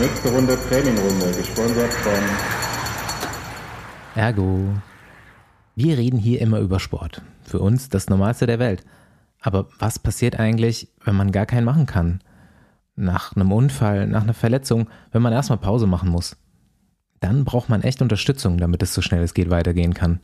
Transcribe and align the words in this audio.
Nächste 0.00 0.28
Runde 0.30 0.58
Trainingrunde, 0.68 1.32
gesponsert 1.38 1.90
von 1.90 2.12
Ergo. 4.14 4.74
Wir 5.74 5.96
reden 5.96 6.18
hier 6.18 6.42
immer 6.42 6.58
über 6.58 6.80
Sport. 6.80 7.22
Für 7.42 7.60
uns 7.60 7.88
das 7.88 8.10
Normalste 8.10 8.46
der 8.46 8.58
Welt. 8.58 8.84
Aber 9.40 9.68
was 9.78 9.98
passiert 9.98 10.38
eigentlich, 10.38 10.88
wenn 11.02 11.16
man 11.16 11.32
gar 11.32 11.46
keinen 11.46 11.64
machen 11.64 11.86
kann? 11.86 12.20
Nach 12.94 13.34
einem 13.34 13.52
Unfall, 13.52 14.06
nach 14.06 14.24
einer 14.24 14.34
Verletzung, 14.34 14.90
wenn 15.12 15.22
man 15.22 15.32
erstmal 15.32 15.58
Pause 15.58 15.86
machen 15.86 16.10
muss. 16.10 16.36
Dann 17.20 17.46
braucht 17.46 17.70
man 17.70 17.82
echt 17.82 18.02
Unterstützung, 18.02 18.58
damit 18.58 18.82
es 18.82 18.92
so 18.92 19.00
schnell 19.00 19.22
es 19.22 19.32
geht 19.32 19.48
weitergehen 19.48 19.94
kann. 19.94 20.20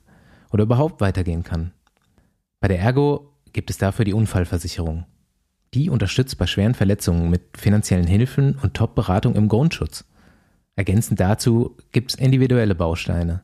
Oder 0.50 0.64
überhaupt 0.64 1.00
weitergehen 1.00 1.44
kann. 1.44 1.72
Bei 2.60 2.68
der 2.68 2.80
Ergo 2.80 3.32
gibt 3.54 3.70
es 3.70 3.78
dafür 3.78 4.04
die 4.04 4.12
Unfallversicherung. 4.12 5.06
Die 5.74 5.88
unterstützt 5.88 6.36
bei 6.36 6.46
schweren 6.46 6.74
Verletzungen 6.74 7.30
mit 7.30 7.56
finanziellen 7.56 8.06
Hilfen 8.06 8.56
und 8.62 8.74
Top-Beratung 8.74 9.34
im 9.34 9.48
Grundschutz. 9.48 10.04
Ergänzend 10.76 11.20
dazu 11.20 11.76
gibt 11.92 12.12
es 12.12 12.18
individuelle 12.18 12.74
Bausteine. 12.74 13.42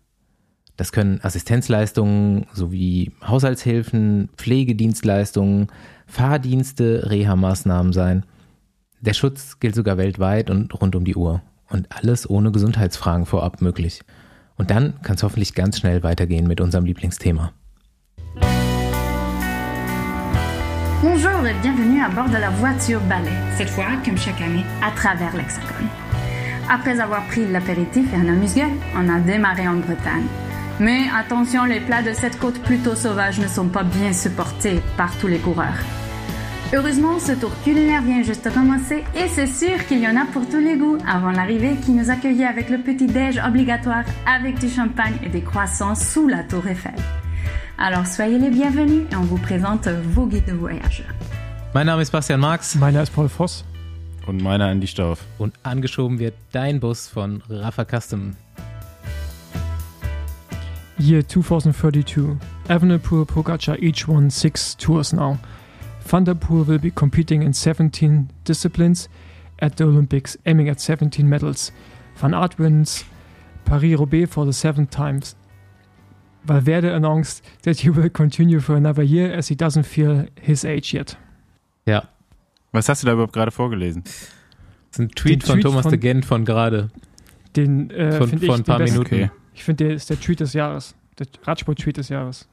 Das 0.76 0.92
können 0.92 1.20
Assistenzleistungen 1.22 2.46
sowie 2.52 3.12
Haushaltshilfen, 3.26 4.28
Pflegedienstleistungen, 4.36 5.68
Fahrdienste, 6.06 7.10
Reha-Maßnahmen 7.10 7.92
sein. 7.92 8.24
Der 9.00 9.14
Schutz 9.14 9.58
gilt 9.58 9.74
sogar 9.74 9.96
weltweit 9.96 10.50
und 10.50 10.80
rund 10.80 10.94
um 10.94 11.04
die 11.04 11.16
Uhr. 11.16 11.42
Und 11.68 11.88
alles 11.90 12.28
ohne 12.28 12.52
Gesundheitsfragen 12.52 13.26
vorab 13.26 13.60
möglich. 13.60 14.02
Und 14.56 14.70
dann 14.70 15.00
kann 15.02 15.16
es 15.16 15.22
hoffentlich 15.22 15.54
ganz 15.54 15.78
schnell 15.78 16.02
weitergehen 16.02 16.46
mit 16.46 16.60
unserem 16.60 16.84
Lieblingsthema. 16.84 17.52
Bonjour 21.00 21.46
et 21.46 21.54
bienvenue 21.62 22.02
à 22.02 22.08
bord 22.08 22.28
de 22.28 22.38
la 22.38 22.50
voiture 22.50 23.00
balai, 23.02 23.30
cette 23.56 23.70
fois, 23.70 23.84
comme 24.04 24.18
chaque 24.18 24.40
année, 24.40 24.64
à 24.82 24.90
travers 24.90 25.36
l'Hexagone. 25.36 25.86
Après 26.68 26.98
avoir 26.98 27.24
pris 27.28 27.46
l'apéritif 27.46 28.12
et 28.12 28.16
un 28.16 28.28
amuse-gueule, 28.28 28.74
on 28.96 29.08
a 29.08 29.20
démarré 29.20 29.68
en 29.68 29.76
Bretagne. 29.76 30.26
Mais 30.80 31.02
attention, 31.16 31.66
les 31.66 31.78
plats 31.78 32.02
de 32.02 32.12
cette 32.12 32.36
côte 32.40 32.60
plutôt 32.64 32.96
sauvage 32.96 33.38
ne 33.38 33.46
sont 33.46 33.68
pas 33.68 33.84
bien 33.84 34.12
supportés 34.12 34.80
par 34.96 35.16
tous 35.18 35.28
les 35.28 35.38
coureurs. 35.38 35.78
Heureusement, 36.74 37.20
ce 37.20 37.30
tour 37.30 37.52
culinaire 37.62 38.02
vient 38.02 38.24
juste 38.24 38.44
de 38.46 38.50
commencer 38.50 39.04
et 39.14 39.28
c'est 39.28 39.46
sûr 39.46 39.86
qu'il 39.86 40.00
y 40.00 40.08
en 40.08 40.16
a 40.16 40.24
pour 40.24 40.48
tous 40.48 40.58
les 40.58 40.76
goûts 40.76 40.98
avant 41.08 41.30
l'arrivée 41.30 41.76
qui 41.76 41.92
nous 41.92 42.10
accueillait 42.10 42.44
avec 42.44 42.70
le 42.70 42.78
petit 42.78 43.06
déj 43.06 43.40
obligatoire 43.46 44.02
avec 44.26 44.58
du 44.58 44.68
champagne 44.68 45.14
et 45.22 45.28
des 45.28 45.42
croissants 45.42 45.94
sous 45.94 46.26
la 46.26 46.42
tour 46.42 46.66
Eiffel. 46.66 46.96
Alors 47.80 48.06
soyez 48.06 48.38
les 48.38 48.50
bienvenus 48.50 49.06
et 49.10 49.14
on 49.14 49.22
vous 49.22 49.38
présente 49.38 49.86
vos 49.86 50.26
guides 50.26 50.46
de 50.46 50.52
voyage. 50.52 51.04
Mein 51.74 51.86
Name 51.86 52.00
ist 52.00 52.10
Bastian 52.10 52.38
Marx 52.38 52.74
Meiner 52.74 53.02
ist 53.02 53.12
Paul 53.14 53.28
Voss. 53.28 53.64
Und 54.26 54.42
meiner 54.42 54.66
Andi 54.66 54.88
Stauf. 54.88 55.24
und 55.38 55.54
angeschoben 55.62 56.18
wird 56.18 56.34
dein 56.50 56.80
Bus 56.80 57.06
von 57.08 57.40
Rafa 57.48 57.84
Custom. 57.84 58.34
Year 60.98 61.26
2032. 61.26 62.36
Evenepoel, 62.68 63.24
Pogacar 63.24 63.78
each 63.80 64.08
won 64.08 64.28
six 64.28 64.76
tours 64.76 65.12
now. 65.12 65.38
Van 66.04 66.24
der 66.24 66.34
Poel 66.34 66.66
will 66.66 66.80
be 66.80 66.90
competing 66.90 67.42
in 67.42 67.52
17 67.52 68.28
disciplines 68.44 69.08
at 69.60 69.76
the 69.78 69.84
Olympics, 69.84 70.36
aiming 70.44 70.68
at 70.68 70.80
17 70.80 71.26
medals. 71.28 71.72
Van 72.16 72.34
Aert 72.34 72.58
wins 72.58 73.04
Paris-Roubaix 73.64 74.26
for 74.28 74.44
the 74.44 74.52
seventh 74.52 74.90
times. 74.90 75.36
Valverde 76.44 76.94
announced 76.94 77.42
that 77.62 77.78
he 77.80 77.94
will 77.94 78.08
continue 78.10 78.60
for 78.60 78.76
another 78.76 79.02
year 79.02 79.32
as 79.36 79.48
he 79.48 79.54
doesn't 79.54 79.84
feel 79.84 80.26
his 80.40 80.64
age 80.64 80.92
yet. 80.94 81.16
Ja, 81.86 82.08
Was 82.72 82.88
hast 82.88 83.02
du 83.02 83.06
da 83.06 83.12
überhaupt 83.14 83.32
gerade 83.32 83.50
vorgelesen? 83.50 84.02
das 84.04 84.12
ist 84.92 84.98
ein 85.00 85.08
Tweet 85.10 85.42
Den 85.42 85.46
von 85.46 85.54
Tweet 85.56 85.64
Thomas 85.64 85.82
von- 85.82 85.90
de 85.90 85.98
Gent 86.00 86.24
von 86.24 86.44
gerade. 86.44 86.90
Den 87.56 87.90
äh, 87.90 88.12
Von, 88.12 88.28
von 88.28 88.42
ich 88.42 88.50
ein 88.50 88.64
paar. 88.64 88.78
Minuten. 88.78 89.00
Okay. 89.00 89.30
Ich 89.54 89.64
finde, 89.64 89.84
der 89.86 89.94
ist 89.94 90.08
der 90.10 90.20
Tweet 90.20 90.40
des 90.40 90.52
Jahres. 90.52 90.94
Der 91.18 91.26
Radsport-Tweet 91.44 91.96
des 91.96 92.08
Jahres. 92.10 92.48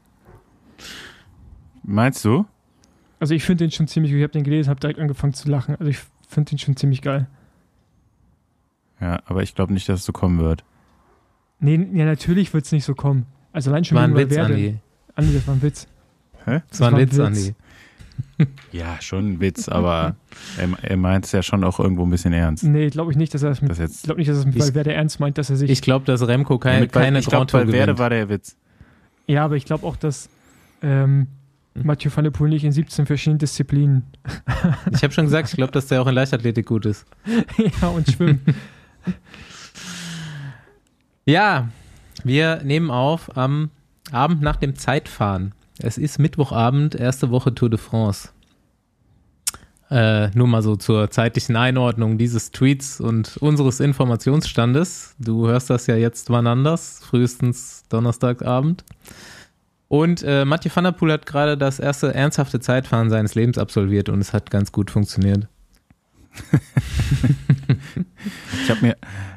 Meinst 1.83 2.25
du? 2.25 2.45
Also 3.19 3.33
ich 3.35 3.43
finde 3.43 3.65
den 3.65 3.71
schon 3.71 3.87
ziemlich, 3.87 4.11
ich 4.11 4.21
habe 4.23 4.31
den 4.33 4.43
gelesen, 4.43 4.69
habe 4.69 4.79
direkt 4.79 4.99
angefangen 4.99 5.33
zu 5.33 5.49
lachen. 5.49 5.75
Also 5.75 5.89
ich 5.89 5.99
finde 6.27 6.49
den 6.51 6.59
schon 6.59 6.75
ziemlich 6.75 7.01
geil. 7.01 7.27
Ja, 8.99 9.21
aber 9.25 9.43
ich 9.43 9.53
glaube 9.55 9.73
nicht, 9.73 9.87
dass 9.89 9.99
es 9.99 10.05
so 10.05 10.13
kommen 10.13 10.39
wird. 10.39 10.63
Nee, 11.59 11.75
ja, 11.93 12.05
natürlich 12.05 12.53
wird 12.53 12.65
es 12.65 12.71
nicht 12.71 12.85
so 12.85 12.95
kommen. 12.95 13.25
Also 13.55 13.71
allein 13.71 13.85
schon 13.85 13.95
War 13.97 14.03
ein 14.03 14.15
Witz, 14.15 14.29
Valverde. 14.35 14.53
Andi. 14.53 14.77
Andi, 15.15 15.33
das 15.33 15.47
war 15.47 15.55
ein 15.55 15.61
Witz. 15.61 15.87
Das 16.69 16.79
war 16.81 16.89
ein 16.93 16.97
Witz, 16.97 17.17
Andi. 17.19 17.55
Ja, 18.73 18.97
schon 18.99 19.31
ein 19.33 19.39
Witz, 19.39 19.69
aber 19.69 20.15
er, 20.57 20.69
er 20.83 20.97
meint 20.97 21.23
es 21.25 21.31
ja 21.31 21.41
schon 21.41 21.63
auch 21.63 21.79
irgendwo 21.79 22.03
ein 22.05 22.09
bisschen 22.09 22.33
ernst. 22.33 22.65
Nee, 22.65 22.89
glaube 22.89 23.11
ich 23.11 23.17
nicht, 23.17 23.33
dass 23.33 23.43
er 23.43 23.49
das 23.49 23.61
mit, 23.61 23.71
Das 23.71 23.77
ich 23.79 23.83
jetzt, 23.83 24.03
glaube 24.03 24.19
nicht, 24.19 24.29
dass 24.29 24.37
er 24.37 24.39
es 24.41 24.45
mit 24.45 24.55
Ich- 24.57 24.61
Valverde 24.61 24.93
ernst 24.93 25.19
meint, 25.21 25.37
dass 25.37 25.49
er 25.49 25.55
sich, 25.55 25.69
Ich 25.71 25.81
glaube, 25.81 26.05
dass 26.05 26.27
Remco 26.27 26.59
kein, 26.59 26.81
mit, 26.81 26.91
keine 26.91 27.19
ich 27.19 27.27
glaube, 27.27 27.51
Valverde 27.53 27.71
gewinnt. 27.93 27.99
war 27.99 28.09
der 28.09 28.27
Witz. 28.29 28.57
ja, 29.27 29.45
aber 29.45 29.55
ich 29.55 29.63
glaube 29.65 29.85
auch, 29.87 29.95
dass 29.95 30.29
ähm, 30.81 31.27
Hm. 31.77 31.85
Mathieu 31.87 32.09
van 32.13 32.23
der 32.25 32.31
Poel 32.31 32.49
nicht 32.49 32.63
in 32.65 32.71
17 32.73 33.05
verschiedenen 33.05 33.39
Disziplinen, 33.39 34.03
Ich 34.93 35.03
habe 35.03 35.13
schon 35.13 35.25
gesagt, 35.25 35.49
ich 35.49 35.55
glaube, 35.55 35.71
dass 35.71 35.87
der 35.87 36.01
auch 36.01 36.07
in 36.07 36.15
Leichtathletik 36.15 36.65
gut 36.65 36.85
ist. 36.85 37.05
ja, 37.81 37.87
und 37.89 38.09
Schwimmen. 38.11 38.39
Ja, 41.25 41.69
wir 42.23 42.61
nehmen 42.63 42.91
auf 42.91 43.35
am 43.37 43.69
Abend 44.11 44.41
nach 44.41 44.55
dem 44.55 44.75
Zeitfahren. 44.75 45.53
Es 45.79 45.97
ist 45.97 46.19
Mittwochabend, 46.19 46.95
erste 46.95 47.31
Woche 47.31 47.53
Tour 47.53 47.69
de 47.69 47.79
France. 47.79 48.29
Äh, 49.89 50.29
nur 50.35 50.47
mal 50.47 50.63
so 50.63 50.75
zur 50.75 51.11
zeitlichen 51.11 51.55
Einordnung 51.55 52.17
dieses 52.17 52.51
Tweets 52.51 52.99
und 52.99 53.37
unseres 53.37 53.79
Informationsstandes. 53.79 55.15
Du 55.19 55.47
hörst 55.47 55.69
das 55.69 55.85
ja 55.85 55.95
jetzt 55.95 56.29
wann 56.29 56.47
anders, 56.47 57.01
frühestens 57.03 57.83
Donnerstagabend. 57.89 58.83
Und 59.87 60.23
äh, 60.23 60.43
Mathieu 60.43 60.71
van 60.73 60.85
der 60.85 60.91
Poel 60.91 61.11
hat 61.11 61.27
gerade 61.27 61.57
das 61.57 61.79
erste 61.79 62.13
ernsthafte 62.13 62.59
Zeitfahren 62.59 63.11
seines 63.11 63.35
Lebens 63.35 63.59
absolviert 63.59 64.09
und 64.09 64.19
es 64.19 64.33
hat 64.33 64.49
ganz 64.49 64.71
gut 64.71 64.89
funktioniert. 64.89 65.47
Ich 68.63 68.71
habe 68.71 68.95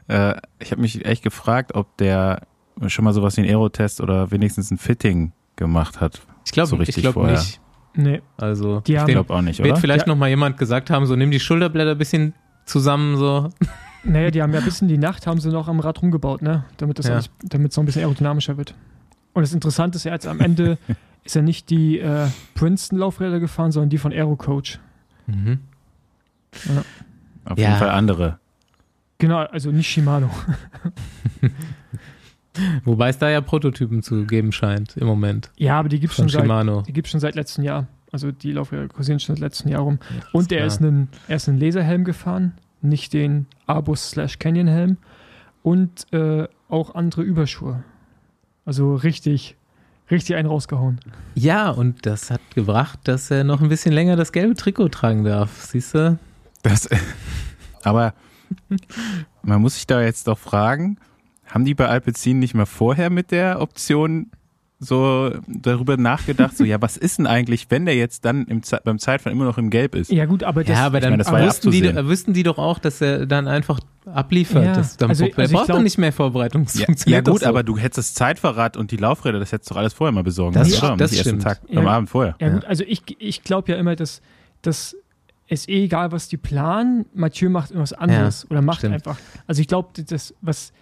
äh, 0.08 0.40
ich 0.58 0.70
habe 0.70 0.80
mich 0.80 1.04
echt 1.04 1.22
gefragt, 1.22 1.74
ob 1.74 1.96
der 1.98 2.42
schon 2.86 3.04
mal 3.04 3.12
sowas 3.12 3.36
wie 3.36 3.40
einen 3.42 3.50
Aerotest 3.50 4.00
oder 4.00 4.30
wenigstens 4.30 4.70
ein 4.70 4.78
Fitting 4.78 5.32
gemacht 5.56 6.00
hat. 6.00 6.20
Ich 6.44 6.52
glaube 6.52 6.68
So 6.68 6.76
ich 6.76 6.82
richtig 6.88 7.02
glaub 7.02 7.14
vorher. 7.14 7.38
nicht. 7.38 7.60
Nee, 7.94 8.22
Also, 8.36 8.80
Die 8.80 8.94
ich 8.94 9.04
glaube 9.06 9.34
auch 9.34 9.42
nicht, 9.42 9.58
wird 9.58 9.72
oder? 9.72 9.80
vielleicht 9.80 10.06
Ja. 10.06 10.12
noch 10.12 10.16
mal 10.18 10.28
jemand 10.28 10.56
gesagt 10.56 10.88
haben, 10.90 11.06
so 11.06 11.16
nimm 11.16 11.30
die 11.32 11.40
Schulterblätter 11.40 11.92
ein 11.92 11.98
bisschen 11.98 12.32
zusammen, 12.64 13.16
so. 13.16 13.48
naja, 14.04 14.30
die 14.30 14.40
haben 14.42 14.52
ja 14.54 14.60
bis 14.60 14.80
in 14.80 14.88
die 14.88 14.98
Nacht 14.98 15.26
haben 15.26 15.40
sie 15.40 15.50
noch 15.50 15.66
am 15.66 15.80
Rad 15.80 16.00
rumgebaut, 16.00 16.40
ne? 16.42 16.64
Damit 16.76 16.98
das 17.00 17.08
Ja. 17.08 17.20
damit 17.42 17.72
es 17.72 17.76
noch 17.76 17.82
ein 17.82 17.86
bisschen 17.86 18.02
aerodynamischer 18.02 18.56
wird. 18.56 18.74
Und 19.32 19.42
das 19.42 19.52
Interessante 19.52 19.96
ist 19.96 20.04
ja 20.04 20.12
jetzt 20.12 20.26
am 20.28 20.40
Ende 20.40 20.78
ist 21.24 21.34
er 21.34 21.42
nicht 21.42 21.70
die 21.70 21.98
äh, 21.98 22.28
Princeton-Laufräder 22.54 23.40
gefahren, 23.40 23.72
sondern 23.72 23.90
die 23.90 23.98
von 23.98 24.12
Aerocoach. 24.12 24.78
Mhm. 25.26 25.58
Auf 27.46 27.58
Ja. 27.58 27.68
jeden 27.68 27.78
Fall 27.78 27.90
andere. 27.90 28.38
Genau, 29.18 29.38
also 29.38 29.72
nicht 29.72 29.88
Shimano. 29.88 30.30
Wobei 32.84 33.08
es 33.08 33.18
da 33.18 33.28
ja 33.30 33.40
Prototypen 33.40 34.02
zu 34.02 34.24
geben 34.24 34.52
scheint 34.52 34.96
im 34.96 35.06
Moment 35.06 35.50
Ja, 35.56 35.78
aber 35.78 35.88
die 35.88 36.00
gibt 36.00 36.12
es 36.12 36.16
schon 36.16 36.28
seit 36.28 36.42
Shimano. 36.42 36.82
Die 36.82 36.92
gibt 36.92 37.06
es 37.06 37.12
schon 37.12 37.20
seit 37.20 37.34
letztem 37.34 37.64
Jahr. 37.64 37.86
Also 38.10 38.32
die 38.32 38.52
Laufräder 38.52 38.88
kursieren 38.88 39.20
schon 39.20 39.36
seit 39.36 39.40
letztem 39.40 39.70
Jahr 39.70 39.82
rum. 39.82 39.98
Ja, 40.10 40.22
Und 40.32 40.50
er 40.52 40.64
ist, 40.64 40.80
einen, 40.80 41.08
er 41.28 41.36
ist 41.36 41.48
einen 41.48 41.58
Laserhelm 41.58 42.04
gefahren, 42.04 42.54
nicht 42.80 43.12
den 43.12 43.46
Arbus 43.66 44.10
slash 44.10 44.38
Canyon 44.38 44.66
Helm. 44.66 44.96
Und 45.62 46.10
äh, 46.12 46.46
auch 46.68 46.94
andere 46.94 47.22
Überschuhe. 47.22 47.82
Also 48.64 48.94
richtig, 48.94 49.56
richtig 50.10 50.36
einen 50.36 50.48
rausgehauen. 50.48 51.00
Ja, 51.34 51.70
und 51.70 52.06
das 52.06 52.30
hat 52.30 52.40
gebracht, 52.54 53.00
dass 53.04 53.30
er 53.30 53.44
noch 53.44 53.60
ein 53.60 53.68
bisschen 53.68 53.92
länger 53.92 54.16
das 54.16 54.32
gelbe 54.32 54.54
Trikot 54.54 54.88
tragen 54.88 55.24
darf. 55.24 55.62
Siehst 55.64 55.94
du? 55.94 56.18
Das, 56.62 56.88
aber 57.82 58.14
man 59.42 59.60
muss 59.60 59.74
sich 59.74 59.86
da 59.86 60.02
jetzt 60.02 60.28
doch 60.28 60.38
fragen, 60.38 60.98
haben 61.50 61.64
die 61.64 61.74
bei 61.74 61.86
Alpecin 61.88 62.38
nicht 62.38 62.54
mal 62.54 62.66
vorher 62.66 63.10
mit 63.10 63.30
der 63.30 63.60
Option 63.60 64.30
so 64.80 65.32
darüber 65.48 65.96
nachgedacht, 65.96 66.56
so 66.56 66.62
ja, 66.62 66.80
was 66.80 66.96
ist 66.96 67.18
denn 67.18 67.26
eigentlich, 67.26 67.66
wenn 67.68 67.84
der 67.84 67.96
jetzt 67.96 68.24
dann 68.24 68.44
im, 68.46 68.62
Ze- 68.62 68.80
beim 68.84 69.00
Zeitfahren 69.00 69.36
immer 69.36 69.44
noch 69.44 69.58
im 69.58 69.70
Gelb 69.70 69.96
ist? 69.96 70.08
Ja, 70.12 70.24
gut, 70.26 70.44
aber 70.44 70.62
das. 70.62 70.78
ja, 70.78 70.86
aber 70.86 71.00
dann 71.00 71.10
meine, 71.10 71.24
das 71.24 71.32
war 71.32 71.40
ja 71.40 71.46
wussten, 71.48 71.72
die, 71.72 71.82
wüssten 72.06 72.32
die 72.32 72.44
doch 72.44 72.58
auch, 72.58 72.78
dass 72.78 73.00
er 73.00 73.26
dann 73.26 73.48
einfach 73.48 73.80
abliefert. 74.06 74.64
Ja, 74.64 74.74
das, 74.74 74.96
dann 74.96 75.08
also- 75.10 75.24
er 75.26 75.36
also 75.36 75.52
braucht 75.56 75.66
glaub- 75.66 75.78
doch 75.78 75.82
nicht 75.82 75.98
mehr 75.98 76.12
Vorbereitung. 76.12 76.64
Das 76.64 76.78
Ja, 76.78 76.86
ja 77.06 77.20
gut, 77.22 77.40
so. 77.40 77.46
aber 77.46 77.64
du 77.64 77.76
hättest 77.76 77.98
das 77.98 78.14
Zeitverrat 78.14 78.76
und 78.76 78.92
die 78.92 78.98
Laufräder, 78.98 79.40
das 79.40 79.50
hättest 79.50 79.70
du 79.70 79.74
doch 79.74 79.80
alles 79.80 79.94
vorher 79.94 80.12
mal 80.12 80.22
besorgen 80.22 80.54
Das? 80.54 80.80
Am 80.80 80.96
das 80.96 81.10
ersten 81.10 81.28
stimmt. 81.28 81.42
Tag, 81.42 81.60
Ja. 81.68 81.80
am 81.80 81.88
Abend 81.88 82.08
vorher. 82.10 82.36
ja, 82.40 82.48
gut, 82.50 82.64
also 82.64 82.84
ich, 82.86 83.02
ich 83.18 83.42
glaube 83.42 83.72
ja 83.72 83.78
immer, 83.78 83.96
dass, 83.96 84.22
dass 84.62 84.94
es 85.48 85.66
eh 85.68 85.82
egal, 85.82 86.12
was 86.12 86.28
die 86.28 86.36
planen, 86.36 87.06
Mathieu 87.14 87.48
macht 87.50 87.70
irgendwas 87.70 87.94
anderes 87.94 88.48
oder 88.48 88.62
macht 88.62 88.78
stimmt. 88.78 88.94
einfach. 88.94 89.18
Also 89.48 89.60
ich 89.60 89.66
glaube, 89.66 89.88
das, 90.04 90.34
was. 90.40 90.72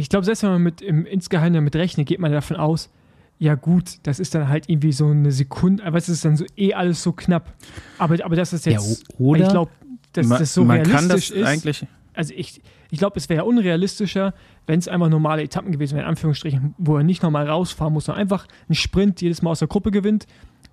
Ich 0.00 0.08
glaube, 0.08 0.24
selbst 0.24 0.42
wenn 0.42 0.50
man 0.50 0.62
mit 0.62 0.82
im, 0.82 1.06
insgeheim 1.06 1.52
damit 1.52 1.76
rechnet, 1.76 2.06
geht 2.06 2.18
man 2.20 2.32
davon 2.32 2.56
aus, 2.56 2.90
ja 3.38 3.54
gut, 3.54 3.98
das 4.02 4.20
ist 4.20 4.34
dann 4.34 4.48
halt 4.48 4.68
irgendwie 4.68 4.92
so 4.92 5.06
eine 5.06 5.32
Sekunde, 5.32 5.84
aber 5.84 5.96
es 5.98 6.08
ist 6.08 6.24
dann 6.24 6.36
so 6.36 6.44
eh 6.56 6.74
alles 6.74 7.02
so 7.02 7.12
knapp. 7.12 7.54
Aber, 7.98 8.22
aber 8.24 8.36
das 8.36 8.52
ist 8.52 8.66
ja, 8.66 8.72
jetzt. 8.72 9.04
o- 9.18 9.28
oder 9.30 9.44
Ich 9.44 9.48
glaube, 9.50 9.70
dass 10.12 10.26
man, 10.26 10.38
das 10.38 10.52
so 10.54 10.64
man 10.64 10.82
kann 10.82 11.06
realistisch 11.06 11.28
das 11.30 11.36
ist. 11.38 11.46
eigentlich. 11.46 11.86
Also 12.12 12.34
ich, 12.36 12.60
ich 12.90 12.98
glaube, 12.98 13.16
es 13.18 13.28
wäre 13.28 13.44
unrealistischer, 13.44 14.34
wenn 14.66 14.78
es 14.78 14.88
einfach 14.88 15.08
normale 15.08 15.42
Etappen 15.42 15.72
gewesen 15.72 15.94
wären, 15.94 16.04
in 16.04 16.10
Anführungsstrichen, 16.10 16.74
wo 16.76 16.96
er 16.98 17.02
nicht 17.02 17.22
nochmal 17.22 17.48
rausfahren 17.48 17.92
muss, 17.94 18.06
sondern 18.06 18.20
einfach 18.20 18.46
einen 18.68 18.74
Sprint 18.74 19.22
jedes 19.22 19.40
Mal 19.42 19.50
aus 19.52 19.60
der 19.60 19.68
Gruppe 19.68 19.90
gewinnt. 19.90 20.26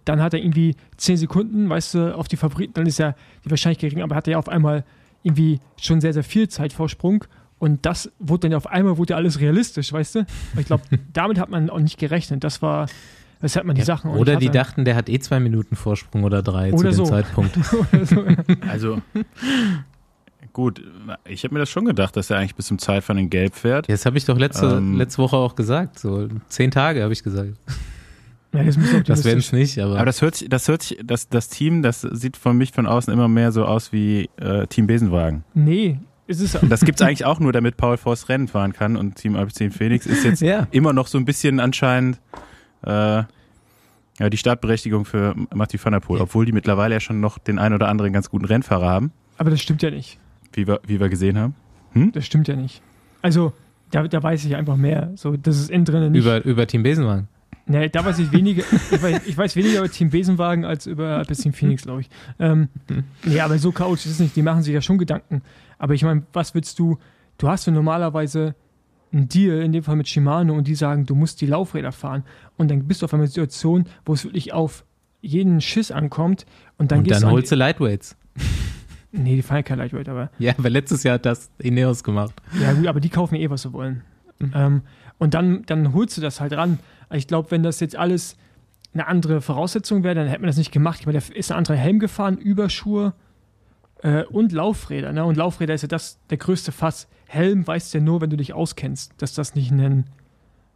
Dann 0.03 0.21
hat 0.21 0.33
er 0.33 0.41
irgendwie 0.41 0.75
10 0.97 1.17
Sekunden, 1.17 1.69
weißt 1.69 1.93
du, 1.93 2.15
auf 2.17 2.27
die 2.27 2.37
Favoriten, 2.37 2.73
dann 2.73 2.85
ist 2.85 2.97
ja 2.97 3.15
die 3.45 3.49
Wahrscheinlichkeit 3.49 3.91
gering, 3.91 4.03
aber 4.03 4.15
hat 4.15 4.27
er 4.27 4.31
ja 4.31 4.39
auf 4.39 4.49
einmal 4.49 4.83
irgendwie 5.23 5.59
schon 5.79 6.01
sehr, 6.01 6.13
sehr 6.13 6.23
viel 6.23 6.47
Zeitvorsprung. 6.49 7.25
Und 7.59 7.85
das 7.85 8.11
wurde 8.19 8.41
dann 8.41 8.51
ja 8.51 8.57
auf 8.57 8.67
einmal 8.67 8.97
wurde 8.97 9.11
ja 9.11 9.17
alles 9.17 9.39
realistisch, 9.39 9.91
weißt 9.91 10.15
du? 10.15 10.19
Und 10.19 10.27
ich 10.59 10.65
glaube, 10.67 10.83
damit 11.13 11.39
hat 11.39 11.49
man 11.49 11.69
auch 11.69 11.79
nicht 11.79 11.97
gerechnet. 11.97 12.43
Das 12.43 12.61
war, 12.61 12.87
weshalb 13.41 13.65
man 13.65 13.75
die 13.75 13.81
Sachen 13.81 14.11
auch 14.11 14.15
Oder 14.15 14.35
die 14.35 14.49
dachten, 14.49 14.85
der 14.85 14.95
hat 14.95 15.09
eh 15.09 15.19
zwei 15.19 15.39
Minuten 15.39 15.75
Vorsprung 15.75 16.23
oder 16.23 16.43
drei 16.43 16.71
Oder 16.71 16.77
zu 16.77 16.83
dem 16.83 16.93
so. 16.93 17.05
Zeitpunkt. 17.05 17.57
Oder 17.93 18.05
so, 18.05 18.23
ja. 18.23 18.35
Also 18.69 19.01
gut, 20.53 20.81
ich 21.25 21.43
habe 21.43 21.53
mir 21.53 21.59
das 21.59 21.69
schon 21.69 21.85
gedacht, 21.85 22.15
dass 22.15 22.29
er 22.29 22.37
eigentlich 22.37 22.55
bis 22.55 22.67
zum 22.67 22.79
Zeitfahren 22.79 23.19
in 23.19 23.29
Gelb 23.29 23.55
fährt. 23.55 23.89
Das 23.89 24.05
habe 24.05 24.17
ich 24.17 24.25
doch 24.25 24.37
letzte, 24.37 24.65
Ähm. 24.77 24.97
letzte 24.97 25.19
Woche 25.21 25.35
auch 25.37 25.55
gesagt. 25.55 25.99
So 25.99 26.27
zehn 26.49 26.71
Tage 26.71 27.03
habe 27.03 27.13
ich 27.13 27.23
gesagt. 27.23 27.53
ja, 28.53 28.63
das 28.63 28.77
muss 28.77 28.89
Das 29.05 29.23
werden 29.25 29.39
es 29.39 29.51
nicht, 29.51 29.79
aber, 29.79 29.95
Aber 29.95 30.05
das 30.05 30.21
hört 30.21 30.35
sich, 30.35 30.49
das 30.49 30.67
hört 30.67 30.83
sich, 30.83 30.99
das, 31.03 31.29
das 31.29 31.49
Team, 31.49 31.81
das 31.83 32.01
sieht 32.01 32.37
von 32.37 32.57
mich 32.57 32.71
von 32.71 32.85
außen 32.87 33.11
immer 33.11 33.27
mehr 33.27 33.51
so 33.51 33.65
aus 33.65 33.91
wie 33.91 34.29
äh, 34.37 34.65
Team 34.67 34.87
Besenwagen. 34.87 35.43
Nee, 35.53 35.99
ist 36.27 36.41
es 36.41 36.57
Das 36.69 36.81
gibt's 36.85 37.01
eigentlich 37.01 37.25
auch 37.25 37.39
nur, 37.39 37.51
damit 37.53 37.77
Paul 37.77 37.97
Voss 37.97 38.29
Rennen 38.29 38.47
fahren 38.47 38.73
kann 38.73 38.95
und 38.95 39.15
Team 39.15 39.35
Alpecin 39.35 39.71
Phoenix 39.71 40.05
ist 40.05 40.23
jetzt 40.23 40.41
ja. 40.41 40.67
immer 40.71 40.93
noch 40.93 41.07
so 41.07 41.17
ein 41.17 41.25
bisschen 41.25 41.59
anscheinend 41.59 42.19
äh, 42.83 43.23
ja, 44.19 44.29
die 44.29 44.37
Startberechtigung 44.37 45.05
für 45.05 45.35
Mathieu 45.53 45.79
van 45.81 45.93
der 45.93 45.99
Poel, 45.99 46.17
Ja. 46.17 46.23
obwohl 46.23 46.45
die 46.45 46.51
mittlerweile 46.51 46.95
ja 46.95 46.99
schon 46.99 47.19
noch 47.19 47.37
den 47.37 47.59
ein 47.59 47.73
oder 47.73 47.87
anderen 47.87 48.13
ganz 48.13 48.29
guten 48.29 48.45
Rennfahrer 48.45 48.87
haben, 48.89 49.11
Aber 49.37 49.49
das 49.51 49.61
stimmt 49.61 49.81
ja 49.83 49.91
nicht. 49.91 50.19
wie 50.53 50.67
wir, 50.67 50.79
wie 50.85 50.99
wir 50.99 51.09
gesehen 51.09 51.37
haben. 51.37 51.53
Das 52.13 52.25
stimmt 52.25 52.47
ja 52.47 52.55
nicht. 52.55 52.81
Also, 53.21 53.53
da, 53.91 54.07
da 54.07 54.21
weiß 54.21 54.45
ich 54.45 54.55
einfach 54.55 54.75
mehr. 54.75 55.11
So, 55.15 55.35
das 55.37 55.57
ist 55.59 55.69
innen 55.71 55.85
drin 55.85 56.11
nicht. 56.11 56.21
Über, 56.21 56.43
über 56.45 56.67
Team 56.67 56.83
Besenwagen. 56.83 57.27
nee, 57.65 57.89
da 57.89 58.05
weiß 58.05 58.19
ich 58.19 58.31
weniger. 58.31 58.63
ich, 58.91 59.01
weiß, 59.01 59.21
ich 59.25 59.37
weiß 59.37 59.55
weniger 59.55 59.79
über 59.79 59.89
Team 59.89 60.09
Besenwagen 60.11 60.65
als 60.65 60.85
über 60.85 61.17
Alpecin 61.17 61.53
Phoenix, 61.53 61.83
glaube 61.83 62.01
ich. 62.01 62.09
Ähm, 62.39 62.69
nee, 63.23 63.39
aber 63.39 63.57
so 63.57 63.71
chaotisch 63.71 64.05
ist 64.07 64.11
es 64.13 64.19
nicht. 64.19 64.35
Die 64.35 64.41
machen 64.43 64.61
sich 64.63 64.73
ja 64.73 64.81
schon 64.81 64.97
Gedanken. 64.97 65.41
Aber 65.77 65.93
ich 65.93 66.03
meine, 66.03 66.23
was 66.33 66.55
willst 66.55 66.79
du? 66.79 66.97
Du 67.37 67.47
hast 67.47 67.67
ja 67.67 67.73
normalerweise 67.73 68.55
einen 69.11 69.29
Deal, 69.29 69.61
in 69.61 69.71
dem 69.71 69.83
Fall 69.83 69.95
mit 69.95 70.07
Shimano, 70.07 70.53
und 70.53 70.67
die 70.67 70.75
sagen, 70.75 71.05
du 71.05 71.15
musst 71.15 71.41
die 71.41 71.45
Laufräder 71.45 71.91
fahren. 71.91 72.23
Und 72.57 72.69
dann 72.69 72.87
bist 72.87 73.01
du 73.01 73.05
auf 73.05 73.13
einer 73.13 73.27
Situation, 73.27 73.85
wo 74.05 74.13
es 74.13 74.23
wirklich 74.23 74.53
auf 74.53 74.85
jeden 75.21 75.61
Schiss 75.61 75.91
ankommt. 75.91 76.45
Und 76.77 76.91
dann 76.91 76.99
und 76.99 77.03
gehst 77.05 77.23
dann 77.23 77.31
holst 77.31 77.51
du 77.51 77.55
Lightweights. 77.55 78.15
Nee, 79.13 79.37
die 79.37 79.41
fahren 79.41 79.59
ja 79.59 79.63
kein 79.63 79.77
Lightweight, 79.79 80.09
aber 80.09 80.29
Ja, 80.37 80.53
weil 80.57 80.71
letztes 80.71 81.01
Jahr 81.03 81.15
hat 81.15 81.25
das 81.25 81.49
Ineos 81.59 82.03
gemacht. 82.03 82.33
Ja, 82.61 82.73
gut, 82.73 82.87
aber 82.87 82.99
die 82.99 83.09
kaufen 83.09 83.35
eh, 83.35 83.49
was 83.49 83.61
sie 83.61 83.71
wollen. 83.71 84.03
Mhm. 84.37 84.51
Ähm, 84.53 84.81
und 85.17 85.33
dann, 85.33 85.63
dann 85.65 85.93
holst 85.93 86.17
du 86.17 86.21
das 86.21 86.41
halt 86.41 86.53
ran. 86.53 86.77
Ich 87.11 87.25
glaube, 87.25 87.49
wenn 87.49 87.63
das 87.63 87.79
jetzt 87.79 87.95
alles 87.95 88.35
eine 88.93 89.07
andere 89.07 89.41
Voraussetzung 89.41 90.03
wäre, 90.03 90.13
dann 90.13 90.27
hätte 90.27 90.41
man 90.41 90.47
das 90.47 90.57
nicht 90.57 90.71
gemacht. 90.71 90.99
Ich 90.99 91.05
meine, 91.05 91.19
da 91.19 91.33
ist 91.33 91.51
ein 91.51 91.57
anderer 91.57 91.77
Helm 91.77 91.99
gefahren, 91.99 92.37
Überschuhe 92.37 93.13
äh, 94.03 94.23
und 94.25 94.51
Laufräder. 94.51 95.11
Ne? 95.13 95.23
Und 95.25 95.37
Laufräder 95.37 95.73
ist 95.73 95.81
ja 95.81 95.87
das 95.87 96.19
der 96.29 96.37
größte 96.37 96.71
Fass. 96.71 97.07
Helm 97.27 97.65
weißt 97.67 97.93
du 97.93 97.97
ja 97.97 98.03
nur, 98.03 98.21
wenn 98.21 98.29
du 98.29 98.37
dich 98.37 98.53
auskennst, 98.53 99.13
dass 99.17 99.33
das 99.33 99.53
nicht 99.55 99.71
ein 99.71 100.05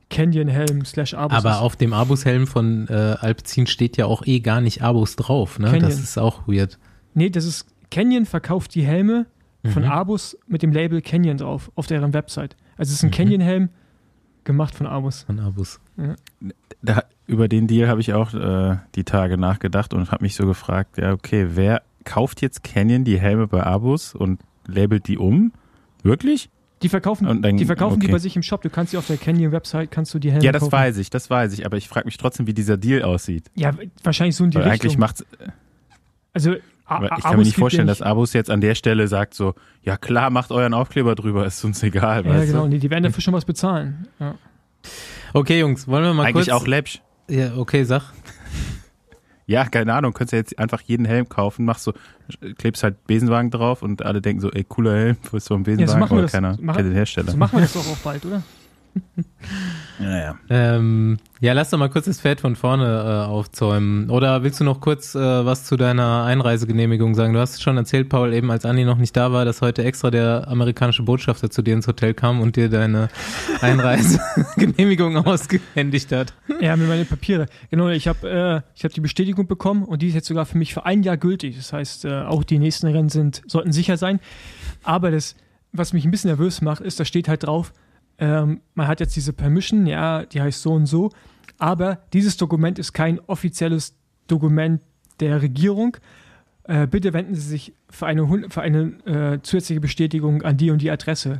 Canyon-Helm 0.10 0.84
slash 0.86 1.14
Abus 1.14 1.38
Aber 1.38 1.52
ist. 1.52 1.58
auf 1.58 1.76
dem 1.78 1.94
Abus-Helm 1.94 2.46
von 2.48 2.88
äh, 2.90 3.16
Alpecin 3.20 3.68
steht 3.68 3.96
ja 3.98 4.06
auch 4.06 4.26
eh 4.26 4.42
gar 4.42 4.60
nicht 4.60 4.82
Abus 4.82 5.16
drauf. 5.16 5.58
Ne? 5.60 5.68
Canyon. 5.68 5.84
Das 5.90 6.00
ist 6.00 6.18
auch 6.18 6.48
weird. 6.48 6.78
Nee, 7.14 7.30
das 7.30 7.46
ist 7.46 7.68
Canyon 7.90 8.26
verkauft 8.26 8.76
die 8.76 8.84
Helme 8.86 9.26
von 9.66 9.84
Mhm. 9.84 9.90
Abus 9.90 10.38
mit 10.48 10.64
dem 10.64 10.72
Label 10.72 11.02
Canyon 11.02 11.38
drauf 11.38 11.72
auf 11.76 11.88
deren 11.88 12.14
Website. 12.14 12.58
Also 12.78 12.90
es 12.90 12.96
ist 12.98 13.04
ein 13.04 13.08
Mhm. 13.08 13.12
Canyon-Helm 13.14 13.70
gemacht 14.44 14.76
von 14.76 14.88
Abus. 14.88 15.24
Von 15.24 15.40
Abus. 15.40 15.80
Da, 16.82 17.04
über 17.28 17.48
den 17.48 17.68
Deal 17.68 17.88
habe 17.88 18.02
ich 18.02 18.14
auch 18.14 18.34
äh, 18.34 18.78
die 18.96 19.04
Tage 19.04 19.38
nachgedacht 19.38 19.94
und 19.94 20.12
habe 20.12 20.24
mich 20.24 20.36
so 20.36 20.46
gefragt, 20.48 20.98
ja, 20.98 21.14
okay, 21.14 21.48
wer 21.52 21.84
kauft 22.04 22.42
jetzt 22.42 22.64
Canyon 22.64 23.04
die 23.04 23.20
Helme 23.20 23.48
bei 23.48 23.64
Abus 23.64 24.14
und 24.16 24.42
labelt 24.68 25.08
die 25.08 25.18
um? 25.18 25.52
Wirklich? 26.04 26.50
Die 26.82 26.90
verkaufen, 26.90 27.28
Und 27.28 27.44
dann- 27.44 27.58
die, 27.58 27.66
verkaufen 27.66 28.00
die 28.00 28.08
okay. 28.08 28.14
bei 28.14 28.18
sich 28.20 28.36
im 28.36 28.42
Shop. 28.42 28.62
Du 28.64 28.70
kannst 28.72 28.92
die 28.94 28.98
auf 28.98 29.06
der 29.06 29.18
Canyon-Website, 29.18 29.92
kannst 29.92 30.14
du 30.16 30.20
die 30.20 30.32
Helme 30.32 30.44
Ja, 30.44 30.52
das 30.52 30.62
kaufen. 30.62 30.72
weiß 30.72 30.98
ich, 30.98 31.12
das 31.12 31.30
weiß 31.30 31.54
ich, 31.54 31.66
aber 31.66 31.78
ich 31.78 31.88
frage 31.88 32.06
mich 32.06 32.18
trotzdem, 32.18 32.48
wie 32.48 32.54
dieser 32.56 32.78
Deal 32.78 33.04
aussieht. 33.04 33.52
Ja, 33.56 33.72
wahrscheinlich 34.04 34.36
so 34.36 34.44
in 34.44 34.50
die 34.52 34.56
Weil 34.58 34.64
Richtung. 34.70 34.82
eigentlich 34.90 34.98
macht's, 34.98 35.24
also, 36.34 36.56
aber 36.86 37.06
ich 37.06 37.10
kann 37.10 37.20
mir 37.20 37.26
Abus 37.26 37.38
nicht 37.38 37.46
gibt 37.56 37.60
vorstellen, 37.60 37.88
ja 37.88 37.92
dass 37.92 38.02
Abus 38.02 38.34
jetzt 38.34 38.50
an 38.50 38.62
der 38.62 38.74
Stelle 38.74 39.08
sagt 39.08 39.36
so, 39.36 39.54
ja 39.84 39.96
klar, 39.98 40.32
macht 40.32 40.52
euren 40.52 40.74
Aufkleber 40.74 41.14
drüber, 41.14 41.46
ist 41.46 41.64
uns 41.64 41.84
egal, 41.84 42.26
Ja, 42.26 42.32
weißt 42.34 42.48
genau. 42.52 42.64
du? 42.64 42.70
Nee, 42.70 42.80
die 42.80 42.90
werden 42.90 43.04
dafür 43.04 43.22
schon 43.22 43.34
was 43.36 43.46
bezahlen. 43.46 44.08
Ja. 44.20 44.36
Okay, 45.34 45.60
Jungs, 45.60 45.88
wollen 45.88 46.04
wir 46.04 46.14
mal 46.16 46.24
Eigentlich 46.26 46.48
kurz... 46.48 46.62
auch 46.62 46.66
läppsch. 46.66 47.00
Ja, 47.30 47.56
okay, 47.58 47.84
sag. 47.84 48.12
Ja, 49.52 49.66
keine 49.66 49.94
Ahnung, 49.94 50.14
könntest 50.14 50.32
ja 50.34 50.40
jetzt 50.40 50.58
einfach 50.58 50.82
jeden 50.82 51.06
Helm 51.06 51.28
kaufen, 51.28 51.66
machst 51.66 51.84
so, 51.84 51.94
klebst 52.58 52.84
halt 52.84 53.06
Besenwagen 53.06 53.52
drauf 53.52 53.82
und 53.84 54.04
alle 54.04 54.22
denken 54.22 54.40
so, 54.42 54.50
ey, 54.52 54.64
cooler 54.64 54.94
Helm, 54.96 55.18
ist 55.34 55.46
so 55.46 55.56
ein 55.56 55.64
Besenwagen, 55.64 56.00
machen 56.00 56.12
wir 56.12 56.14
aber 56.14 56.22
das. 56.24 56.32
keiner 56.32 56.58
Machen- 56.62 56.78
kennt 56.78 56.88
den 56.90 56.94
Hersteller. 56.96 57.32
So 57.32 57.38
machen 57.38 57.58
wir 57.58 57.62
das 57.62 57.74
doch 57.74 57.86
auch 57.88 57.98
bald, 57.98 58.26
oder? 58.26 58.42
ja, 60.00 60.18
ja. 60.18 60.40
Ähm, 60.50 61.18
ja, 61.40 61.54
lass 61.54 61.70
doch 61.70 61.78
mal 61.78 61.90
kurz 61.90 62.06
das 62.06 62.22
Pferd 62.22 62.42
von 62.42 62.56
vorne 62.56 62.86
äh, 62.86 63.28
aufzäumen. 63.28 64.10
Oder 64.10 64.44
willst 64.44 64.60
du 64.60 64.64
noch 64.64 64.80
kurz 64.80 65.16
äh, 65.16 65.20
was 65.20 65.66
zu 65.66 65.76
deiner 65.76 66.24
Einreisegenehmigung 66.24 67.16
sagen? 67.16 67.34
Du 67.34 67.40
hast 67.40 67.62
schon 67.62 67.78
erzählt, 67.78 68.10
Paul, 68.10 68.34
eben 68.34 68.52
als 68.52 68.66
Andi 68.66 68.86
noch 68.86 68.98
nicht 68.98 69.16
da 69.16 69.32
war, 69.32 69.46
dass 69.46 69.62
heute 69.62 69.84
extra 69.84 70.12
der 70.12 70.48
amerikanische 70.48 71.04
Botschafter 71.04 71.50
zu 71.50 71.62
dir 71.62 71.74
ins 71.74 71.88
Hotel 71.88 72.14
kam 72.14 72.42
und 72.42 72.56
dir 72.56 72.70
deine 72.70 73.10
Einreisegenehmigung 73.62 75.18
ausgehändigt 75.18 76.12
hat. 76.12 76.34
Ja, 76.60 76.76
mit 76.76 76.88
meinen 76.88 77.06
Papiere. 77.08 77.48
Genau, 77.70 77.90
ich 77.90 78.08
habe 78.08 78.30
äh, 78.30 78.76
ich 78.76 78.84
hab 78.84 78.94
die 78.94 79.02
Bestätigung 79.02 79.48
bekommen 79.48 79.84
und 79.84 80.02
die 80.02 80.10
ist 80.10 80.16
jetzt 80.16 80.28
sogar 80.28 80.46
für 80.46 80.58
mich 80.58 80.74
für 80.74 80.86
ein 80.86 81.04
Jahr 81.04 81.18
gültig. 81.18 81.58
Das 81.58 81.74
heißt, 81.74 82.06
äh, 82.06 82.22
auch 82.22 82.44
die 82.44 82.60
nächsten 82.60 82.88
Rennen 82.88 83.10
sind, 83.10 83.42
sollten 83.48 83.72
sicher 83.72 83.98
sein. 83.98 84.20
Aber 84.84 85.12
das, 85.12 85.36
was 85.72 85.94
mich 85.94 86.06
ein 86.06 86.12
bisschen 86.12 86.30
nervös 86.30 86.62
macht, 86.62 86.82
ist, 86.82 87.00
da 87.00 87.06
steht 87.06 87.28
halt 87.28 87.44
drauf, 87.44 87.74
ähm, 88.22 88.62
man 88.76 88.88
hat 88.88 89.00
jetzt 89.00 89.16
diese 89.16 89.34
Permission, 89.34 89.88
ja, 89.88 90.26
die 90.26 90.42
heißt 90.42 90.62
so 90.62 90.74
und 90.74 90.86
so, 90.86 91.10
aber 91.58 91.98
dieses 92.14 92.38
Dokument 92.38 92.78
ist 92.78 92.94
kein 92.94 93.20
offizielles 93.22 93.96
Dokument 94.28 94.82
der 95.20 95.42
Regierung. 95.42 95.98
Äh, 96.64 96.86
bitte 96.86 97.14
wenden 97.14 97.34
Sie 97.34 97.42
sich 97.42 97.74
für 97.90 98.06
eine, 98.06 98.28
für 98.50 98.62
eine 98.62 98.80
äh, 99.06 99.42
zusätzliche 99.42 99.82
Bestätigung 99.82 100.44
an 100.44 100.56
die 100.56 100.70
und 100.70 100.84
die 100.84 100.92
Adresse. 100.92 101.40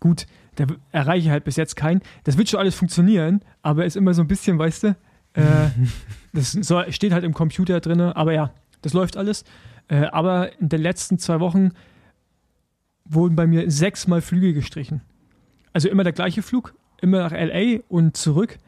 Gut, 0.00 0.26
da 0.56 0.64
erreiche 0.90 1.26
ich 1.26 1.30
halt 1.30 1.44
bis 1.44 1.56
jetzt 1.56 1.76
keinen. 1.76 2.00
Das 2.24 2.38
wird 2.38 2.48
schon 2.48 2.60
alles 2.60 2.74
funktionieren, 2.74 3.42
aber 3.60 3.84
ist 3.84 3.96
immer 3.96 4.14
so 4.14 4.22
ein 4.22 4.28
bisschen, 4.28 4.58
weißt 4.58 4.84
du, 4.84 4.88
äh, 5.34 5.42
das 6.32 6.52
soll, 6.52 6.90
steht 6.92 7.12
halt 7.12 7.24
im 7.24 7.34
Computer 7.34 7.80
drin, 7.80 8.00
aber 8.00 8.32
ja, 8.32 8.54
das 8.80 8.94
läuft 8.94 9.18
alles. 9.18 9.44
Äh, 9.88 10.06
aber 10.06 10.58
in 10.58 10.70
den 10.70 10.80
letzten 10.80 11.18
zwei 11.18 11.40
Wochen 11.40 11.72
wurden 13.04 13.36
bei 13.36 13.46
mir 13.46 13.70
sechsmal 13.70 14.22
Flüge 14.22 14.54
gestrichen. 14.54 15.02
Also 15.72 15.88
immer 15.88 16.04
der 16.04 16.12
gleiche 16.12 16.42
Flug, 16.42 16.74
immer 17.00 17.20
nach 17.20 17.32
LA 17.32 17.80
und 17.88 18.16
zurück. 18.16 18.58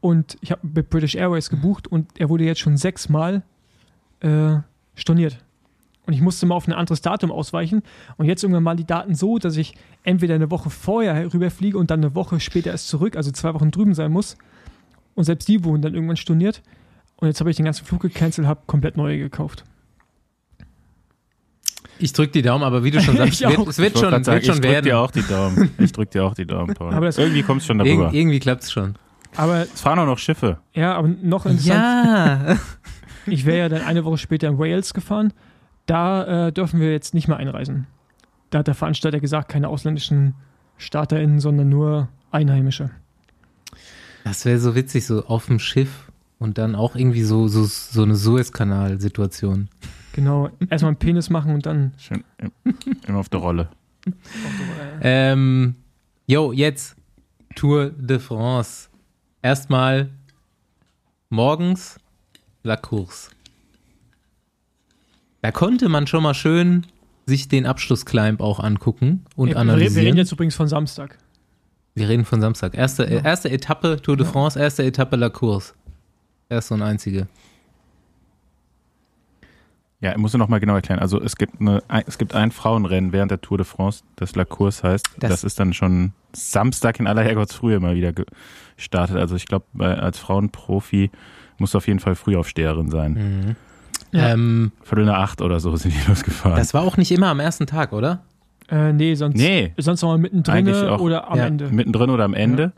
Und 0.00 0.36
ich 0.40 0.52
habe 0.52 0.66
mit 0.66 0.90
British 0.90 1.14
Airways 1.14 1.50
gebucht 1.50 1.88
und 1.88 2.20
er 2.20 2.28
wurde 2.28 2.44
jetzt 2.44 2.60
schon 2.60 2.76
sechsmal 2.76 3.42
äh, 4.20 4.56
storniert. 4.94 5.38
Und 6.06 6.14
ich 6.14 6.22
musste 6.22 6.46
mal 6.46 6.54
auf 6.54 6.66
ein 6.66 6.72
anderes 6.72 7.02
Datum 7.02 7.30
ausweichen. 7.30 7.82
Und 8.16 8.26
jetzt 8.26 8.42
irgendwann 8.42 8.62
mal 8.62 8.76
die 8.76 8.86
Daten 8.86 9.14
so, 9.14 9.38
dass 9.38 9.56
ich 9.56 9.74
entweder 10.04 10.36
eine 10.36 10.50
Woche 10.50 10.70
vorher 10.70 11.34
rüberfliege 11.34 11.76
und 11.76 11.90
dann 11.90 12.00
eine 12.00 12.14
Woche 12.14 12.40
später 12.40 12.70
erst 12.70 12.88
zurück, 12.88 13.14
also 13.14 13.30
zwei 13.30 13.52
Wochen 13.52 13.70
drüben 13.70 13.94
sein 13.94 14.10
muss. 14.10 14.38
Und 15.14 15.24
selbst 15.24 15.48
die 15.48 15.64
wurden 15.64 15.82
dann 15.82 15.94
irgendwann 15.94 16.16
storniert. 16.16 16.62
Und 17.16 17.28
jetzt 17.28 17.40
habe 17.40 17.50
ich 17.50 17.56
den 17.56 17.66
ganzen 17.66 17.84
Flug 17.84 18.00
gecancelt, 18.00 18.46
habe 18.46 18.62
komplett 18.66 18.96
neue 18.96 19.18
gekauft. 19.18 19.64
Ich 22.00 22.12
drück 22.12 22.32
die 22.32 22.42
Daumen, 22.42 22.62
aber 22.64 22.84
wie 22.84 22.90
du 22.90 23.00
schon 23.00 23.16
sagst, 23.16 23.40
Ich 23.42 23.48
wird, 23.48 23.68
es 23.68 23.78
wird 23.78 23.94
Ich 23.94 24.00
schon, 24.00 24.10
sagen, 24.10 24.26
wird 24.26 24.46
schon 24.46 24.54
ich 24.56 24.60
drück 24.60 24.70
werden. 24.70 24.84
dir 24.84 24.98
auch 24.98 25.10
die 25.10 25.22
Daumen. 25.22 25.70
Ich 25.78 25.92
drück 25.92 26.10
dir 26.10 26.24
auch 26.24 26.34
die 26.34 26.46
Daumen, 26.46 26.74
Paul. 26.74 26.94
Aber 26.94 27.06
das- 27.06 27.18
Irgendwie 27.18 27.42
kommst 27.42 27.64
du 27.66 27.68
schon 27.68 27.78
darüber. 27.78 28.12
irgendwie 28.12 28.38
klappt's 28.38 28.70
schon. 28.70 28.94
Aber 29.36 29.62
Es 29.62 29.80
fahren 29.80 29.98
auch 29.98 30.06
noch 30.06 30.18
Schiffe. 30.18 30.58
ja, 30.74 30.94
aber 30.94 31.08
noch 31.08 31.44
interessant, 31.46 32.48
Ja. 32.48 32.56
ich 33.26 33.44
wäre 33.46 33.58
ja 33.58 33.68
dann 33.68 33.82
eine 33.82 34.04
Woche 34.04 34.18
später 34.18 34.48
in 34.48 34.58
Wales 34.58 34.94
gefahren. 34.94 35.32
Da 35.86 36.48
äh, 36.48 36.52
dürfen 36.52 36.80
wir 36.80 36.92
jetzt 36.92 37.14
nicht 37.14 37.28
mehr 37.28 37.36
einreisen. 37.36 37.86
Da 38.50 38.58
hat 38.60 38.66
der 38.66 38.74
Veranstalter 38.74 39.20
gesagt, 39.20 39.48
keine 39.50 39.68
ausländischen 39.68 40.34
StarterInnen, 40.78 41.40
sondern 41.40 41.68
nur 41.68 42.08
Einheimische. 42.30 42.90
Das 44.24 44.44
wäre 44.44 44.58
so 44.58 44.74
witzig, 44.74 45.06
so 45.06 45.24
auf 45.26 45.46
dem 45.46 45.58
Schiff 45.58 46.10
und 46.38 46.58
dann 46.58 46.74
auch 46.74 46.94
irgendwie 46.94 47.22
so, 47.22 47.48
so, 47.48 47.64
so 47.64 48.02
eine 48.02 48.16
Suezkanal-Situation. 48.16 49.68
Genau, 50.18 50.50
erstmal 50.70 50.88
einen 50.90 50.98
Penis 50.98 51.30
machen 51.30 51.54
und 51.54 51.64
dann. 51.64 51.92
Schön 51.96 52.24
im- 52.38 52.52
immer 53.06 53.18
auf 53.20 53.28
der 53.28 53.38
Rolle. 53.38 53.68
Ähm, 55.00 55.76
yo, 56.26 56.52
jetzt 56.52 56.96
Tour 57.54 57.90
de 57.90 58.18
France. 58.18 58.88
Erstmal 59.42 60.08
morgens 61.30 61.98
La 62.64 62.76
Course. 62.76 63.30
Da 65.40 65.52
konnte 65.52 65.88
man 65.88 66.08
schon 66.08 66.24
mal 66.24 66.34
schön 66.34 66.84
sich 67.26 67.46
den 67.46 67.64
Abschlussclimb 67.64 68.40
auch 68.40 68.58
angucken 68.58 69.24
und 69.36 69.48
Ja, 69.50 69.54
wir, 69.54 69.60
analysieren. 69.60 69.94
wir 69.94 70.02
reden 70.02 70.16
jetzt 70.16 70.32
übrigens 70.32 70.56
von 70.56 70.66
Samstag. 70.66 71.16
Wir 71.94 72.08
reden 72.08 72.24
von 72.24 72.40
Samstag. 72.40 72.74
Erste, 72.74 73.04
Ja. 73.04 73.20
erste 73.20 73.50
Etappe 73.50 74.00
Tour 74.02 74.16
de 74.16 74.26
France, 74.26 74.58
erste 74.58 74.82
Etappe 74.84 75.14
La 75.14 75.28
Course. 75.28 75.74
Erste 76.48 76.74
und 76.74 76.82
einzige. 76.82 77.28
Ja, 80.00 80.12
ich 80.12 80.16
muss 80.18 80.32
noch 80.34 80.48
mal 80.48 80.60
genau 80.60 80.74
erklären. 80.76 81.00
Also 81.00 81.20
es 81.20 81.34
gibt 81.36 81.60
eine, 81.60 81.82
ein, 81.88 82.04
es 82.06 82.18
gibt 82.18 82.34
ein 82.34 82.52
Frauenrennen 82.52 83.12
während 83.12 83.30
der 83.32 83.40
Tour 83.40 83.58
de 83.58 83.66
France, 83.66 84.04
das 84.16 84.36
La 84.36 84.44
Course 84.44 84.82
heißt. 84.86 85.08
Das- 85.18 85.30
Das, 85.30 85.44
ist 85.44 85.58
dann 85.58 85.72
schon 85.72 86.12
Samstag 86.32 87.00
in 87.00 87.06
aller 87.08 87.22
Herrgottsfrühe 87.22 87.80
mal 87.80 87.96
wieder 87.96 88.12
gestartet. 88.76 89.16
Also 89.16 89.34
ich 89.34 89.46
glaube, 89.46 89.64
als 90.00 90.18
Frauenprofi 90.18 91.10
musst 91.58 91.74
du 91.74 91.78
auf 91.78 91.86
jeden 91.88 91.98
Fall 91.98 92.14
Frühaufsteherin 92.14 92.90
sein. 92.90 93.12
Mhm. 93.12 93.56
Ja. 94.12 94.28
Ähm, 94.32 94.70
Viertel 94.84 95.04
nach 95.06 95.18
acht 95.18 95.42
oder 95.42 95.58
so 95.58 95.74
sind 95.76 95.92
die 95.94 96.00
losgefahren. 96.08 96.56
das 96.56 96.72
war 96.74 96.82
auch 96.82 96.96
nicht 96.96 97.10
immer 97.10 97.26
am 97.28 97.40
ersten 97.40 97.66
Tag, 97.66 97.92
oder? 97.92 98.20
Äh, 98.70 98.92
nee, 98.92 99.14
sonst, 99.14 99.36
nee, 99.36 99.72
sonst 99.78 100.02
noch 100.02 100.10
mal 100.10 100.18
mittendrin 100.18 100.68
oder 100.68 101.28
am 101.30 101.38
Ja, 101.38 101.46
Ende. 101.46 101.68
mittendrin 101.70 102.10
oder 102.10 102.24
am 102.24 102.34
Ende. 102.34 102.72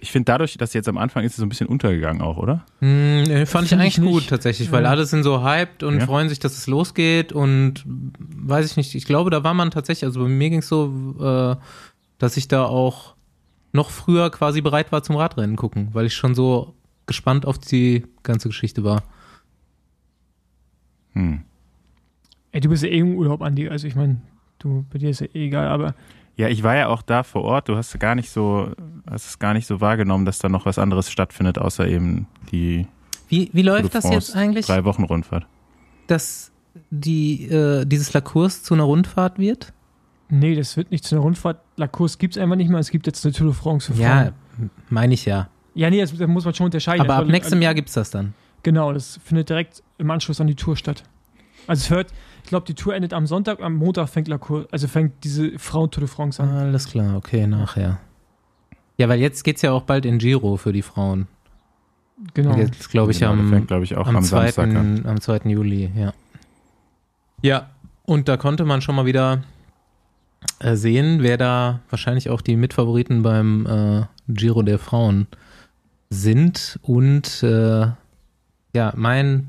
Ich 0.00 0.12
finde 0.12 0.26
dadurch, 0.26 0.56
dass 0.56 0.74
jetzt 0.74 0.88
am 0.88 0.96
Anfang 0.98 1.24
ist 1.24 1.32
es 1.32 1.36
so 1.38 1.44
ein 1.44 1.48
bisschen 1.48 1.66
untergegangen 1.66 2.22
auch, 2.22 2.36
oder? 2.36 2.64
Hm, 2.80 3.24
äh, 3.30 3.46
fand 3.46 3.66
ich 3.66 3.74
eigentlich 3.74 3.98
ich 3.98 3.98
nicht. 3.98 4.10
gut 4.12 4.28
tatsächlich, 4.28 4.70
weil 4.70 4.84
Ja. 4.84 4.90
alle 4.90 5.04
sind 5.06 5.24
so 5.24 5.42
hyped 5.42 5.82
und 5.82 5.98
Ja. 5.98 6.06
freuen 6.06 6.28
sich, 6.28 6.38
dass 6.38 6.56
es 6.56 6.66
losgeht 6.68 7.32
und 7.32 7.84
weiß 7.86 8.66
ich 8.70 8.76
nicht, 8.76 8.94
ich 8.94 9.04
glaube, 9.06 9.30
da 9.30 9.42
war 9.42 9.54
man 9.54 9.70
tatsächlich, 9.70 10.04
also 10.04 10.22
bei 10.22 10.28
mir 10.28 10.50
ging 10.50 10.60
es 10.60 10.68
so, 10.68 11.14
äh, 11.20 11.56
dass 12.18 12.36
ich 12.36 12.46
da 12.48 12.64
auch 12.64 13.14
noch 13.72 13.90
früher 13.90 14.30
quasi 14.30 14.60
bereit 14.60 14.92
war 14.92 15.02
zum 15.02 15.16
Radrennen 15.16 15.56
gucken, 15.56 15.88
weil 15.92 16.06
ich 16.06 16.14
schon 16.14 16.34
so 16.34 16.74
gespannt 17.06 17.44
auf 17.46 17.58
die 17.58 18.04
ganze 18.22 18.48
Geschichte 18.48 18.84
war. 18.84 19.02
Hm. 21.12 21.42
Ey, 22.52 22.60
du 22.60 22.68
bist 22.68 22.82
ja 22.82 22.88
eh 22.88 22.98
im 22.98 23.16
Urlaub, 23.16 23.42
Andi. 23.42 23.68
Also 23.68 23.86
ich 23.86 23.94
meine, 23.94 24.20
du, 24.58 24.84
bei 24.90 24.98
dir 24.98 25.10
ist 25.10 25.20
ja 25.20 25.26
eh 25.34 25.46
egal, 25.46 25.68
aber 25.68 25.94
Ja, 26.38 26.48
ich 26.48 26.62
war 26.62 26.76
ja 26.76 26.86
auch 26.86 27.02
da 27.02 27.24
vor 27.24 27.42
Ort. 27.42 27.68
Du 27.68 27.76
hast 27.76 27.98
gar 27.98 28.14
nicht 28.14 28.30
so, 28.30 28.70
hast 29.10 29.26
es 29.26 29.38
gar 29.40 29.54
nicht 29.54 29.66
so 29.66 29.80
wahrgenommen, 29.80 30.24
dass 30.24 30.38
da 30.38 30.48
noch 30.48 30.66
was 30.66 30.78
anderes 30.78 31.10
stattfindet, 31.10 31.58
außer 31.58 31.86
eben 31.86 32.28
die 32.52 32.86
Wie, 33.28 33.50
wie 33.52 33.62
läuft 33.62 33.94
das 33.94 34.08
jetzt 34.08 34.36
eigentlich, 34.36 34.64
drei 34.66 34.84
Wochen 34.84 35.02
Rundfahrt. 35.02 35.46
dass 36.06 36.52
die, 36.90 37.48
äh, 37.48 37.84
dieses 37.84 38.12
La 38.12 38.20
Course 38.20 38.62
zu 38.62 38.74
einer 38.74 38.84
Rundfahrt 38.84 39.38
wird? 39.38 39.72
nee, 40.30 40.54
das 40.54 40.76
wird 40.76 40.90
nicht 40.90 41.04
zu 41.04 41.14
einer 41.14 41.22
Rundfahrt. 41.22 41.60
La 41.76 41.88
Course 41.88 42.18
gibt 42.18 42.36
es 42.36 42.42
einfach 42.42 42.56
nicht 42.56 42.68
mehr. 42.68 42.78
Es 42.78 42.90
gibt 42.90 43.06
jetzt 43.06 43.24
eine 43.24 43.32
Tour 43.34 43.48
de 43.48 43.56
France 43.56 43.92
Ja, 43.96 44.32
meine 44.90 45.14
ich 45.14 45.24
ja. 45.24 45.48
Ja, 45.74 45.90
nee, 45.90 46.00
das, 46.00 46.16
das 46.16 46.28
muss 46.28 46.44
man 46.44 46.54
schon 46.54 46.66
unterscheiden. 46.66 47.00
Aber 47.00 47.14
Also, 47.14 47.24
ab 47.24 47.30
nächstem 47.30 47.54
also, 47.56 47.64
Jahr 47.64 47.74
gibt's 47.74 47.94
das 47.94 48.10
dann. 48.10 48.34
Genau, 48.62 48.92
das 48.92 49.18
findet 49.24 49.48
direkt 49.48 49.82
im 49.98 50.10
Anschluss 50.10 50.40
an 50.40 50.46
die 50.46 50.54
Tour 50.54 50.76
statt. 50.76 51.02
Also 51.68 51.82
es 51.82 51.90
hört, 51.90 52.12
ich 52.42 52.48
glaube, 52.48 52.66
die 52.66 52.74
Tour 52.74 52.94
endet 52.94 53.12
am 53.12 53.26
Sonntag, 53.26 53.60
am 53.60 53.74
Montag 53.74 54.08
fängt 54.08 54.26
La 54.26 54.38
Course, 54.38 54.66
also 54.72 54.88
fängt 54.88 55.22
diese 55.22 55.58
Frauen-Tour 55.58 56.00
de 56.00 56.08
France 56.08 56.42
an. 56.42 56.48
Alles 56.48 56.88
klar, 56.88 57.16
okay, 57.16 57.46
nachher. 57.46 58.00
Ja, 58.96 59.08
weil 59.08 59.20
jetzt 59.20 59.44
geht's 59.44 59.62
ja 59.62 59.72
auch 59.72 59.82
bald 59.82 60.04
in 60.04 60.18
Giro 60.18 60.56
für 60.56 60.72
die 60.72 60.82
Frauen. 60.82 61.28
Genau. 62.34 62.56
Jetzt 62.56 62.90
glaube 62.90 63.12
ich 63.12 63.20
Genau, 63.20 63.32
am, 63.32 63.48
fängt, 63.50 63.68
glaube 63.68 63.84
ich, 63.84 63.96
auch 63.96 64.08
am, 64.08 64.16
am, 64.16 64.24
2., 64.24 64.50
Samstag 64.50 64.74
an. 64.74 65.06
am 65.06 65.20
2. 65.20 65.50
Juli, 65.50 65.90
ja. 65.94 66.12
Ja, 67.42 67.70
und 68.04 68.28
da 68.28 68.36
konnte 68.36 68.64
man 68.64 68.80
schon 68.80 68.96
mal 68.96 69.06
wieder 69.06 69.44
äh, 70.58 70.74
sehen, 70.74 71.22
wer 71.22 71.36
da 71.36 71.80
wahrscheinlich 71.90 72.30
auch 72.30 72.40
die 72.40 72.56
Mitfavoriten 72.56 73.22
beim 73.22 73.66
äh, 73.66 74.06
Giro 74.26 74.62
der 74.62 74.78
Frauen 74.78 75.28
sind. 76.10 76.78
Und 76.82 77.42
äh, 77.42 77.86
ja, 78.74 78.92
mein, 78.96 79.48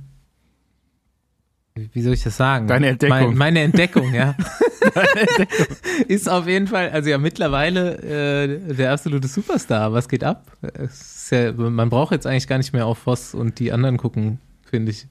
wie 1.94 2.02
soll 2.02 2.14
ich 2.14 2.24
das 2.24 2.38
sagen? 2.38 2.68
Deine 2.68 2.90
Entdeckung. 2.90 3.18
Mein, 3.30 3.38
meine 3.38 3.62
Entdeckung, 3.62 4.14
ja. 4.14 4.36
ist 6.08 6.30
auf 6.30 6.48
jeden 6.48 6.68
Fall, 6.68 6.90
also 6.90 7.10
ja 7.10 7.18
mittlerweile 7.18 7.98
äh, 8.02 8.74
der 8.74 8.94
absolute 8.94 9.28
Superstar. 9.28 9.94
Was 9.94 10.08
geht 10.08 10.24
ab? 10.24 10.46
Ja, 11.32 11.52
man 11.52 11.90
braucht 11.90 12.12
jetzt 12.12 12.26
eigentlich 12.26 12.48
gar 12.48 12.58
nicht 12.58 12.74
mehr 12.74 12.86
auf 12.86 13.00
Voss 13.00 13.34
und 13.34 13.60
die 13.60 13.72
anderen 13.72 13.98
gucken, 13.98 14.40
finde 14.64 14.92
ich. 14.92 15.08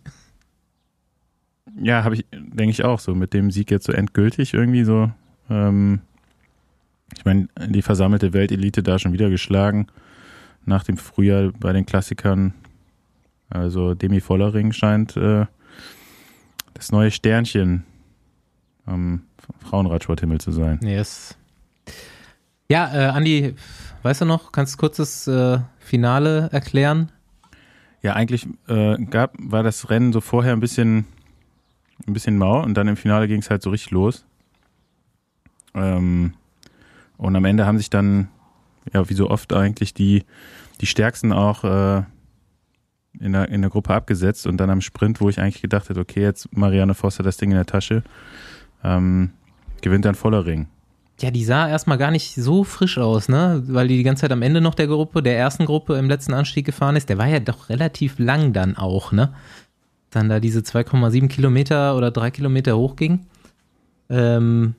Ja, 1.81 2.05
habe 2.05 2.17
ich, 2.17 2.27
denke 2.33 2.71
ich 2.71 2.85
auch 2.85 2.99
so. 2.99 3.15
Mit 3.15 3.35
dem 3.35 3.51
Sieg 3.51 3.71
jetzt 3.71 3.87
so 3.87 3.93
endgültig 3.93 4.55
irgendwie 4.55 4.85
so. 4.85 5.11
Ähm, 5.49 6.01
ich 7.17 7.25
meine, 7.25 7.49
die 7.67 7.83
versammelte 7.83 8.33
Weltelite 8.33 8.83
da 8.83 8.99
schon 8.99 9.13
wieder 9.13 9.31
geschlagen. 9.31 9.87
Nach 10.65 10.83
dem 10.83 10.97
Frühjahr 10.97 11.53
bei 11.59 11.73
den 11.73 11.87
Klassikern. 11.87 12.55
Also 13.49 13.95
Demi 13.95 14.21
Vollering 14.21 14.73
scheint 14.73 15.17
äh, 15.17 15.47
das 16.79 16.93
neue 16.93 17.11
Sternchen 17.11 17.85
am 18.87 19.23
Frauenradsporthimmel 19.59 20.41
zu 20.41 20.53
sein. 20.53 20.79
Yes. 20.83 21.37
Ja, 22.71 22.95
äh, 22.95 23.09
Andi, 23.09 23.57
weißt 24.03 24.21
du 24.21 24.25
noch, 24.25 24.53
kannst 24.53 24.75
du 24.75 24.79
kurz 24.79 24.97
das 24.99 25.27
äh, 25.27 25.59
Finale 25.81 26.49
erklären? 26.53 27.11
Ja, 28.01 28.13
eigentlich 28.13 28.47
äh, 28.69 28.97
gab, 29.07 29.35
war 29.39 29.65
das 29.65 29.91
Rennen 29.91 30.13
so 30.13 30.21
vorher 30.21 30.53
ein 30.53 30.61
bisschen, 30.61 31.07
ein 32.07 32.13
bisschen 32.13 32.39
mau 32.39 32.63
und 32.63 32.75
dann 32.75 32.87
im 32.87 32.97
Finale 32.97 33.27
ging 33.27 33.41
es 33.41 33.51
halt 33.51 33.63
so 33.63 33.71
richtig 33.71 33.91
los. 33.91 34.25
Ähm, 35.75 36.35
und 37.17 37.35
am 37.35 37.45
Ende 37.45 37.67
haben 37.67 37.79
sich 37.79 37.91
dann, 37.91 38.29
ja, 38.93 39.09
wie 39.11 39.15
so 39.15 39.29
oft 39.31 39.53
eigentlich, 39.53 39.95
die, 39.95 40.25
die 40.81 40.87
Stärksten 40.87 41.33
auch 41.33 41.65
äh, 41.65 42.05
in, 43.21 43.33
der, 43.33 43.49
in 43.49 43.63
der 43.63 43.71
Gruppe 43.71 43.95
abgesetzt 43.95 44.47
und 44.47 44.59
dann 44.59 44.71
am 44.71 44.81
Sprint, 44.81 45.21
wo 45.21 45.29
ich 45.29 45.41
eigentlich 45.41 45.63
gedacht 45.63 45.89
hätte, 45.89 46.01
okay, 46.01 46.23
jetzt 46.23 46.55
Marianne 46.57 46.95
hat 46.95 47.27
das 47.27 47.37
Ding 47.37 47.51
in 47.51 47.57
der 47.57 47.67
Tasche, 47.67 48.03
ähm, 48.85 49.31
gewinnt 49.81 50.05
dann 50.05 50.15
voller 50.15 50.47
Ring. 50.47 50.69
Ja, 51.21 51.33
die 51.33 51.45
sah 51.45 51.69
erstmal 51.69 51.99
gar 51.99 52.13
nicht 52.13 52.37
so 52.37 52.63
frisch 52.63 52.97
aus, 52.97 53.29
ne? 53.29 53.65
Weil 53.67 53.89
die 53.89 53.97
die 53.97 54.05
ganze 54.05 54.23
Zeit 54.23 54.33
am 54.33 54.43
Ende 54.43 54.61
noch 54.61 54.77
der 54.77 54.87
Gruppe, 54.87 55.21
der 55.21 55.37
ersten 55.37 55.67
Gruppe 55.67 55.97
im 55.99 56.09
letzten 56.09 56.33
Anstieg 56.33 56.65
gefahren 56.65 56.95
ist. 56.95 57.09
Der 57.09 57.19
war 57.19 57.27
ja 57.27 57.41
doch 57.41 57.69
relativ 57.71 58.21
lang 58.21 58.53
dann 58.53 58.77
auch, 58.77 59.11
ne? 59.11 59.35
Dann 60.11 60.29
da 60.29 60.39
diese 60.39 60.61
2,7 60.61 61.27
Kilometer 61.27 61.97
oder 61.97 62.13
3 62.13 62.31
Kilometer 62.31 62.77
hochging. 62.77 63.27
Ähm, 64.09 64.77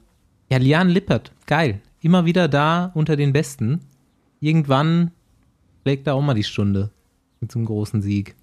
ja, 0.49 0.59
Lian 0.59 0.87
Lippert, 0.87 1.33
geil. 1.45 1.81
Immer 1.99 2.23
wieder 2.25 2.47
da 2.47 2.91
unter 2.93 3.17
den 3.17 3.33
Besten. 3.33 3.81
Irgendwann 4.39 5.11
schlägt 5.81 6.07
da 6.07 6.13
auch 6.13 6.21
mal 6.21 6.35
die 6.35 6.45
Stunde 6.45 6.89
mit 7.41 7.51
so 7.51 7.59
einem 7.59 7.65
großen 7.65 8.01
Sieg. 8.01 8.35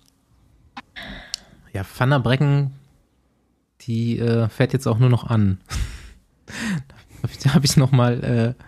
Ja, 1.73 1.83
Van 1.99 2.11
der 2.11 2.21
Brecken, 2.21 2.73
die 3.83 4.19
äh, 4.19 4.49
fährt 4.49 4.73
jetzt 4.73 4.87
auch 4.87 4.99
nur 4.99 5.11
noch 5.11 5.25
an. 5.25 5.59
Da 7.43 7.55
habe 7.55 7.65
ich 7.67 7.77
noch 7.77 7.91
mal 7.91 8.23
äh, 8.23 8.63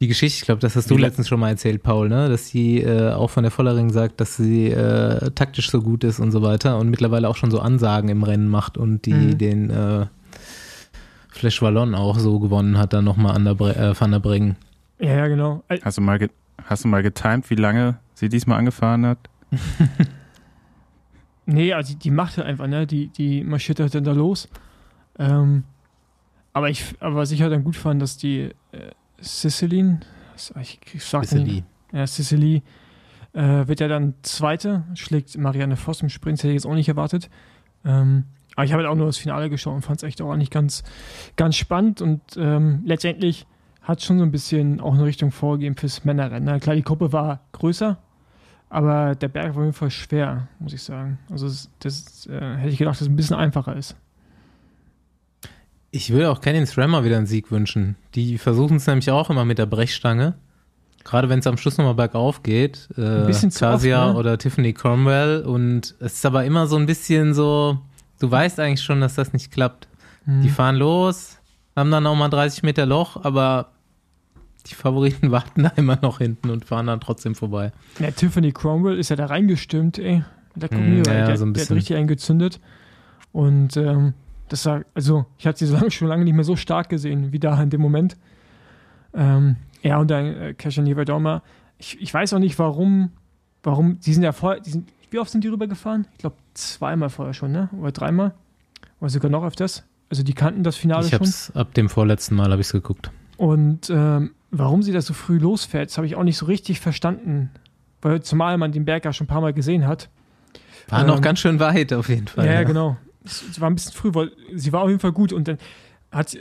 die 0.00 0.06
Geschichte, 0.06 0.38
ich 0.38 0.44
glaube, 0.44 0.60
das 0.60 0.76
hast 0.76 0.88
du 0.88 0.96
la- 0.96 1.08
letztens 1.08 1.26
schon 1.26 1.40
mal 1.40 1.48
erzählt, 1.48 1.82
Paul, 1.82 2.08
ne? 2.08 2.28
dass 2.28 2.46
sie 2.46 2.78
äh, 2.80 3.10
auch 3.12 3.28
von 3.28 3.42
der 3.42 3.50
Vollering 3.50 3.90
sagt, 3.90 4.20
dass 4.20 4.36
sie 4.36 4.68
äh, 4.68 5.30
taktisch 5.32 5.68
so 5.68 5.82
gut 5.82 6.04
ist 6.04 6.20
und 6.20 6.30
so 6.30 6.42
weiter 6.42 6.78
und 6.78 6.90
mittlerweile 6.90 7.28
auch 7.28 7.34
schon 7.34 7.50
so 7.50 7.58
Ansagen 7.58 8.08
im 8.08 8.22
Rennen 8.22 8.46
macht 8.48 8.78
und 8.78 9.04
die 9.04 9.12
Mhm. 9.14 9.38
den 9.38 9.70
äh, 9.70 10.06
Flash 11.30 11.60
Wallon 11.60 11.96
auch 11.96 12.18
so 12.20 12.38
gewonnen 12.38 12.78
hat, 12.78 12.92
dann 12.92 13.04
nochmal 13.04 13.34
an 13.34 13.44
der 13.44 13.54
Bre 13.54 13.74
äh, 13.74 14.00
Van 14.00 14.12
der 14.12 14.20
Breggen. 14.20 14.54
Ja, 15.00 15.14
ja, 15.16 15.26
genau. 15.26 15.64
Hast 15.82 15.98
du 15.98 16.02
mal, 16.02 16.18
ge 16.20 16.28
hast 16.66 16.84
du 16.84 16.88
mal 16.88 17.02
getimt, 17.02 17.50
wie 17.50 17.56
lange 17.56 17.98
sie 18.20 18.28
diesmal 18.28 18.58
angefahren 18.58 19.06
hat? 19.06 19.18
Nee, 21.52 21.72
also 21.72 21.92
die, 21.92 21.98
die 21.98 22.10
macht 22.10 22.36
halt 22.36 22.46
einfach, 22.46 22.66
ne? 22.66 22.86
Die, 22.86 23.08
die 23.08 23.42
marschiert 23.42 23.80
halt 23.80 23.94
dann 23.94 24.04
da 24.04 24.12
los. 24.12 24.48
Ähm, 25.18 25.64
aber 26.52 26.70
ich, 26.70 26.94
aber 27.00 27.16
was 27.16 27.30
ich 27.32 27.42
halt 27.42 27.52
dann 27.52 27.64
gut 27.64 27.76
fand, 27.76 28.00
dass 28.00 28.16
die 28.16 28.50
äh, 28.72 28.90
Sicilin, 29.18 30.00
ich, 30.60 30.80
ich 30.94 31.04
sag 31.04 31.24
Ist 31.24 31.34
ja 31.92 32.06
Sicily 32.06 32.62
äh, 33.32 33.66
wird 33.66 33.80
ja 33.80 33.88
dann 33.88 34.14
Zweite, 34.22 34.84
schlägt 34.94 35.36
Marianne 35.36 35.76
Voss 35.76 36.02
im 36.02 36.08
Sprint, 36.08 36.38
das 36.38 36.44
hätte 36.44 36.52
ich 36.52 36.62
jetzt 36.62 36.66
auch 36.66 36.74
nicht 36.74 36.88
erwartet. 36.88 37.30
Ähm, 37.84 38.24
aber 38.54 38.64
ich 38.64 38.72
habe 38.72 38.82
halt 38.82 38.92
auch 38.92 38.96
nur 38.96 39.06
das 39.06 39.18
Finale 39.18 39.50
geschaut 39.50 39.74
und 39.74 39.82
fand 39.82 39.98
es 39.98 40.02
echt 40.02 40.22
auch 40.22 40.32
eigentlich 40.32 40.50
ganz, 40.50 40.82
ganz 41.36 41.56
spannend 41.56 42.00
und 42.00 42.20
ähm, 42.36 42.82
letztendlich 42.84 43.46
hat 43.82 44.02
schon 44.02 44.18
so 44.18 44.24
ein 44.24 44.30
bisschen 44.30 44.80
auch 44.80 44.94
eine 44.94 45.04
Richtung 45.04 45.30
vorgegeben 45.30 45.76
fürs 45.76 46.04
Männerrennen. 46.04 46.44
Na 46.44 46.58
klar, 46.58 46.76
die 46.76 46.82
Gruppe 46.82 47.12
war 47.12 47.40
größer, 47.52 47.98
aber 48.70 49.16
der 49.16 49.28
Berg 49.28 49.54
war 49.54 49.62
auf 49.62 49.66
jeden 49.66 49.72
Fall 49.72 49.90
schwer, 49.90 50.48
muss 50.60 50.72
ich 50.72 50.82
sagen. 50.82 51.18
Also 51.28 51.50
das, 51.80 52.26
äh, 52.26 52.56
hätte 52.56 52.70
ich 52.70 52.78
gedacht, 52.78 52.94
dass 52.94 53.02
es 53.02 53.08
ein 53.08 53.16
bisschen 53.16 53.36
einfacher 53.36 53.76
ist. 53.76 53.96
Ich 55.90 56.10
würde 56.12 56.30
auch 56.30 56.40
Canyon 56.40 56.66
Srammer 56.66 57.04
wieder 57.04 57.16
einen 57.16 57.26
Sieg 57.26 57.50
wünschen. 57.50 57.96
Die 58.14 58.38
versuchen 58.38 58.76
es 58.76 58.86
nämlich 58.86 59.10
auch 59.10 59.28
immer 59.28 59.44
mit 59.44 59.58
der 59.58 59.66
Brechstange. 59.66 60.34
Gerade 61.02 61.28
wenn 61.28 61.40
es 61.40 61.46
am 61.48 61.56
Schluss 61.56 61.78
nochmal 61.78 61.94
bergauf 61.94 62.44
geht. 62.44 62.88
Äh, 62.96 63.02
Ein 63.02 63.26
bisschen 63.26 63.50
zu 63.50 63.60
Kasia 63.60 64.04
oft, 64.04 64.14
ne? 64.14 64.18
oder 64.20 64.38
Tiffany 64.38 64.72
Cromwell. 64.72 65.42
Und 65.42 65.96
es 65.98 66.14
ist 66.14 66.26
aber 66.26 66.44
immer 66.44 66.68
so 66.68 66.76
ein 66.76 66.86
bisschen 66.86 67.34
so, 67.34 67.78
du 68.20 68.30
weißt 68.30 68.60
eigentlich 68.60 68.82
schon, 68.82 69.00
dass 69.00 69.16
das 69.16 69.32
nicht 69.32 69.50
klappt. 69.50 69.88
Hm. 70.26 70.42
Die 70.42 70.48
fahren 70.48 70.76
los, 70.76 71.38
haben 71.74 71.90
dann 71.90 72.06
auch 72.06 72.14
mal 72.14 72.28
30 72.28 72.62
Meter 72.62 72.86
Loch, 72.86 73.24
aber 73.24 73.72
die 74.64 74.74
Favoriten 74.74 75.30
warten 75.32 75.62
da 75.64 75.72
immer 75.76 75.98
noch 76.02 76.18
hinten 76.18 76.50
und 76.50 76.64
fahren 76.64 76.86
dann 76.86 77.00
trotzdem 77.00 77.34
vorbei. 77.34 77.72
Ja, 77.98 78.10
Tiffany 78.10 78.52
Cromwell 78.52 78.98
ist 78.98 79.08
ja 79.10 79.16
da 79.16 79.26
reingestürmt, 79.26 79.98
ey. 79.98 80.24
Der, 80.56 80.68
Mm, 80.68 80.74
Cornelius, 80.74 81.06
ja, 81.06 81.26
der, 81.26 81.36
so 81.36 81.44
ein 81.46 81.54
der 81.54 81.60
hat 81.62 81.68
bisschen. 81.68 81.76
richtig 81.76 81.96
eingezündet. 81.96 82.60
Und 83.32 83.76
ähm, 83.76 84.14
Das 84.48 84.66
war, 84.66 84.82
also, 84.94 85.26
ich 85.38 85.46
hatte 85.46 85.58
sie 85.60 85.66
so 85.66 85.74
lange, 85.78 85.90
schon 85.92 86.08
lange 86.08 86.24
nicht 86.24 86.34
mehr 86.34 86.44
so 86.44 86.56
stark 86.56 86.88
gesehen 86.88 87.32
wie 87.32 87.38
da 87.38 87.60
in 87.62 87.70
dem 87.70 87.80
Moment. 87.80 88.16
Ähm, 89.14 89.56
ja, 89.82 89.98
und 89.98 90.10
dann 90.10 90.26
äh, 90.26 90.54
Kesha 90.54 90.82
Nivedoma. 90.82 91.42
Ich, 91.78 92.00
ich 92.00 92.12
weiß 92.12 92.32
auch 92.34 92.38
nicht, 92.38 92.58
warum, 92.58 93.10
warum, 93.62 93.98
die 94.00 94.12
sind 94.12 94.22
ja 94.22 94.32
vorher, 94.32 94.60
die 94.60 94.70
sind, 94.70 94.88
wie 95.10 95.18
oft 95.18 95.30
sind 95.30 95.42
die 95.44 95.48
rübergefahren? 95.48 96.06
Ich 96.12 96.18
glaube, 96.18 96.36
zweimal 96.54 97.10
vorher 97.10 97.32
schon, 97.34 97.52
ne? 97.52 97.68
Oder 97.80 97.92
dreimal? 97.92 98.34
Oder 99.00 99.10
sogar 99.10 99.30
noch 99.30 99.44
öfters. 99.44 99.84
Also, 100.10 100.22
die 100.24 100.34
kannten 100.34 100.62
das 100.64 100.76
Finale 100.76 101.04
Ich 101.04 101.10
schon. 101.10 101.20
hab's 101.20 101.52
ab 101.54 101.72
dem 101.74 101.88
vorletzten 101.88 102.34
Mal 102.34 102.50
habe 102.50 102.60
ich's 102.60 102.72
geguckt. 102.72 103.10
Und 103.40 103.88
ähm, 103.88 104.32
warum 104.50 104.82
sie 104.82 104.92
da 104.92 105.00
so 105.00 105.14
früh 105.14 105.38
losfährt, 105.38 105.88
das 105.88 105.96
habe 105.96 106.06
ich 106.06 106.14
auch 106.14 106.24
nicht 106.24 106.36
so 106.36 106.44
richtig 106.44 106.78
verstanden. 106.78 107.48
Weil 108.02 108.20
zumal 108.20 108.58
man 108.58 108.70
den 108.70 108.84
Berg 108.84 109.06
ja 109.06 109.14
schon 109.14 109.24
ein 109.24 109.28
paar 109.28 109.40
Mal 109.40 109.54
gesehen 109.54 109.86
hat. 109.86 110.10
War 110.90 111.00
Ähm, 111.00 111.06
noch 111.06 111.22
ganz 111.22 111.38
schön 111.38 111.58
weit 111.58 111.94
auf 111.94 112.10
jeden 112.10 112.28
Fall. 112.28 112.44
Ja, 112.44 112.52
ja, 112.52 112.62
genau. 112.64 112.98
Es, 113.24 113.58
war 113.58 113.70
ein 113.70 113.76
bisschen 113.76 113.94
früh, 113.94 114.12
weil 114.12 114.32
sie 114.54 114.74
war 114.74 114.82
auf 114.82 114.88
jeden 114.88 115.00
Fall 115.00 115.12
gut 115.12 115.32
und 115.32 115.48
dann 115.48 115.56
hat 116.12 116.36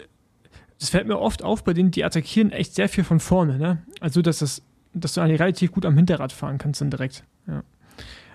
das 0.77 0.89
fällt 0.89 1.07
mir 1.07 1.17
oft 1.19 1.41
auf 1.41 1.63
bei 1.63 1.71
denen, 1.71 1.91
die 1.91 2.03
attackieren 2.03 2.51
echt 2.51 2.75
sehr 2.75 2.89
viel 2.89 3.05
von 3.05 3.21
vorne, 3.21 3.57
ne? 3.57 3.81
Also, 4.01 4.21
dass 4.21 4.39
das, 4.39 4.61
dass 4.93 5.13
du 5.13 5.21
eigentlich 5.21 5.39
relativ 5.39 5.71
gut 5.71 5.85
am 5.85 5.95
Hinterrad 5.95 6.33
fahren 6.33 6.57
kannst 6.57 6.81
dann 6.81 6.89
direkt. 6.89 7.23
Ja. 7.47 7.63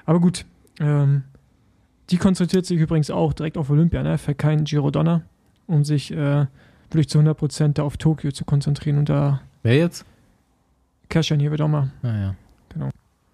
Aber 0.07 0.21
gut, 0.21 0.47
ähm, 0.81 1.25
die 2.09 2.17
konzentriert 2.17 2.65
sich 2.65 2.79
übrigens 2.79 3.11
auch 3.11 3.35
direkt 3.35 3.59
auf 3.59 3.69
Olympia, 3.69 4.03
ne? 4.03 4.17
Fährt 4.17 4.39
keinen 4.39 4.65
Giro 4.65 4.91
Donner, 4.91 5.23
um 5.67 5.85
sich 5.85 6.11
äh, 6.13 6.47
wirklich 6.95 7.09
zu 7.09 7.19
100% 7.19 7.75
da 7.75 7.83
auf 7.83 7.97
Tokio 7.97 8.33
zu 8.33 8.45
konzentrieren 8.45 8.99
und 8.99 9.09
da 9.09 9.41
Wer 9.63 9.77
jetzt? 9.77 10.05
Cashen 11.09 11.41
hier 11.41 11.51
wird 11.51 11.61
auch 11.61 11.69
mal. 11.69 11.91
Naja. 12.03 12.35
Genau. 12.69 12.91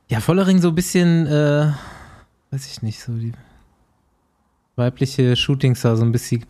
Ja, 0.09 0.21
Vollering 0.21 0.59
so 0.59 0.69
ein 0.69 0.75
bisschen, 0.75 1.27
äh, 1.27 1.73
weiß 2.51 2.67
ich 2.71 2.83
nicht, 2.83 3.01
so 3.01 3.13
die 3.13 3.33
weibliche 4.77 5.37
Shootingstar 5.37 5.97
so 5.97 6.05
ein 6.05 6.13
bisschen. 6.13 6.45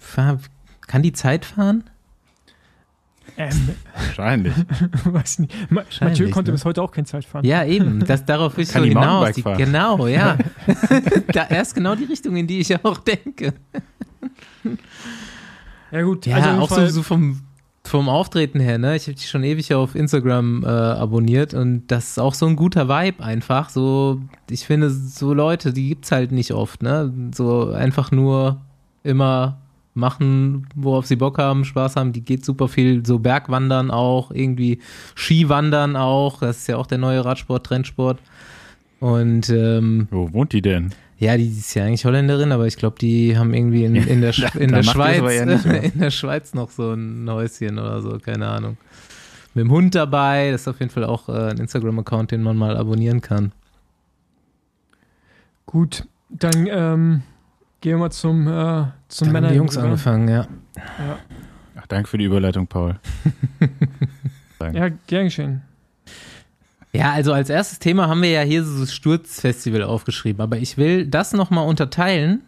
Kann 0.86 1.02
die 1.02 1.12
Zeit 1.12 1.44
fahren? 1.44 1.84
Ähm, 3.36 3.70
Wahrscheinlich. 3.94 4.54
weiß 5.04 5.38
nicht. 5.40 5.70
Ma 5.70 5.82
Mathieu 6.00 6.30
konnte 6.30 6.50
ne? 6.50 6.56
bis 6.56 6.64
heute 6.64 6.82
auch 6.82 6.90
kein 6.90 7.06
Zeit 7.06 7.24
fahren. 7.24 7.44
Ja, 7.44 7.64
eben. 7.64 8.04
Das, 8.04 8.24
darauf 8.24 8.54
will 8.56 8.64
ich 8.64 8.70
Kann 8.70 8.82
so 8.82 8.88
hinaus. 8.88 9.32
Die, 9.32 9.42
genau, 9.42 10.06
ja. 10.06 10.36
da 11.32 11.46
erst 11.46 11.74
genau 11.74 11.94
die 11.94 12.04
Richtung, 12.04 12.36
in 12.36 12.46
die 12.46 12.60
ich 12.60 12.84
auch 12.84 12.98
denke. 12.98 13.54
Ja, 15.92 16.02
gut. 16.02 16.26
Ja, 16.26 16.36
also 16.36 16.48
auch 16.62 16.70
so, 16.70 16.86
so 16.86 17.02
vom, 17.02 17.40
vom 17.84 18.08
Auftreten 18.08 18.60
her, 18.60 18.78
ne? 18.78 18.96
Ich 18.96 19.04
habe 19.04 19.14
dich 19.14 19.28
schon 19.28 19.42
ewig 19.42 19.74
auf 19.74 19.94
Instagram 19.94 20.64
äh, 20.64 20.68
abonniert 20.68 21.54
und 21.54 21.86
das 21.88 22.10
ist 22.10 22.18
auch 22.18 22.34
so 22.34 22.46
ein 22.46 22.56
guter 22.56 22.88
Vibe 22.88 23.22
einfach. 23.22 23.70
So, 23.70 24.20
ich 24.48 24.66
finde, 24.66 24.90
so 24.90 25.34
Leute, 25.34 25.72
die 25.72 25.88
gibt's 25.88 26.12
halt 26.12 26.32
nicht 26.32 26.52
oft, 26.52 26.82
ne? 26.82 27.12
So 27.34 27.70
einfach 27.70 28.10
nur 28.10 28.60
immer 29.02 29.58
machen, 29.94 30.66
worauf 30.74 31.06
sie 31.06 31.16
Bock 31.16 31.38
haben, 31.38 31.64
Spaß 31.64 31.96
haben. 31.96 32.12
Die 32.12 32.22
geht 32.22 32.44
super 32.44 32.68
viel 32.68 33.04
so 33.04 33.18
Bergwandern 33.18 33.90
auch, 33.90 34.30
irgendwie 34.30 34.78
Skiwandern 35.16 35.96
auch. 35.96 36.40
Das 36.40 36.58
ist 36.58 36.66
ja 36.68 36.76
auch 36.76 36.86
der 36.86 36.98
neue 36.98 37.24
Radsport, 37.24 37.66
Trendsport. 37.66 38.18
Und 39.00 39.48
ähm, 39.48 40.06
Wo 40.10 40.32
wohnt 40.32 40.52
die 40.52 40.62
denn? 40.62 40.92
Ja, 41.20 41.36
die 41.36 41.48
ist 41.48 41.72
ja 41.74 41.84
eigentlich 41.84 42.04
Holländerin, 42.04 42.50
aber 42.50 42.66
ich 42.66 42.76
glaube, 42.76 42.98
die 42.98 43.38
haben 43.38 43.54
irgendwie 43.54 43.84
in, 43.84 43.94
in 43.94 44.20
der, 44.20 44.34
Sch- 44.34 44.56
in 44.58 44.72
der 44.72 44.82
Schweiz, 44.82 45.22
ja 45.32 45.44
nicht 45.44 45.64
in 45.94 46.00
der 46.00 46.10
Schweiz 46.10 46.52
noch 46.54 46.70
so 46.70 46.92
ein 46.92 47.28
Häuschen 47.30 47.78
oder 47.78 48.00
so, 48.02 48.18
keine 48.18 48.48
Ahnung. 48.48 48.76
Mit 49.54 49.64
dem 49.64 49.70
Hund 49.70 49.94
dabei, 49.94 50.50
das 50.50 50.62
ist 50.62 50.68
auf 50.68 50.80
jeden 50.80 50.90
Fall 50.90 51.04
auch 51.04 51.28
äh, 51.28 51.50
ein 51.50 51.58
Instagram-Account, 51.58 52.30
den 52.32 52.42
man 52.42 52.56
mal 52.56 52.76
abonnieren 52.76 53.20
kann. 53.20 53.52
Gut, 55.66 56.06
dann 56.30 56.66
ähm, 56.68 57.22
gehen 57.80 57.92
wir 57.92 57.98
mal 57.98 58.10
zum, 58.10 58.46
äh, 58.46 58.50
zum 58.50 58.52
Da 58.52 59.26
haben 59.26 59.32
Männer. 59.32 59.48
die 59.50 59.54
Jungs 59.56 59.76
angefangen, 59.76 60.28
ja. 60.28 60.46
Ach, 61.76 61.86
danke 61.86 62.08
für 62.08 62.18
die 62.18 62.24
Überleitung, 62.24 62.66
Paul. 62.66 62.98
Ja, 64.74 64.90
gern 65.06 65.24
geschehen. 65.24 65.62
Ja, 66.92 67.12
also 67.12 67.32
als 67.32 67.50
erstes 67.50 67.78
Thema 67.78 68.08
haben 68.08 68.22
wir 68.22 68.30
ja 68.30 68.40
hier 68.42 68.64
so 68.64 68.80
das 68.80 68.92
Sturzfestival 68.92 69.82
aufgeschrieben, 69.84 70.40
aber 70.40 70.58
ich 70.58 70.76
will 70.76 71.06
das 71.06 71.32
nochmal 71.32 71.66
unterteilen, 71.68 72.42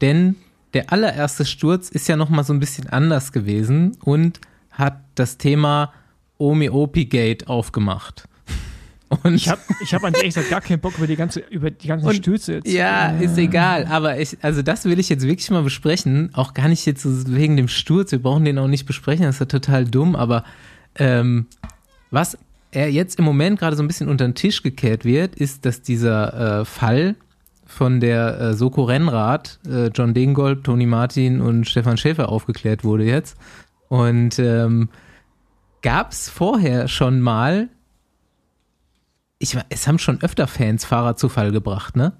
denn 0.00 0.34
der 0.74 0.92
allererste 0.92 1.44
Sturz 1.44 1.88
ist 1.88 2.08
ja 2.08 2.16
nochmal 2.16 2.44
so 2.44 2.52
ein 2.52 2.60
bisschen 2.60 2.88
anders 2.88 3.30
gewesen 3.32 3.96
und 4.02 4.40
hat 4.72 4.98
das 5.14 5.38
Thema 5.38 5.92
Omi 6.38 6.68
Opi 6.70 7.04
Gate 7.06 7.48
aufgemacht. 7.48 8.24
Und 9.24 9.34
Ich 9.36 9.48
habe 9.48 9.60
ich 9.82 9.94
hab 9.94 10.04
an 10.04 10.12
ehrlich 10.12 10.34
gesagt 10.34 10.50
gar 10.50 10.60
keinen 10.60 10.80
Bock 10.80 10.98
über 10.98 11.06
die, 11.06 11.16
ganze, 11.16 11.40
über 11.40 11.70
die 11.70 11.88
ganzen 11.88 12.06
Und- 12.06 12.16
Stürze 12.16 12.54
jetzt. 12.56 12.68
Ja, 12.70 13.12
Äh, 13.16 13.24
ist 13.24 13.38
egal, 13.38 13.86
aber 13.86 14.20
ich, 14.20 14.36
also 14.42 14.60
das 14.60 14.84
will 14.84 14.98
ich 15.00 15.08
jetzt 15.08 15.26
wirklich 15.26 15.50
mal 15.50 15.62
besprechen. 15.62 16.28
Auch 16.34 16.52
gar 16.52 16.68
nicht 16.68 16.84
jetzt 16.84 17.06
wegen 17.32 17.56
dem 17.56 17.68
Sturz, 17.68 18.12
wir 18.12 18.20
brauchen 18.22 18.44
den 18.44 18.58
auch 18.58 18.68
nicht 18.68 18.84
besprechen, 18.84 19.24
das 19.24 19.36
ist 19.36 19.40
ja 19.40 19.46
total 19.46 19.86
dumm, 19.86 20.14
aber 20.14 20.44
ähm, 20.96 21.46
was 22.10 22.36
er 22.70 22.90
jetzt 22.90 23.18
im 23.18 23.24
Moment 23.24 23.58
gerade 23.58 23.76
so 23.76 23.82
ein 23.82 23.88
bisschen 23.88 24.08
unter 24.08 24.26
den 24.26 24.34
Tisch 24.34 24.62
gekehrt 24.62 25.04
wird, 25.04 25.34
ist, 25.36 25.64
dass 25.64 25.82
dieser 25.82 26.60
äh, 26.60 26.64
Fall 26.64 27.16
von 27.64 28.00
der 28.00 28.40
äh, 28.40 28.54
Soko 28.54 28.84
Rennrad, 28.84 29.60
äh, 29.68 29.88
John 29.88 30.14
Degengold, 30.14 30.64
Toni 30.64 30.86
Martin 30.86 31.40
und 31.40 31.68
Stefan 31.68 31.96
Schäfer 31.96 32.28
aufgeklärt 32.30 32.84
wurde 32.84 33.04
jetzt. 33.04 33.36
Und 33.88 34.38
ähm, 34.38 34.88
gab 35.82 36.12
es 36.12 36.28
vorher 36.28 36.88
schon 36.88 37.20
mal, 37.20 37.68
ich, 39.38 39.56
es 39.68 39.86
haben 39.86 39.98
schon 39.98 40.20
öfter 40.22 40.46
Fans 40.46 40.84
Fahrer 40.84 41.16
zu 41.16 41.28
Fall 41.28 41.52
gebracht, 41.52 41.96
ne? 41.96 42.14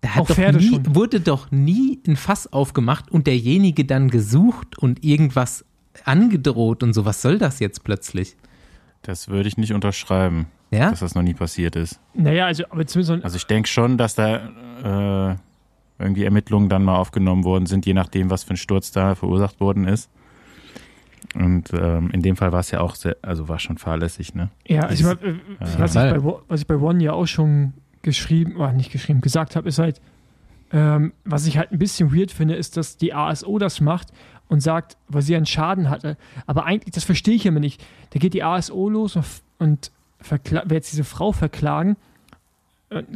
Da 0.00 0.10
hat 0.10 0.22
Auch 0.22 0.26
doch 0.26 0.34
Pferde 0.34 0.58
nie, 0.58 0.68
schon. 0.68 0.94
wurde 0.96 1.20
doch 1.20 1.50
nie 1.52 2.00
ein 2.06 2.16
Fass 2.16 2.52
aufgemacht 2.52 3.10
und 3.12 3.28
derjenige 3.28 3.84
dann 3.84 4.10
gesucht 4.10 4.76
und 4.76 5.04
irgendwas 5.04 5.64
angedroht 6.04 6.82
und 6.82 6.92
so. 6.92 7.04
Was 7.04 7.22
soll 7.22 7.38
das 7.38 7.60
jetzt 7.60 7.84
plötzlich? 7.84 8.36
Das 9.02 9.28
würde 9.28 9.48
ich 9.48 9.56
nicht 9.56 9.72
unterschreiben, 9.72 10.46
Ja? 10.70 10.90
dass 10.90 11.00
das 11.00 11.14
noch 11.14 11.22
nie 11.22 11.34
passiert 11.34 11.76
ist. 11.76 12.00
Naja, 12.14 12.46
also, 12.46 12.64
aber 12.70 12.86
zumindest 12.86 13.24
Also 13.24 13.36
ich 13.36 13.46
denke 13.46 13.68
schon, 13.68 13.98
dass 13.98 14.14
da 14.14 15.30
äh, 15.30 15.36
irgendwie 15.98 16.24
Ermittlungen 16.24 16.68
dann 16.68 16.84
mal 16.84 16.96
aufgenommen 16.96 17.44
worden 17.44 17.66
sind, 17.66 17.86
je 17.86 17.94
nachdem, 17.94 18.30
was 18.30 18.44
für 18.44 18.54
ein 18.54 18.56
Sturz 18.56 18.92
da 18.92 19.14
verursacht 19.14 19.60
worden 19.60 19.86
ist. 19.86 20.10
Und 21.34 21.72
ähm, 21.72 22.10
in 22.12 22.20
dem 22.22 22.36
Fall 22.36 22.52
war 22.52 22.60
es 22.60 22.70
ja 22.70 22.80
auch 22.80 22.94
sehr, 22.94 23.16
also 23.22 23.48
war 23.48 23.58
schon 23.58 23.78
fahrlässig, 23.78 24.34
ne? 24.34 24.50
ja, 24.66 24.82
also 24.82 25.12
ich 25.12 25.20
mein, 25.22 25.34
äh, 25.34 25.38
was, 25.78 25.90
ich 25.94 26.00
bei, 26.00 26.24
was 26.48 26.60
ich 26.60 26.66
bei 26.66 26.76
One 26.76 27.02
ja 27.02 27.12
auch 27.12 27.26
schon 27.26 27.74
geschrieben, 28.02 28.56
oder 28.56 28.72
nicht 28.72 28.90
geschrieben, 28.92 29.20
gesagt 29.20 29.56
habe, 29.56 29.68
ist 29.68 29.78
halt, 29.78 30.00
ähm, 30.72 31.12
was 31.24 31.46
ich 31.46 31.58
halt 31.58 31.70
ein 31.72 31.78
bisschen 31.78 32.14
weird 32.14 32.32
finde, 32.32 32.54
ist, 32.54 32.76
dass 32.76 32.96
die 32.96 33.14
ASO 33.14 33.58
das 33.58 33.80
macht 33.80 34.08
und 34.52 34.60
sagt, 34.60 34.96
weil 35.08 35.22
sie 35.22 35.34
einen 35.34 35.46
Schaden 35.46 35.88
hatte. 35.90 36.16
Aber 36.46 36.64
eigentlich, 36.66 36.92
das 36.94 37.04
verstehe 37.04 37.34
ich 37.34 37.46
immer 37.46 37.60
nicht. 37.60 37.82
Da 38.10 38.18
geht 38.18 38.34
die 38.34 38.42
ASO 38.42 38.88
los 38.88 39.16
und, 39.16 39.24
und 39.58 39.90
verkla- 40.22 40.68
will 40.68 40.76
jetzt 40.76 40.92
diese 40.92 41.04
Frau 41.04 41.32
verklagen. 41.32 41.96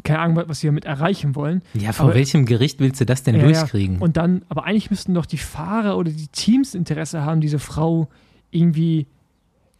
Keine 0.05 0.19
Ahnung, 0.21 0.43
was 0.47 0.61
sie 0.61 0.69
damit 0.69 0.87
erreichen 0.87 1.35
wollen. 1.37 1.61
Ja, 1.75 1.93
vor 1.93 2.07
Aber- 2.07 2.15
welchem 2.15 2.47
Gericht 2.47 2.81
willst 2.81 2.99
du 3.01 3.05
das 3.05 3.23
denn 3.23 3.35
Ja, 3.37 3.43
ja. 3.47 3.47
durchkriegen? 3.61 3.99
Und 3.99 4.17
dann, 4.17 4.43
aber 4.49 4.65
eigentlich 4.65 4.91
müssten 4.91 5.13
doch 5.13 5.27
die 5.27 5.37
Fahrer 5.37 5.99
oder 5.99 6.11
die 6.11 6.29
Teams 6.29 6.75
Interesse 6.75 7.23
haben, 7.23 7.43
diese 7.43 7.59
Frau 7.59 8.09
irgendwie 8.51 9.07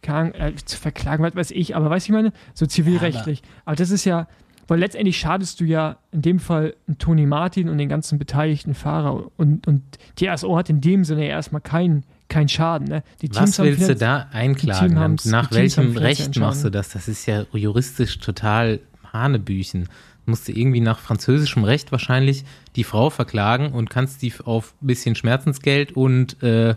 keine 0.03 0.35
Ahnung, 0.35 0.53
äh, 0.53 0.55
zu 0.63 0.77
verklagen, 0.77 1.23
was 1.23 1.35
weiß 1.35 1.49
ich, 1.51 1.75
aber 1.75 1.89
weiß 1.89 2.03
ich 2.05 2.11
meine, 2.11 2.31
so 2.53 2.67
zivilrechtlich. 2.67 3.41
aber, 3.65 3.75
das 3.75 3.89
ist 3.89 4.05
ja, 4.05 4.27
weil 4.67 4.79
letztendlich 4.79 5.17
schadest 5.17 5.59
du 5.59 5.65
ja 5.65 5.97
in 6.11 6.21
dem 6.21 6.39
Fall 6.39 6.75
Toni 6.97 7.25
Martin 7.25 7.69
und 7.69 7.77
den 7.77 7.89
ganzen 7.89 8.19
beteiligten 8.19 8.73
Fahrer 8.73 9.23
und, 9.37 9.65
und 9.67 9.81
die 10.19 10.29
ASO 10.29 10.57
hat 10.57 10.69
in 10.69 10.81
dem 10.81 11.03
Sinne 11.03 11.23
ja 11.23 11.29
erstmal 11.31 11.61
keinen 11.61 12.03
kein 12.29 12.49
Schaden. 12.49 12.87
Ne? 12.87 13.03
Die 13.21 13.29
Was 13.33 13.57
haben 13.57 13.65
willst 13.67 13.87
du 13.87 13.95
da 13.95 14.27
einklagen? 14.33 14.99
haben's- 14.99 15.25
Nach 15.25 15.47
Teams 15.49 15.77
welchem 15.77 15.97
Recht 15.97 16.37
machst 16.37 16.65
du 16.65 16.69
das? 16.69 16.89
Das 16.89 17.07
ist 17.07 17.25
ja 17.25 17.45
juristisch 17.53 18.19
total 18.19 18.81
Hanebüchen. 19.13 19.87
Musst 20.25 20.47
du 20.49 20.51
irgendwie 20.51 20.81
nach 20.81 20.99
französischem 20.99 21.63
Recht 21.63 21.93
wahrscheinlich 21.93 22.43
die 22.75 22.83
Frau 22.83 23.09
verklagen 23.09 23.71
und 23.71 23.89
kannst 23.89 24.21
die 24.21 24.33
auf 24.43 24.73
ein 24.81 24.87
bisschen 24.87 25.15
Schmerzensgeld 25.15 25.93
und 25.93 26.43
äh, 26.43 26.75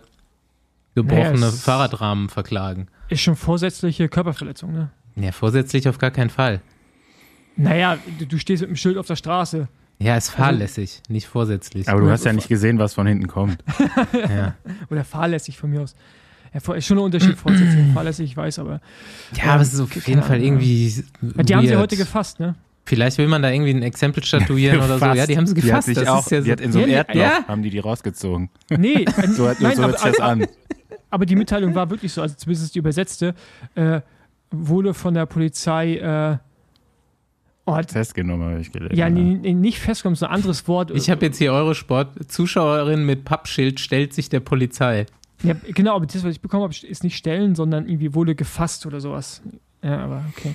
gebrochene 0.94 1.40
Naja, 1.40 1.50
Fahrradrahmen 1.50 2.28
verklagen. 2.28 2.86
Ist 3.08 3.22
schon 3.22 3.34
vorsätzliche 3.34 4.08
Körperverletzung, 4.08 4.72
ne? 4.72 4.90
Ja, 5.16 5.32
vorsätzlich 5.32 5.88
auf 5.88 5.98
gar 5.98 6.12
keinen 6.12 6.30
Fall. 6.30 6.60
Naja, 7.62 7.98
du, 8.18 8.26
du 8.26 8.38
stehst 8.38 8.62
mit 8.62 8.70
dem 8.70 8.76
Schild 8.76 8.96
auf 8.96 9.06
der 9.06 9.16
Straße. 9.16 9.68
Ja, 9.98 10.16
ist 10.16 10.30
fahrlässig, 10.30 11.02
nicht 11.08 11.26
vorsätzlich. 11.26 11.88
Aber 11.88 12.00
du 12.00 12.10
hast 12.10 12.24
ja 12.24 12.32
nicht 12.32 12.48
gesehen, 12.48 12.78
was 12.78 12.94
von 12.94 13.06
hinten 13.06 13.26
kommt. 13.26 13.62
ja. 14.14 14.54
Oder 14.90 15.04
fahrlässig 15.04 15.58
von 15.58 15.70
mir 15.70 15.82
aus. 15.82 15.94
Ja, 16.54 16.74
ist 16.74 16.86
schon 16.86 16.96
ein 16.98 17.04
Unterschied, 17.04 17.36
vorsätzlich 17.36 17.78
und 17.78 17.92
fahrlässig, 17.94 18.30
ich 18.30 18.36
weiß, 18.36 18.58
aber. 18.60 18.80
ja, 19.36 19.52
aber 19.52 19.62
es 19.62 19.74
ist 19.74 19.80
auf 19.80 19.94
jeden 20.08 20.22
Fall 20.22 20.42
irgendwie. 20.42 20.88
Ja, 21.36 21.42
die 21.42 21.54
haben 21.54 21.66
sie 21.66 21.72
weird. 21.72 21.80
heute 21.82 21.96
gefasst, 21.96 22.40
ne? 22.40 22.54
Vielleicht 22.86 23.18
will 23.18 23.28
man 23.28 23.42
da 23.42 23.50
irgendwie 23.50 23.70
ein 23.74 23.82
Exempel 23.82 24.24
statuieren 24.24 24.78
oder 24.78 24.88
so. 24.88 24.94
Gefasst. 24.94 25.16
Ja, 25.18 25.26
die 25.26 25.36
haben 25.36 25.46
sie 25.46 25.54
Die 25.54 25.60
hat 25.60 25.66
gefasst. 25.68 25.86
sich 25.88 25.94
das 25.98 26.08
auch, 26.08 26.24
ist 26.24 26.30
ja 26.32 26.40
die 26.40 26.46
so, 26.46 26.52
hat 26.52 26.60
in 26.60 26.72
so 26.72 26.78
einem 26.78 26.90
Ja, 26.90 26.96
Erdloch, 26.96 27.20
ja. 27.22 27.44
haben 27.46 27.62
die 27.62 27.70
die 27.70 27.78
rausgezogen. 27.78 28.48
Nee, 28.70 29.04
äh, 29.04 29.26
So, 29.28 29.44
hört- 29.44 29.60
nein, 29.60 29.76
so 29.76 29.82
hört 29.84 29.98
sich 30.00 30.10
das 30.12 30.18
aber, 30.20 30.30
an. 30.32 30.46
aber 31.10 31.26
die 31.26 31.36
Mitteilung 31.36 31.74
war 31.74 31.90
wirklich 31.90 32.10
so, 32.12 32.22
also 32.22 32.34
zumindest 32.36 32.74
die 32.74 32.78
übersetzte, 32.78 33.34
äh, 33.74 34.00
wurde 34.50 34.94
von 34.94 35.12
der 35.14 35.26
Polizei, 35.26 35.96
äh, 35.98 36.38
Hat- 37.66 37.92
Festgenommen 37.92 38.50
habe 38.50 38.60
ich 38.60 38.72
gelernt. 38.72 38.96
ja, 38.96 39.08
nee, 39.08 39.54
nicht 39.54 39.78
festgenommen, 39.78 40.16
so 40.16 40.26
ein 40.26 40.32
anderes 40.32 40.66
Wort. 40.66 40.90
Ich 40.90 41.08
habe 41.08 41.24
jetzt 41.26 41.38
hier 41.38 41.52
Eurosport. 41.52 42.30
Zuschauerin 42.30 43.06
mit 43.06 43.24
Pappschild 43.24 43.78
stellt 43.78 44.12
sich 44.12 44.28
der 44.28 44.40
Polizei. 44.40 45.06
Ja, 45.42 45.54
genau, 45.68 45.94
aber 45.96 46.06
das, 46.06 46.24
was 46.24 46.32
ich 46.32 46.40
bekommen 46.40 46.64
habe, 46.64 46.74
ist 46.86 47.04
nicht 47.04 47.16
stellen, 47.16 47.54
sondern 47.54 47.86
irgendwie 47.88 48.12
wurde 48.14 48.34
gefasst 48.34 48.86
oder 48.86 49.00
sowas. 49.00 49.40
Ja, 49.82 50.00
aber 50.00 50.24
okay. 50.36 50.54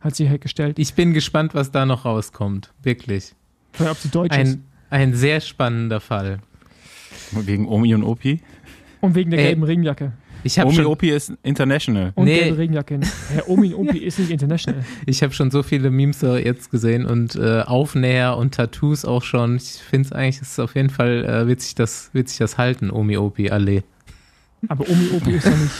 Hat 0.00 0.16
sie 0.16 0.28
halt 0.28 0.40
gestellt. 0.40 0.78
Ich 0.78 0.94
bin 0.94 1.12
gespannt, 1.12 1.54
was 1.54 1.70
da 1.70 1.84
noch 1.84 2.04
rauskommt. 2.04 2.72
Wirklich. 2.82 3.34
Vielleicht, 3.72 3.92
ob 3.92 3.98
sie 3.98 4.08
deutsch 4.08 4.36
ist. 4.36 4.54
Ein, 4.54 4.64
ein 4.90 5.14
sehr 5.14 5.40
spannender 5.40 6.00
Fall. 6.00 6.38
Wegen 7.32 7.68
Omi 7.68 7.94
und 7.94 8.04
Opi. 8.04 8.40
Und 9.00 9.14
wegen 9.14 9.30
der 9.30 9.40
Ey, 9.40 9.46
gelben 9.46 9.64
Regenjacke. 9.64 10.12
Ich 10.44 10.58
habe 10.58 10.68
Omi 10.68 10.76
schon, 10.76 10.86
Opi 10.86 11.10
ist 11.10 11.32
international. 11.42 12.12
Und 12.14 12.26
Nee. 12.26 12.38
gelbe 12.40 12.58
Regenjacke. 12.58 13.00
Herr 13.32 13.48
Omi 13.48 13.74
Opi 13.74 13.98
ist 13.98 14.18
nicht 14.18 14.30
international. 14.30 14.84
ich 15.06 15.22
hab 15.22 15.34
schon 15.34 15.50
so 15.50 15.62
viele 15.62 15.90
Memes 15.90 16.20
jetzt 16.22 16.70
gesehen 16.70 17.06
und 17.06 17.34
äh, 17.36 17.62
Aufnäher 17.62 18.36
und 18.36 18.54
Tattoos 18.54 19.04
auch 19.04 19.22
schon. 19.22 19.56
Ich 19.56 19.80
finde 19.82 20.06
es 20.06 20.12
eigentlich, 20.12 20.40
ist 20.40 20.58
auf 20.60 20.74
jeden 20.74 20.90
Fall, 20.90 21.24
äh, 21.24 21.46
wird, 21.48 21.60
sich 21.60 21.74
das, 21.74 22.10
wird 22.12 22.28
sich 22.28 22.38
das 22.38 22.56
halten, 22.58 22.90
Omi 22.90 23.16
Opi 23.16 23.50
Allee. 23.50 23.82
Aber 24.68 24.88
Omi 24.88 25.08
Opi 25.16 25.32
ist 25.32 25.46
doch 25.46 25.56
nicht. 25.56 25.72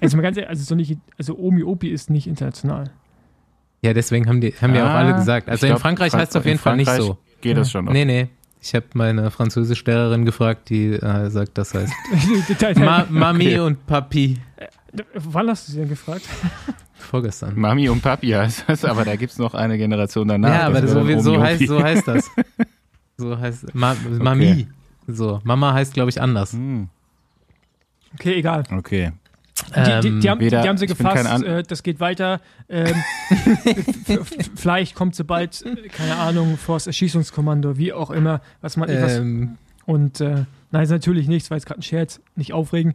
Also 0.00 0.16
mal 0.16 0.22
ganz 0.22 0.36
ehrlich, 0.36 0.50
also, 0.50 0.60
ist 0.60 0.70
doch 0.70 0.76
nicht, 0.76 0.98
also 1.18 1.38
Omi 1.38 1.62
Opi 1.62 1.88
ist 1.88 2.10
nicht 2.10 2.26
international. 2.26 2.90
Ja, 3.82 3.94
deswegen 3.94 4.28
haben 4.28 4.40
die 4.42 4.52
haben 4.60 4.74
ja 4.74 4.84
auch 4.84 4.90
Ah, 4.90 4.98
alle 4.98 5.14
gesagt. 5.14 5.48
Also 5.48 5.66
in 5.66 5.76
Frankreich 5.78 6.10
Frank- 6.10 6.20
heißt 6.22 6.32
es 6.32 6.36
auf 6.36 6.44
jeden 6.44 6.58
Fall 6.58 6.76
nicht 6.76 6.86
Frankreich 6.88 7.06
so. 7.06 7.16
Geht 7.40 7.56
das 7.56 7.70
schon 7.70 7.86
noch? 7.86 7.92
Nee, 7.94 8.04
nee. 8.04 8.28
Ich 8.62 8.74
habe 8.74 8.86
meine 8.94 9.30
Französischlehrerin 9.30 10.24
gefragt, 10.24 10.68
die 10.68 10.88
äh, 10.92 11.30
sagt, 11.30 11.56
das 11.56 11.72
heißt 11.74 11.92
Ma 12.76 13.06
Mami 13.08 13.58
und 13.58 13.86
Papi. 13.86 14.38
Wann 15.14 15.48
hast 15.48 15.68
du 15.68 15.72
sie 15.72 15.78
denn 15.78 15.88
gefragt? 15.88 16.22
Vorgestern. 16.94 17.58
Mami 17.58 17.88
und 17.88 18.02
Papi 18.02 18.28
heißt 18.30 18.64
das, 18.66 18.84
aber 18.84 19.04
da 19.04 19.16
gibt 19.16 19.32
es 19.32 19.38
noch 19.38 19.54
eine 19.54 19.78
Generation 19.78 20.28
danach. 20.28 20.50
ja, 20.50 20.66
aber 20.66 20.82
Das 20.82 20.90
so, 20.90 21.20
so, 21.20 21.40
heißt, 21.40 21.66
so 21.66 21.82
heißt 21.82 22.08
das. 22.08 22.30
So 23.16 23.38
heißt 23.38 23.74
Ma 23.74 23.94
Mami. 24.18 24.66
So, 25.06 25.40
Mama 25.44 25.74
heißt, 25.74 25.92
glaube 25.92 26.08
ich, 26.08 26.22
anders. 26.22 26.54
Hm, 26.54 26.88
Okay, 28.14 28.34
egal. 28.38 28.64
Okay. 28.72 29.12
Die, 29.70 29.80
die, 30.00 30.08
Ähm, 30.08 30.20
die, 30.20 30.30
haben, 30.30 30.40
weder- 30.40 30.62
die 30.62 30.68
haben 30.68 30.78
sie 30.78 30.86
gefasst, 30.86 31.42
äh, 31.44 31.62
das 31.62 31.82
geht 31.82 32.00
weiter. 32.00 32.40
Ähm, 32.68 32.94
vielleicht 34.56 34.94
kommt 34.94 35.14
sie 35.14 35.24
bald, 35.24 35.64
keine 35.92 36.16
Ahnung, 36.16 36.56
vor 36.56 36.76
das 36.76 36.86
Erschießungskommando, 36.86 37.76
wie 37.78 37.92
auch 37.92 38.10
immer, 38.10 38.40
was 38.60 38.76
man 38.76 38.88
was, 38.88 39.16
ähm, 39.18 39.58
Und 39.86 40.20
äh, 40.20 40.44
nein, 40.70 40.82
ist 40.82 40.90
natürlich 40.90 41.28
nichts, 41.28 41.50
war 41.50 41.56
jetzt 41.56 41.66
gerade 41.66 41.80
ein 41.80 41.82
Scherz, 41.82 42.20
nicht 42.36 42.52
aufregen. 42.52 42.94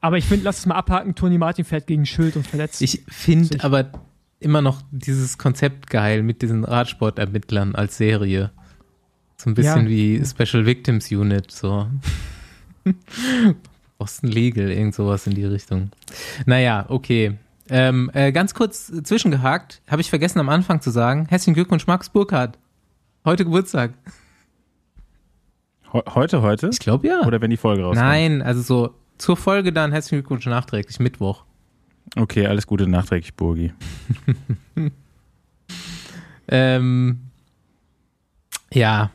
Aber 0.00 0.18
ich 0.18 0.24
finde, 0.24 0.44
lass 0.44 0.58
es 0.58 0.66
mal 0.66 0.74
abhaken, 0.74 1.14
Toni 1.14 1.38
Martin 1.38 1.64
fährt 1.64 1.86
gegen 1.86 2.06
Schild 2.06 2.36
und 2.36 2.46
verletzt. 2.46 2.82
ich 2.82 3.02
finde 3.08 3.62
aber 3.64 3.90
immer 4.40 4.60
noch 4.62 4.82
dieses 4.90 5.38
Konzept 5.38 5.88
geil 5.90 6.22
mit 6.22 6.42
diesen 6.42 6.64
Radsportermittlern 6.64 7.74
als 7.74 7.96
Serie. 7.96 8.50
So 9.36 9.50
ein 9.50 9.54
bisschen 9.54 9.84
Ja. 9.84 9.88
wie 9.88 10.24
Special 10.24 10.66
Victims 10.66 11.10
Unit, 11.10 11.50
so. 11.50 11.86
Boston 14.02 14.28
Legal, 14.30 14.68
irgend 14.72 14.96
sowas 14.96 15.28
in 15.28 15.34
die 15.36 15.44
Richtung. 15.44 15.92
Naja, 16.44 16.86
okay. 16.88 17.38
Ähm, 17.68 18.10
äh, 18.14 18.32
ganz 18.32 18.52
kurz 18.52 18.86
zwischengehakt, 19.04 19.80
habe 19.88 20.00
ich 20.02 20.10
vergessen 20.10 20.40
am 20.40 20.48
Anfang 20.48 20.80
zu 20.80 20.90
sagen. 20.90 21.26
Herzlichen 21.28 21.54
Glückwunsch, 21.54 21.86
Max 21.86 22.08
Burkhardt. 22.08 22.58
Heute 23.24 23.44
Geburtstag. 23.44 23.92
Heu- 25.92 26.02
Heute, 26.16 26.42
heute? 26.42 26.70
Ich 26.72 26.80
glaube 26.80 27.06
ja. 27.06 27.20
Oder 27.24 27.40
wenn 27.40 27.50
die 27.50 27.56
Folge 27.56 27.84
rauskommt? 27.84 28.04
Nein, 28.08 28.42
also 28.42 28.60
so 28.60 28.94
zur 29.18 29.36
Folge 29.36 29.72
dann 29.72 29.92
herzlichen 29.92 30.16
Glückwunsch 30.16 30.46
nachträglich, 30.46 30.98
Mittwoch. 30.98 31.44
Okay, 32.16 32.44
alles 32.48 32.66
Gute 32.66 32.88
nachträglich, 32.88 33.34
Burgi. 33.36 33.72
Ähm, 36.48 37.20
ja, 38.72 39.10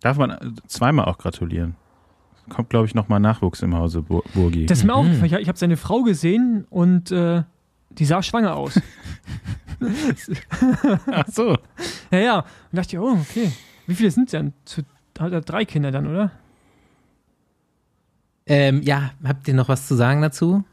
Darf 0.00 0.18
man 0.18 0.30
äh, 0.30 0.38
zweimal 0.68 1.06
auch 1.06 1.16
gratulieren? 1.16 1.74
Kommt, 2.52 2.70
glaube 2.70 2.86
ich, 2.86 2.94
nochmal 2.94 3.18
Nachwuchs 3.20 3.62
im 3.62 3.74
Hause 3.74 4.02
Bur 4.02 4.22
Burgi. 4.34 4.66
das 4.66 4.78
ist 4.78 4.84
mir 4.84 4.94
auch 4.94 5.02
Mhm. 5.02 5.08
aufgefallen. 5.10 5.32
Ich, 5.34 5.40
ich 5.42 5.48
habe 5.48 5.58
seine 5.58 5.76
Frau 5.76 6.02
gesehen 6.02 6.66
und 6.70 7.10
äh, 7.10 7.42
die 7.90 8.04
sah 8.04 8.22
schwanger 8.22 8.54
aus. 8.56 8.80
Ach 11.10 11.26
so. 11.28 11.56
ja, 12.10 12.18
ja. 12.18 12.38
Und 12.40 12.46
dachte 12.78 12.96
ich, 12.96 12.98
oh, 12.98 13.18
okay. 13.20 13.50
Wie 13.86 13.94
viele 13.94 14.10
sind 14.10 14.32
denn? 14.32 14.52
Zu, 14.64 14.82
hat 15.18 15.32
er 15.32 15.40
drei 15.40 15.64
Kinder 15.64 15.90
dann, 15.90 16.06
oder? 16.06 16.30
ähm, 18.46 18.82
ja, 18.82 19.12
habt 19.24 19.46
ihr 19.46 19.54
noch 19.54 19.68
was 19.68 19.86
zu 19.86 19.94
sagen 19.94 20.20
dazu? 20.20 20.64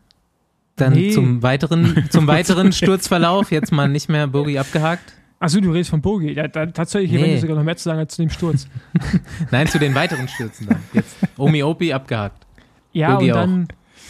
Dann 0.76 0.94
Nee. 0.94 1.12
zum 1.12 1.44
weiteren, 1.44 2.06
zum 2.10 2.26
weiteren 2.28 2.72
Sturzverlauf, 2.74 3.52
jetzt 3.52 3.72
mal 3.72 3.88
nicht 3.90 4.10
mehr 4.10 4.28
Bogi 4.28 4.58
abgehakt. 4.58 5.14
Achso, 5.40 5.62
du 5.62 5.72
redest 5.72 5.90
von 5.90 6.02
Bogi. 6.02 6.34
Ja, 6.34 6.48
da, 6.48 6.66
tatsächlich, 6.66 7.12
Nee. 7.20 7.38
sogar 7.38 7.56
noch 7.56 7.64
mehr 7.64 7.78
zu 7.78 7.84
sagen 7.86 8.00
als 8.00 8.16
zu 8.16 8.22
dem 8.22 8.30
Sturz. 8.30 8.68
Nein, 9.52 9.68
zu 9.68 9.80
den 9.80 9.96
weiteren 9.96 10.28
Stürzen 10.28 10.68
dann. 10.68 10.80
Jetzt 10.94 11.16
Omi 11.38 11.64
Opi 11.64 11.94
abgehakt. 11.94 12.46
Ja, 12.92 13.14
Bogi 13.16 13.32
und 13.32 13.38
dann, 13.38 13.68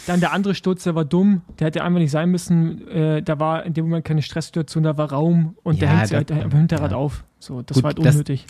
dann 0.08 0.20
der 0.20 0.32
andere 0.32 0.54
Sturz, 0.56 0.82
der 0.84 0.94
war 0.96 1.04
dumm. 1.04 1.42
Der 1.60 1.68
hätte 1.68 1.84
einfach 1.84 2.00
nicht 2.00 2.10
sein 2.10 2.30
müssen. 2.30 2.88
Äh, 2.88 3.22
da 3.22 3.38
war 3.38 3.64
in 3.64 3.74
dem 3.74 3.84
Moment 3.84 4.04
keine 4.04 4.22
Stresssituation, 4.22 4.82
da 4.82 4.96
war 4.98 5.12
Raum 5.12 5.56
und 5.62 5.80
der 5.80 5.88
Ja, 5.90 5.96
hängt 5.98 6.08
sich 6.08 6.18
das- 6.26 6.36
halt 6.36 6.44
am 6.52 6.58
Hinterrad 6.58 6.90
ja. 6.90 6.96
auf. 6.96 7.24
So, 7.38 7.62
das 7.62 7.76
Gut, 7.76 7.84
war 7.84 7.88
halt 7.90 7.98
das- 8.04 8.14
unnötig. 8.14 8.46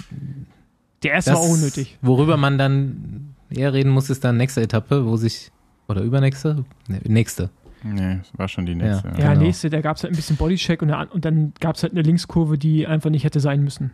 der 1.03 1.13
erste 1.13 1.33
war 1.33 1.41
auch 1.41 1.49
unnötig. 1.51 1.99
Worüber 2.01 2.37
man 2.39 2.57
dann 2.57 3.35
eher 3.51 3.73
reden 3.75 3.91
muss, 3.91 4.09
ist 4.09 4.25
dann 4.25 4.37
nächste 4.39 4.63
Etappe, 4.63 5.05
wo 5.05 5.17
sich, 5.17 5.51
oder 5.89 6.01
übernächste? 6.03 6.65
Nee, 6.89 7.01
nächste. 7.07 7.51
Nee, 7.83 8.19
das 8.19 8.31
war 8.39 8.49
schon 8.49 8.67
die 8.67 8.75
nächste. 8.75 9.09
Ja. 9.09 9.19
Ja, 9.19 9.29
Genau. 9.33 9.45
nächste, 9.47 9.71
da 9.71 9.81
gab 9.81 9.97
es 9.97 10.03
halt 10.03 10.13
ein 10.13 10.17
bisschen 10.17 10.37
Bodycheck 10.37 10.83
und, 10.83 10.93
und 10.93 11.25
dann 11.25 11.53
gab 11.61 11.77
es 11.77 11.83
halt 11.83 11.93
eine 11.93 12.03
Linkskurve, 12.03 12.59
die 12.59 12.87
einfach 12.87 13.11
nicht 13.11 13.25
hätte 13.25 13.41
sein 13.41 13.63
müssen. 13.65 13.91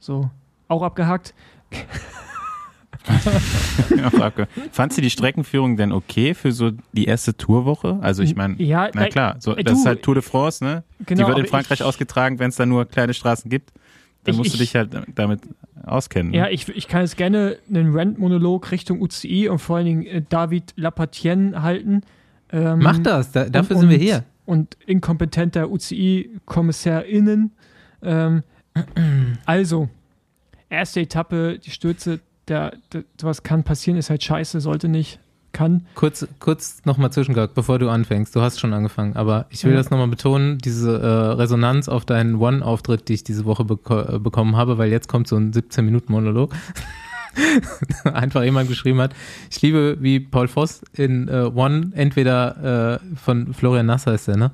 So, 0.00 0.30
auch 0.68 0.82
abgehakt. 0.82 1.34
Auch 3.06 4.12
abge- 4.20 4.46
Fand 4.72 4.92
sie 4.94 5.02
die 5.02 5.10
Streckenführung 5.10 5.76
denn 5.76 5.92
okay 5.92 6.32
für 6.32 6.52
so 6.52 6.70
die 6.92 7.04
erste 7.04 7.36
Tourwoche? 7.36 7.98
Also 8.00 8.22
ich 8.22 8.34
meine, 8.34 8.54
ja, 8.62 8.88
na 8.94 9.08
klar, 9.08 9.36
so, 9.40 9.54
äh, 9.54 9.62
das 9.62 9.74
du, 9.74 9.80
ist 9.80 9.86
halt 9.86 10.02
Tour 10.02 10.14
de 10.14 10.22
France, 10.22 10.64
ne? 10.64 10.84
Genau, 11.04 11.22
die 11.22 11.28
wird 11.28 11.38
in 11.40 11.46
Frankreich 11.46 11.80
ich, 11.80 11.86
ausgetragen, 11.86 12.38
wenn 12.38 12.48
es 12.48 12.56
da 12.56 12.64
nur 12.64 12.86
kleine 12.86 13.12
Straßen 13.12 13.50
gibt. 13.50 13.72
Dann 14.24 14.32
Ich- 14.34 14.38
musst 14.38 14.50
du 14.50 14.54
ich- 14.54 14.60
dich 14.70 14.76
halt 14.76 14.90
damit 15.14 15.40
auskennen. 15.84 16.32
ne? 16.32 16.38
Ja, 16.38 16.48
ich, 16.48 16.66
ich 16.70 16.88
kann 16.88 17.02
jetzt 17.02 17.18
gerne 17.18 17.58
einen 17.68 17.92
Rant-Monolog 17.94 18.70
Richtung 18.70 19.02
UCI 19.02 19.48
und 19.48 19.58
vor 19.58 19.76
allen 19.76 19.86
Dingen 19.86 20.06
äh, 20.06 20.22
David 20.26 20.72
Lapatienne 20.76 21.60
halten. 21.62 22.02
Ähm, 22.54 22.78
Mach 22.82 22.98
das, 22.98 23.32
da, 23.32 23.44
dafür 23.48 23.76
und- 23.76 23.80
sind 23.80 23.90
wir 23.90 23.98
hier. 23.98 24.22
Und 24.46 24.76
inkompetenter 24.86 25.70
UCI-KommissärInnen. 25.70 27.50
Ähm, 28.02 28.42
also, 29.46 29.88
erste 30.68 31.00
Etappe, 31.00 31.58
die 31.58 31.70
Stürze, 31.70 32.20
da, 32.46 32.72
da, 32.90 33.00
sowas 33.20 33.42
kann 33.42 33.64
passieren, 33.64 33.98
ist 33.98 34.10
halt 34.10 34.22
scheiße, 34.22 34.60
sollte 34.60 34.88
nicht, 34.88 35.18
kann. 35.52 35.86
Kurz, 35.94 36.26
kurz 36.40 36.82
nochmal 36.84 37.10
zwischengehakt, 37.12 37.54
bevor 37.54 37.78
du 37.78 37.88
anfängst. 37.88 38.36
Du 38.36 38.42
hast 38.42 38.60
schon 38.60 38.74
angefangen, 38.74 39.16
aber 39.16 39.46
ich 39.50 39.64
will 39.64 39.70
Ja. 39.72 39.78
das 39.78 39.90
nochmal 39.90 40.08
betonen, 40.08 40.58
diese 40.58 40.98
äh, 41.00 41.06
Resonanz 41.06 41.88
auf 41.88 42.04
deinen 42.04 42.34
One-Auftritt, 42.36 43.08
die 43.08 43.14
ich 43.14 43.24
diese 43.24 43.44
Woche 43.46 43.64
beko 43.64 44.00
äh, 44.16 44.18
bekommen 44.18 44.56
habe, 44.56 44.76
weil 44.78 44.90
jetzt 44.90 45.08
kommt 45.08 45.26
so 45.28 45.36
ein 45.36 45.52
17-Minuten-Monolog. 45.52 46.52
Einfach 48.04 48.42
jemand 48.42 48.68
geschrieben 48.68 49.00
hat, 49.00 49.14
ich 49.50 49.60
liebe, 49.62 49.96
wie 50.00 50.20
Paul 50.20 50.48
Voss 50.48 50.82
in 50.92 51.28
äh, 51.28 51.50
One 51.54 51.92
entweder 51.94 53.00
äh, 53.02 53.16
von 53.16 53.52
Florian 53.54 53.86
Nasser 53.86 54.14
ist 54.14 54.28
der, 54.28 54.36
ne? 54.36 54.50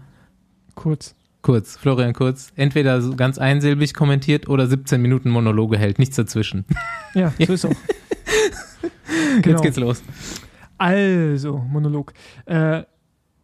Kurz. 0.75 1.15
Kurz, 1.43 1.77
Florian 1.77 2.13
Kurz, 2.13 2.53
entweder 2.57 3.01
so 3.01 3.17
ganz 3.17 3.39
einsilbig 3.39 3.95
kommentiert 3.95 4.49
oder 4.49 4.67
17 4.67 5.01
Minuten 5.01 5.31
Monologe 5.31 5.79
hält, 5.79 5.99
nichts 5.99 6.17
dazwischen. 6.17 6.65
Ja, 7.15 7.33
so 7.47 7.53
ist 7.53 7.65
auch. 7.65 7.71
Jetzt 8.81 9.43
Genau. 9.43 9.61
geht's 9.63 9.77
los. 9.79 10.03
Also, 10.79 11.59
Monolog. 11.59 12.13
Äh, 12.47 12.85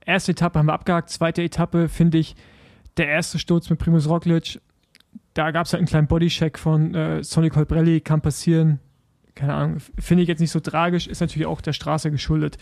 erste 0.05 0.33
Etappe 0.33 0.59
haben 0.59 0.67
wir 0.67 0.73
abgehakt. 0.73 1.11
Zweite 1.11 1.43
Etappe 1.43 1.89
finde 1.89 2.19
ich 2.19 2.37
der 2.97 3.09
erste 3.09 3.39
Sturz 3.39 3.69
mit 3.71 3.79
Primus 3.79 4.09
Roglic. 4.09 4.61
Da 5.35 5.51
gab 5.51 5.67
es 5.67 5.73
halt 5.73 5.81
einen 5.81 5.89
kleinen 5.89 6.07
Bodycheck 6.07 6.59
von 6.59 6.95
äh, 6.95 7.23
Sonny 7.25 7.51
Colbrelli, 7.51 8.01
kann 8.01 8.21
passieren. 8.21 8.79
Keine 9.37 9.55
Ahnung, 9.55 9.77
finde 9.99 10.23
ich 10.25 10.29
jetzt 10.29 10.41
nicht 10.41 10.51
so 10.51 10.59
tragisch, 10.59 11.07
ist 11.07 11.21
natürlich 11.21 11.47
auch 11.47 11.61
der 11.61 11.73
Straße 11.75 12.11
geschuldet. 12.11 12.59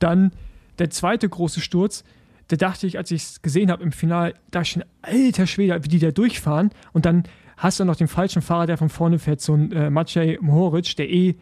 Dann 0.00 0.32
der 0.80 0.90
zweite 0.90 1.28
große 1.28 1.60
Sturz, 1.60 2.02
da 2.48 2.56
dachte 2.56 2.86
ich, 2.88 2.98
als 2.98 3.10
ich 3.12 3.22
es 3.22 3.42
gesehen 3.42 3.70
habe 3.70 3.82
im 3.84 3.92
Finale, 3.92 4.34
da 4.50 4.62
ist 4.62 4.68
schon 4.70 4.84
alter 5.02 5.46
Schwede, 5.46 5.78
wie 5.84 5.88
die 5.88 5.98
da 6.00 6.10
durchfahren. 6.10 6.70
Und 6.92 7.06
dann 7.06 7.22
hast 7.56 7.78
du 7.78 7.84
noch 7.84 7.94
den 7.96 8.08
falschen 8.08 8.42
Fahrer, 8.42 8.66
der 8.66 8.76
von 8.78 8.88
vorne 8.88 9.18
fährt, 9.20 9.40
so 9.40 9.54
ein 9.54 9.70
äh, 9.70 9.88
Maciej 9.90 10.38
Mohoric, 10.40 10.96
der 10.96 11.08
eh 11.08 11.36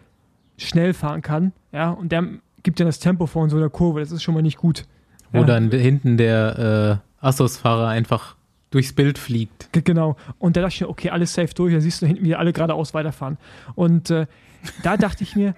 schnell 0.59 0.93
fahren 0.95 1.23
kann. 1.23 1.53
Ja, 1.73 1.91
und 1.91 2.13
der 2.13 2.25
gibt 2.63 2.79
dann 2.79 2.87
das 2.87 2.99
Tempo 2.99 3.27
vor 3.27 3.45
in 3.45 3.51
so 3.51 3.57
einer 3.57 3.71
Kurve. 3.71 4.01
Das 4.01 4.13
ist 4.13 4.23
schon 4.23 4.35
mal 4.35 4.43
nicht 4.43 4.59
gut. 4.59 4.85
Wo 5.33 5.39
Ja. 5.39 5.45
dann 5.45 5.71
hinten 5.71 6.17
der 6.19 7.01
äh, 7.21 7.25
Assos-Fahrer 7.27 7.89
einfach 7.89 8.37
durchs 8.71 8.93
Bild 8.93 9.17
fliegt. 9.19 9.73
Ge- 9.73 9.83
Genau. 9.83 10.17
Und 10.39 10.57
da 10.57 10.61
dachte 10.63 10.75
ich 10.75 10.85
okay, 10.85 11.11
alles 11.11 11.33
safe 11.35 11.55
durch. 11.55 11.73
Dann 11.73 11.81
siehst 11.81 12.03
du 12.03 12.07
hinten 12.07 12.25
wieder 12.25 12.39
alle 12.39 12.53
geradeaus 12.53 12.95
weiterfahren. 12.95 13.39
Und 13.75 14.11
äh, 14.11 14.27
da 14.83 14.97
dachte 14.97 15.25
ich 15.25 15.37
mir, 15.37 15.55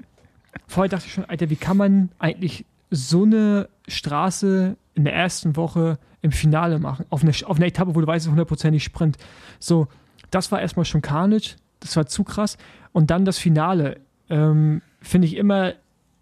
vorher 0.66 0.88
dachte 0.88 1.06
ich 1.06 1.12
schon, 1.12 1.24
Alter, 1.24 1.50
wie 1.50 1.56
kann 1.56 1.76
man 1.76 2.10
eigentlich 2.18 2.64
so 2.90 3.24
eine 3.24 3.68
Straße 3.88 4.76
in 4.94 5.04
der 5.04 5.14
ersten 5.14 5.56
Woche 5.56 5.98
im 6.22 6.32
Finale 6.32 6.78
machen, 6.78 7.04
auf 7.10 7.22
einer 7.22 7.32
auf 7.44 7.56
eine 7.56 7.66
Etappe, 7.66 7.94
wo 7.94 8.00
du 8.00 8.06
weißt, 8.06 8.28
hundertprozentig 8.28 8.82
Sprint. 8.82 9.18
So, 9.58 9.88
das 10.30 10.50
war 10.52 10.60
erstmal 10.60 10.84
schon 10.84 11.02
Carnage, 11.02 11.56
das 11.80 11.96
war 11.96 12.06
zu 12.06 12.24
krass. 12.24 12.56
Und 12.92 13.10
dann 13.10 13.24
das 13.24 13.38
Finale, 13.38 14.00
ähm, 14.30 14.80
finde 15.00 15.26
ich 15.26 15.36
immer 15.36 15.74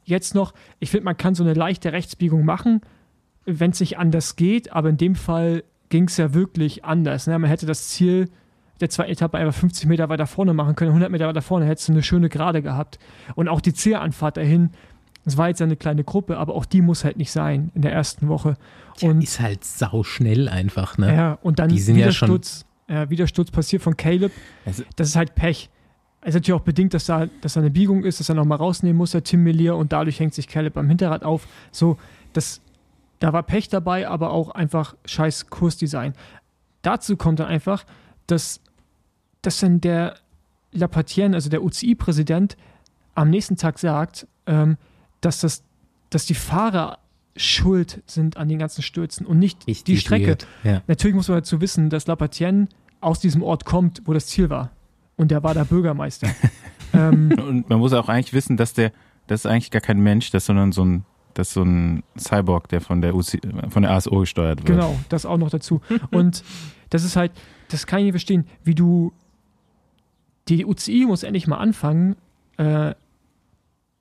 jetzt 0.05 0.35
noch, 0.35 0.55
ich 0.81 0.90
finde, 0.90 1.05
man 1.05 1.16
kann 1.16 1.35
so 1.35 1.45
eine 1.45 1.55
leichte 1.55 1.92
Rechtsbiegung 1.92 2.45
machen, 2.45 2.81
wenn 3.45 3.71
es 3.71 3.81
nicht 3.81 3.99
anders 3.99 4.37
geht, 4.37 4.73
aber 4.73 4.88
in 4.88 4.97
dem 4.97 5.14
Fall 5.14 5.64
ging 5.88 6.05
es 6.05 6.16
ja 6.16 6.35
wirklich 6.35 6.85
anders. 6.85 7.27
Ne? 7.27 7.38
Man 7.38 7.51
hätte 7.51 7.66
das 7.66 7.88
Ziel 7.88 8.29
der 8.83 8.90
zweiten 8.90 9.11
Etappe 9.12 9.38
einfach 9.38 9.55
50 9.55 9.87
Meter 9.88 10.09
weiter 10.09 10.27
vorne 10.27 10.53
machen 10.53 10.75
können, 10.77 10.90
100 10.90 11.11
Meter 11.11 11.27
weiter 11.29 11.40
vorne, 11.40 11.64
hättest 11.66 11.88
du 11.88 11.92
eine 11.92 12.03
schöne 12.03 12.29
Gerade 12.29 12.61
gehabt. 12.62 12.99
Und 13.35 13.49
auch 13.49 13.61
die 13.61 13.73
Zielanfahrt 13.73 14.37
dahin, 14.37 14.71
das 15.25 15.37
war 15.37 15.49
jetzt 15.49 15.62
eine 15.62 15.77
kleine 15.77 16.05
Gruppe, 16.05 16.37
aber 16.37 16.55
auch 16.55 16.64
die 16.66 16.83
muss 16.83 17.05
halt 17.05 17.16
nicht 17.16 17.31
sein 17.33 17.71
in 17.75 17.83
der 17.83 17.92
ersten 17.92 18.29
Woche. 18.29 18.57
Und 19.01 19.21
ja, 19.21 19.23
ist 19.23 19.40
halt 19.40 19.64
sau 19.64 20.03
schnell 20.03 20.49
einfach, 20.49 20.99
ne? 20.99 21.14
Ja, 21.14 21.38
und 21.42 21.59
dann 21.61 21.68
die 21.68 21.79
sind 21.79 21.97
wieder 21.97 22.07
ja 22.07 22.12
schon 22.12 22.27
Sturz, 22.29 22.64
wieder 23.09 23.27
Sturz 23.27 23.51
passiert 23.51 23.83
von 23.83 23.97
Caleb. 23.97 24.33
Also- 24.66 24.83
das 24.97 25.09
ist 25.09 25.16
halt 25.16 25.35
Pech. 25.35 25.71
Es 26.21 26.29
ist 26.31 26.35
natürlich 26.35 26.61
auch 26.61 26.64
bedingt, 26.64 26.92
dass 26.95 27.07
da, 27.07 27.27
dass 27.40 27.55
da 27.55 27.61
eine 27.61 27.71
Biegung 27.71 28.05
ist, 28.05 28.21
dass 28.21 28.29
er 28.29 28.35
nochmal 28.37 28.59
rausnehmen 28.59 28.97
muss, 28.97 29.12
der 29.12 29.25
Tim 29.25 29.42
Melier, 29.42 29.77
und 29.77 29.92
dadurch 29.92 30.21
hängt 30.21 30.35
sich 30.35 30.47
Caleb 30.47 30.77
am 30.77 30.88
Hinterrad 30.88 31.25
auf. 31.25 31.47
So, 31.73 31.97
das, 32.33 32.61
da 33.18 33.33
war 33.33 33.42
Pech 33.42 33.68
dabei, 33.68 34.09
aber 34.09 34.31
auch 34.31 34.51
einfach 34.51 34.95
scheiß 35.05 35.51
Kursdesign. 35.51 36.12
Dazu 36.83 37.16
kommt 37.16 37.40
dann 37.40 37.49
einfach, 37.49 37.85
dass, 38.27 38.61
dass 39.42 39.61
dann 39.61 39.81
der 39.81 40.16
Lapatien, 40.72 41.35
also 41.35 41.50
der 41.50 41.62
UCI-Präsident, 41.62 42.57
am 43.14 43.31
nächsten 43.31 43.57
Tag 43.57 43.78
sagt, 43.78 44.26
ähm, 44.46 44.76
dass, 45.20 45.40
das, 45.40 45.62
dass 46.11 46.26
die 46.26 46.35
Fahrer 46.35 46.98
schuld 47.37 48.02
sind 48.07 48.37
an 48.37 48.48
den 48.48 48.59
ganzen 48.59 48.83
Stürzen 48.83 49.26
und 49.26 49.38
nicht 49.38 49.66
Richtig 49.66 49.85
die 49.85 49.96
Strecke. 49.98 50.38
Ja. 50.64 50.83
Natürlich 50.87 51.14
muss 51.14 51.28
man 51.28 51.38
dazu 51.38 51.61
wissen, 51.61 51.90
dass 51.90 52.07
Lapatien 52.07 52.68
aus 53.00 53.20
diesem 53.20 53.42
Ort 53.42 53.64
kommt, 53.64 54.02
wo 54.05 54.12
das 54.12 54.26
Ziel 54.26 54.50
war. 54.50 54.70
Und 55.16 55.31
der 55.31 55.42
war 55.42 55.55
der 55.55 55.64
Bürgermeister. 55.64 56.28
ähm, 56.94 57.33
Und 57.33 57.68
man 57.68 57.78
muss 57.78 57.92
auch 57.92 58.09
eigentlich 58.09 58.33
wissen, 58.33 58.57
dass 58.57 58.74
der, 58.74 58.92
das 59.26 59.40
ist 59.40 59.46
eigentlich 59.46 59.70
gar 59.70 59.81
kein 59.81 60.00
Mensch, 60.00 60.31
das 60.31 60.44
ist 60.44 60.46
sondern 60.46 60.72
so 60.72 60.85
ein, 60.85 61.05
das 61.35 61.52
so 61.52 61.62
ein 61.62 62.02
Cyborg, 62.18 62.68
der 62.68 62.81
von 62.81 63.00
der 63.00 63.14
UC, 63.14 63.40
von 63.70 63.83
der 63.83 63.92
ASO 63.92 64.20
gesteuert 64.20 64.59
wird. 64.59 64.66
Genau, 64.66 64.98
das 65.09 65.24
auch 65.24 65.38
noch 65.38 65.50
dazu. 65.50 65.81
Und 66.11 66.44
das 66.90 67.05
ist 67.05 67.16
halt, 67.16 67.33
das 67.68 67.87
kann 67.87 68.00
ich 68.00 68.05
nicht 68.07 68.12
verstehen, 68.12 68.46
wie 68.64 68.74
du. 68.74 69.12
Die 70.48 70.64
UCI 70.64 71.07
muss 71.07 71.22
endlich 71.22 71.46
mal 71.46 71.59
anfangen, 71.59 72.16
äh, 72.57 72.94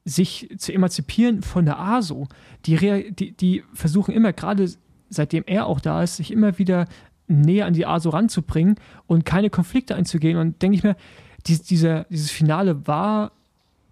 sich 0.03 0.49
zu 0.57 0.73
emanzipieren 0.73 1.43
von 1.43 1.65
der 1.65 1.79
ASO. 1.79 2.27
Die, 2.65 3.11
die, 3.11 3.31
die 3.33 3.63
versuchen 3.73 4.13
immer, 4.13 4.33
gerade 4.33 4.71
seitdem 5.09 5.43
er 5.45 5.67
auch 5.67 5.79
da 5.79 6.01
ist, 6.01 6.15
sich 6.15 6.31
immer 6.31 6.57
wieder 6.57 6.87
näher 7.27 7.65
an 7.65 7.73
die 7.73 7.85
ASO 7.85 8.09
ranzubringen 8.09 8.75
und 9.07 9.25
keine 9.25 9.49
Konflikte 9.49 9.95
einzugehen. 9.95 10.37
Und 10.37 10.61
denke 10.61 10.77
ich 10.77 10.83
mir, 10.83 10.95
dies, 11.45 11.61
dieser, 11.61 12.05
dieses 12.05 12.31
Finale 12.31 12.87
war, 12.87 13.31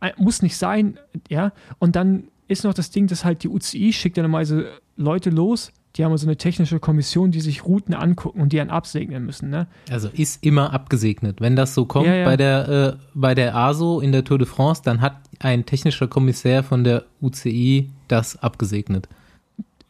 äh, 0.01 0.11
muss 0.17 0.41
nicht 0.41 0.57
sein, 0.57 0.99
ja. 1.29 1.51
Und 1.77 1.95
dann 1.95 2.29
ist 2.47 2.63
noch 2.63 2.73
das 2.73 2.89
Ding, 2.89 3.07
dass 3.07 3.25
halt 3.25 3.43
die 3.43 3.49
UCI 3.49 3.93
schickt 3.93 4.17
ja 4.17 4.23
normalerweise 4.23 4.71
Leute 4.97 5.29
los, 5.29 5.71
die 5.95 6.05
haben 6.05 6.15
so 6.17 6.27
eine 6.27 6.37
technische 6.37 6.79
Kommission, 6.79 7.31
die 7.31 7.41
sich 7.41 7.65
Routen 7.65 7.93
angucken 7.95 8.41
und 8.41 8.53
die 8.53 8.57
dann 8.57 8.69
absegnen 8.69 9.25
müssen, 9.25 9.49
ne? 9.49 9.67
Also 9.89 10.07
ist 10.13 10.43
immer 10.45 10.71
abgesegnet. 10.71 11.41
Wenn 11.41 11.55
das 11.55 11.73
so 11.73 11.85
kommt 11.85 12.05
Ja, 12.07 12.13
ja. 12.15 12.25
bei 12.25 12.37
der 12.37 12.69
äh, 12.69 12.97
bei 13.15 13.33
der 13.35 13.55
ASO 13.55 13.99
in 13.99 14.11
der 14.11 14.23
Tour 14.23 14.37
de 14.37 14.47
France, 14.47 14.81
dann 14.85 15.01
hat 15.01 15.17
ein 15.39 15.65
technischer 15.65 16.07
Kommissär 16.07 16.63
von 16.63 16.83
der 16.83 17.05
UCI 17.21 17.89
das 18.07 18.41
abgesegnet. 18.41 19.09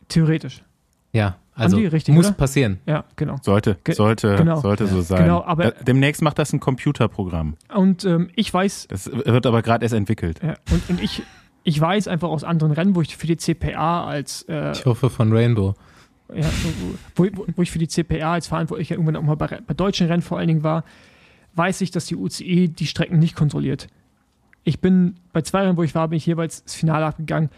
Theoretisch. 0.08 0.64
Ja, 1.12 1.36
also 1.56 1.78
die 1.78 1.86
richtig, 1.88 2.16
muss 2.16 2.28
oder? 2.28 2.36
passieren. 2.36 2.80
Ja, 2.86 3.04
genau. 3.16 3.36
Sollte, 3.42 3.78
Ge- 3.84 3.94
sollte, 3.96 4.36
genau. 4.38 4.62
sollte 4.62 4.88
so 4.88 5.02
sein. 5.02 5.24
Genau, 5.24 5.44
aber- 5.44 5.66
Äh, 5.66 5.84
Demnächst 5.86 6.22
macht 6.22 6.40
das 6.40 6.54
ein 6.54 6.60
Computerprogramm. 6.60 7.56
Und 7.74 8.06
ähm, 8.06 8.30
ich 8.36 8.54
weiß, 8.54 8.88
Das 8.90 9.12
wird 9.12 9.46
aber 9.46 9.62
gerade 9.62 9.84
erst 9.84 9.94
entwickelt. 9.96 10.40
ja, 10.42 10.56
und, 10.72 10.90
und 10.90 11.02
ich, 11.02 11.24
ich 11.64 11.80
weiß 11.82 12.08
einfach 12.08 12.30
aus 12.30 12.44
anderen 12.44 12.72
Rennen, 12.72 12.96
wo 12.96 13.02
ich 13.02 13.18
für 13.18 13.28
die 13.28 13.38
CPA 13.38 14.06
als 14.06 14.44
äh, 14.48 14.72
Ich 14.72 14.86
hoffe 14.86 15.10
von 15.10 15.34
Rainbow. 15.34 15.76
Ja, 16.34 16.46
wo, 17.16 17.26
wo, 17.26 17.46
wo 17.56 17.62
ich 17.62 17.72
für 17.72 17.80
die 17.80 17.88
CPA 17.88 18.34
als 18.34 18.48
Verantwortlicher 18.48 18.96
irgendwann 18.96 19.16
auch 19.16 19.24
mal 19.24 19.36
bei, 19.36 19.60
bei 19.66 19.74
deutschen 19.74 20.08
Rennen 20.08 20.22
vor 20.22 20.38
allen 20.38 20.48
Dingen 20.48 20.64
war, 20.64 20.84
weiß 21.56 21.82
ich, 21.82 21.92
dass 21.92 22.06
die 22.06 22.16
UCI 22.16 22.70
die 22.70 22.88
Strecken 22.88 23.20
nicht 23.20 23.36
kontrolliert. 23.36 23.88
Ich 24.64 24.80
bin 24.80 25.16
bei 25.34 25.42
zwei 25.42 25.62
Rennen, 25.62 25.78
wo 25.78 25.84
ich 25.84 25.96
war, 25.96 26.08
bin 26.08 26.18
ich 26.18 26.26
jeweils 26.26 26.64
das 26.64 26.76
Finale 26.76 27.06
abgegangen. 27.06 27.50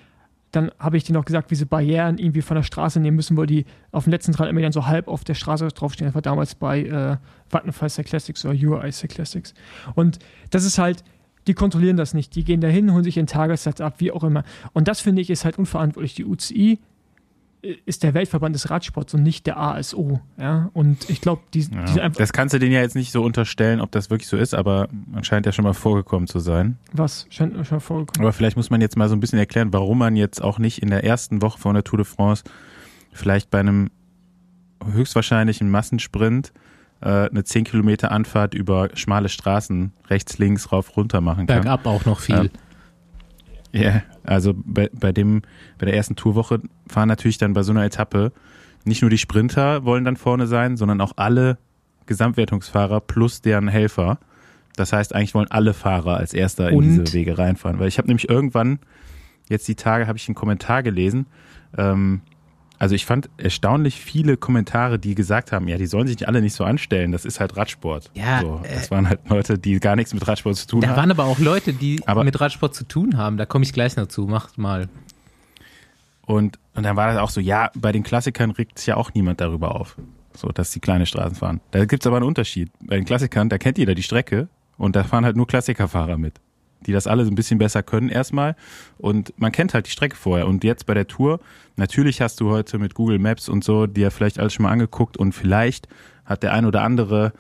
Dann 0.51 0.71
habe 0.79 0.97
ich 0.97 1.03
denen 1.03 1.17
auch 1.17 1.25
gesagt, 1.25 1.49
wie 1.49 1.55
sie 1.55 1.65
Barrieren 1.65 2.17
irgendwie 2.17 2.41
von 2.41 2.55
der 2.55 2.63
Straße 2.63 2.99
nehmen 2.99 3.15
müssen, 3.15 3.38
weil 3.38 3.47
die 3.47 3.65
auf 3.91 4.03
dem 4.03 4.12
letzten 4.12 4.34
300 4.34 4.53
Metern 4.53 4.71
so 4.71 4.86
halb 4.86 5.07
auf 5.07 5.23
der 5.23 5.34
Straße 5.34 5.67
draufstehen. 5.69 6.07
Das 6.07 6.15
war 6.15 6.21
damals 6.21 6.55
bei 6.55 6.84
äh, 6.84 7.17
Vattenfall 7.49 7.89
Cyclassics 7.89 8.45
oder 8.45 8.53
URI 8.53 8.91
Cyclassics. 8.91 9.53
Und 9.95 10.19
das 10.49 10.65
ist 10.65 10.77
halt, 10.77 11.03
die 11.47 11.53
kontrollieren 11.53 11.97
das 11.97 12.13
nicht. 12.13 12.36
Die 12.36 12.43
gehen 12.43 12.62
dahin, 12.62 12.93
holen 12.93 13.03
sich 13.03 13.17
ihren 13.17 13.27
Tagessatz 13.27 13.81
ab, 13.81 13.95
wie 13.97 14.12
auch 14.12 14.23
immer. 14.23 14.43
Und 14.73 14.88
das 14.88 14.99
finde 14.99 15.21
ich 15.21 15.29
ist 15.29 15.45
halt 15.45 15.57
unverantwortlich. 15.57 16.15
Die 16.15 16.25
UCI 16.25 16.79
ist 17.86 18.04
der 18.04 18.13
Weltverband 18.13 18.56
des 18.56 18.69
Radsports 18.69 19.13
und 19.13 19.24
nicht 19.24 19.45
der 19.45 19.58
ASO. 19.60 20.19
Ja? 20.38 20.69
Und 20.74 21.10
ich 21.10 21.21
glaube, 21.21 21.41
die, 21.54 21.62
Ja. 21.62 21.82
einfach. 22.04 22.17
Das 22.17 22.34
kannst 22.34 22.54
du 22.56 22.60
denen 22.60 22.71
ja 22.74 22.82
jetzt 22.82 22.95
nicht 22.95 23.12
so 23.12 23.24
unterstellen, 23.24 23.82
ob 23.82 23.91
das 23.91 24.10
wirklich 24.10 24.28
so 24.28 24.36
ist, 24.38 24.54
aber 24.56 24.88
man 25.08 25.24
scheint 25.24 25.45
ja 25.45 25.52
schon 25.52 25.63
mal 25.63 25.74
vorgekommen 25.74 26.28
zu 26.28 26.39
sein. 26.39 26.78
was 26.91 27.28
scheint 27.30 27.56
mir 27.56 27.63
schon 27.65 27.80
vorgekommen. 27.80 28.26
Aber 28.26 28.34
vielleicht 28.34 28.58
muss 28.58 28.69
man 28.71 28.82
jetzt 28.82 28.97
mal 28.97 29.08
so 29.10 29.15
ein 29.15 29.19
bisschen 29.19 29.38
erklären, 29.39 29.71
warum 29.74 30.00
man 30.00 30.15
jetzt 30.15 30.41
auch 30.41 30.58
nicht 30.60 30.82
in 30.82 30.89
der 30.89 31.04
ersten 31.04 31.41
Woche 31.41 31.60
von 31.60 31.74
der 31.76 31.84
Tour 31.84 31.97
de 31.97 32.06
France 32.06 32.43
vielleicht 33.13 33.50
bei 33.52 33.60
einem 33.60 33.89
höchstwahrscheinlichen 34.84 35.69
Massensprint 35.69 36.52
äh, 37.02 37.30
eine 37.30 37.43
10 37.43 37.63
Kilometer 37.65 38.12
Anfahrt 38.12 38.54
über 38.54 38.89
schmale 38.95 39.30
Straßen 39.30 39.91
rechts, 40.10 40.38
links, 40.38 40.71
rauf, 40.71 40.95
runter 40.97 41.21
machen 41.21 41.47
kann. 41.47 41.62
Bergab 41.62 41.86
auch 41.86 42.06
noch 42.06 42.19
viel. 42.19 42.50
Ja, 43.73 44.03
also 44.23 44.53
bei, 44.55 44.89
bei 44.93 45.12
dem, 45.12 45.43
bei 45.77 45.86
der 45.86 45.95
ersten 45.95 46.15
Tourwoche 46.15 46.62
fahren 46.88 47.07
natürlich 47.07 47.38
dann 47.38 47.53
bei 47.53 47.63
so 47.63 47.71
einer 47.71 47.86
Etappe 47.86 48.31
nicht 48.84 49.01
nur 49.01 49.12
die 49.12 49.17
Sprinter 49.17 49.86
wollen 49.86 50.03
dann 50.03 50.17
vorne 50.17 50.47
sein, 50.47 50.75
sondern 50.77 51.01
auch 51.01 51.13
alle 51.15 51.57
Gesamtwertungsfahrer 52.07 52.99
plus 52.99 53.41
deren 53.41 53.67
Helfer. 53.67 54.17
Das 54.75 54.93
heißt, 54.93 55.13
eigentlich 55.13 55.36
wollen 55.36 55.51
alle 55.51 55.73
Fahrer 55.73 56.17
als 56.17 56.34
erster 56.34 56.69
in 56.69 56.77
Und? 56.77 56.84
diese 56.84 57.13
Wege 57.13 57.38
reinfahren. 57.38 57.79
Weil 57.79 57.88
ich 57.88 57.97
habe 57.97 58.07
nämlich 58.07 58.29
irgendwann, 58.29 58.79
jetzt 59.49 59.67
die 59.67 59.75
Tage, 59.75 60.07
habe 60.07 60.17
ich 60.17 60.27
einen 60.27 60.36
Kommentar 60.36 60.81
gelesen. 60.81 61.27
Ähm, 61.77 62.21
also 62.82 62.96
ich 62.96 63.06
fand 63.06 63.30
erstaunlich 63.38 64.02
viele 64.02 64.38
Kommentare, 64.38 64.98
die 64.98 65.13
gesagt 65.13 65.52
haben, 65.52 65.67
ja, 65.67 65.78
die 65.78 65.86
sollen 65.86 66.08
sich 66.08 66.15
nicht 66.17 66.28
alle 66.28 66.41
nicht 66.41 66.56
so 66.56 66.63
anstellen, 66.63 67.12
das 67.12 67.26
ist 67.26 67.39
halt 67.39 67.56
Radsport. 67.56 68.10
Ja, 68.15 68.41
so, 68.41 68.60
äh, 68.63 68.74
das 68.74 68.89
waren 68.89 69.08
halt 69.08 69.20
Leute, 69.30 69.60
die 69.60 69.80
gar 69.80 69.96
nichts 69.96 70.15
mit 70.15 70.28
Radsport 70.28 70.56
zu 70.56 70.65
tun 70.65 70.82
Da 70.82 70.88
haben. 70.88 70.96
waren 70.98 71.12
aber 71.12 71.26
auch 71.26 71.38
Leute, 71.38 71.74
die 71.74 72.02
Aber- 72.08 72.24
mit 72.24 72.41
Radsport 72.41 72.74
zu 72.74 72.84
tun 72.88 73.17
haben. 73.17 73.38
Da 73.38 73.46
komme 73.46 73.63
ich 73.63 73.72
gleich 73.72 73.98
noch 73.98 74.08
zu. 74.08 74.26
Macht 74.26 74.58
mal. 74.58 74.89
Und, 76.26 76.58
und 76.74 76.82
dann 76.84 76.96
war 76.96 77.08
das 77.13 77.17
auch 77.17 77.30
so, 77.30 77.39
ja, 77.39 77.70
bei 77.76 77.91
den 77.91 78.02
Klassikern 78.02 78.50
regt 78.50 78.80
sich 78.80 78.88
ja 78.88 78.98
auch 78.98 79.13
niemand 79.13 79.41
darüber 79.41 79.76
auf, 79.76 79.96
so 80.36 80.48
dass 80.50 80.72
die 80.72 80.80
kleine 80.80 81.06
Straßen 81.06 81.36
fahren. 81.36 81.62
Da 81.70 81.86
gibt's 81.86 82.08
aber 82.08 82.17
einen 82.17 82.26
Unterschied. 82.26 82.72
Bei 82.80 82.96
den 82.96 83.06
Klassikern, 83.06 83.48
da 83.50 83.60
kennt 83.60 83.78
jeder 83.78 83.94
die 83.94 84.02
Strecke 84.04 84.48
und 84.78 84.96
da 84.96 85.04
fahren 85.04 85.24
halt 85.26 85.36
nur 85.36 85.46
Klassikerfahrer 85.46 86.17
mit, 86.17 86.39
die 86.86 86.91
das 86.91 87.08
alle 87.08 87.24
ein 87.24 87.36
bisschen 87.36 87.58
besser 87.58 87.84
können 87.84 88.10
erstmal. 88.10 88.56
Und 88.98 89.34
man 89.38 89.52
kennt 89.52 89.74
halt 89.74 89.88
die 89.88 89.91
Strecke 89.91 90.15
vorher. 90.15 90.48
Und 90.48 90.63
jetzt 90.63 90.86
bei 90.86 90.94
der 90.94 91.08
Tour, 91.08 91.39
natürlich 91.76 92.22
hast 92.22 92.39
du 92.39 92.50
heute 92.50 92.80
mit 92.80 92.96
Google 92.96 93.20
Maps 93.20 93.50
und 93.50 93.63
so 93.63 93.88
dir 93.88 94.12
vielleicht 94.12 94.39
alles 94.39 94.54
schon 94.54 94.63
mal 94.63 94.72
angeguckt 94.72 95.17
und 95.17 95.34
vielleicht 95.34 95.88
hat 96.26 96.44
der 96.44 96.54
ein 96.54 96.65
oder 96.65 96.82
andere 96.82 97.34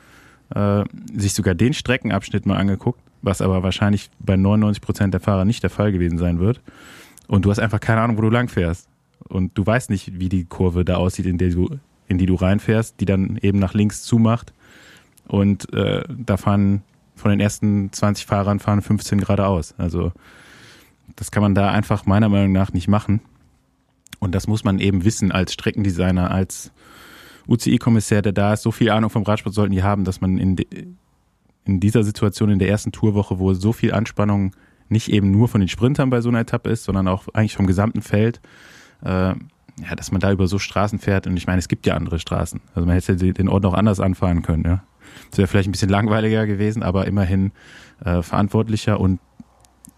äh, 0.53 0.83
sich 1.13 1.33
sogar 1.33 1.55
den 1.55 1.73
Streckenabschnitt 1.73 2.45
mal 2.45 2.57
angeguckt, 2.57 2.99
was 3.21 3.41
aber 3.41 3.63
wahrscheinlich 3.63 4.09
bei 4.19 4.35
99 4.35 4.81
Prozent 4.81 5.13
der 5.13 5.21
Fahrer 5.21 5.45
nicht 5.45 5.63
der 5.63 5.69
Fall 5.69 5.91
gewesen 5.91 6.17
sein 6.17 6.39
wird. 6.39 6.61
Und 7.27 7.45
du 7.45 7.49
hast 7.51 7.59
einfach 7.59 7.79
keine 7.79 8.01
Ahnung, 8.01 8.17
wo 8.17 8.21
du 8.21 8.29
lang 8.29 8.49
fährst. 8.49 8.89
Und 9.29 9.57
du 9.57 9.65
weißt 9.65 9.89
nicht, 9.89 10.19
wie 10.19 10.29
die 10.29 10.45
Kurve 10.45 10.83
da 10.83 10.97
aussieht, 10.97 11.25
in, 11.25 11.37
der 11.37 11.49
du, 11.49 11.79
in 12.07 12.17
die 12.17 12.25
du 12.25 12.35
reinfährst, 12.35 12.99
die 12.99 13.05
dann 13.05 13.37
eben 13.41 13.59
nach 13.59 13.73
links 13.73 14.03
zumacht. 14.03 14.53
Und 15.27 15.71
äh, 15.73 16.03
da 16.09 16.35
fahren 16.35 16.81
von 17.21 17.31
den 17.31 17.39
ersten 17.39 17.91
20 17.91 18.25
Fahrern 18.25 18.59
fahren 18.59 18.81
15 18.81 19.19
geradeaus. 19.19 19.75
Also 19.77 20.11
das 21.15 21.31
kann 21.31 21.43
man 21.43 21.55
da 21.55 21.71
einfach 21.71 22.05
meiner 22.05 22.29
Meinung 22.29 22.51
nach 22.51 22.73
nicht 22.73 22.87
machen. 22.87 23.21
Und 24.19 24.35
das 24.35 24.47
muss 24.47 24.63
man 24.63 24.79
eben 24.79 25.03
wissen 25.03 25.31
als 25.31 25.53
Streckendesigner, 25.53 26.31
als 26.31 26.71
UCI-Kommissär, 27.47 28.21
der 28.21 28.33
da 28.33 28.53
ist. 28.53 28.63
So 28.63 28.71
viel 28.71 28.91
Ahnung 28.91 29.09
vom 29.09 29.23
Radsport 29.23 29.55
sollten 29.55 29.73
die 29.73 29.83
haben, 29.83 30.03
dass 30.03 30.21
man 30.21 30.37
in, 30.37 30.57
in 31.65 31.79
dieser 31.79 32.03
Situation 32.03 32.49
in 32.49 32.59
der 32.59 32.69
ersten 32.69 32.91
Tourwoche, 32.91 33.39
wo 33.39 33.53
so 33.53 33.73
viel 33.73 33.93
Anspannung 33.93 34.55
nicht 34.89 35.09
eben 35.09 35.31
nur 35.31 35.47
von 35.47 35.61
den 35.61 35.69
Sprintern 35.69 36.09
bei 36.09 36.21
so 36.21 36.29
einer 36.29 36.41
Etappe 36.41 36.69
ist, 36.69 36.83
sondern 36.83 37.07
auch 37.07 37.27
eigentlich 37.33 37.55
vom 37.55 37.65
gesamten 37.65 38.01
Feld, 38.01 38.41
äh, 39.03 39.33
ja, 39.79 39.95
dass 39.95 40.11
man 40.11 40.19
da 40.21 40.31
über 40.31 40.47
so 40.47 40.59
Straßen 40.59 40.99
fährt. 40.99 41.27
Und 41.27 41.37
ich 41.37 41.47
meine, 41.47 41.59
es 41.59 41.67
gibt 41.67 41.85
ja 41.85 41.95
andere 41.95 42.19
Straßen. 42.19 42.61
Also 42.75 42.85
man 42.85 42.95
hätte 42.95 43.15
den 43.15 43.47
Ort 43.47 43.65
auch 43.65 43.73
anders 43.73 43.99
anfahren 43.99 44.41
können. 44.41 44.65
Ja. 44.65 44.83
Das 45.29 45.37
wäre 45.37 45.47
vielleicht 45.47 45.69
ein 45.69 45.71
bisschen 45.71 45.89
langweiliger 45.89 46.45
gewesen, 46.47 46.83
aber 46.83 47.07
immerhin 47.07 47.51
äh, 48.03 48.21
verantwortlicher 48.21 48.99
und 48.99 49.19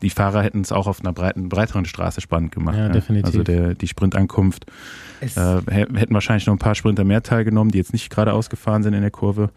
die 0.01 0.09
Fahrer 0.09 0.43
hätten 0.43 0.61
es 0.61 0.71
auch 0.73 0.87
auf 0.87 0.99
einer 0.99 1.13
breiten, 1.13 1.47
breiteren 1.47 1.85
Straße 1.85 2.19
spannend 2.19 2.51
gemacht. 2.51 2.75
Ja, 2.77 2.89
definitiv. 2.89 3.25
Also 3.25 3.43
der, 3.43 3.73
die 3.73 3.87
Sprintankunft 3.87 4.65
Es, 5.21 5.37
äh, 5.37 5.61
hä- 5.69 5.85
hätten 5.93 6.13
wahrscheinlich 6.13 6.45
noch 6.45 6.53
ein 6.53 6.59
paar 6.59 6.75
Sprinter 6.75 7.05
mehr 7.05 7.23
teilgenommen, 7.23 7.71
die 7.71 7.77
jetzt 7.77 7.93
nicht 7.93 8.09
gerade 8.09 8.33
ausgefahren 8.33 8.83
sind 8.83 8.93
in 8.93 9.01
der 9.01 9.11
Kurve. 9.11 9.51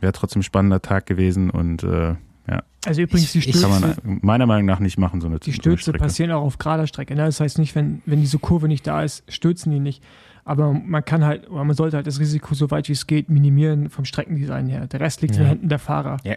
Wäre 0.00 0.12
trotzdem 0.12 0.40
ein 0.40 0.42
spannender 0.42 0.82
Tag 0.82 1.06
gewesen 1.06 1.48
und 1.50 1.82
äh, 1.82 2.14
ja, 2.48 2.62
Also 2.84 3.00
übrigens, 3.02 3.32
die 3.32 3.40
Stürze, 3.42 3.60
kann 3.68 3.80
man 3.80 4.18
meiner 4.22 4.44
Meinung 4.46 4.66
nach 4.66 4.80
nicht 4.80 4.98
machen, 4.98 5.20
so 5.22 5.28
eine 5.28 5.38
die 5.38 5.50
so 5.50 5.54
eine 5.54 5.78
Stürze 5.78 5.92
passieren 5.92 6.30
auch 6.32 6.42
auf 6.42 6.58
gerader 6.58 6.86
Strecke. 6.86 7.14
Ne? 7.14 7.24
Das 7.24 7.40
heißt 7.40 7.58
nicht, 7.58 7.74
wenn, 7.74 8.02
wenn 8.06 8.20
diese 8.20 8.38
Kurve 8.38 8.68
nicht 8.68 8.86
da 8.86 9.02
ist, 9.02 9.22
stürzen 9.32 9.72
die 9.72 9.78
nicht. 9.80 10.02
Aber 10.50 10.72
man 10.72 11.04
kann 11.04 11.24
halt, 11.24 11.48
oder 11.48 11.62
man 11.62 11.76
sollte 11.76 11.96
halt 11.96 12.08
das 12.08 12.18
Risiko 12.18 12.54
so 12.54 12.72
weit 12.72 12.88
wie 12.88 12.92
es 12.92 13.06
geht 13.06 13.28
minimieren 13.30 13.88
vom 13.88 14.04
Streckendesign 14.04 14.66
her. 14.66 14.88
Der 14.88 14.98
Rest 14.98 15.22
liegt 15.22 15.36
in 15.36 15.42
Ja. 15.42 15.44
den 15.44 15.48
Händen 15.50 15.68
der 15.68 15.78
Fahrer. 15.78 16.16
Ja, 16.24 16.34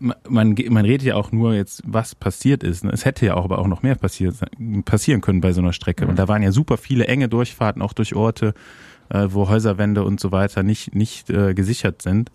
man, 0.00 0.16
man, 0.28 0.56
man 0.70 0.84
redet 0.84 1.06
ja 1.06 1.14
auch 1.14 1.30
nur 1.30 1.54
jetzt, 1.54 1.80
was 1.86 2.16
passiert 2.16 2.64
ist. 2.64 2.82
ne? 2.82 2.90
Es 2.92 3.04
hätte 3.04 3.24
ja 3.26 3.34
auch 3.34 3.44
aber 3.44 3.60
auch 3.60 3.68
noch 3.68 3.84
mehr 3.84 3.94
passiert, 3.94 4.34
passieren 4.84 5.20
können 5.20 5.40
bei 5.40 5.52
so 5.52 5.60
einer 5.60 5.72
Strecke. 5.72 6.08
Und 6.08 6.18
da 6.18 6.26
waren 6.26 6.42
ja 6.42 6.50
super 6.50 6.78
viele 6.78 7.06
enge 7.06 7.28
Durchfahrten, 7.28 7.80
auch 7.80 7.92
durch 7.92 8.16
Orte, 8.16 8.54
äh, 9.10 9.28
wo 9.30 9.48
Häuserwände 9.48 10.02
und 10.02 10.18
so 10.18 10.32
weiter 10.32 10.64
nicht, 10.64 10.92
nicht 10.96 11.30
äh, 11.30 11.54
gesichert 11.54 12.02
sind. 12.02 12.32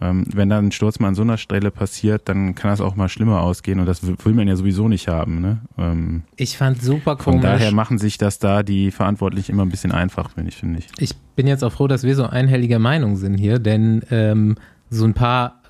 Ähm, 0.00 0.26
wenn 0.32 0.48
dann 0.48 0.66
ein 0.66 0.72
Sturz 0.72 0.98
mal 0.98 1.08
an 1.08 1.14
so 1.14 1.22
einer 1.22 1.38
Stelle 1.38 1.70
passiert, 1.70 2.28
dann 2.28 2.54
kann 2.54 2.70
das 2.70 2.80
auch 2.80 2.96
mal 2.96 3.08
schlimmer 3.08 3.40
ausgehen 3.40 3.80
und 3.80 3.86
das 3.86 4.06
will 4.06 4.34
man 4.34 4.46
ja 4.46 4.56
sowieso 4.56 4.88
nicht 4.88 5.08
haben. 5.08 5.40
Ne? 5.40 5.58
Ähm, 5.78 6.22
ich 6.36 6.58
fand 6.58 6.82
super 6.82 7.16
von 7.16 7.34
komisch. 7.34 7.42
daher 7.42 7.72
machen 7.72 7.98
sich 7.98 8.18
das 8.18 8.38
da 8.38 8.62
die 8.62 8.90
Verantwortlichen 8.90 9.52
immer 9.52 9.64
ein 9.64 9.70
bisschen 9.70 9.92
einfach, 9.92 10.30
finde 10.30 10.50
ich, 10.50 10.56
finde 10.56 10.80
ich. 10.80 10.88
Ich 10.98 11.16
bin 11.34 11.46
jetzt 11.46 11.64
auch 11.64 11.72
froh, 11.72 11.86
dass 11.86 12.02
wir 12.02 12.14
so 12.14 12.24
einhelliger 12.24 12.78
Meinung 12.78 13.16
sind 13.16 13.38
hier, 13.38 13.58
denn 13.58 14.02
ähm, 14.10 14.56
so 14.90 15.04
ein 15.04 15.14
paar, 15.14 15.62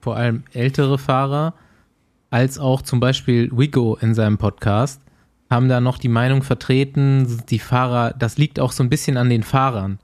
vor 0.00 0.16
allem 0.16 0.44
ältere 0.52 0.98
Fahrer, 0.98 1.54
als 2.30 2.58
auch 2.58 2.82
zum 2.82 3.00
Beispiel 3.00 3.50
Wigo 3.52 3.96
in 4.00 4.14
seinem 4.14 4.38
Podcast, 4.38 5.02
haben 5.50 5.68
da 5.68 5.80
noch 5.80 5.98
die 5.98 6.08
Meinung 6.08 6.42
vertreten, 6.42 7.42
die 7.50 7.58
Fahrer, 7.58 8.14
das 8.18 8.38
liegt 8.38 8.58
auch 8.58 8.72
so 8.72 8.82
ein 8.82 8.88
bisschen 8.88 9.16
an 9.16 9.28
den 9.28 9.42
Fahrern. 9.42 9.98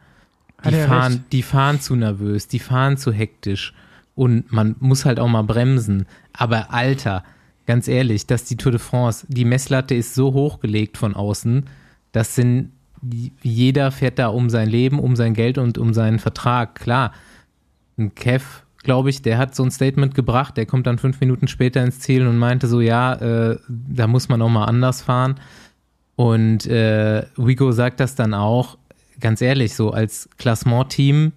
Die 0.64 0.75
fahren, 0.75 1.12
recht. 1.12 1.33
die 1.33 1.42
fahren 1.42 1.81
zu 1.81 1.94
nervös, 1.94 2.49
die 2.49 2.59
fahren 2.59 2.97
zu 2.97 3.12
hektisch 3.12 3.75
und 4.14 4.53
man 4.53 4.75
muss 4.81 5.05
halt 5.05 5.21
auch 5.21 5.29
mal 5.29 5.42
bremsen. 5.42 6.07
Aber 6.33 6.73
Alter, 6.73 7.23
ganz 7.66 7.87
ehrlich, 7.87 8.27
dass 8.27 8.44
die 8.44 8.57
Tour 8.57 8.73
de 8.73 8.81
France, 8.81 9.27
die 9.29 9.44
Messlatte 9.44 9.94
ist 9.94 10.14
so 10.14 10.33
hochgelegt 10.33 10.99
von 10.99 11.14
außen, 11.14 11.66
das 12.11 12.35
sind, 12.35 12.73
jeder 13.42 13.92
fährt 13.92 14.18
da 14.18 14.29
um 14.29 14.51
sein 14.51 14.68
Leben, 14.68 14.99
um 14.99 15.14
sein 15.14 15.35
Geld 15.35 15.59
und 15.59 15.79
um 15.79 15.94
seinen 15.94 16.18
Vertrag. 16.18 16.75
Klar, 16.75 17.12
ein 17.97 18.14
Kev, 18.16 18.62
glaube 18.83 19.11
ich, 19.11 19.23
der 19.23 19.38
hat 19.38 19.55
so 19.55 19.62
ein 19.62 19.71
Statement 19.71 20.14
gebracht, 20.14 20.57
der 20.57 20.66
kommt 20.66 20.87
dann 20.87 20.99
fünf 20.99 21.21
Minuten 21.21 21.47
später 21.47 21.85
ins 21.85 22.01
Ziel 22.01 22.27
und 22.27 22.38
meinte 22.38 22.66
so, 22.66 22.81
ja, 22.81 23.14
äh, 23.14 23.59
da 23.68 24.07
muss 24.07 24.29
man 24.29 24.40
auch 24.42 24.49
mal 24.49 24.64
anders 24.64 25.03
fahren. 25.03 25.37
Und 26.16 26.66
äh, 26.66 27.27
Wigo 27.37 27.71
sagt 27.71 28.01
das 28.01 28.14
dann 28.14 28.35
auch, 28.35 28.77
ganz 29.20 29.40
ehrlich, 29.40 29.74
so 29.74 29.90
als 29.90 30.28
Klassement-Team 30.38 31.33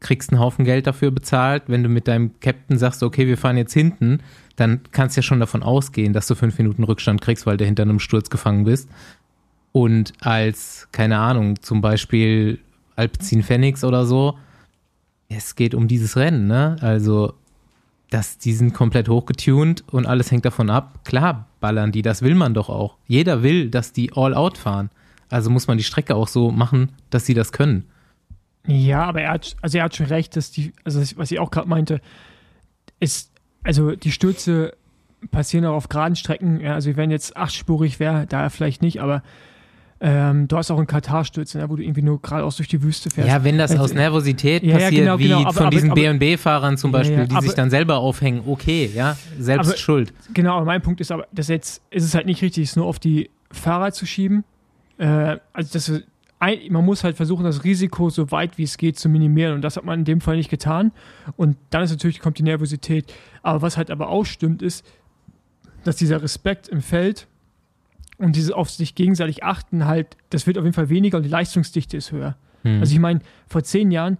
kriegst 0.00 0.30
einen 0.30 0.40
Haufen 0.40 0.64
Geld 0.64 0.86
dafür 0.86 1.10
bezahlt. 1.10 1.64
Wenn 1.66 1.82
du 1.82 1.88
mit 1.88 2.08
deinem 2.08 2.38
Captain 2.40 2.78
sagst, 2.78 3.02
okay, 3.02 3.26
wir 3.26 3.38
fahren 3.38 3.56
jetzt 3.56 3.72
hinten, 3.72 4.20
dann 4.56 4.80
kannst 4.92 5.16
du 5.16 5.20
ja 5.20 5.22
schon 5.22 5.40
davon 5.40 5.62
ausgehen, 5.62 6.12
dass 6.12 6.26
du 6.26 6.34
fünf 6.34 6.58
Minuten 6.58 6.84
Rückstand 6.84 7.20
kriegst, 7.20 7.46
weil 7.46 7.56
du 7.56 7.64
hinter 7.64 7.82
einem 7.82 8.00
Sturz 8.00 8.30
gefangen 8.30 8.64
bist. 8.64 8.88
Und 9.72 10.12
als, 10.20 10.88
keine 10.92 11.18
Ahnung, 11.18 11.60
zum 11.62 11.80
Beispiel 11.80 12.60
Alpecin 12.96 13.42
Phoenix 13.42 13.82
oder 13.82 14.06
so, 14.06 14.38
es 15.28 15.56
geht 15.56 15.74
um 15.74 15.88
dieses 15.88 16.16
Rennen, 16.16 16.46
ne? 16.46 16.76
Also, 16.80 17.34
das, 18.10 18.38
die 18.38 18.52
sind 18.52 18.74
komplett 18.74 19.08
hochgetuned 19.08 19.82
und 19.90 20.06
alles 20.06 20.30
hängt 20.30 20.44
davon 20.44 20.70
ab. 20.70 21.00
Klar, 21.04 21.48
ballern 21.58 21.90
die, 21.90 22.02
das 22.02 22.22
will 22.22 22.36
man 22.36 22.54
doch 22.54 22.68
auch. 22.68 22.96
Jeder 23.08 23.42
will, 23.42 23.70
dass 23.70 23.92
die 23.92 24.12
all 24.14 24.34
out 24.34 24.58
fahren. 24.58 24.90
Also 25.30 25.50
muss 25.50 25.66
man 25.66 25.78
die 25.78 25.84
Strecke 25.84 26.14
auch 26.14 26.28
so 26.28 26.50
machen, 26.50 26.90
dass 27.10 27.26
sie 27.26 27.34
das 27.34 27.52
können. 27.52 27.84
Ja, 28.66 29.04
aber 29.04 29.22
er 29.22 29.32
hat, 29.32 29.56
also 29.60 29.78
er 29.78 29.84
hat 29.84 29.94
schon 29.96 30.06
recht, 30.06 30.36
dass 30.36 30.50
die, 30.50 30.72
also 30.84 31.00
was 31.16 31.30
ich 31.30 31.38
auch 31.38 31.50
gerade 31.50 31.68
meinte, 31.68 32.00
ist, 33.00 33.30
also 33.62 33.94
die 33.96 34.12
Stürze 34.12 34.74
passieren 35.30 35.64
auch 35.66 35.74
auf 35.74 35.88
geraden 35.88 36.16
Strecken. 36.16 36.60
Ja, 36.60 36.74
also 36.74 36.96
wenn 36.96 37.10
jetzt 37.10 37.36
achtspurig 37.36 38.00
wäre, 38.00 38.26
da 38.26 38.48
vielleicht 38.48 38.82
nicht, 38.82 39.00
aber 39.00 39.22
ähm, 40.00 40.48
du 40.48 40.56
hast 40.58 40.70
auch 40.70 40.76
einen 40.76 40.86
Katar-Stürze, 40.86 41.58
ne, 41.58 41.70
wo 41.70 41.76
du 41.76 41.82
irgendwie 41.82 42.02
nur 42.02 42.20
geradeaus 42.20 42.56
durch 42.56 42.68
die 42.68 42.82
Wüste 42.82 43.08
fährst. 43.10 43.28
Ja, 43.28 43.42
wenn 43.44 43.56
das 43.56 43.70
Also- 43.70 43.84
aus 43.84 43.94
Nervosität 43.94 44.62
Ja, 44.62 44.70
ja, 44.70 44.74
passiert, 44.86 45.04
genau, 45.04 45.18
wie 45.18 45.24
genau, 45.24 45.40
aber- 45.42 45.52
von 45.52 45.62
aber- 45.66 45.70
diesen 45.70 45.94
B&B-Fahrern 45.94 46.76
zum 46.76 46.90
Ja, 46.92 46.98
Beispiel, 46.98 47.18
ja, 47.18 47.24
die 47.26 47.34
sich 47.36 47.50
aber- 47.50 47.56
dann 47.56 47.70
selber 47.70 47.98
aufhängen, 47.98 48.42
okay, 48.46 48.90
ja, 48.94 49.16
selbst 49.38 49.78
schuld. 49.78 50.12
Genau, 50.34 50.56
aber 50.56 50.66
mein 50.66 50.82
Punkt 50.82 51.00
ist 51.00 51.10
aber, 51.10 51.26
dass 51.32 51.48
jetzt 51.48 51.80
ist 51.90 52.04
es 52.04 52.14
halt 52.14 52.26
nicht 52.26 52.42
richtig, 52.42 52.64
es 52.68 52.76
nur 52.76 52.86
auf 52.86 52.98
die 52.98 53.30
Fahrer 53.50 53.92
zu 53.92 54.04
schieben. 54.04 54.44
Äh, 54.98 55.38
also 55.52 55.72
das 55.72 56.02
man 56.70 56.84
muss 56.84 57.04
halt 57.04 57.16
versuchen, 57.16 57.44
das 57.44 57.64
Risiko 57.64 58.10
so 58.10 58.30
weit 58.30 58.58
wie 58.58 58.64
es 58.64 58.76
geht 58.76 58.98
zu 58.98 59.08
minimieren 59.08 59.54
und 59.54 59.62
das 59.62 59.76
hat 59.76 59.84
man 59.84 60.00
in 60.00 60.04
dem 60.04 60.20
Fall 60.20 60.36
nicht 60.36 60.50
getan. 60.50 60.92
Und 61.36 61.56
dann 61.70 61.82
ist 61.82 61.90
natürlich 61.90 62.20
kommt 62.20 62.38
die 62.38 62.42
Nervosität. 62.42 63.12
Aber 63.42 63.62
was 63.62 63.76
halt 63.76 63.90
aber 63.90 64.08
auch 64.08 64.24
stimmt, 64.24 64.62
ist, 64.62 64.84
dass 65.84 65.96
dieser 65.96 66.22
Respekt 66.22 66.68
im 66.68 66.82
Feld 66.82 67.28
und 68.18 68.36
dieses 68.36 68.50
auf 68.50 68.70
sich 68.70 68.94
gegenseitig 68.94 69.42
achten 69.42 69.86
halt, 69.86 70.16
das 70.30 70.46
wird 70.46 70.58
auf 70.58 70.64
jeden 70.64 70.74
Fall 70.74 70.88
weniger 70.88 71.16
und 71.16 71.22
die 71.22 71.30
Leistungsdichte 71.30 71.96
ist 71.96 72.12
höher. 72.12 72.36
Hm. 72.62 72.80
Also 72.80 72.92
ich 72.92 73.00
meine, 73.00 73.20
vor 73.46 73.62
zehn 73.62 73.90
Jahren 73.90 74.18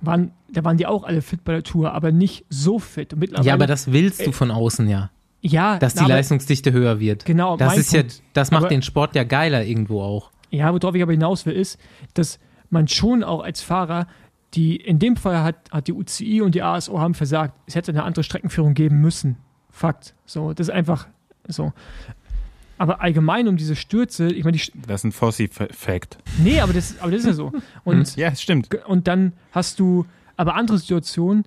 waren, 0.00 0.32
da 0.52 0.64
waren 0.64 0.76
die 0.76 0.86
auch 0.86 1.04
alle 1.04 1.22
fit 1.22 1.44
bei 1.44 1.52
der 1.52 1.62
Tour, 1.62 1.92
aber 1.92 2.12
nicht 2.12 2.44
so 2.50 2.78
fit. 2.78 3.12
Und 3.12 3.20
mittlerweile, 3.20 3.48
ja, 3.48 3.54
aber 3.54 3.66
das 3.66 3.92
willst 3.92 4.26
du 4.26 4.32
von 4.32 4.50
außen 4.50 4.88
ja, 4.88 5.10
ja, 5.46 5.78
dass 5.78 5.94
die 5.94 6.00
aber- 6.00 6.08
Leistungsdichte 6.10 6.72
höher 6.72 6.98
wird. 7.00 7.24
Genau, 7.24 7.56
Das 7.56 7.76
ist 7.76 7.92
ja, 7.92 8.00
Punkt. 8.00 8.22
das 8.32 8.50
macht 8.50 8.62
Aber- 8.64 8.68
den 8.70 8.82
Sport 8.82 9.14
ja 9.14 9.24
geiler 9.24 9.64
irgendwo 9.64 10.02
auch. 10.02 10.30
Ja, 10.50 10.72
worauf 10.72 10.94
ich 10.94 11.02
aber 11.02 11.12
hinaus 11.12 11.46
will, 11.46 11.54
ist, 11.54 11.78
dass 12.14 12.38
man 12.70 12.88
schon 12.88 13.22
auch 13.24 13.42
als 13.42 13.60
Fahrer, 13.60 14.06
die 14.54 14.76
in 14.76 14.98
dem 14.98 15.16
Fall 15.16 15.42
hat, 15.42 15.56
hat 15.72 15.88
die 15.88 15.92
UCI 15.92 16.40
und 16.42 16.54
die 16.54 16.62
ASO 16.62 16.98
haben 17.00 17.14
versagt, 17.14 17.54
es 17.66 17.74
hätte 17.74 17.90
eine 17.92 18.04
andere 18.04 18.22
Streckenführung 18.24 18.74
geben 18.74 19.00
müssen. 19.00 19.36
Fakt. 19.70 20.14
So, 20.26 20.52
das 20.52 20.68
ist 20.68 20.74
einfach 20.74 21.08
so. 21.48 21.72
Aber 22.78 23.00
allgemein 23.00 23.46
um 23.48 23.56
diese 23.56 23.76
Stürze, 23.76 24.28
ich 24.28 24.44
meine, 24.44 24.56
die, 24.56 24.72
Das 24.86 25.00
ist 25.00 25.04
ein 25.04 25.12
Fossi-Fact. 25.12 26.18
nee, 26.38 26.60
aber 26.60 26.72
das, 26.72 26.98
aber 27.00 27.10
das 27.12 27.20
ist 27.20 27.26
ja 27.26 27.32
so. 27.32 27.52
Und, 27.84 28.16
Ja, 28.16 28.34
stimmt. 28.34 28.68
und 28.86 29.06
dann 29.08 29.32
hast 29.52 29.78
du 29.80 30.06
aber 30.36 30.54
andere 30.56 30.78
Situationen, 30.78 31.44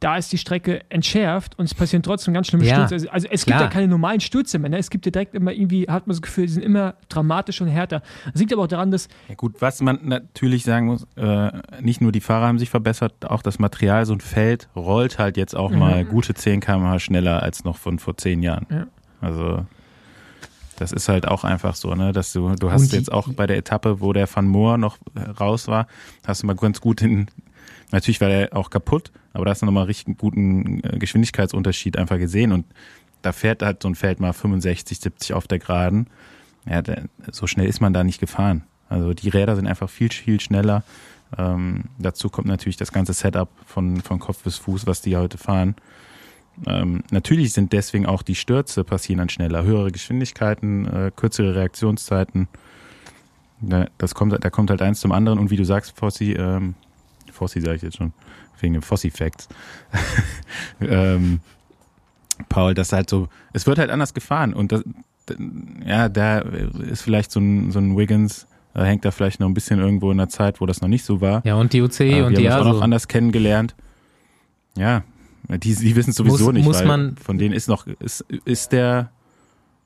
da 0.00 0.16
ist 0.16 0.32
die 0.32 0.38
Strecke 0.38 0.82
entschärft 0.90 1.58
und 1.58 1.64
es 1.64 1.74
passieren 1.74 2.02
trotzdem 2.04 2.32
ganz 2.32 2.46
schlimme 2.46 2.64
Ja, 2.64 2.74
Stürze. 2.86 2.94
Also, 2.94 3.08
also 3.10 3.28
es 3.32 3.44
gibt 3.44 3.56
klar. 3.56 3.68
ja 3.68 3.72
keine 3.72 3.88
normalen 3.88 4.20
Stürze 4.20 4.58
mehr. 4.60 4.70
Ne? 4.70 4.78
Es 4.78 4.90
gibt 4.90 5.04
ja 5.06 5.10
direkt 5.10 5.34
immer 5.34 5.52
irgendwie, 5.52 5.88
hat 5.88 6.06
man 6.06 6.14
das 6.14 6.22
Gefühl, 6.22 6.46
die 6.46 6.52
sind 6.52 6.62
immer 6.64 6.94
dramatischer 7.08 7.64
und 7.64 7.70
härter. 7.70 8.02
Das 8.32 8.40
liegt 8.40 8.52
aber 8.52 8.62
auch 8.62 8.68
daran, 8.68 8.90
dass 8.92 9.08
Ja 9.28 9.34
gut, 9.34 9.56
was 9.60 9.80
man 9.80 9.98
natürlich 10.04 10.62
sagen 10.62 10.86
muss, 10.86 11.04
äh, 11.16 11.50
nicht 11.80 12.00
nur 12.00 12.12
die 12.12 12.20
Fahrer 12.20 12.46
haben 12.46 12.58
sich 12.60 12.70
verbessert, 12.70 13.12
auch 13.28 13.42
das 13.42 13.58
Material, 13.58 14.06
so 14.06 14.12
ein 14.12 14.20
Feld 14.20 14.68
rollt 14.76 15.18
halt 15.18 15.36
jetzt 15.36 15.56
auch 15.56 15.70
Mhm. 15.70 15.78
mal 15.80 16.04
gute 16.04 16.32
10 16.34 16.60
km/h 16.60 17.00
schneller 17.00 17.42
als 17.42 17.64
noch 17.64 17.76
von 17.76 17.98
vor 17.98 18.16
10 18.16 18.42
Jahren. 18.42 18.66
Ja. 18.70 18.86
Also 19.20 19.66
das 20.76 20.92
ist 20.92 21.08
halt 21.08 21.26
auch 21.26 21.42
einfach 21.42 21.74
so, 21.74 21.92
ne, 21.96 22.12
dass 22.12 22.32
du, 22.32 22.54
du 22.54 22.70
hast 22.70 22.92
die- 22.92 22.96
jetzt 22.96 23.10
auch 23.10 23.28
bei 23.32 23.48
der 23.48 23.56
Etappe, 23.56 24.00
wo 24.00 24.12
der 24.12 24.28
Van 24.32 24.46
Moor 24.46 24.78
noch 24.78 24.96
äh, 25.16 25.28
raus 25.30 25.66
war, 25.66 25.88
hast 26.24 26.44
du 26.44 26.46
mal 26.46 26.54
ganz 26.54 26.80
gut 26.80 27.00
den, 27.00 27.28
natürlich 27.90 28.20
war 28.20 28.28
der 28.28 28.56
auch 28.56 28.70
kaputt, 28.70 29.12
aber 29.32 29.44
da 29.44 29.52
hast 29.52 29.62
du 29.62 29.66
nochmal 29.66 29.84
richtig 29.84 30.18
guten 30.18 30.82
äh, 30.84 30.98
Geschwindigkeitsunterschied 30.98 31.96
einfach 31.96 32.18
gesehen 32.18 32.52
und 32.52 32.66
da 33.22 33.32
fährt 33.32 33.62
halt 33.62 33.82
so 33.82 33.88
ein 33.88 33.94
Feld 33.94 34.20
mal 34.20 34.32
65, 34.32 34.98
70 35.00 35.34
auf 35.34 35.48
der 35.48 35.58
Geraden. 35.58 36.08
Ja, 36.68 36.82
so 37.32 37.46
schnell 37.46 37.66
ist 37.66 37.80
man 37.80 37.92
da 37.92 38.04
nicht 38.04 38.20
gefahren. 38.20 38.64
Also 38.88 39.14
die 39.14 39.28
Räder 39.28 39.56
sind 39.56 39.66
einfach 39.66 39.90
viel, 39.90 40.10
viel 40.10 40.40
schneller. 40.40 40.84
Ähm, 41.36 41.84
dazu 41.98 42.30
kommt 42.30 42.46
natürlich 42.46 42.76
das 42.76 42.92
ganze 42.92 43.12
Setup 43.12 43.48
von, 43.66 44.00
von 44.00 44.18
Kopf 44.18 44.42
bis 44.44 44.56
Fuß, 44.56 44.86
was 44.86 45.02
die 45.02 45.16
heute 45.16 45.38
fahren. 45.38 45.74
Ähm, 46.66 47.02
natürlich 47.10 47.52
sind 47.52 47.72
deswegen 47.72 48.06
auch 48.06 48.22
die 48.22 48.34
Stürze 48.34 48.84
passieren 48.84 49.18
dann 49.18 49.28
schneller. 49.28 49.62
Höhere 49.62 49.92
Geschwindigkeiten, 49.92 50.86
äh, 50.86 51.10
kürzere 51.14 51.54
Reaktionszeiten. 51.54 52.48
Da, 53.60 53.86
das 53.98 54.14
kommt, 54.14 54.42
da 54.42 54.50
kommt 54.50 54.70
halt 54.70 54.82
eins 54.82 55.00
zum 55.00 55.12
anderen. 55.12 55.38
Und 55.38 55.50
wie 55.50 55.56
du 55.56 55.64
sagst, 55.64 55.96
Fossi, 55.96 56.32
ähm, 56.32 56.74
Fossi 57.38 57.60
sage 57.60 57.76
ich 57.76 57.82
jetzt 57.82 57.96
schon, 57.96 58.12
wegen 58.60 58.74
dem 58.74 58.82
Fossi-Facts. 58.82 59.48
ähm, 60.80 61.40
Paul, 62.48 62.74
das 62.74 62.92
halt 62.92 63.08
so, 63.10 63.28
es 63.52 63.66
wird 63.66 63.78
halt 63.78 63.90
anders 63.90 64.14
gefahren. 64.14 64.54
Und 64.54 64.72
das, 64.72 64.82
ja, 65.84 66.08
da 66.08 66.38
ist 66.40 67.02
vielleicht 67.02 67.30
so 67.30 67.40
ein, 67.40 67.70
so 67.72 67.78
ein 67.78 67.96
Wiggins, 67.96 68.46
da 68.74 68.84
hängt 68.84 69.04
da 69.04 69.10
vielleicht 69.10 69.40
noch 69.40 69.48
ein 69.48 69.54
bisschen 69.54 69.80
irgendwo 69.80 70.10
in 70.10 70.18
der 70.18 70.28
Zeit, 70.28 70.60
wo 70.60 70.66
das 70.66 70.80
noch 70.80 70.88
nicht 70.88 71.04
so 71.04 71.20
war. 71.20 71.44
Ja, 71.44 71.54
und 71.56 71.72
die 71.72 71.80
UCI 71.82 72.04
Äh, 72.20 72.22
und 72.22 72.30
wir 72.32 72.38
die 72.38 72.50
haben 72.50 72.60
uns 72.60 72.66
auch 72.68 72.72
noch 72.74 72.82
anders 72.82 73.08
kennengelernt. 73.08 73.74
Ja, 74.76 75.02
die, 75.48 75.74
die 75.74 75.96
wissen 75.96 76.10
es 76.10 76.16
sowieso 76.16 76.44
Muss- 76.46 76.52
nicht, 76.54 76.64
muss 76.64 76.78
weil 76.80 76.86
man- 76.86 77.16
von 77.16 77.38
denen 77.38 77.54
ist 77.54 77.68
noch, 77.68 77.86
ist, 77.86 78.24
ist 78.44 78.70
der 78.72 79.10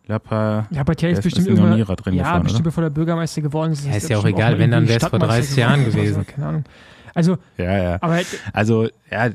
Lapa, 0.08 0.66
Ja, 0.70 0.80
aber 0.80 0.94
Der 0.94 0.96
Thierry 0.96 1.12
ist 1.12 1.18
ist- 1.20 1.24
bestimmt 1.24 1.46
ist 1.46 1.56
drin 1.56 1.78
ja, 1.78 1.84
gefahren, 1.84 2.42
bestimmt 2.42 2.60
oder? 2.60 2.64
bevor 2.64 2.82
der 2.82 2.90
Bürgermeister 2.90 3.40
geworden 3.40 3.72
ist. 3.72 3.86
Ja, 3.86 3.94
ist 3.94 4.08
ja 4.10 4.18
auch 4.18 4.24
egal, 4.24 4.58
wenn, 4.58 4.70
dann 4.72 4.84
irgendwie 4.84 4.94
wär's 5.00 5.02
vor 5.08 5.18
Stadtmeister 5.20 5.42
30 5.42 5.56
Jahren 5.56 5.84
gewesen. 5.84 6.26
Keine 6.26 6.46
Ahnung. 6.46 6.64
Also, 7.14 7.38
ja, 7.58 7.76
ja. 7.76 7.98
aber 8.00 8.20
Also, 8.52 8.88
ja, 9.10 9.30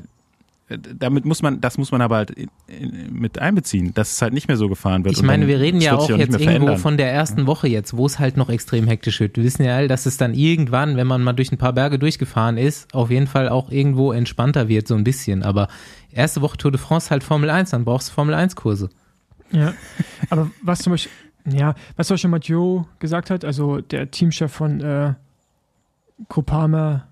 damit 0.76 1.24
muss 1.24 1.40
man, 1.40 1.60
das 1.60 1.78
muss 1.78 1.92
man 1.92 2.02
aber 2.02 2.16
halt 2.16 2.30
in, 2.30 2.50
in, 2.66 3.12
mit 3.12 3.38
einbeziehen, 3.38 3.94
dass 3.94 4.12
es 4.12 4.22
halt 4.22 4.34
nicht 4.34 4.48
mehr 4.48 4.56
so 4.56 4.68
gefahren 4.68 5.04
wird. 5.04 5.16
Ich 5.16 5.22
meine, 5.22 5.46
wir 5.46 5.60
reden 5.60 5.80
ja 5.80 5.96
auch 5.96 6.10
jetzt 6.10 6.20
irgendwo 6.20 6.44
verändern. 6.44 6.78
von 6.78 6.96
der 6.98 7.10
ersten 7.10 7.46
Woche 7.46 7.68
jetzt, 7.68 7.96
wo 7.96 8.04
es 8.04 8.18
halt 8.18 8.36
noch 8.36 8.50
extrem 8.50 8.86
hektisch 8.86 9.20
wird. 9.20 9.36
Wir 9.36 9.44
wissen 9.44 9.64
ja 9.64 9.86
dass 9.86 10.06
es 10.06 10.18
dann 10.18 10.34
irgendwann, 10.34 10.96
wenn 10.96 11.06
man 11.06 11.22
mal 11.22 11.32
durch 11.32 11.50
ein 11.52 11.58
paar 11.58 11.72
Berge 11.72 11.98
durchgefahren 11.98 12.58
ist, 12.58 12.92
auf 12.94 13.10
jeden 13.10 13.26
Fall 13.26 13.48
auch 13.48 13.70
irgendwo 13.70 14.12
entspannter 14.12 14.68
wird, 14.68 14.88
so 14.88 14.94
ein 14.94 15.04
bisschen. 15.04 15.42
Aber 15.42 15.68
erste 16.12 16.42
Woche 16.42 16.58
Tour 16.58 16.72
de 16.72 16.80
France 16.80 17.10
halt 17.10 17.24
Formel 17.24 17.48
1, 17.48 17.70
dann 17.70 17.84
brauchst 17.84 18.10
du 18.10 18.12
Formel 18.12 18.34
1 18.34 18.56
Kurse. 18.56 18.90
Ja, 19.50 19.72
aber 20.28 20.50
was 20.62 20.80
zum 20.80 20.92
Beispiel, 20.92 21.12
ja, 21.50 21.74
was 21.96 22.08
zum 22.08 22.14
Beispiel 22.14 22.30
Mathieu 22.30 22.82
gesagt 22.98 23.30
hat, 23.30 23.44
also 23.44 23.80
der 23.80 24.10
Teamchef 24.10 24.52
von 24.52 24.80
äh, 24.80 25.14
Groupama, 26.28 27.07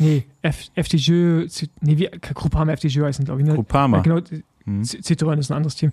nee, 0.00 0.24
F, 0.42 0.70
FDJ, 0.74 1.46
nee, 1.80 1.98
wie, 1.98 2.10
Groupama 2.34 2.72
FDJ 2.72 3.02
heißen, 3.02 3.24
glaube 3.24 3.40
ich, 3.40 3.46
ne? 3.46 3.54
Groupama. 3.54 3.98
Ja, 3.98 4.02
genau, 4.02 4.20
Mhm. 4.64 4.82
Citroën 4.82 5.38
ist 5.38 5.50
ein 5.50 5.56
anderes 5.56 5.76
Team. 5.76 5.92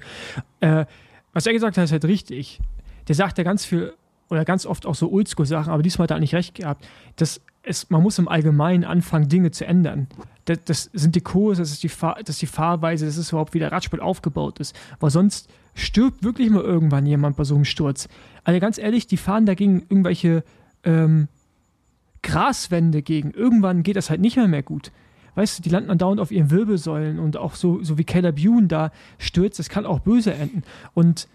Äh, 0.59 0.85
was 1.33 1.45
er 1.45 1.53
gesagt 1.53 1.77
hat, 1.77 1.83
ist 1.85 1.91
halt 1.91 2.05
richtig. 2.05 2.59
Der 3.07 3.15
sagt 3.15 3.37
ja 3.37 3.43
ganz 3.43 3.65
viel 3.65 3.93
oder 4.29 4.43
ganz 4.43 4.65
oft 4.65 4.85
auch 4.85 4.95
so 4.95 5.09
Oldschool-Sachen, 5.11 5.71
aber 5.71 5.83
diesmal 5.83 6.03
hat 6.03 6.11
er 6.11 6.17
eigentlich 6.17 6.35
recht 6.35 6.55
gehabt. 6.55 6.85
Das 7.15 7.41
es, 7.67 7.89
man 7.89 8.01
muss 8.01 8.17
im 8.17 8.27
Allgemeinen 8.27 8.85
anfangen, 8.85 9.27
Dinge 9.27 9.51
zu 9.51 9.65
ändern. 9.65 10.07
Das, 10.45 10.63
das 10.63 10.89
sind 10.93 11.15
die 11.15 11.21
Kurse, 11.21 11.61
das 11.61 11.71
ist 11.71 11.83
die, 11.83 11.89
Fahr, 11.89 12.15
das 12.19 12.35
ist 12.35 12.41
die 12.41 12.47
Fahrweise, 12.47 13.05
das 13.05 13.17
ist 13.17 13.31
überhaupt, 13.31 13.53
wie 13.53 13.59
der 13.59 13.71
Radsport 13.71 14.01
aufgebaut 14.01 14.59
ist. 14.59 14.73
Weil 15.01 15.09
sonst 15.09 15.49
stirbt 15.73 16.23
wirklich 16.23 16.49
mal 16.49 16.63
irgendwann 16.63 17.05
jemand 17.05 17.35
bei 17.35 17.43
so 17.43 17.55
einem 17.55 17.65
Sturz. 17.65 18.07
Also 18.45 18.59
ganz 18.59 18.77
ehrlich, 18.77 19.07
die 19.07 19.17
fahren 19.17 19.45
dagegen 19.45 19.81
irgendwelche 19.89 20.43
ähm, 20.83 21.27
Graswände 22.27 23.01
gegen. 23.01 23.31
Irgendwann 23.31 23.83
geht 23.83 23.95
das 23.95 24.09
halt 24.09 24.21
nicht 24.21 24.35
mehr, 24.37 24.47
mehr 24.47 24.63
gut. 24.63 24.91
Weißt 25.35 25.57
du, 25.59 25.63
die 25.63 25.69
landen 25.69 25.89
andauernd 25.91 26.19
auf 26.19 26.31
ihren 26.31 26.49
Wirbelsäulen 26.51 27.19
und 27.19 27.37
auch 27.37 27.55
so, 27.55 27.81
so 27.83 27.97
wie 27.97 28.03
Caleb 28.03 28.37
Ewan 28.39 28.67
da 28.67 28.91
stürzt, 29.19 29.59
das 29.59 29.69
kann 29.69 29.85
auch 29.85 29.99
böse 29.99 30.33
enden. 30.33 30.63
Und 30.93 31.27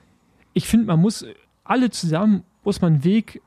ich 0.55 0.67
finde, 0.67 0.87
man 0.87 1.01
muss 1.01 1.25
alle 1.65 1.91
zusammen, 1.91 2.43
muss 2.65 2.81
man 2.81 2.95
einen 2.95 3.05
Weg 3.05 3.41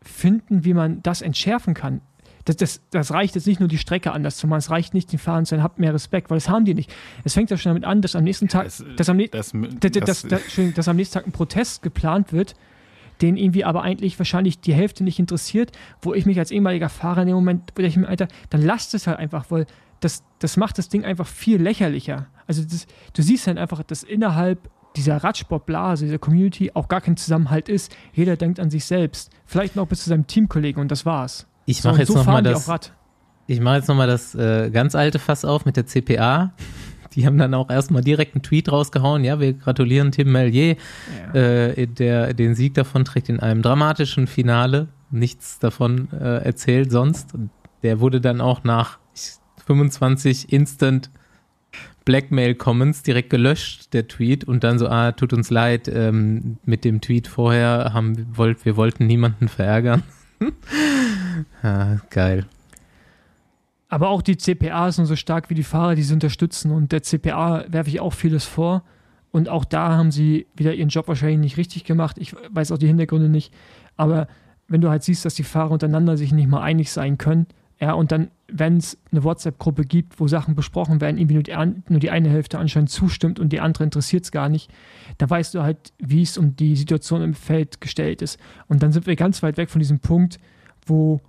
finden, 0.00 0.64
wie 0.64 0.74
man 0.74 1.02
das 1.02 1.22
entschärfen 1.22 1.74
kann. 1.74 2.00
Das, 2.44 2.56
das, 2.56 2.80
das 2.90 3.12
reicht 3.12 3.36
jetzt 3.36 3.46
nicht 3.46 3.60
nur 3.60 3.68
die 3.68 3.78
Strecke 3.78 4.10
anders 4.12 4.36
zu 4.36 4.48
machen, 4.48 4.58
es 4.58 4.70
reicht 4.70 4.94
nicht, 4.94 5.12
den 5.12 5.18
Fahrern 5.20 5.44
zu 5.46 5.50
sagen, 5.50 5.62
habt 5.62 5.78
mehr 5.78 5.94
Respekt, 5.94 6.28
weil 6.30 6.38
das 6.38 6.48
haben 6.48 6.64
die 6.64 6.74
nicht. 6.74 6.92
Es 7.22 7.34
fängt 7.34 7.50
ja 7.50 7.56
schon 7.56 7.70
damit 7.70 7.84
an, 7.84 8.02
dass 8.02 8.16
am 8.16 8.24
nächsten 8.24 8.48
Tag, 8.48 8.64
Das- 8.64 8.84
dass, 8.96 9.08
am, 9.08 9.16
ne- 9.18 9.28
das- 9.28 9.42
dass, 9.92 10.22
dass, 10.22 10.74
dass 10.74 10.88
am 10.88 10.96
nächsten 10.96 11.14
Tag 11.14 11.26
ein 11.26 11.32
Protest 11.32 11.82
geplant 11.82 12.32
wird, 12.32 12.56
den 13.22 13.36
irgendwie 13.36 13.64
aber 13.64 13.82
eigentlich 13.82 14.18
wahrscheinlich 14.18 14.60
die 14.60 14.74
Hälfte 14.74 15.04
nicht 15.04 15.18
interessiert, 15.18 15.72
wo 16.00 16.12
ich 16.12 16.26
mich 16.26 16.38
als 16.38 16.50
ehemaliger 16.50 16.88
Fahrer 16.88 17.22
in 17.22 17.28
dem 17.28 17.36
Moment, 17.36 17.70
wo 17.76 17.82
ich 17.82 17.96
mir, 17.96 18.08
Alter, 18.08 18.28
dann 18.50 18.62
lasst 18.62 18.94
es 18.94 19.06
halt 19.06 19.18
einfach, 19.18 19.46
weil 19.50 19.66
das, 20.00 20.24
das 20.40 20.56
macht 20.56 20.78
das 20.78 20.88
Ding 20.88 21.04
einfach 21.04 21.26
viel 21.26 21.62
lächerlicher. 21.62 22.26
Also 22.46 22.62
das, 22.64 22.86
du 23.14 23.22
siehst 23.22 23.46
halt 23.46 23.58
einfach, 23.58 23.82
dass 23.84 24.02
innerhalb 24.02 24.68
dieser 24.96 25.18
Radsportblase, 25.18 26.04
dieser 26.04 26.18
Community 26.18 26.72
auch 26.74 26.88
gar 26.88 27.00
kein 27.00 27.16
Zusammenhalt 27.16 27.68
ist. 27.68 27.94
Jeder 28.12 28.36
denkt 28.36 28.60
an 28.60 28.70
sich 28.70 28.84
selbst. 28.84 29.30
Vielleicht 29.46 29.76
noch 29.76 29.86
bis 29.86 30.02
zu 30.02 30.10
seinem 30.10 30.26
Teamkollegen 30.26 30.82
und 30.82 30.90
das 30.90 31.06
war's. 31.06 31.46
Ich 31.64 31.80
So, 31.80 31.88
mache 31.88 31.94
und 31.94 32.00
jetzt 32.00 32.08
so 32.08 32.14
noch 32.14 32.26
mal 32.26 32.32
fahren 32.32 32.44
die 32.44 32.50
das, 32.50 32.92
ich 33.46 33.60
mache 33.60 33.76
jetzt 33.76 33.88
nochmal 33.88 34.06
das 34.06 34.34
äh, 34.34 34.70
ganz 34.70 34.94
alte 34.94 35.18
Fass 35.18 35.44
auf 35.44 35.64
mit 35.64 35.76
der 35.76 35.86
CPA. 35.86 36.52
Die 37.14 37.26
haben 37.26 37.38
dann 37.38 37.54
auch 37.54 37.70
erstmal 37.70 38.02
direkt 38.02 38.34
einen 38.34 38.42
Tweet 38.42 38.70
rausgehauen. 38.70 39.24
Ja, 39.24 39.40
wir 39.40 39.52
gratulieren 39.52 40.12
Tim 40.12 40.32
Mellier. 40.32 40.76
Äh, 41.32 41.86
der 41.86 42.34
den 42.34 42.54
Sieg 42.54 42.74
davon 42.74 43.04
trägt 43.04 43.28
in 43.28 43.40
einem 43.40 43.62
dramatischen 43.62 44.26
Finale. 44.26 44.88
Nichts 45.10 45.58
davon 45.58 46.08
äh, 46.12 46.44
erzählt 46.44 46.90
sonst. 46.90 47.30
Der 47.82 48.00
wurde 48.00 48.20
dann 48.20 48.40
auch 48.40 48.64
nach 48.64 48.98
25 49.66 50.52
Instant 50.52 51.10
Blackmail 52.04 52.54
Comments 52.54 53.02
direkt 53.02 53.30
gelöscht, 53.30 53.92
der 53.92 54.08
Tweet, 54.08 54.44
und 54.44 54.64
dann 54.64 54.78
so, 54.78 54.88
ah, 54.88 55.12
tut 55.12 55.32
uns 55.32 55.50
leid, 55.50 55.88
ähm, 55.88 56.58
mit 56.64 56.84
dem 56.84 57.00
Tweet 57.00 57.28
vorher 57.28 57.92
haben 57.92 58.26
wollt, 58.34 58.64
wir 58.64 58.76
wollten 58.76 59.06
niemanden 59.06 59.48
verärgern. 59.48 60.02
ah, 61.62 61.96
geil. 62.10 62.46
Aber 63.92 64.08
auch 64.08 64.22
die 64.22 64.38
CPA 64.38 64.90
sind 64.90 65.04
so 65.04 65.16
stark 65.16 65.50
wie 65.50 65.54
die 65.54 65.62
Fahrer, 65.62 65.94
die 65.94 66.02
sie 66.02 66.14
unterstützen. 66.14 66.70
Und 66.70 66.92
der 66.92 67.02
CPA 67.02 67.66
werfe 67.68 67.90
ich 67.90 68.00
auch 68.00 68.14
vieles 68.14 68.46
vor. 68.46 68.84
Und 69.32 69.50
auch 69.50 69.66
da 69.66 69.98
haben 69.98 70.10
sie 70.10 70.46
wieder 70.56 70.72
ihren 70.72 70.88
Job 70.88 71.08
wahrscheinlich 71.08 71.40
nicht 71.40 71.56
richtig 71.58 71.84
gemacht. 71.84 72.16
Ich 72.16 72.34
weiß 72.48 72.72
auch 72.72 72.78
die 72.78 72.86
Hintergründe 72.86 73.28
nicht. 73.28 73.52
Aber 73.98 74.28
wenn 74.66 74.80
du 74.80 74.88
halt 74.88 75.02
siehst, 75.02 75.26
dass 75.26 75.34
die 75.34 75.42
Fahrer 75.42 75.72
untereinander 75.72 76.16
sich 76.16 76.32
nicht 76.32 76.48
mal 76.48 76.62
einig 76.62 76.90
sein 76.90 77.18
können, 77.18 77.46
ja, 77.80 77.92
und 77.92 78.12
dann, 78.12 78.30
wenn 78.48 78.78
es 78.78 78.96
eine 79.10 79.24
WhatsApp-Gruppe 79.24 79.84
gibt, 79.84 80.18
wo 80.18 80.26
Sachen 80.26 80.54
besprochen 80.54 81.02
werden, 81.02 81.18
irgendwie 81.18 81.34
nur 81.34 81.42
die, 81.42 81.82
nur 81.90 82.00
die 82.00 82.10
eine 82.10 82.30
Hälfte 82.30 82.58
anscheinend 82.58 82.88
zustimmt 82.88 83.38
und 83.40 83.52
die 83.52 83.60
andere 83.60 83.84
interessiert 83.84 84.24
es 84.24 84.32
gar 84.32 84.48
nicht, 84.48 84.70
dann 85.18 85.28
weißt 85.28 85.54
du 85.54 85.62
halt, 85.62 85.92
wie 85.98 86.22
es 86.22 86.38
um 86.38 86.56
die 86.56 86.76
Situation 86.76 87.20
im 87.20 87.34
Feld 87.34 87.82
gestellt 87.82 88.22
ist. 88.22 88.40
Und 88.68 88.82
dann 88.82 88.90
sind 88.90 89.06
wir 89.06 89.16
ganz 89.16 89.42
weit 89.42 89.58
weg 89.58 89.68
von 89.68 89.80
diesem 89.80 89.98
Punkt, 89.98 90.38
wo 90.86 91.20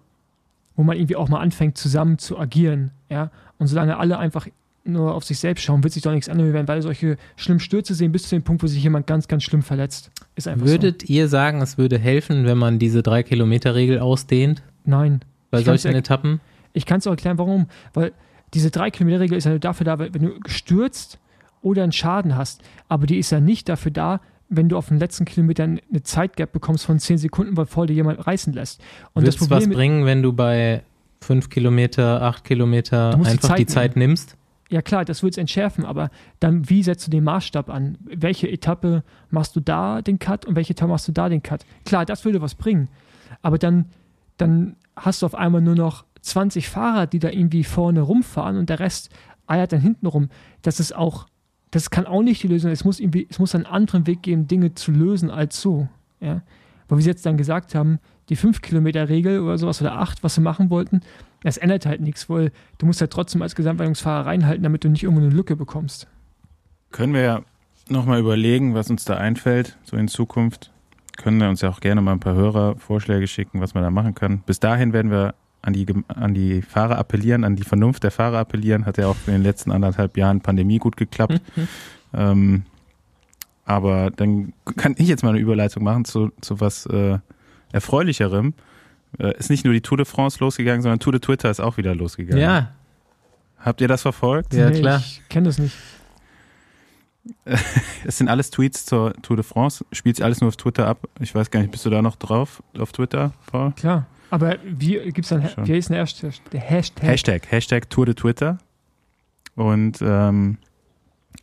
wo 0.75 0.83
man 0.83 0.97
irgendwie 0.97 1.15
auch 1.15 1.29
mal 1.29 1.39
anfängt, 1.39 1.77
zusammen 1.77 2.17
zu 2.17 2.37
agieren. 2.37 2.91
Ja? 3.09 3.31
Und 3.57 3.67
solange 3.67 3.97
alle 3.97 4.17
einfach 4.17 4.47
nur 4.85 5.13
auf 5.13 5.23
sich 5.23 5.39
selbst 5.39 5.63
schauen, 5.63 5.83
wird 5.83 5.93
sich 5.93 6.03
doch 6.03 6.11
nichts 6.11 6.27
ändern. 6.27 6.47
Wir 6.47 6.53
werden 6.53 6.65
beide 6.65 6.81
solche 6.81 7.17
schlimmen 7.37 7.59
Stürze 7.59 7.93
sehen, 7.93 8.11
bis 8.11 8.23
zu 8.23 8.35
dem 8.35 8.43
Punkt, 8.43 8.63
wo 8.63 8.67
sich 8.67 8.83
jemand 8.83 9.07
ganz, 9.07 9.27
ganz 9.27 9.43
schlimm 9.43 9.61
verletzt. 9.61 10.11
Ist 10.35 10.47
einfach 10.47 10.65
Würdet 10.65 11.09
ihr 11.09 11.29
sagen, 11.29 11.61
es 11.61 11.77
würde 11.77 11.97
helfen, 11.97 12.45
wenn 12.45 12.57
man 12.57 12.79
diese 12.79 12.99
3-Kilometer-Regel 12.99 13.99
ausdehnt 13.99 14.59
so. 14.59 14.91
Nein. 14.91 15.21
bei 15.51 15.59
Ich 15.59 15.65
solchen 15.65 15.95
Etappen? 15.95 16.41
Ich 16.73 16.85
kann 16.85 16.99
es 16.99 17.07
auch 17.07 17.11
erklären, 17.11 17.37
warum. 17.37 17.67
Weil 17.93 18.11
diese 18.53 18.69
3-Kilometer-Regel 18.69 19.37
ist 19.37 19.45
ja 19.45 19.57
dafür 19.57 19.85
da, 19.85 19.99
wenn 19.99 20.11
du 20.11 20.31
stürzt 20.47 21.19
oder 21.61 21.83
einen 21.83 21.93
Schaden 21.93 22.35
hast. 22.35 22.61
Aber 22.89 23.05
die 23.05 23.17
ist 23.17 23.31
ja 23.31 23.39
nicht 23.39 23.69
dafür 23.69 23.91
da, 23.91 24.19
wenn 24.55 24.69
du 24.69 24.77
auf 24.77 24.87
den 24.87 24.99
letzten 24.99 25.25
Kilometern 25.25 25.79
eine 25.89 26.03
Zeitgap 26.03 26.51
bekommst 26.51 26.85
von 26.85 26.99
10 26.99 27.17
Sekunden, 27.17 27.57
weil 27.57 27.65
vor 27.65 27.87
dir 27.87 27.93
jemand 27.93 28.25
reißen 28.25 28.53
lässt. 28.53 28.81
Und 29.13 29.23
Würdest 29.23 29.39
das 29.39 29.45
es 29.45 29.51
was 29.51 29.63
Problem 29.63 29.77
bringen, 29.77 30.05
wenn 30.05 30.21
du 30.21 30.33
bei 30.33 30.83
5 31.21 31.49
Kilometer, 31.49 32.21
8 32.21 32.43
Kilometer 32.43 33.11
die 33.11 33.25
einfach 33.25 33.55
die 33.55 33.65
Zeit 33.65 33.69
Zeit 33.69 33.95
nimmst? 33.95 34.37
Ja 34.69 34.81
klar, 34.81 35.05
das 35.05 35.21
wird 35.21 35.33
es 35.33 35.37
entschärfen, 35.37 35.85
aber 35.85 36.09
dann 36.39 36.69
wie 36.69 36.81
setzt 36.83 37.07
du 37.07 37.11
den 37.11 37.23
Maßstab 37.23 37.69
an? 37.69 37.97
Welche 38.03 38.49
Etappe 38.49 39.03
machst 39.29 39.55
du 39.55 39.59
da 39.59 40.01
den 40.01 40.19
Cut 40.19 40.45
und 40.45 40.55
welche 40.55 40.71
Etappe 40.71 40.91
machst 40.91 41.07
du 41.07 41.11
da 41.11 41.29
den 41.29 41.43
Cut? 41.43 41.65
Klar, 41.85 42.05
das 42.05 42.25
würde 42.25 42.41
was 42.41 42.55
bringen, 42.55 42.87
aber 43.41 43.57
dann, 43.57 43.85
dann 44.37 44.75
hast 44.95 45.21
du 45.21 45.25
auf 45.25 45.35
einmal 45.35 45.61
nur 45.61 45.75
noch 45.75 46.05
20 46.21 46.69
Fahrer, 46.69 47.05
die 47.05 47.19
da 47.19 47.29
irgendwie 47.29 47.63
vorne 47.63 48.01
rumfahren 48.01 48.57
und 48.57 48.69
der 48.69 48.79
Rest 48.79 49.09
eiert 49.45 49.73
dann 49.73 49.81
hinten 49.81 50.07
rum. 50.07 50.29
Das 50.61 50.79
ist 50.79 50.95
auch, 50.95 51.27
das 51.73 51.89
kann 51.89 52.05
auch 52.05 52.21
nicht 52.21 52.43
die 52.43 52.47
Lösung. 52.47 52.69
sein. 52.69 52.73
Es 52.73 52.85
muss 52.85 52.99
irgendwie, 52.99 53.27
es 53.29 53.39
muss 53.39 53.55
einen 53.55 53.65
anderen 53.65 54.05
Weg 54.05 54.21
geben, 54.21 54.47
Dinge 54.47 54.75
zu 54.75 54.91
lösen 54.91 55.31
als 55.31 55.59
so. 55.59 55.87
Ja? 56.19 56.43
Weil 56.87 56.99
wir 56.99 57.03
sie 57.03 57.09
jetzt 57.09 57.25
dann 57.25 57.35
gesagt 57.35 57.73
haben, 57.73 57.99
die 58.29 58.37
5-Kilometer-Regel 58.37 59.39
oder 59.39 59.57
sowas 59.57 59.81
oder 59.81 59.97
8, 59.97 60.23
was 60.23 60.35
sie 60.35 60.41
machen 60.41 60.69
wollten, 60.69 61.01
das 61.41 61.57
ändert 61.57 61.87
halt 61.87 61.99
nichts, 61.99 62.29
weil 62.29 62.51
du 62.77 62.85
musst 62.85 63.01
halt 63.01 63.11
trotzdem 63.11 63.41
als 63.41 63.55
Gesamtwertungsfahrer 63.55 64.27
reinhalten, 64.27 64.61
damit 64.61 64.83
du 64.83 64.89
nicht 64.89 65.01
irgendwo 65.01 65.23
eine 65.23 65.33
Lücke 65.33 65.55
bekommst. 65.55 66.07
Können 66.91 67.13
wir 67.15 67.21
ja 67.21 67.41
nochmal 67.89 68.19
überlegen, 68.19 68.75
was 68.75 68.91
uns 68.91 69.03
da 69.03 69.17
einfällt, 69.17 69.77
so 69.83 69.97
in 69.97 70.07
Zukunft. 70.07 70.71
Können 71.17 71.39
wir 71.41 71.49
uns 71.49 71.61
ja 71.61 71.69
auch 71.69 71.79
gerne 71.79 72.01
mal 72.01 72.13
ein 72.13 72.19
paar 72.19 72.35
Hörervorschläge 72.35 73.25
schicken, 73.25 73.61
was 73.61 73.73
man 73.73 73.83
da 73.83 73.89
machen 73.89 74.13
kann. 74.13 74.43
Bis 74.45 74.59
dahin 74.59 74.93
werden 74.93 75.09
wir 75.09 75.33
an 75.63 75.73
die, 75.73 75.87
an 76.07 76.33
die 76.33 76.61
Fahrer 76.61 76.97
appellieren, 76.97 77.43
an 77.43 77.55
die 77.55 77.63
Vernunft 77.63 78.03
der 78.03 78.11
Fahrer 78.11 78.37
appellieren. 78.37 78.85
Hat 78.85 78.97
ja 78.97 79.07
auch 79.07 79.15
in 79.25 79.33
den 79.33 79.43
letzten 79.43 79.71
anderthalb 79.71 80.15
Jahren 80.17 80.41
Pandemie 80.41 80.77
gut 80.77 80.95
geklappt. 80.97 81.41
ähm, 82.13 82.63
aber 83.65 84.11
dann 84.11 84.53
kann 84.77 84.93
ich 84.97 85.07
jetzt 85.07 85.23
mal 85.23 85.29
eine 85.29 85.39
Überleitung 85.39 85.83
machen 85.83 86.05
zu, 86.05 86.31
zu 86.41 86.59
was 86.59 86.85
äh, 86.85 87.17
Erfreulicherem. 87.71 88.53
Äh, 89.17 89.37
ist 89.37 89.49
nicht 89.49 89.63
nur 89.65 89.73
die 89.73 89.81
Tour 89.81 89.97
de 89.97 90.05
France 90.05 90.37
losgegangen, 90.39 90.81
sondern 90.81 90.99
Tour 90.99 91.13
de 91.13 91.21
Twitter 91.21 91.49
ist 91.49 91.59
auch 91.59 91.77
wieder 91.77 91.95
losgegangen. 91.95 92.41
Ja, 92.43 92.73
Habt 93.63 93.79
ihr 93.79 93.87
das 93.87 94.01
verfolgt? 94.01 94.53
Ja, 94.53 94.69
klar. 94.71 94.99
Ich 94.99 95.21
kenne 95.29 95.47
das 95.47 95.57
nicht. 95.57 95.75
Es 98.05 98.17
sind 98.17 98.27
alles 98.27 98.49
Tweets 98.49 98.85
zur 98.85 99.13
Tour 99.21 99.37
de 99.37 99.43
France. 99.45 99.85
Spielt 99.93 100.21
alles 100.21 100.41
nur 100.41 100.49
auf 100.49 100.57
Twitter 100.57 100.87
ab. 100.87 101.07
Ich 101.21 101.33
weiß 101.33 101.49
gar 101.51 101.61
nicht, 101.61 101.71
bist 101.71 101.85
du 101.85 101.89
da 101.89 102.01
noch 102.01 102.17
drauf 102.17 102.61
auf 102.77 102.91
Twitter, 102.91 103.31
Paul? 103.45 103.71
Klar. 103.71 104.07
Aber 104.33 104.57
wie 104.65 104.99
gibt's 105.11 105.29
dann, 105.29 105.47
Schon. 105.47 105.67
wie 105.67 105.77
ist 105.77 105.91
denn 105.91 106.07
der 106.51 106.59
Hashtag? 106.59 107.07
Hashtag. 107.07 107.51
Hashtag, 107.51 107.89
Tour 107.91 108.07
de 108.07 108.15
Twitter. 108.15 108.57
Und 109.53 110.01
ähm, 110.01 110.57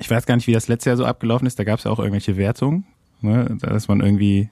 ich 0.01 0.11
weiß 0.11 0.27
gar 0.27 0.35
nicht, 0.35 0.49
wie 0.49 0.53
das 0.53 0.67
letzte 0.67 0.91
Jahr 0.91 0.97
so 0.97 1.05
abgelaufen 1.05 1.47
ist. 1.47 1.57
Da 1.57 1.63
gab 1.63 1.79
es 1.79 1.85
ja 1.85 1.93
auch 1.93 2.01
irgendwelche 2.01 2.37
Wertungen, 2.37 2.85
ne? 3.21 3.57
dass 3.61 3.87
man 3.87 4.01
irgendwie. 4.01 4.51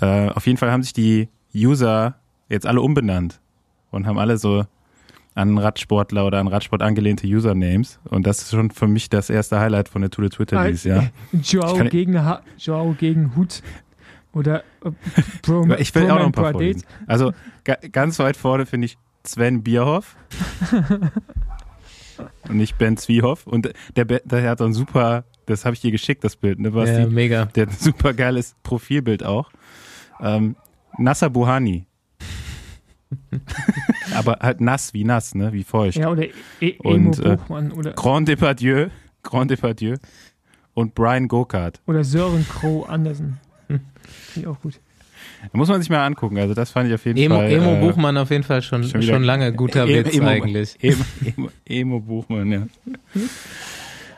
Äh, 0.00 0.28
auf 0.28 0.46
jeden 0.46 0.56
Fall 0.56 0.70
haben 0.70 0.84
sich 0.84 0.92
die 0.92 1.28
User 1.52 2.14
jetzt 2.48 2.64
alle 2.64 2.80
umbenannt 2.80 3.40
und 3.90 4.06
haben 4.06 4.18
alle 4.18 4.38
so 4.38 4.66
an 5.34 5.58
Radsportler 5.58 6.26
oder 6.26 6.38
an 6.38 6.46
Radsport 6.46 6.80
angelehnte 6.80 7.26
Usernames. 7.26 7.98
Und 8.04 8.24
das 8.26 8.42
ist 8.42 8.50
schon 8.52 8.70
für 8.70 8.86
mich 8.86 9.10
das 9.10 9.30
erste 9.30 9.58
Highlight 9.58 9.88
von 9.88 10.00
der 10.00 10.10
Tour 10.10 10.22
de 10.22 10.30
Twitter 10.30 10.64
dieses 10.64 10.84
Jahr. 10.84 11.10
Ich 11.32 11.50
Joao 11.50 11.76
gegen, 11.86 12.20
Joao 12.58 12.94
gegen 12.96 13.34
Hut. 13.34 13.62
Oder 14.34 14.64
äh, 14.84 14.90
Bro, 15.42 15.74
Ich 15.78 15.94
will 15.94 16.10
auch 16.10 16.18
noch 16.18 16.26
ein 16.26 16.32
paar 16.32 16.52
vorlesen. 16.52 16.84
Also 17.06 17.32
ga, 17.64 17.76
ganz 17.92 18.18
weit 18.18 18.36
vorne 18.36 18.66
finde 18.66 18.86
ich 18.86 18.98
Sven 19.24 19.62
Bierhoff. 19.62 20.16
und 22.48 22.56
nicht 22.56 22.78
Ben 22.78 22.96
Zwiehoff. 22.96 23.46
Und 23.46 23.72
der, 23.96 24.04
der 24.04 24.50
hat 24.50 24.58
so 24.58 24.64
ein 24.64 24.72
super, 24.72 25.24
das 25.46 25.64
habe 25.64 25.74
ich 25.74 25.80
dir 25.80 25.90
geschickt, 25.90 26.24
das 26.24 26.36
Bild, 26.36 26.58
ne? 26.58 26.74
Was 26.74 26.90
Ja, 26.90 27.06
die, 27.06 27.12
mega. 27.12 27.46
der 27.46 27.66
hat 27.66 27.72
ein 27.72 27.78
super 27.78 28.12
geiles 28.12 28.54
Profilbild 28.62 29.24
auch. 29.24 29.50
Ähm, 30.20 30.56
Nasser 30.98 31.30
Buhani. 31.30 31.86
Aber 34.14 34.38
halt 34.40 34.60
nass, 34.60 34.94
wie 34.94 35.04
nass, 35.04 35.34
ne? 35.34 35.52
Wie 35.52 35.64
feucht. 35.64 35.96
Ja, 35.96 36.10
oder 36.10 36.24
e 36.60 36.76
Emo 36.82 36.94
Und, 36.94 37.18
äh, 37.18 37.36
Buchmann 37.36 37.72
oder, 37.72 37.92
Grand 37.92 38.28
Depardieu, 38.28 38.88
Grand 39.22 39.50
Depardieu 39.50 39.96
und 40.74 40.94
Brian 40.94 41.28
Gokart. 41.28 41.80
oder 41.86 42.04
Sören 42.04 42.46
Crow 42.48 42.88
Andersen. 42.88 43.38
Finde 44.32 44.48
ich 44.48 44.54
auch 44.54 44.60
gut. 44.60 44.74
Da 45.52 45.58
muss 45.58 45.68
man 45.68 45.80
sich 45.80 45.90
mal 45.90 46.04
angucken. 46.06 46.38
Also 46.38 46.54
das 46.54 46.70
fand 46.70 46.88
ich 46.88 46.94
auf 46.94 47.04
jeden 47.04 47.18
Emo, 47.18 47.36
Fall. 47.36 47.50
Emo 47.50 47.74
äh, 47.74 47.80
Buchmann 47.80 48.16
auf 48.16 48.30
jeden 48.30 48.44
Fall 48.44 48.62
schon, 48.62 48.84
schon 48.84 49.02
schon, 49.02 49.22
lange 49.22 49.52
guter 49.52 49.86
E- 49.86 50.04
Witz 50.04 50.14
Emo- 50.16 50.26
eigentlich. 50.28 50.76
Emo, 50.82 51.04
Emo, 51.36 51.48
Emo 51.66 52.00
Buchmann, 52.00 52.50
ja. 52.52 52.62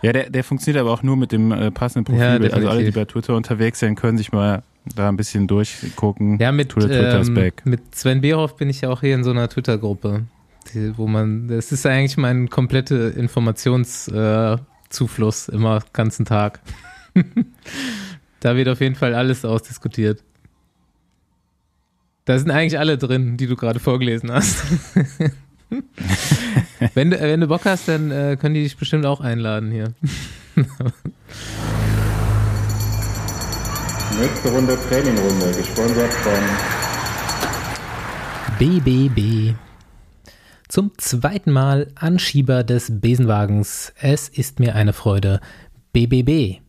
Ja, 0.03 0.13
der, 0.13 0.29
der 0.31 0.45
funktioniert 0.45 0.81
aber 0.83 0.93
auch 0.93 1.03
nur 1.03 1.17
mit 1.17 1.33
dem 1.33 1.51
äh, 1.53 1.71
passenden 1.71 2.15
Ja, 2.15 2.21
Profilbild. 2.27 2.53
also 2.55 2.69
alle, 2.69 2.85
die 2.85 2.91
bei 2.91 3.05
Twitter 3.07 3.35
unterwegs 3.35 3.81
sind, 3.81 3.95
können 3.97 4.19
sich 4.19 4.31
mal 4.31 4.63
da 4.95 5.09
ein 5.09 5.17
bisschen 5.17 5.49
durchgucken. 5.49 6.39
Ja, 6.39 6.53
mit, 6.53 6.69
Twitter, 6.71 7.21
ähm, 7.21 7.35
back. 7.35 7.63
mit 7.65 7.95
Sven 7.95 8.21
Bierhoff 8.21 8.57
bin 8.57 8.69
ich 8.71 8.83
ja 8.83 8.91
auch 8.91 9.01
hier 9.01 9.15
in 9.17 9.25
so 9.25 9.31
einer 9.31 9.49
Twitter-Gruppe, 9.49 10.25
wo 10.97 11.07
man, 11.09 11.49
das 11.49 11.73
ist 11.73 11.87
eigentlich 11.87 12.17
mein 12.19 12.51
komplette 12.51 13.15
Informationszufluss 13.17 15.49
äh, 15.49 15.53
immer 15.55 15.83
ganzen 15.93 16.25
Tag. 16.25 16.61
da 18.47 18.55
wird 18.55 18.69
auf 18.69 18.81
jeden 18.81 18.95
Fall 18.95 19.13
alles 19.13 19.45
ausdiskutiert. 19.45 20.23
Da 22.27 22.39
sind 22.39 22.53
eigentlich 22.53 22.79
alle 22.79 22.97
drin, 22.97 23.37
die 23.37 23.49
du 23.49 23.57
gerade 23.57 23.81
vorgelesen 23.81 24.31
hast. 24.31 24.63
wenn, 26.95 27.11
du, 27.11 27.21
wenn 27.21 27.41
du 27.41 27.49
Bock 27.49 27.65
hast, 27.65 27.89
dann 27.89 28.13
äh, 28.13 28.37
können 28.41 28.55
die 28.55 28.63
dich 28.63 28.77
bestimmt 28.77 29.05
auch 29.05 29.21
einladen 29.21 29.73
hier. 29.73 29.95
Nächste 30.55 30.93
Runde 34.53 34.79
Trainingrunde, 34.89 35.51
gesponsert 35.57 36.13
von 36.13 36.39
BBB. 38.61 39.57
Zum 40.69 40.93
zweiten 40.99 41.51
Mal 41.51 41.91
Anschieber 41.97 42.63
des 42.63 43.01
Besenwagens. 43.01 43.93
Es 44.01 44.29
ist 44.29 44.61
mir 44.61 44.77
eine 44.77 44.93
Freude. 44.93 45.41
BBB. 45.93 46.61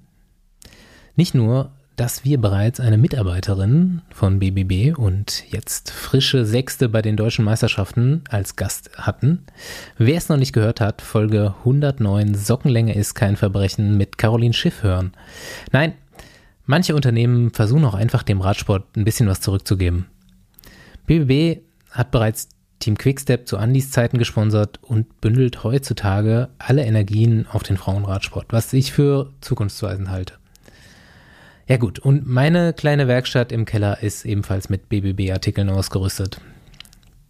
Nicht 1.17 1.33
nur, 1.33 1.71
dass 1.95 2.25
wir 2.25 2.39
bereits 2.39 2.79
eine 2.79 2.99
Mitarbeiterin 2.99 4.03
von 4.11 4.37
BBB 4.37 4.95
und 4.95 5.45
jetzt 5.49 5.89
frische 5.89 6.45
Sechste 6.45 6.89
bei 6.89 7.01
den 7.01 7.17
deutschen 7.17 7.43
Meisterschaften 7.43 8.23
als 8.29 8.55
Gast 8.55 8.91
hatten. 8.99 9.43
Wer 9.97 10.15
es 10.15 10.29
noch 10.29 10.37
nicht 10.37 10.53
gehört 10.53 10.79
hat, 10.79 11.01
Folge 11.01 11.55
109 11.61 12.35
Sockenlänge 12.35 12.93
ist 12.93 13.15
kein 13.15 13.35
Verbrechen 13.35 13.97
mit 13.97 14.19
Caroline 14.19 14.53
Schiff 14.53 14.83
hören. 14.83 15.13
Nein, 15.71 15.93
manche 16.67 16.93
Unternehmen 16.93 17.49
versuchen 17.49 17.85
auch 17.85 17.95
einfach 17.95 18.21
dem 18.21 18.39
Radsport 18.39 18.95
ein 18.95 19.03
bisschen 19.03 19.27
was 19.27 19.41
zurückzugeben. 19.41 20.05
BBB 21.07 21.61
hat 21.89 22.11
bereits 22.11 22.49
Team 22.77 22.95
Quickstep 22.95 23.47
zu 23.47 23.57
Andys 23.57 23.89
Zeiten 23.89 24.19
gesponsert 24.19 24.77
und 24.83 25.19
bündelt 25.19 25.63
heutzutage 25.63 26.49
alle 26.59 26.85
Energien 26.85 27.47
auf 27.51 27.63
den 27.63 27.77
Frauenradsport, 27.77 28.45
was 28.49 28.71
ich 28.73 28.91
für 28.91 29.33
zukunftsweisend 29.41 30.11
halte. 30.11 30.35
Ja 31.69 31.75
gut, 31.75 31.99
und 31.99 32.25
meine 32.25 32.71
kleine 32.71 33.09
Werkstatt 33.09 33.51
im 33.51 33.65
Keller 33.65 34.01
ist 34.01 34.23
ebenfalls 34.23 34.69
mit 34.69 34.87
BBB-Artikeln 34.87 35.69
ausgerüstet. 35.69 36.39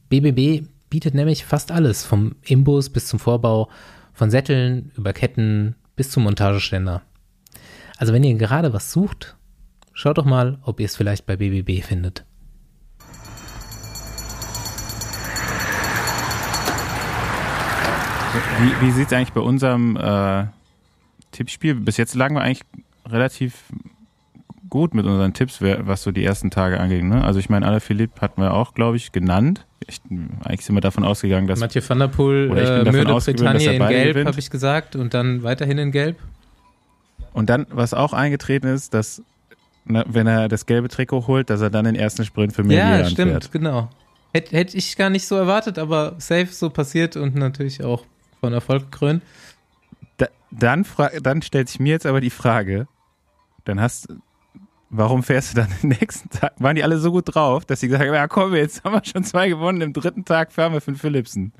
BBB 0.09 0.67
bietet 0.91 1.15
nämlich 1.15 1.43
fast 1.43 1.71
alles, 1.71 2.05
vom 2.05 2.35
Imbus 2.43 2.91
bis 2.91 3.07
zum 3.07 3.17
Vorbau, 3.17 3.67
von 4.13 4.29
Sätteln 4.29 4.91
über 4.95 5.11
Ketten 5.11 5.75
bis 5.95 6.11
zum 6.11 6.21
Montageständer. 6.21 7.01
Also 7.97 8.13
wenn 8.13 8.23
ihr 8.23 8.35
gerade 8.35 8.73
was 8.73 8.91
sucht, 8.91 9.35
schaut 9.91 10.19
doch 10.19 10.25
mal, 10.25 10.59
ob 10.61 10.79
ihr 10.79 10.85
es 10.85 10.95
vielleicht 10.95 11.25
bei 11.25 11.35
BBB 11.35 11.83
findet. 11.83 12.23
Wie, 18.59 18.85
wie 18.85 18.91
sieht 18.91 19.07
es 19.07 19.13
eigentlich 19.13 19.33
bei 19.33 19.41
unserem 19.41 19.97
äh, 19.97 20.45
Tippspiel? 21.31 21.73
Bis 21.73 21.97
jetzt 21.97 22.13
lagen 22.13 22.35
wir 22.35 22.41
eigentlich 22.41 22.61
relativ 23.03 23.63
gut 24.69 24.93
mit 24.93 25.05
unseren 25.05 25.33
Tipps, 25.33 25.61
was 25.61 26.03
so 26.03 26.11
die 26.11 26.23
ersten 26.23 26.51
Tage 26.51 26.79
anging. 26.79 27.09
Ne? 27.09 27.23
Also 27.23 27.39
ich 27.39 27.49
meine, 27.49 27.65
Alain 27.65 27.79
Philipp 27.79 28.21
hatten 28.21 28.41
wir 28.41 28.53
auch, 28.53 28.73
glaube 28.73 28.97
ich, 28.97 29.11
genannt. 29.11 29.65
Ich, 29.87 30.01
eigentlich 30.43 30.65
sind 30.65 30.75
wir 30.75 30.81
davon 30.81 31.03
ausgegangen, 31.03 31.47
dass 31.47 31.59
Mathieu 31.59 31.81
van 31.85 31.99
der 31.99 32.07
Poel, 32.07 32.49
Oder 32.51 32.61
ich 32.61 32.83
bin 32.83 32.95
äh, 32.95 33.05
dass 33.05 33.25
Bretagne 33.25 33.73
in 33.73 33.87
Gelb, 33.87 34.27
habe 34.27 34.39
ich 34.39 34.49
gesagt, 34.49 34.95
und 34.95 35.13
dann 35.13 35.43
weiterhin 35.43 35.77
in 35.77 35.91
Gelb. 35.91 36.17
Und 37.33 37.49
dann, 37.49 37.67
was 37.69 37.93
auch 37.93 38.13
eingetreten 38.13 38.67
ist, 38.67 38.93
dass 38.93 39.21
na, 39.85 40.03
wenn 40.07 40.27
er 40.27 40.49
das 40.49 40.65
gelbe 40.65 40.89
Trikot 40.89 41.27
holt, 41.27 41.49
dass 41.49 41.61
er 41.61 41.69
dann 41.69 41.85
den 41.85 41.95
ersten 41.95 42.25
Sprint 42.25 42.53
für 42.53 42.63
Melier 42.63 42.99
ja, 42.99 43.05
stimmt, 43.05 43.51
genau. 43.51 43.89
Hätte 44.33 44.57
hätt 44.57 44.75
ich 44.75 44.97
gar 44.97 45.09
nicht 45.09 45.25
so 45.25 45.35
erwartet, 45.35 45.79
aber 45.79 46.15
safe 46.17 46.47
so 46.47 46.69
passiert 46.69 47.15
und 47.15 47.35
natürlich 47.35 47.83
auch 47.83 48.03
von 48.41 48.53
Erfolg 48.53 48.91
gekrönt. 48.91 49.23
Da, 50.17 50.27
dann, 50.51 50.85
dann 51.21 51.41
stellt 51.41 51.69
sich 51.69 51.79
mir 51.79 51.91
jetzt 51.91 52.05
aber 52.05 52.19
die 52.19 52.29
Frage, 52.29 52.87
dann 53.63 53.79
hast 53.79 54.09
warum 54.89 55.23
fährst 55.23 55.51
du 55.51 55.61
dann 55.61 55.69
den 55.81 55.89
nächsten 55.89 56.29
Tag? 56.29 56.53
Waren 56.59 56.75
die 56.75 56.83
alle 56.83 56.97
so 56.97 57.11
gut 57.11 57.33
drauf, 57.33 57.65
dass 57.65 57.79
sie 57.79 57.87
gesagt 57.87 58.05
haben, 58.05 58.13
ja 58.13 58.27
komm, 58.27 58.55
jetzt 58.55 58.83
haben 58.83 58.93
wir 58.93 59.03
schon 59.03 59.23
zwei 59.23 59.49
gewonnen, 59.49 59.81
im 59.81 59.93
dritten 59.93 60.25
Tag 60.25 60.51
fahren 60.51 60.73
wir 60.73 60.81
für 60.81 60.91
den 60.91 60.97
Philipsen. 60.97 61.53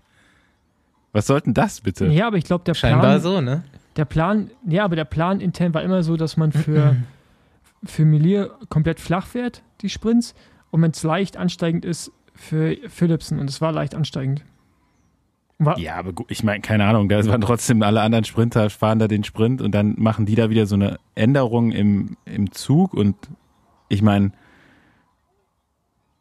Was 1.14 1.28
sollten 1.28 1.54
das 1.54 1.82
bitte? 1.82 2.08
Ja, 2.08 2.28
aber 2.28 2.38
ich 2.38 2.46
glaube, 2.46 2.64
der 2.64 2.74
Scheinbar 2.74 3.02
Plan, 3.02 3.22
so, 3.22 3.42
ne? 3.42 3.64
der 3.96 4.06
Plan, 4.06 4.52
ja, 4.68 4.84
aber 4.84 4.96
der 4.96 5.06
Plan 5.06 5.40
intern 5.40 5.74
war 5.74 5.82
immer 5.82 6.04
so, 6.04 6.18
dass 6.18 6.38
man 6.38 6.52
für, 6.52 6.96
für 7.84 8.06
Melier 8.06 8.52
komplett 8.70 9.00
flach 9.00 9.26
fährt, 9.26 9.64
die 9.82 9.90
Sprints, 9.90 10.36
und 10.70 10.82
wenn 10.82 10.92
es 10.92 11.02
leicht 11.04 11.38
ansteigend 11.38 11.86
ist, 11.86 12.12
für 12.34 12.78
Philipsen. 12.88 13.40
Und 13.40 13.50
es 13.50 13.62
war 13.62 13.72
leicht 13.72 13.96
ansteigend. 13.96 14.44
War, 15.60 15.80
Ja, 15.80 15.96
aber 15.96 16.14
gut, 16.14 16.28
ich 16.30 16.44
meine, 16.44 16.62
keine 16.62 16.86
Ahnung, 16.86 17.10
da 17.10 17.26
waren 17.26 17.42
trotzdem 17.42 17.82
alle 17.82 18.02
anderen 18.02 18.26
Sprinter, 18.26 18.70
fahren 18.70 19.00
da 19.00 19.08
den 19.08 19.24
Sprint 19.24 19.62
und 19.62 19.74
dann 19.74 19.96
machen 19.98 20.26
die 20.26 20.36
da 20.36 20.50
wieder 20.50 20.68
so 20.68 20.76
eine 20.76 21.00
Änderung 21.16 21.72
im, 21.72 22.18
im 22.26 22.52
Zug 22.52 22.94
und 22.94 23.16
ich 23.90 24.02
meine, 24.02 24.32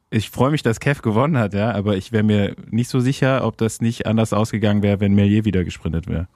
ich 0.08 0.30
freue 0.30 0.50
mich, 0.50 0.62
dass 0.62 0.80
Kev 0.80 1.02
gewonnen 1.02 1.36
hat, 1.36 1.52
ja, 1.52 1.72
aber 1.72 1.96
ich 1.96 2.12
wäre 2.12 2.22
mir 2.22 2.56
nicht 2.70 2.88
so 2.88 3.00
sicher, 3.00 3.44
ob 3.44 3.58
das 3.58 3.80
nicht 3.80 4.06
anders 4.06 4.32
ausgegangen 4.32 4.82
wäre, 4.82 5.00
wenn 5.00 5.14
Melier 5.14 5.44
wieder 5.44 5.64
gesprintet 5.64 6.06
wäre. 6.06 6.28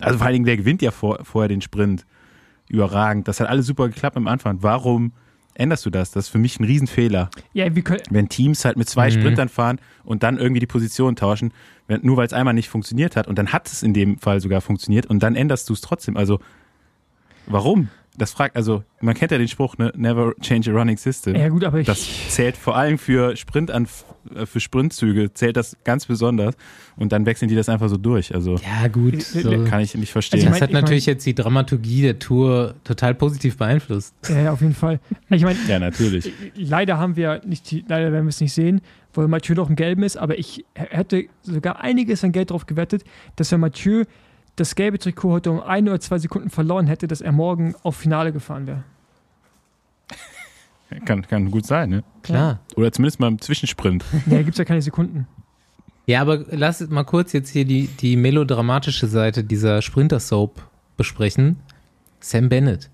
Also 0.00 0.18
vor 0.18 0.26
allen 0.26 0.34
Dingen, 0.34 0.46
der 0.46 0.56
gewinnt 0.56 0.82
ja 0.82 0.90
vor, 0.90 1.20
vorher 1.24 1.48
den 1.48 1.60
Sprint. 1.60 2.06
Überragend. 2.68 3.28
Das 3.28 3.38
hat 3.38 3.48
alles 3.48 3.66
super 3.66 3.88
geklappt 3.88 4.16
am 4.16 4.26
Anfang. 4.26 4.62
Warum 4.62 5.12
änderst 5.58 5.84
du 5.86 5.90
das? 5.90 6.10
Das 6.10 6.26
ist 6.26 6.30
für 6.30 6.38
mich 6.38 6.60
ein 6.60 6.64
Riesenfehler 6.64 7.30
ja, 7.52 7.74
wir 7.74 7.82
können, 7.82 8.02
wenn 8.10 8.28
Teams 8.28 8.64
halt 8.64 8.76
mit 8.76 8.88
zwei 8.88 9.08
Mhm. 9.08 9.12
Sprintern 9.12 9.48
fahren 9.48 9.78
und 10.04 10.22
dann 10.22 10.38
irgendwie 10.38 10.60
die 10.60 10.66
Position 10.66 11.16
tauschen, 11.16 11.52
wenn, 11.88 12.00
nur 12.04 12.16
weil 12.16 12.26
es 12.26 12.32
einmal 12.32 12.54
nicht 12.54 12.68
funktioniert 12.68 13.16
hat 13.16 13.26
und 13.26 13.36
dann 13.38 13.52
hat 13.52 13.66
es 13.68 13.82
in 13.82 13.94
dem 13.94 14.18
Fall 14.18 14.40
sogar 14.40 14.60
funktioniert 14.60 15.06
und 15.06 15.22
dann 15.22 15.34
änderst 15.36 15.68
du 15.68 15.72
es 15.72 15.80
trotzdem. 15.80 16.16
Also 16.16 16.40
warum? 17.46 17.88
Das 18.18 18.32
fragt, 18.32 18.56
also 18.56 18.82
man 19.00 19.14
kennt 19.14 19.30
ja 19.32 19.38
den 19.38 19.48
Spruch, 19.48 19.76
ne, 19.76 19.92
never 19.94 20.32
change 20.40 20.70
a 20.70 20.74
running 20.74 20.96
system. 20.96 21.36
ja 21.36 21.48
gut, 21.48 21.64
aber 21.64 21.80
ich, 21.80 21.86
Das 21.86 22.06
zählt 22.30 22.56
vor 22.56 22.74
allem 22.76 22.98
für 22.98 23.36
Sprintan 23.36 23.84
äh, 23.84 23.88
für 24.44 24.60
Sprintzüge 24.60 25.32
zählt 25.34 25.56
das 25.56 25.76
ganz 25.84 26.06
besonders 26.06 26.54
und 26.96 27.12
dann 27.12 27.26
wechseln 27.26 27.48
die 27.48 27.54
das 27.54 27.68
einfach 27.68 27.88
so 27.88 27.96
durch. 27.96 28.34
Also 28.34 28.56
Ja, 28.56 28.88
gut. 28.88 29.22
So. 29.22 29.64
kann 29.64 29.80
ich 29.80 29.94
nicht 29.94 30.12
verstehen. 30.12 30.38
Also 30.40 30.46
ich 30.48 30.52
Das 30.60 30.60
mein- 30.70 30.76
hat 30.76 30.82
natürlich 30.82 31.06
jetzt 31.06 31.24
die 31.26 31.34
Dramaturgie 31.34 32.02
der 32.02 32.18
Tour 32.18 32.74
total 32.84 33.14
positiv 33.14 33.56
beeinflusst. 33.56 34.14
ja, 34.28 34.52
auf 34.52 34.60
jeden 34.60 34.74
Fall. 34.74 35.00
Ich 35.30 35.42
meine, 35.42 35.58
ja, 35.68 35.78
natürlich. 35.78 36.32
leider 36.54 36.98
haben 36.98 37.16
wir 37.16 37.40
nicht, 37.46 37.70
die, 37.70 37.84
leider 37.88 38.12
werden 38.12 38.24
wir 38.26 38.30
es 38.30 38.40
nicht 38.40 38.52
sehen, 38.52 38.80
weil 39.14 39.28
Mathieu 39.28 39.54
noch 39.54 39.68
im 39.70 39.76
Gelben 39.76 40.02
ist, 40.02 40.16
aber 40.16 40.38
ich 40.38 40.64
hätte 40.74 41.24
sogar 41.42 41.80
einiges 41.80 42.22
an 42.24 42.32
Geld 42.32 42.50
drauf 42.50 42.66
gewettet, 42.66 43.04
dass 43.36 43.50
wenn 43.52 43.60
Mathieu 43.60 44.04
das 44.56 44.74
gelbe 44.74 44.98
Trikot 44.98 45.30
heute 45.32 45.50
um 45.50 45.60
ein 45.60 45.86
oder 45.88 46.00
zwei 46.00 46.18
Sekunden 46.18 46.48
verloren 46.50 46.86
hätte, 46.86 47.06
dass 47.06 47.20
er 47.20 47.32
morgen 47.32 47.74
auf 47.82 47.96
Finale 47.96 48.32
gefahren 48.32 48.66
wäre. 48.66 48.84
Kann, 51.04 51.22
kann 51.26 51.50
gut 51.50 51.66
sein, 51.66 51.90
ne? 51.90 52.04
Klar. 52.22 52.60
Oder 52.76 52.92
zumindest 52.92 53.18
mal 53.20 53.28
im 53.28 53.40
Zwischensprint. 53.40 54.04
Ja, 54.26 54.36
da 54.36 54.38
gibt 54.38 54.52
es 54.52 54.58
ja 54.58 54.64
keine 54.64 54.82
Sekunden. 54.82 55.26
Ja, 56.06 56.20
aber 56.20 56.44
lass 56.50 56.86
mal 56.88 57.02
kurz 57.04 57.32
jetzt 57.32 57.50
hier 57.50 57.64
die, 57.64 57.88
die 57.88 58.16
melodramatische 58.16 59.08
Seite 59.08 59.42
dieser 59.42 59.82
Sprinter-Soap 59.82 60.62
besprechen. 60.96 61.56
Sam 62.20 62.48
Bennett. 62.48 62.88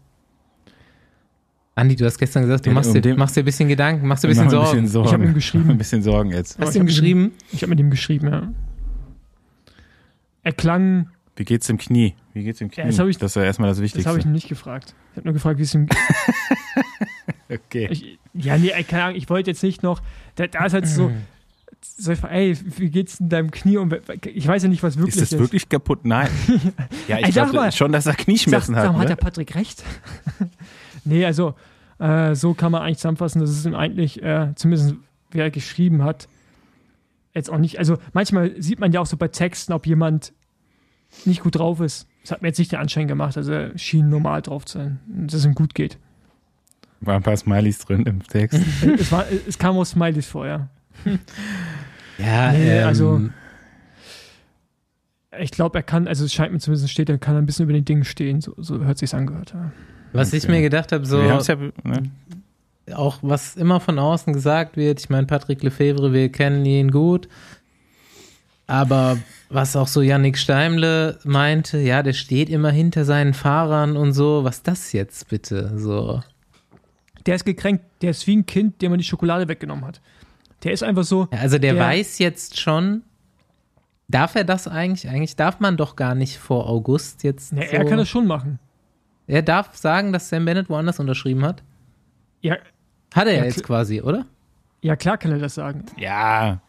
Andi, 1.74 1.96
du 1.96 2.04
hast 2.06 2.18
gestern 2.18 2.42
gesagt, 2.42 2.64
du 2.66 2.70
Den- 2.70 2.74
machst, 2.74 2.94
um 2.94 3.00
dir, 3.00 3.16
machst 3.16 3.36
dir 3.36 3.42
ein 3.42 3.44
bisschen 3.46 3.68
Gedanken, 3.68 4.06
machst 4.06 4.24
dir 4.24 4.28
ein 4.28 4.30
bisschen 4.30 4.46
Mach 4.46 4.52
mal 4.52 4.66
Sorgen. 4.66 4.86
Sorgen. 4.86 5.06
Ich 5.08 5.12
hab 5.14 5.20
ihm 5.22 5.34
geschrieben. 5.34 5.70
Ein 5.70 5.78
bisschen 5.78 6.02
Sorgen 6.02 6.30
jetzt. 6.30 6.58
Hast 6.58 6.68
ich 6.68 6.72
du 6.74 6.78
ihm 6.78 6.80
hab 6.80 6.86
mit 6.86 6.94
geschrieben? 6.94 7.32
Ich 7.52 7.62
habe 7.62 7.70
mit 7.70 7.80
ihm 7.80 7.90
geschrieben, 7.90 8.28
ja. 8.28 8.52
Er 10.42 10.52
klang, 10.52 11.08
Wie 11.36 11.44
geht's 11.44 11.68
im 11.68 11.78
Knie? 11.78 12.14
Wie 12.34 12.44
geht's 12.44 12.60
im 12.60 12.70
Knie? 12.70 12.84
Ja, 12.84 12.90
das 12.90 12.98
ich- 13.08 13.18
das 13.18 13.32
ist 13.32 13.36
ja 13.36 13.44
erstmal 13.44 13.68
das 13.68 13.78
das 13.78 13.84
Wichtigste. 13.84 14.08
habe 14.08 14.18
ich 14.18 14.24
ihn 14.26 14.32
nicht 14.32 14.48
gefragt. 14.48 14.94
Ich 15.12 15.16
habe 15.18 15.28
nur 15.28 15.34
gefragt, 15.34 15.58
wie 15.58 15.62
es 15.62 15.74
ihm 15.74 15.88
okay. 17.50 17.88
ich, 17.90 18.18
Ja, 18.32 18.56
nee, 18.56 18.70
keine 18.84 19.04
Ahnung, 19.04 19.16
ich 19.16 19.28
wollte 19.28 19.50
jetzt 19.50 19.62
nicht 19.62 19.82
noch, 19.82 20.00
da, 20.36 20.46
da 20.46 20.64
ist 20.64 20.72
halt 20.72 20.88
so, 20.88 21.12
ich 21.98 22.22
mal, 22.22 22.28
ey, 22.28 22.56
wie 22.78 22.90
geht's 22.90 23.20
in 23.20 23.28
deinem 23.28 23.50
Knie? 23.50 23.76
Und 23.76 23.94
ich 24.26 24.46
weiß 24.46 24.62
ja 24.62 24.68
nicht, 24.68 24.82
was 24.82 24.96
wirklich 24.96 25.16
ist. 25.16 25.32
das 25.32 25.38
wirklich 25.38 25.68
kaputt? 25.68 26.04
Nein. 26.04 26.28
ja, 27.08 27.18
ich 27.18 27.32
glaube 27.32 27.72
schon, 27.72 27.92
dass 27.92 28.06
er 28.06 28.14
Knieschmerzen 28.14 28.74
sag, 28.74 28.82
hat. 28.82 28.86
Sag, 28.86 28.94
ne? 28.94 28.98
hat 29.00 29.08
der 29.08 29.16
Patrick 29.16 29.54
recht? 29.54 29.82
nee, 31.04 31.24
also 31.24 31.54
äh, 31.98 32.34
so 32.34 32.54
kann 32.54 32.72
man 32.72 32.82
eigentlich 32.82 32.98
zusammenfassen, 32.98 33.40
dass 33.40 33.50
es 33.50 33.66
ihm 33.66 33.74
eigentlich, 33.74 34.22
äh, 34.22 34.52
zumindest 34.54 34.94
wie 35.30 35.40
er 35.40 35.50
geschrieben 35.50 36.04
hat, 36.04 36.28
jetzt 37.34 37.50
auch 37.50 37.58
nicht, 37.58 37.78
also 37.78 37.98
manchmal 38.12 38.60
sieht 38.60 38.78
man 38.78 38.92
ja 38.92 39.00
auch 39.00 39.06
so 39.06 39.16
bei 39.16 39.28
Texten, 39.28 39.72
ob 39.72 39.86
jemand 39.86 40.32
nicht 41.24 41.42
gut 41.42 41.56
drauf 41.56 41.80
ist. 41.80 42.06
Das 42.22 42.30
hat 42.30 42.42
mir 42.42 42.48
jetzt 42.48 42.58
nicht 42.58 42.72
den 42.72 42.78
Anschein 42.78 43.08
gemacht, 43.08 43.36
also 43.36 43.52
er 43.52 43.76
schien 43.76 44.08
normal 44.08 44.42
drauf 44.42 44.64
zu 44.64 44.78
sein, 44.78 45.00
dass 45.06 45.34
es 45.34 45.44
ihm 45.44 45.54
gut 45.54 45.74
geht. 45.74 45.98
War 47.00 47.16
ein 47.16 47.22
paar 47.22 47.36
Smileys 47.36 47.80
drin 47.80 48.06
im 48.06 48.22
Text. 48.22 48.60
es, 48.98 49.10
war, 49.10 49.26
es 49.48 49.58
kam 49.58 49.76
aus 49.76 49.90
Smileys 49.90 50.26
vorher. 50.26 50.68
Ja, 52.18 52.52
nee, 52.52 52.78
ähm, 52.78 52.86
also 52.86 53.20
ich 55.38 55.50
glaube, 55.50 55.78
er 55.78 55.82
kann, 55.82 56.06
also 56.06 56.24
es 56.24 56.32
scheint 56.32 56.52
mir 56.52 56.58
zumindest 56.58 56.90
steht, 56.90 57.08
er 57.08 57.18
kann 57.18 57.36
ein 57.36 57.46
bisschen 57.46 57.64
über 57.64 57.72
den 57.72 57.84
Dingen 57.84 58.04
stehen, 58.04 58.40
so, 58.40 58.54
so 58.58 58.78
hört 58.80 58.98
sich's 58.98 59.14
angehört. 59.14 59.52
Ja. 59.54 59.72
Was 60.12 60.28
okay. 60.28 60.36
ich 60.36 60.48
mir 60.48 60.60
gedacht 60.60 60.92
habe, 60.92 61.06
so 61.06 61.20
ja, 61.22 61.40
ne? 61.84 62.10
auch 62.94 63.18
was 63.22 63.56
immer 63.56 63.80
von 63.80 63.98
außen 63.98 64.32
gesagt 64.32 64.76
wird, 64.76 65.00
ich 65.00 65.08
meine, 65.08 65.26
Patrick 65.26 65.62
Lefebvre, 65.62 66.12
wir 66.12 66.30
kennen 66.30 66.64
ihn 66.66 66.90
gut, 66.90 67.28
aber 68.72 69.18
was 69.50 69.76
auch 69.76 69.86
so 69.86 70.00
Yannick 70.00 70.38
Steimle 70.38 71.18
meinte, 71.24 71.78
ja, 71.78 72.02
der 72.02 72.14
steht 72.14 72.48
immer 72.48 72.70
hinter 72.70 73.04
seinen 73.04 73.34
Fahrern 73.34 73.98
und 73.98 74.14
so, 74.14 74.44
was 74.44 74.62
das 74.62 74.92
jetzt 74.92 75.28
bitte, 75.28 75.78
so. 75.78 76.22
Der 77.26 77.34
ist 77.34 77.44
gekränkt, 77.44 77.84
der 78.00 78.12
ist 78.12 78.26
wie 78.26 78.34
ein 78.34 78.46
Kind, 78.46 78.80
dem 78.80 78.92
man 78.92 78.98
die 78.98 79.04
Schokolade 79.04 79.46
weggenommen 79.46 79.84
hat. 79.84 80.00
Der 80.64 80.72
ist 80.72 80.82
einfach 80.82 81.04
so. 81.04 81.28
Ja, 81.30 81.40
also 81.40 81.58
der, 81.58 81.74
der 81.74 81.82
weiß 81.82 82.18
jetzt 82.18 82.58
schon, 82.58 83.02
darf 84.08 84.36
er 84.36 84.44
das 84.44 84.66
eigentlich? 84.66 85.06
Eigentlich 85.06 85.36
darf 85.36 85.60
man 85.60 85.76
doch 85.76 85.94
gar 85.94 86.14
nicht 86.14 86.38
vor 86.38 86.66
August 86.66 87.24
jetzt. 87.24 87.52
Nee, 87.52 87.66
so 87.66 87.76
er 87.76 87.84
kann 87.84 87.98
das 87.98 88.08
schon 88.08 88.26
machen. 88.26 88.58
Er 89.26 89.42
darf 89.42 89.76
sagen, 89.76 90.14
dass 90.14 90.30
Sam 90.30 90.46
Bennett 90.46 90.70
woanders 90.70 90.98
unterschrieben 90.98 91.44
hat? 91.44 91.62
Ja. 92.40 92.56
Hat 93.14 93.26
er 93.26 93.36
ja, 93.36 93.44
jetzt 93.44 93.62
quasi, 93.62 94.00
oder? 94.00 94.24
Ja, 94.80 94.96
klar 94.96 95.18
kann 95.18 95.30
er 95.30 95.38
das 95.38 95.56
sagen. 95.56 95.84
Ja. 95.98 96.62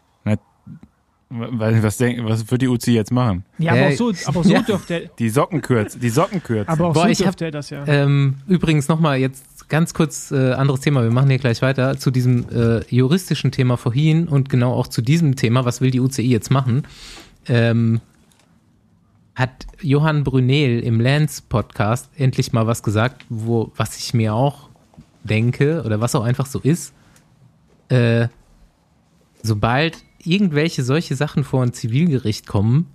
Weil, 1.30 1.82
was, 1.82 1.96
denk, 1.96 2.22
was 2.24 2.48
wird 2.50 2.62
die 2.62 2.68
UC 2.68 2.88
jetzt 2.88 3.10
machen? 3.10 3.44
Ja, 3.58 3.72
aber 3.72 3.88
auch 3.88 3.92
so, 3.92 4.12
aber 4.26 4.44
so 4.44 4.52
ja. 4.52 4.60
dürfte 4.62 4.94
er. 4.94 5.00
Die 5.18 5.28
Socken 5.30 5.62
kürzen. 5.62 6.00
Die 6.00 6.10
Socken 6.10 6.42
kürzen. 6.42 6.68
Aber 6.68 6.88
auch 6.88 6.92
Boah, 6.92 7.04
so 7.04 7.08
ich 7.08 7.18
dürfte 7.18 7.46
hab, 7.46 7.48
er 7.48 7.50
das 7.50 7.70
ja. 7.70 7.84
Ähm, 7.86 8.36
übrigens 8.46 8.88
nochmal 8.88 9.18
jetzt 9.18 9.68
ganz 9.68 9.94
kurz 9.94 10.30
äh, 10.30 10.52
anderes 10.52 10.80
Thema. 10.80 11.02
Wir 11.02 11.10
machen 11.10 11.30
hier 11.30 11.38
gleich 11.38 11.62
weiter 11.62 11.96
zu 11.96 12.10
diesem 12.10 12.46
äh, 12.50 12.84
juristischen 12.94 13.50
Thema 13.50 13.76
vorhin 13.76 14.28
und 14.28 14.48
genau 14.48 14.74
auch 14.74 14.86
zu 14.86 15.02
diesem 15.02 15.34
Thema. 15.34 15.64
Was 15.64 15.80
will 15.80 15.90
die 15.90 16.00
UCI 16.00 16.28
jetzt 16.28 16.50
machen? 16.50 16.84
Ähm, 17.48 18.00
hat 19.34 19.66
Johann 19.80 20.22
Brunel 20.22 20.80
im 20.80 21.00
Lance 21.00 21.42
Podcast 21.48 22.10
endlich 22.16 22.52
mal 22.52 22.66
was 22.66 22.82
gesagt, 22.82 23.24
wo, 23.28 23.72
was 23.76 23.98
ich 23.98 24.14
mir 24.14 24.34
auch 24.34 24.68
denke 25.24 25.82
oder 25.84 26.00
was 26.00 26.14
auch 26.14 26.22
einfach 26.22 26.46
so 26.46 26.60
ist. 26.60 26.92
Äh, 27.88 28.28
sobald 29.42 30.03
irgendwelche 30.26 30.82
solche 30.82 31.16
Sachen 31.16 31.44
vor 31.44 31.62
ein 31.62 31.72
Zivilgericht 31.72 32.46
kommen, 32.46 32.86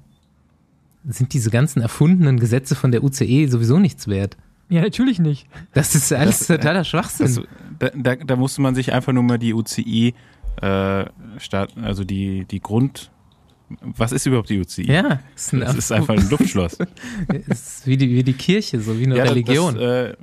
sind 1.08 1.34
diese 1.34 1.50
ganzen 1.50 1.82
erfundenen 1.82 2.40
Gesetze 2.40 2.76
von 2.76 2.92
der 2.92 3.04
UCE 3.04 3.48
sowieso 3.48 3.80
nichts 3.80 4.08
wert. 4.08 4.38
Ja, 4.70 4.82
natürlich 4.82 5.20
nicht. 5.20 5.48
Das 5.74 5.96
ist 5.96 6.14
alles 6.14 6.40
das, 6.40 6.48
totaler 6.48 6.84
Schwachsinn. 6.84 7.46
Das, 7.80 7.92
da, 7.96 8.16
da, 8.16 8.36
musste 8.36 8.62
man 8.62 8.76
sich 8.76 8.94
einfach 8.94 9.14
nur 9.14 9.24
mal 9.24 9.40
die 9.40 9.54
UCI 9.54 10.14
äh, 10.62 11.06
starten, 11.38 11.84
also 11.84 12.04
die, 12.04 12.46
die 12.46 12.60
Grund. 12.60 13.10
Was 13.82 14.12
ist 14.12 14.26
überhaupt 14.26 14.50
die 14.50 14.60
UCI? 14.60 14.92
Ja, 14.92 15.22
ist 15.36 15.54
ein 15.54 15.62
das 15.62 15.76
ist 15.76 15.92
einfach 15.92 16.16
ein 16.16 16.30
Luftschloss. 16.30 16.78
ist 17.48 17.88
wie 17.88 17.98
die, 17.98 18.10
wie 18.10 18.24
die 18.24 18.34
Kirche, 18.34 18.80
so 18.80 19.00
wie 19.00 19.06
eine 19.06 19.18
ja, 19.18 19.24
Religion. 19.24 19.76
Das, 19.76 19.84
äh, 19.84 20.16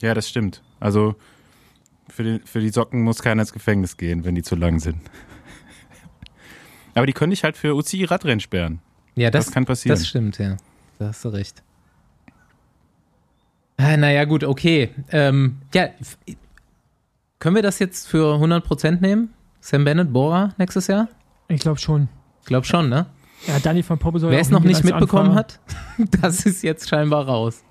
ja, 0.00 0.14
das 0.14 0.28
stimmt. 0.28 0.62
Also 0.80 1.14
für 2.08 2.22
die, 2.22 2.40
für 2.44 2.60
die 2.60 2.70
Socken 2.70 3.02
muss 3.02 3.22
keiner 3.22 3.42
ins 3.42 3.52
Gefängnis 3.52 3.96
gehen, 3.96 4.24
wenn 4.24 4.34
die 4.34 4.42
zu 4.42 4.56
lang 4.56 4.80
sind. 4.80 4.98
Aber 6.94 7.06
die 7.06 7.12
können 7.12 7.30
dich 7.30 7.44
halt 7.44 7.56
für 7.56 7.74
UCI 7.74 8.04
Radrennen 8.04 8.40
sperren. 8.40 8.80
Ja, 9.16 9.30
das, 9.30 9.46
das 9.46 9.54
kann 9.54 9.64
passieren. 9.64 9.96
Das 9.96 10.06
stimmt, 10.06 10.38
ja. 10.38 10.56
Da 10.98 11.08
hast 11.08 11.24
du 11.24 11.28
recht. 11.28 11.62
Ah, 13.76 13.96
naja, 13.96 14.24
gut, 14.24 14.44
okay. 14.44 14.90
Ähm, 15.10 15.58
ja, 15.74 15.88
können 17.38 17.56
wir 17.56 17.62
das 17.62 17.78
jetzt 17.78 18.08
für 18.08 18.36
100% 18.36 19.00
nehmen? 19.00 19.34
Sam 19.60 19.84
Bennett, 19.84 20.12
Bora 20.12 20.54
nächstes 20.58 20.86
Jahr? 20.86 21.08
Ich 21.48 21.60
glaube 21.60 21.78
schon. 21.80 22.08
Ich 22.40 22.46
glaube 22.46 22.66
schon, 22.66 22.88
ne? 22.88 23.06
Ja, 23.46 23.58
Danny 23.58 23.84
van 23.86 23.98
Poppe 23.98 24.18
soll 24.20 24.30
Wer 24.30 24.40
es 24.40 24.50
noch 24.50 24.62
nicht 24.62 24.84
mitbekommen 24.84 25.30
Anfahrer. 25.30 25.36
hat, 25.36 25.60
das 26.22 26.46
ist 26.46 26.62
jetzt 26.62 26.88
scheinbar 26.88 27.26
raus. 27.26 27.62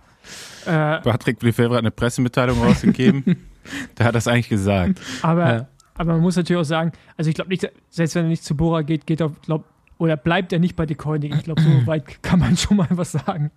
Äh, 0.65 0.99
Patrick 1.01 1.41
Lefebvre 1.41 1.75
hat 1.75 1.79
eine 1.79 1.91
Pressemitteilung 1.91 2.61
rausgegeben. 2.61 3.47
da 3.95 4.05
hat 4.05 4.15
er 4.15 4.19
es 4.19 4.27
eigentlich 4.27 4.49
gesagt. 4.49 4.99
Aber, 5.21 5.53
ja. 5.53 5.67
Aber 5.95 6.13
man 6.13 6.21
muss 6.21 6.35
natürlich 6.35 6.59
auch 6.59 6.65
sagen, 6.65 6.91
also 7.17 7.29
ich 7.29 7.35
glaube 7.35 7.49
nicht, 7.49 7.69
selbst 7.89 8.15
wenn 8.15 8.25
er 8.25 8.29
nicht 8.29 8.43
zu 8.43 8.55
Bora 8.55 8.81
geht, 8.81 9.05
geht 9.05 9.21
er, 9.21 9.29
glaub, 9.45 9.65
oder 9.97 10.17
bleibt 10.17 10.51
er 10.51 10.59
nicht 10.59 10.75
bei 10.75 10.85
De 10.85 10.95
Koenig. 10.95 11.33
Ich 11.35 11.43
glaube, 11.43 11.61
so 11.61 11.69
weit 11.85 12.21
kann 12.23 12.39
man 12.39 12.57
schon 12.57 12.77
mal 12.77 12.87
was 12.89 13.11
sagen. 13.11 13.51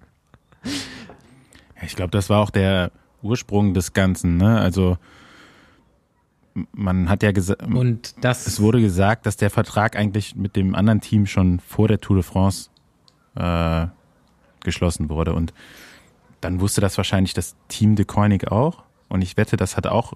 Ich 1.82 1.97
glaube, 1.97 2.11
das 2.11 2.30
war 2.30 2.41
auch 2.41 2.51
der 2.51 2.93
Ursprung 3.22 3.74
des 3.74 3.93
Ganzen. 3.93 4.37
Ne? 4.37 4.61
Also 4.61 4.99
man 6.72 7.09
hat 7.09 7.22
ja 7.22 7.32
gesagt, 7.32 7.62
und 7.62 8.14
das 8.24 8.47
es 8.47 8.61
wurde 8.61 8.80
gesagt, 8.80 9.26
dass 9.26 9.37
der 9.37 9.51
Vertrag 9.51 9.97
eigentlich 9.97 10.37
mit 10.37 10.57
dem 10.57 10.74
anderen 10.74 11.01
Team 11.01 11.26
schon 11.26 11.61
vor 11.61 11.89
der 11.89 12.01
Tour 12.01 12.16
de 12.16 12.22
France 12.22 12.70
äh, 13.34 13.87
geschlossen 14.61 15.09
wurde. 15.09 15.34
Und 15.34 15.53
dann 16.41 16.61
wusste 16.61 16.80
das 16.80 16.97
wahrscheinlich 16.97 17.34
das 17.34 17.57
Team 17.68 17.97
De 17.97 18.05
Koenig 18.05 18.51
auch. 18.51 18.84
Und 19.09 19.22
ich 19.22 19.37
wette, 19.37 19.57
das 19.57 19.76
hat 19.76 19.87
auch 19.87 20.14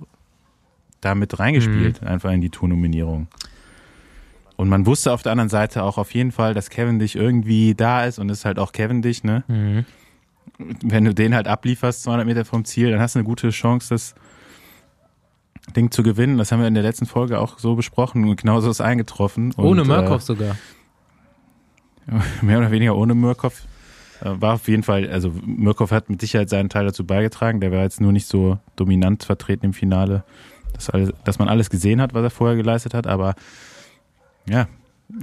damit 1.01 1.39
reingespielt, 1.39 2.03
mhm. 2.03 2.09
einfach 2.09 2.31
in 2.33 2.41
die 2.41 2.51
Tournominierung. 2.51 3.29
Und 4.57 4.69
man 4.69 4.85
wusste 4.85 5.13
auf 5.13 5.23
der 5.23 5.33
anderen 5.33 5.49
Seite 5.49 5.83
auch 5.83 5.97
auf 5.97 6.13
jeden 6.13 6.33
Fall, 6.33 6.53
dass 6.53 6.69
Kevin 6.69 6.99
dich 6.99 7.17
irgendwie 7.17 7.75
da 7.75 8.05
ist 8.05 8.19
und 8.19 8.29
ist 8.29 8.45
halt 8.45 8.59
auch 8.59 8.73
Kevin 8.73 9.01
dich, 9.01 9.25
ne? 9.25 9.43
Mhm. 9.49 9.87
Wenn 10.83 11.07
du 11.07 11.15
den 11.15 11.35
halt 11.35 11.49
ablieferst, 11.49 12.03
200 12.03 12.27
Meter 12.27 12.45
vom 12.45 12.67
Ziel, 12.67 12.91
dann 12.91 13.01
hast 13.01 13.15
du 13.15 13.21
eine 13.21 13.27
gute 13.27 13.49
Chance, 13.49 13.89
das 13.95 14.15
Ding 15.75 15.91
zu 15.91 16.03
gewinnen. 16.03 16.37
Das 16.39 16.53
haben 16.53 16.61
wir 16.61 16.69
in 16.69 16.75
der 16.75 16.83
letzten 16.83 17.07
Folge 17.07 17.39
auch 17.39 17.59
so 17.59 17.75
besprochen 17.75 18.29
und 18.29 18.37
genauso 18.37 18.71
ist 18.71 18.81
eingetroffen. 18.81 19.55
Ohne 19.57 19.85
Murkoff 19.85 20.23
äh, 20.23 20.27
sogar. 20.27 20.57
Mehr 22.43 22.59
oder 22.59 22.71
weniger 22.71 22.97
ohne 22.97 23.15
Murkoff. 23.15 23.63
Äh, 24.21 24.41
war 24.41 24.55
auf 24.55 24.69
jeden 24.69 24.83
Fall, 24.83 25.09
also 25.11 25.33
Murkoff 25.45 25.91
hat 25.91 26.11
mit 26.11 26.21
Sicherheit 26.21 26.49
seinen 26.49 26.69
Teil 26.69 26.85
dazu 26.85 27.07
beigetragen. 27.07 27.61
Der 27.61 27.73
war 27.73 27.83
jetzt 27.83 28.01
nur 28.01 28.13
nicht 28.13 28.27
so 28.27 28.59
dominant 28.77 29.25
vertreten 29.25 29.67
im 29.67 29.73
Finale, 29.73 30.25
dass, 30.81 30.91
alles, 30.91 31.13
dass 31.25 31.39
man 31.39 31.49
alles 31.49 31.71
gesehen 31.71 32.01
hat, 32.01 32.15
was 32.15 32.23
er 32.23 32.31
vorher 32.31 32.57
geleistet 32.57 32.95
hat. 32.95 33.07
Aber 33.07 33.35
ja, 34.49 34.67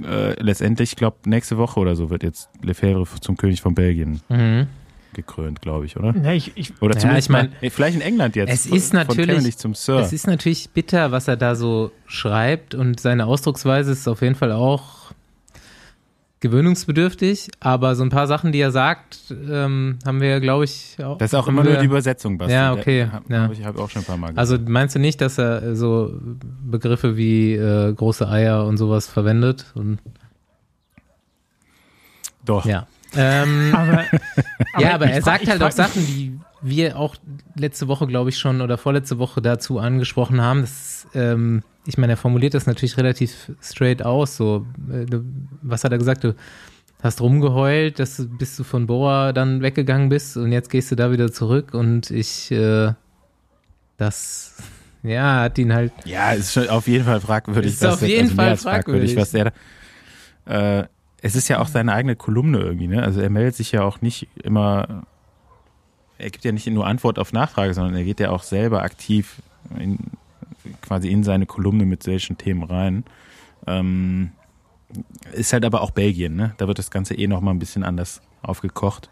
äh, 0.04 0.40
letztendlich, 0.40 0.90
ich 0.90 0.96
glaube, 0.96 1.16
nächste 1.24 1.58
Woche 1.58 1.80
oder 1.80 1.96
so 1.96 2.10
wird 2.10 2.22
jetzt 2.22 2.48
Lefebvre 2.62 3.06
zum 3.20 3.36
König 3.36 3.60
von 3.60 3.74
Belgien 3.74 4.20
mhm. 4.28 4.66
gekrönt, 5.14 5.62
glaube 5.62 5.86
ich, 5.86 5.96
oder? 5.96 6.14
Ja, 6.22 6.32
ich, 6.32 6.52
ich, 6.56 6.80
oder 6.80 6.96
zumindest 6.96 7.30
ja, 7.30 7.42
ich 7.42 7.50
mein, 7.60 7.70
vielleicht 7.70 7.96
in 7.96 8.02
England 8.02 8.36
jetzt. 8.36 8.52
Es 8.52 8.66
ist 8.66 8.92
natürlich, 8.92 9.56
zum 9.56 9.74
Sir. 9.74 10.00
es 10.00 10.12
ist 10.12 10.26
natürlich 10.26 10.70
bitter, 10.70 11.10
was 11.10 11.28
er 11.28 11.36
da 11.36 11.54
so 11.54 11.90
schreibt 12.06 12.74
und 12.74 13.00
seine 13.00 13.26
Ausdrucksweise 13.26 13.92
ist 13.92 14.06
auf 14.08 14.22
jeden 14.22 14.34
Fall 14.34 14.52
auch 14.52 14.97
gewöhnungsbedürftig, 16.40 17.50
aber 17.60 17.96
so 17.96 18.04
ein 18.04 18.10
paar 18.10 18.26
Sachen, 18.26 18.52
die 18.52 18.60
er 18.60 18.70
sagt, 18.70 19.34
ähm, 19.50 19.98
haben 20.06 20.20
wir, 20.20 20.40
glaube 20.40 20.64
ich, 20.64 20.96
auch. 21.02 21.18
Das 21.18 21.32
ist 21.32 21.34
auch 21.34 21.48
immer 21.48 21.64
wir, 21.64 21.72
nur 21.72 21.80
die 21.80 21.86
Übersetzung, 21.86 22.38
Basti. 22.38 22.52
Ja, 22.52 22.72
okay. 22.72 23.08
Hab, 23.10 23.28
ja. 23.28 23.50
Ich 23.50 23.64
habe 23.64 23.80
auch 23.80 23.90
schon 23.90 24.02
ein 24.02 24.04
paar 24.04 24.16
Mal 24.16 24.28
gesagt. 24.28 24.38
Also 24.38 24.58
meinst 24.66 24.94
du 24.94 25.00
nicht, 25.00 25.20
dass 25.20 25.38
er 25.38 25.74
so 25.74 26.12
Begriffe 26.64 27.16
wie 27.16 27.54
äh, 27.54 27.92
große 27.92 28.28
Eier 28.28 28.64
und 28.66 28.76
sowas 28.76 29.08
verwendet? 29.08 29.66
Und, 29.74 29.98
Doch. 32.44 32.64
Ja. 32.64 32.86
Ähm, 33.16 33.74
aber, 33.74 34.04
aber 34.74 34.82
ja, 34.82 34.94
aber 34.94 35.06
er 35.06 35.22
frag, 35.22 35.40
sagt 35.40 35.48
halt 35.48 35.62
auch 35.62 35.72
Sachen, 35.72 36.06
die 36.06 36.38
wir 36.62 36.98
auch 36.98 37.16
letzte 37.54 37.88
Woche, 37.88 38.06
glaube 38.06 38.30
ich, 38.30 38.38
schon 38.38 38.60
oder 38.60 38.78
vorletzte 38.78 39.18
Woche 39.18 39.42
dazu 39.42 39.78
angesprochen 39.78 40.40
haben. 40.40 40.60
Das, 40.60 41.06
ähm, 41.14 41.62
ich 41.88 41.96
meine, 41.96 42.12
er 42.12 42.16
formuliert 42.18 42.52
das 42.52 42.66
natürlich 42.66 42.98
relativ 42.98 43.50
straight 43.62 44.04
aus. 44.04 44.36
So, 44.36 44.66
äh, 44.92 45.06
was 45.62 45.84
hat 45.84 45.92
er 45.92 45.98
gesagt? 45.98 46.22
Du 46.22 46.34
hast 47.02 47.22
rumgeheult, 47.22 47.98
dass 47.98 48.18
du, 48.18 48.28
bis 48.28 48.56
du 48.56 48.64
von 48.64 48.86
Bora 48.86 49.32
dann 49.32 49.62
weggegangen 49.62 50.10
bist 50.10 50.36
und 50.36 50.52
jetzt 50.52 50.68
gehst 50.68 50.90
du 50.90 50.96
da 50.96 51.10
wieder 51.10 51.32
zurück 51.32 51.72
und 51.72 52.10
ich, 52.10 52.50
äh, 52.50 52.92
das, 53.96 54.56
ja, 55.02 55.40
hat 55.40 55.56
ihn 55.56 55.72
halt. 55.72 55.92
Ja, 56.04 56.32
ist 56.32 56.52
schon 56.52 56.68
auf 56.68 56.86
jeden 56.86 57.06
Fall 57.06 57.22
fragwürdig. 57.22 57.72
Ist 57.72 57.86
auf 57.86 58.02
jeden 58.02 58.24
also 58.24 58.34
Fall 58.34 58.56
fragwürdig. 58.58 59.14
fragwürdig, 59.14 59.16
was 59.16 59.30
der 59.30 59.52
äh, 60.44 60.86
es 61.22 61.36
ist 61.36 61.48
ja 61.48 61.58
auch 61.58 61.68
seine 61.68 61.94
eigene 61.94 62.16
Kolumne 62.16 62.58
irgendwie, 62.58 62.86
ne? 62.86 63.02
Also 63.02 63.22
er 63.22 63.30
meldet 63.30 63.56
sich 63.56 63.72
ja 63.72 63.82
auch 63.82 64.02
nicht 64.02 64.28
immer, 64.42 65.04
er 66.18 66.30
gibt 66.30 66.44
ja 66.44 66.52
nicht 66.52 66.66
nur 66.66 66.86
Antwort 66.86 67.18
auf 67.18 67.32
Nachfrage, 67.32 67.72
sondern 67.72 67.96
er 67.96 68.04
geht 68.04 68.20
ja 68.20 68.30
auch 68.30 68.42
selber 68.42 68.82
aktiv 68.82 69.42
in, 69.78 69.98
quasi 70.82 71.08
in 71.08 71.24
seine 71.24 71.46
Kolumne 71.46 71.84
mit 71.86 72.02
solchen 72.02 72.38
Themen 72.38 72.62
rein. 72.62 73.04
Ähm, 73.66 74.32
ist 75.32 75.52
halt 75.52 75.64
aber 75.64 75.82
auch 75.82 75.90
Belgien, 75.90 76.34
ne? 76.36 76.54
Da 76.58 76.66
wird 76.66 76.78
das 76.78 76.90
Ganze 76.90 77.14
eh 77.14 77.26
nochmal 77.26 77.54
ein 77.54 77.58
bisschen 77.58 77.84
anders 77.84 78.22
aufgekocht. 78.42 79.10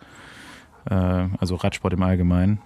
Äh, 0.88 0.94
also 1.38 1.56
Radsport 1.56 1.92
im 1.92 2.02
Allgemeinen. 2.02 2.60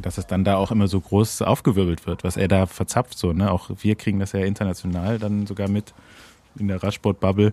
Dass 0.00 0.16
es 0.16 0.26
dann 0.26 0.42
da 0.42 0.56
auch 0.56 0.70
immer 0.70 0.88
so 0.88 0.98
groß 1.00 1.42
aufgewirbelt 1.42 2.06
wird, 2.06 2.24
was 2.24 2.38
er 2.38 2.48
da 2.48 2.64
verzapft 2.64 3.18
so, 3.18 3.32
ne? 3.34 3.50
Auch 3.50 3.70
wir 3.82 3.94
kriegen 3.94 4.20
das 4.20 4.32
ja 4.32 4.40
international 4.40 5.18
dann 5.18 5.46
sogar 5.46 5.68
mit 5.68 5.92
in 6.58 6.68
der 6.68 6.82
Radsport-Bubble. 6.82 7.52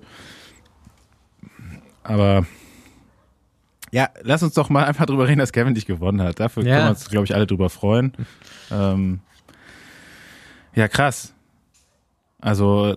Aber 2.04 2.46
ja, 3.92 4.10
lass 4.22 4.44
uns 4.44 4.54
doch 4.54 4.70
mal 4.70 4.86
einfach 4.86 5.06
drüber 5.06 5.28
reden, 5.28 5.40
dass 5.40 5.52
Kevin 5.52 5.74
dich 5.74 5.86
gewonnen 5.86 6.22
hat. 6.22 6.40
Dafür 6.40 6.64
Ja. 6.64 6.76
können 6.76 6.86
wir 6.86 6.90
uns, 6.92 7.10
glaube 7.10 7.26
ich, 7.26 7.34
alle 7.34 7.48
drüber 7.48 7.70
freuen. 7.70 8.14
Ähm, 8.72 9.20
ja, 10.76 10.88
krass. 10.88 11.34
Also, 12.40 12.96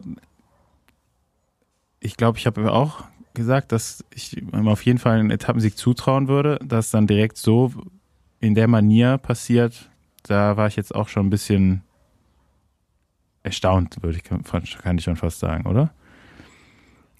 ich 2.01 2.17
glaube, 2.17 2.39
ich 2.39 2.47
habe 2.47 2.73
auch 2.73 3.05
gesagt, 3.35 3.73
dass 3.73 4.05
ich 4.15 4.37
ihm 4.37 4.69
auf 4.69 4.85
jeden 4.85 4.99
Fall 4.99 5.19
einen 5.19 5.31
Etappensieg 5.31 5.77
zutrauen 5.77 6.29
würde. 6.29 6.59
Dass 6.65 6.91
dann 6.91 7.07
direkt 7.07 7.37
so 7.37 7.73
in 8.41 8.55
der 8.55 8.69
Manier 8.69 9.19
passiert, 9.19 9.91
da 10.25 10.57
war 10.57 10.67
ich 10.67 10.77
jetzt 10.77 10.95
auch 10.95 11.09
schon 11.09 11.27
ein 11.27 11.31
bisschen 11.31 11.83
erstaunt, 13.43 14.03
würde 14.03 14.19
ich, 14.19 14.25
kann 14.25 14.99
ich 14.99 15.05
schon 15.05 15.17
fast 15.17 15.41
sagen, 15.41 15.67
oder? 15.67 15.93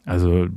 Also, 0.05 0.49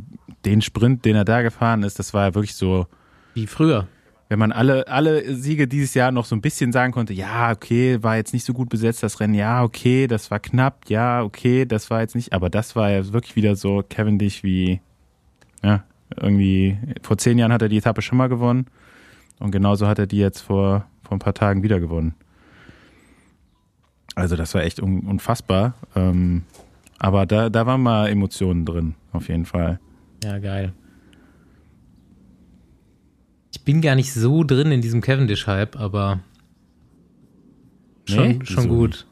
den 0.43 0.62
Sprint, 0.62 1.06
den 1.06 1.16
er 1.16 1.26
da 1.26 1.41
gefahren 1.41 1.84
ist, 1.84 2.00
das 2.00 2.14
war 2.14 2.28
ja 2.28 2.36
wirklich 2.36 2.56
so, 2.56 2.88
Wie 3.34 3.48
früher. 3.48 3.88
Wenn 4.36 4.39
man 4.39 4.51
alle, 4.51 4.89
alle 4.89 5.33
Siege 5.33 5.65
dieses 5.65 5.93
Jahr 5.93 6.11
noch 6.11 6.25
so 6.25 6.36
ein 6.36 6.41
bisschen 6.41 6.73
sagen 6.73 6.91
konnte, 6.91 7.13
ja, 7.13 7.51
okay, 7.51 8.03
war 8.03 8.17
jetzt 8.17 8.33
nicht 8.33 8.43
so 8.43 8.51
gut 8.51 8.67
besetzt, 8.67 9.01
das 9.01 9.21
Rennen, 9.21 9.33
ja, 9.33 9.63
okay, 9.63 10.07
das 10.07 10.29
war 10.29 10.41
knapp, 10.41 10.89
ja, 10.89 11.23
okay, 11.23 11.65
das 11.65 11.89
war 11.89 12.01
jetzt 12.01 12.15
nicht, 12.15 12.33
aber 12.33 12.49
das 12.49 12.75
war 12.75 12.91
ja 12.91 13.13
wirklich 13.13 13.38
wieder 13.38 13.55
so 13.55 13.81
Cavendish 13.89 14.43
wie, 14.43 14.81
ja, 15.63 15.86
irgendwie, 16.17 16.77
vor 17.01 17.17
zehn 17.17 17.38
Jahren 17.38 17.53
hat 17.53 17.61
er 17.61 17.69
die 17.69 17.77
Etappe 17.77 18.01
schon 18.01 18.17
mal 18.17 18.27
gewonnen 18.27 18.65
und 19.39 19.51
genauso 19.51 19.88
hat 19.88 19.99
er 19.99 20.05
die 20.05 20.17
jetzt 20.17 20.41
vor, 20.41 20.86
vor 21.03 21.15
ein 21.15 21.19
paar 21.19 21.33
Tagen 21.33 21.63
wieder 21.63 21.79
gewonnen. 21.79 22.13
Also 24.15 24.36
das 24.36 24.53
war 24.53 24.63
echt 24.63 24.81
un, 24.81 24.99
unfassbar, 25.07 25.75
ähm, 25.95 26.43
aber 26.99 27.25
da, 27.25 27.49
da 27.49 27.65
waren 27.65 27.81
mal 27.81 28.09
Emotionen 28.09 28.65
drin, 28.65 28.95
auf 29.13 29.29
jeden 29.29 29.45
Fall. 29.45 29.79
Ja, 30.25 30.39
geil. 30.39 30.73
Ich 33.56 33.62
bin 33.64 33.80
gar 33.82 33.95
nicht 33.95 34.14
so 34.14 34.43
drin 34.43 34.72
in 34.74 34.82
diesem 34.82 34.99
Cavendish-Hype, 34.99 35.80
aber 35.80 36.20
schon, 38.06 38.28
Nee? 38.28 38.39
schon 38.43 38.68
gut. 38.68 39.08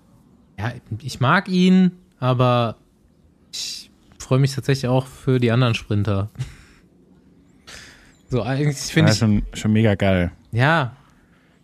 Ja, 0.60 0.74
ich 1.02 1.22
mag 1.22 1.48
ihn, 1.48 1.91
aber 2.20 2.76
ich 3.54 3.89
freue 4.20 4.39
mich 4.39 4.54
tatsächlich 4.54 4.89
auch 4.89 5.08
für 5.08 5.39
die 5.39 5.50
anderen 5.50 5.76
Sprinter. 5.76 6.30
So, 8.30 8.44
eigentlich 8.44 8.78
finde 8.78 9.10
Ja, 9.10 9.14
ich, 9.14 9.20
schon, 9.20 9.44
schon 9.54 9.72
mega 9.72 9.96
geil. 9.96 10.32
ja, 10.52 10.96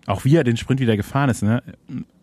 Auch 0.05 0.23
wie 0.23 0.35
er 0.37 0.43
den 0.45 0.55
Sprint 0.57 0.79
wieder 0.79 0.95
gefahren 0.97 1.29
ist, 1.29 1.43
ne? 1.43 1.61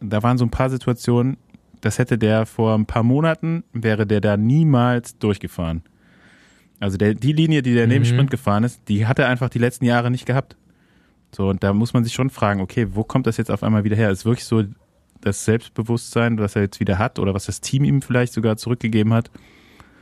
Da 0.01 0.23
waren 0.23 0.39
so 0.39 0.45
ein 0.45 0.51
paar 0.51 0.71
Situationen, 0.71 1.37
das 1.83 1.99
hätte 1.99 2.17
der 2.17 2.47
vor 2.47 2.75
ein 2.75 2.87
paar 2.87 3.03
Monaten, 3.03 3.63
wäre 3.75 4.07
der 4.07 4.21
da 4.23 4.37
niemals 4.39 5.19
durchgefahren. 5.19 5.83
Also 6.81 6.97
der, 6.99 7.15
die 7.15 7.33
Linie, 7.33 7.63
die 7.63 7.75
der 7.75 7.87
neben 7.87 8.03
Mhm. 8.05 8.09
Sprint 8.09 8.31
gefahren 8.31 8.65
ist, 8.65 8.81
die 8.89 9.07
hat 9.07 9.19
er 9.19 9.29
einfach 9.29 9.49
die 9.49 9.59
letzten 9.59 9.85
Jahre 9.87 10.11
nicht 10.11 10.27
gehabt. 10.27 10.57
So, 11.35 11.49
und 11.49 11.63
da 11.63 11.73
muss 11.73 11.93
man 11.93 12.05
sich 12.05 12.13
schon 12.15 12.31
fragen, 12.31 12.61
okay, 12.61 12.89
wo 12.93 13.03
kommt 13.05 13.27
das 13.27 13.37
jetzt 13.37 13.51
auf 13.51 13.63
einmal 13.63 13.85
wieder 13.85 13.97
her? 13.97 14.11
Ist 14.11 14.25
wirklich 14.25 14.45
so 14.45 14.63
das 15.23 15.45
Selbstbewusstsein, 15.45 16.39
was 16.39 16.55
er 16.57 16.63
jetzt 16.63 16.79
wieder 16.81 16.99
hat 16.99 17.19
oder 17.19 17.35
was 17.35 17.47
das 17.47 17.61
Team 17.61 17.85
ihm 17.85 18.03
vielleicht 18.03 18.33
sogar 18.33 18.57
zurückgegeben 18.57 19.13
hat? 19.15 19.31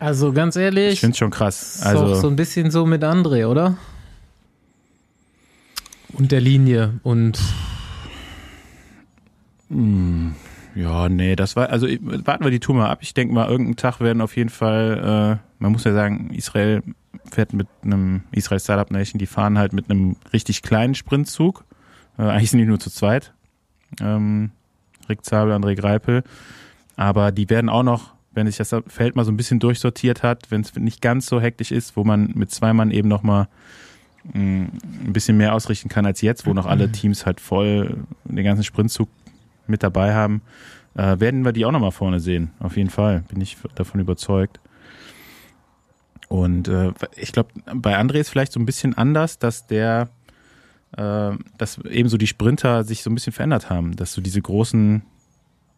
also 0.00 0.32
ganz 0.32 0.56
Ich 0.56 0.62
ehrlich, 0.62 1.00
finde 1.00 1.12
es 1.12 1.18
schon 1.18 1.30
krass. 1.30 1.76
ist 1.76 1.86
auch 1.86 1.92
so 1.92 2.04
Also, 2.14 2.28
ein 2.28 2.36
bisschen 2.36 2.70
so 2.70 2.84
mit 2.84 3.02
André, 3.04 3.46
oder? 3.46 3.78
Und 6.12 6.30
der 6.30 6.40
Linie 6.40 6.94
und 7.02 7.38
ja, 10.74 11.08
nee, 11.08 11.36
das 11.36 11.54
war, 11.56 11.70
also 11.70 11.86
warten 11.86 12.44
wir 12.44 12.50
die 12.50 12.60
Tour 12.60 12.74
mal 12.74 12.90
ab. 12.90 12.98
Ich 13.02 13.14
denke 13.14 13.32
mal, 13.32 13.48
irgendeinen 13.48 13.76
Tag 13.76 14.00
werden 14.00 14.20
auf 14.20 14.36
jeden 14.36 14.50
Fall, 14.50 15.38
äh, 15.40 15.62
man 15.62 15.72
muss 15.72 15.84
ja 15.84 15.92
sagen, 15.92 16.30
Israel 16.30 16.82
fährt 17.30 17.52
mit 17.52 17.68
einem, 17.82 18.22
Israel 18.32 18.60
Startup 18.60 18.90
Nation, 18.90 19.18
die 19.18 19.26
fahren 19.26 19.56
halt 19.56 19.72
mit 19.72 19.88
einem 19.88 20.16
richtig 20.32 20.62
kleinen 20.62 20.94
Sprintzug. 20.94 21.64
Äh, 22.18 22.22
eigentlich 22.22 22.50
sind 22.50 22.58
die 22.58 22.66
nur 22.66 22.80
zu 22.80 22.90
zweit. 22.90 23.32
Ähm, 24.00 24.50
Rick 25.08 25.24
Zabel, 25.24 25.52
André 25.54 25.76
Greipel. 25.76 26.24
Aber 26.96 27.30
die 27.30 27.48
werden 27.50 27.68
auch 27.68 27.82
noch, 27.82 28.14
wenn 28.32 28.46
sich 28.46 28.56
das 28.56 28.74
Feld 28.88 29.14
mal 29.14 29.24
so 29.24 29.30
ein 29.30 29.36
bisschen 29.36 29.60
durchsortiert 29.60 30.22
hat, 30.22 30.50
wenn 30.50 30.62
es 30.62 30.74
nicht 30.74 31.00
ganz 31.00 31.26
so 31.26 31.40
hektisch 31.40 31.70
ist, 31.70 31.96
wo 31.96 32.02
man 32.02 32.32
mit 32.34 32.50
zwei 32.50 32.72
Mann 32.72 32.90
eben 32.90 33.08
noch 33.08 33.22
mal 33.22 33.48
mh, 34.32 34.68
ein 35.04 35.12
bisschen 35.12 35.36
mehr 35.36 35.54
ausrichten 35.54 35.88
kann 35.88 36.04
als 36.04 36.20
jetzt, 36.20 36.46
wo 36.46 36.54
noch 36.54 36.66
alle 36.66 36.90
Teams 36.90 37.26
halt 37.26 37.40
voll 37.40 37.98
den 38.24 38.44
ganzen 38.44 38.64
Sprintzug 38.64 39.08
mit 39.66 39.82
dabei 39.82 40.14
haben, 40.14 40.42
äh, 40.96 41.18
werden 41.20 41.44
wir 41.44 41.52
die 41.52 41.64
auch 41.64 41.72
nochmal 41.72 41.92
vorne 41.92 42.20
sehen. 42.20 42.52
Auf 42.60 42.76
jeden 42.76 42.90
Fall, 42.90 43.24
bin 43.28 43.40
ich 43.40 43.56
davon 43.74 44.00
überzeugt. 44.00 44.60
Und 46.28 46.68
äh, 46.68 46.92
ich 47.16 47.32
glaube, 47.32 47.50
bei 47.74 47.98
André 47.98 48.16
ist 48.16 48.30
vielleicht 48.30 48.52
so 48.52 48.60
ein 48.60 48.66
bisschen 48.66 48.96
anders, 48.96 49.38
dass 49.38 49.66
der, 49.66 50.08
äh, 50.96 51.32
dass 51.58 51.78
eben 51.78 52.08
so 52.08 52.16
die 52.16 52.26
Sprinter 52.26 52.84
sich 52.84 53.02
so 53.02 53.10
ein 53.10 53.14
bisschen 53.14 53.32
verändert 53.32 53.70
haben, 53.70 53.96
dass 53.96 54.12
so 54.12 54.20
diese 54.20 54.40
großen, 54.40 55.02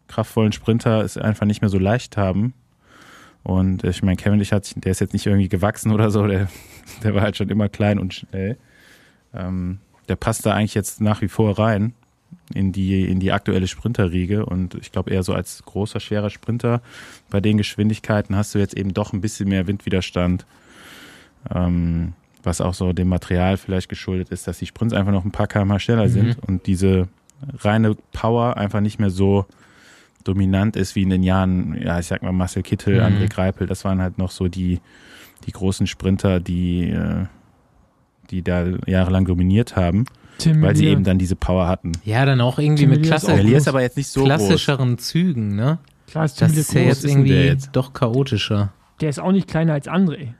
kraftvollen 0.08 0.52
Sprinter 0.52 1.02
es 1.02 1.18
einfach 1.18 1.46
nicht 1.46 1.62
mehr 1.62 1.70
so 1.70 1.78
leicht 1.78 2.16
haben. 2.16 2.54
Und 3.42 3.84
äh, 3.84 3.90
ich 3.90 4.02
meine, 4.02 4.16
Kevin, 4.16 4.40
ich 4.40 4.52
hat, 4.52 4.72
der 4.76 4.92
ist 4.92 5.00
jetzt 5.00 5.12
nicht 5.12 5.26
irgendwie 5.26 5.48
gewachsen 5.48 5.92
oder 5.92 6.10
so, 6.10 6.26
der, 6.26 6.48
der 7.02 7.14
war 7.14 7.22
halt 7.22 7.36
schon 7.36 7.48
immer 7.48 7.68
klein 7.68 7.98
und 7.98 8.14
schnell. 8.14 8.56
Ähm, 9.34 9.78
der 10.08 10.16
passt 10.16 10.46
da 10.46 10.52
eigentlich 10.52 10.74
jetzt 10.74 11.00
nach 11.00 11.20
wie 11.20 11.28
vor 11.28 11.58
rein 11.58 11.94
in 12.54 12.72
die, 12.72 13.04
in 13.08 13.20
die 13.20 13.32
aktuelle 13.32 13.66
Sprinterriege. 13.66 14.46
Und 14.46 14.74
ich 14.76 14.92
glaube, 14.92 15.10
eher 15.10 15.22
so 15.22 15.34
als 15.34 15.62
großer, 15.64 16.00
schwerer 16.00 16.30
Sprinter 16.30 16.80
bei 17.30 17.40
den 17.40 17.56
Geschwindigkeiten 17.58 18.36
hast 18.36 18.54
du 18.54 18.58
jetzt 18.58 18.76
eben 18.76 18.94
doch 18.94 19.12
ein 19.12 19.20
bisschen 19.20 19.48
mehr 19.48 19.66
Windwiderstand. 19.66 20.46
Ähm, 21.54 22.12
was 22.42 22.60
auch 22.60 22.74
so 22.74 22.92
dem 22.92 23.08
Material 23.08 23.56
vielleicht 23.56 23.88
geschuldet 23.88 24.28
ist, 24.28 24.46
dass 24.46 24.58
die 24.58 24.66
Sprints 24.66 24.94
einfach 24.94 25.12
noch 25.12 25.24
ein 25.24 25.32
paar 25.32 25.48
kmh 25.48 25.80
schneller 25.80 26.08
sind 26.08 26.38
und 26.46 26.66
diese 26.66 27.08
reine 27.58 27.96
Power 28.12 28.56
einfach 28.56 28.80
nicht 28.80 29.00
mehr 29.00 29.10
so 29.10 29.46
dominant 30.22 30.76
ist 30.76 30.94
wie 30.94 31.02
in 31.02 31.10
den 31.10 31.22
Jahren, 31.22 31.80
ja, 31.80 31.98
ich 31.98 32.06
sag 32.06 32.22
mal 32.22 32.32
Marcel 32.32 32.62
Kittel, 32.62 32.96
Mhm. 32.96 33.16
André 33.16 33.28
Greipel, 33.28 33.66
das 33.66 33.84
waren 33.84 34.00
halt 34.00 34.18
noch 34.18 34.30
so 34.30 34.48
die, 34.48 34.80
die 35.46 35.52
großen 35.52 35.86
Sprinter, 35.86 36.40
die, 36.40 36.90
äh, 36.90 37.26
die 38.30 38.42
da 38.42 38.64
jahrelang 38.86 39.24
dominiert 39.24 39.76
haben, 39.76 40.06
Tim 40.38 40.60
weil 40.62 40.76
sie 40.76 40.86
eben 40.86 41.02
dann 41.04 41.18
diese 41.18 41.36
Power 41.36 41.66
hatten. 41.68 41.92
ja, 42.04 42.24
dann 42.26 42.40
auch 42.40 42.58
irgendwie 42.58 42.82
Tim 42.82 42.90
mit 42.90 43.00
ist 43.02 43.08
Klasse, 43.08 43.32
ist 43.32 43.50
groß. 43.50 43.68
aber 43.68 43.82
jetzt 43.82 43.96
nicht 43.96 44.08
so 44.08 44.20
groß. 44.20 44.28
klassischeren 44.28 44.98
Zügen, 44.98 45.56
ne? 45.56 45.78
Klar 46.08 46.24
ist 46.26 46.34
Tim 46.38 46.48
Das 46.48 46.56
ist 46.56 46.72
ja 46.74 46.80
groß. 46.82 46.88
jetzt 46.88 47.04
ist 47.04 47.10
irgendwie 47.10 47.32
jetzt? 47.34 47.70
doch 47.72 47.92
chaotischer. 47.92 48.72
Der 49.00 49.08
ist 49.10 49.18
auch 49.18 49.32
nicht 49.32 49.48
kleiner 49.48 49.72
als 49.74 49.88
André. 49.88 50.34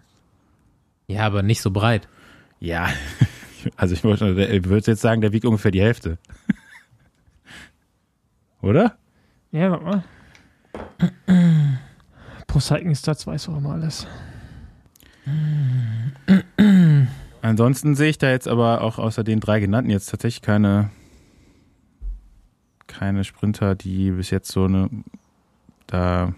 Ja, 1.09 1.23
aber 1.27 1.43
nicht 1.43 1.61
so 1.63 1.71
breit. 1.71 2.09
Ja, 2.61 2.89
also 3.77 3.95
ich 3.95 4.03
würde 4.05 4.91
jetzt 4.91 5.01
sagen, 5.01 5.21
der 5.21 5.33
wiegt 5.33 5.45
ungefähr 5.45 5.71
die 5.71 5.81
Hälfte. 5.83 6.19
Oder? 8.63 8.97
Ja, 9.53 9.71
warte 9.71 9.85
mal. 9.85 10.05
Pro 12.47 12.61
Cycling 12.61 12.95
Stats 12.95 13.27
weiß 13.27 13.49
auch 13.49 13.59
immer 13.59 13.73
alles. 13.73 14.07
Ansonsten 17.47 17.95
sehe 17.95 18.09
ich 18.09 18.19
da 18.19 18.29
jetzt 18.29 18.49
aber 18.49 18.81
auch 18.81 18.99
außer 18.99 19.23
den 19.23 19.39
drei 19.39 19.61
genannten 19.61 19.89
jetzt 19.89 20.11
tatsächlich 20.11 20.43
keine, 20.43 20.91
keine 22.89 23.23
Sprinter, 23.23 23.77
die 23.77 24.11
bis 24.11 24.31
jetzt 24.31 24.51
so 24.51 24.65
eine 24.65 24.91
da 25.87 26.35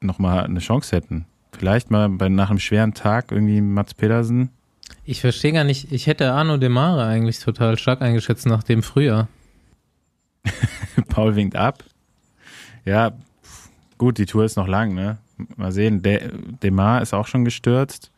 nochmal 0.00 0.42
eine 0.42 0.58
Chance 0.58 0.96
hätten. 0.96 1.26
Vielleicht 1.52 1.92
mal 1.92 2.08
bei, 2.08 2.28
nach 2.28 2.50
einem 2.50 2.58
schweren 2.58 2.92
Tag 2.92 3.30
irgendwie 3.30 3.60
Mats 3.60 3.94
Pedersen. 3.94 4.50
Ich 5.04 5.20
verstehe 5.20 5.52
gar 5.52 5.62
nicht, 5.62 5.92
ich 5.92 6.08
hätte 6.08 6.32
Arno 6.32 6.56
Demare 6.56 7.04
eigentlich 7.04 7.38
total 7.38 7.78
stark 7.78 8.02
eingeschätzt 8.02 8.46
nach 8.46 8.64
dem 8.64 8.82
Frühjahr. 8.82 9.28
Paul 11.08 11.36
winkt 11.36 11.54
ab. 11.54 11.84
Ja, 12.84 13.12
gut, 13.96 14.18
die 14.18 14.26
Tour 14.26 14.44
ist 14.44 14.56
noch 14.56 14.66
lang, 14.66 14.92
ne? 14.92 15.18
Mal 15.54 15.70
sehen. 15.70 16.02
Der 16.02 16.32
Demar 16.64 17.00
ist 17.00 17.14
auch 17.14 17.28
schon 17.28 17.44
gestürzt. 17.44 18.11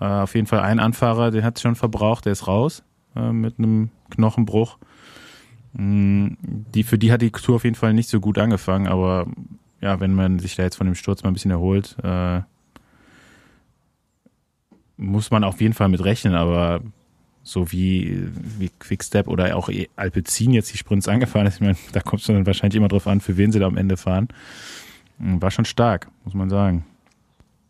Äh, 0.00 0.04
auf 0.04 0.34
jeden 0.34 0.46
Fall 0.46 0.60
ein 0.60 0.80
Anfahrer, 0.80 1.30
den 1.30 1.44
hat 1.44 1.56
es 1.56 1.62
schon 1.62 1.76
verbraucht, 1.76 2.24
der 2.24 2.32
ist 2.32 2.46
raus 2.46 2.82
äh, 3.16 3.32
mit 3.32 3.58
einem 3.58 3.90
Knochenbruch. 4.10 4.78
Mm, 5.74 6.28
Die, 6.74 6.82
für 6.82 6.98
die 6.98 7.12
hat 7.12 7.22
die 7.22 7.30
Tour 7.30 7.56
auf 7.56 7.64
jeden 7.64 7.76
Fall 7.76 7.92
nicht 7.92 8.08
so 8.08 8.20
gut 8.20 8.38
angefangen, 8.38 8.86
aber 8.88 9.26
ja, 9.80 10.00
wenn 10.00 10.14
man 10.14 10.38
sich 10.38 10.56
da 10.56 10.62
jetzt 10.62 10.76
von 10.76 10.86
dem 10.86 10.94
Sturz 10.94 11.22
mal 11.22 11.30
ein 11.30 11.34
bisschen 11.34 11.50
erholt, 11.50 11.96
äh, 12.02 12.40
muss 14.96 15.30
man 15.30 15.44
auf 15.44 15.60
jeden 15.60 15.74
Fall 15.74 15.88
mit 15.88 16.04
rechnen, 16.04 16.34
aber 16.34 16.80
so 17.42 17.72
wie, 17.72 18.28
wie 18.58 18.70
Quickstep 18.78 19.26
oder 19.28 19.56
auch 19.56 19.70
Alpecin 19.96 20.52
jetzt 20.52 20.72
die 20.72 20.78
Sprints 20.78 21.08
angefahren 21.08 21.46
ist, 21.46 21.54
ich 21.56 21.60
meine, 21.60 21.76
da 21.92 22.00
kommt 22.00 22.20
es 22.20 22.26
dann 22.26 22.46
wahrscheinlich 22.46 22.76
immer 22.76 22.88
drauf 22.88 23.06
an, 23.06 23.20
für 23.20 23.36
wen 23.36 23.52
sie 23.52 23.58
da 23.58 23.66
am 23.66 23.76
Ende 23.76 23.96
fahren. 23.96 24.28
Hm, 25.18 25.40
War 25.40 25.50
schon 25.50 25.64
stark, 25.64 26.08
muss 26.24 26.34
man 26.34 26.50
sagen. 26.50 26.84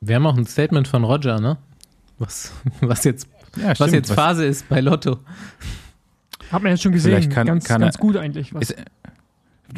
Wir 0.01 0.16
haben 0.16 0.26
auch 0.26 0.37
ein 0.37 0.47
Statement 0.47 0.89
von 0.89 1.05
Roger, 1.05 1.41
ne? 1.41 1.59
Was, 2.21 2.53
was 2.81 3.03
jetzt, 3.05 3.27
Ja, 3.57 3.73
was 3.79 3.91
jetzt 3.93 4.12
Phase 4.12 4.45
ist 4.45 4.68
bei 4.68 4.81
Lotto. 4.81 5.18
Hat 6.53 6.62
man 6.62 6.71
jetzt 6.73 6.83
schon 6.83 6.93
gesehen. 6.93 7.12
Vielleicht 7.12 7.33
kann- 7.33 7.47
ganz, 7.47 7.64
kann 7.64 7.81
ganz 7.81 7.99
gut 7.99 8.16
eigentlich. 8.16 8.55
Was. 8.55 8.71
Ist, 8.71 8.77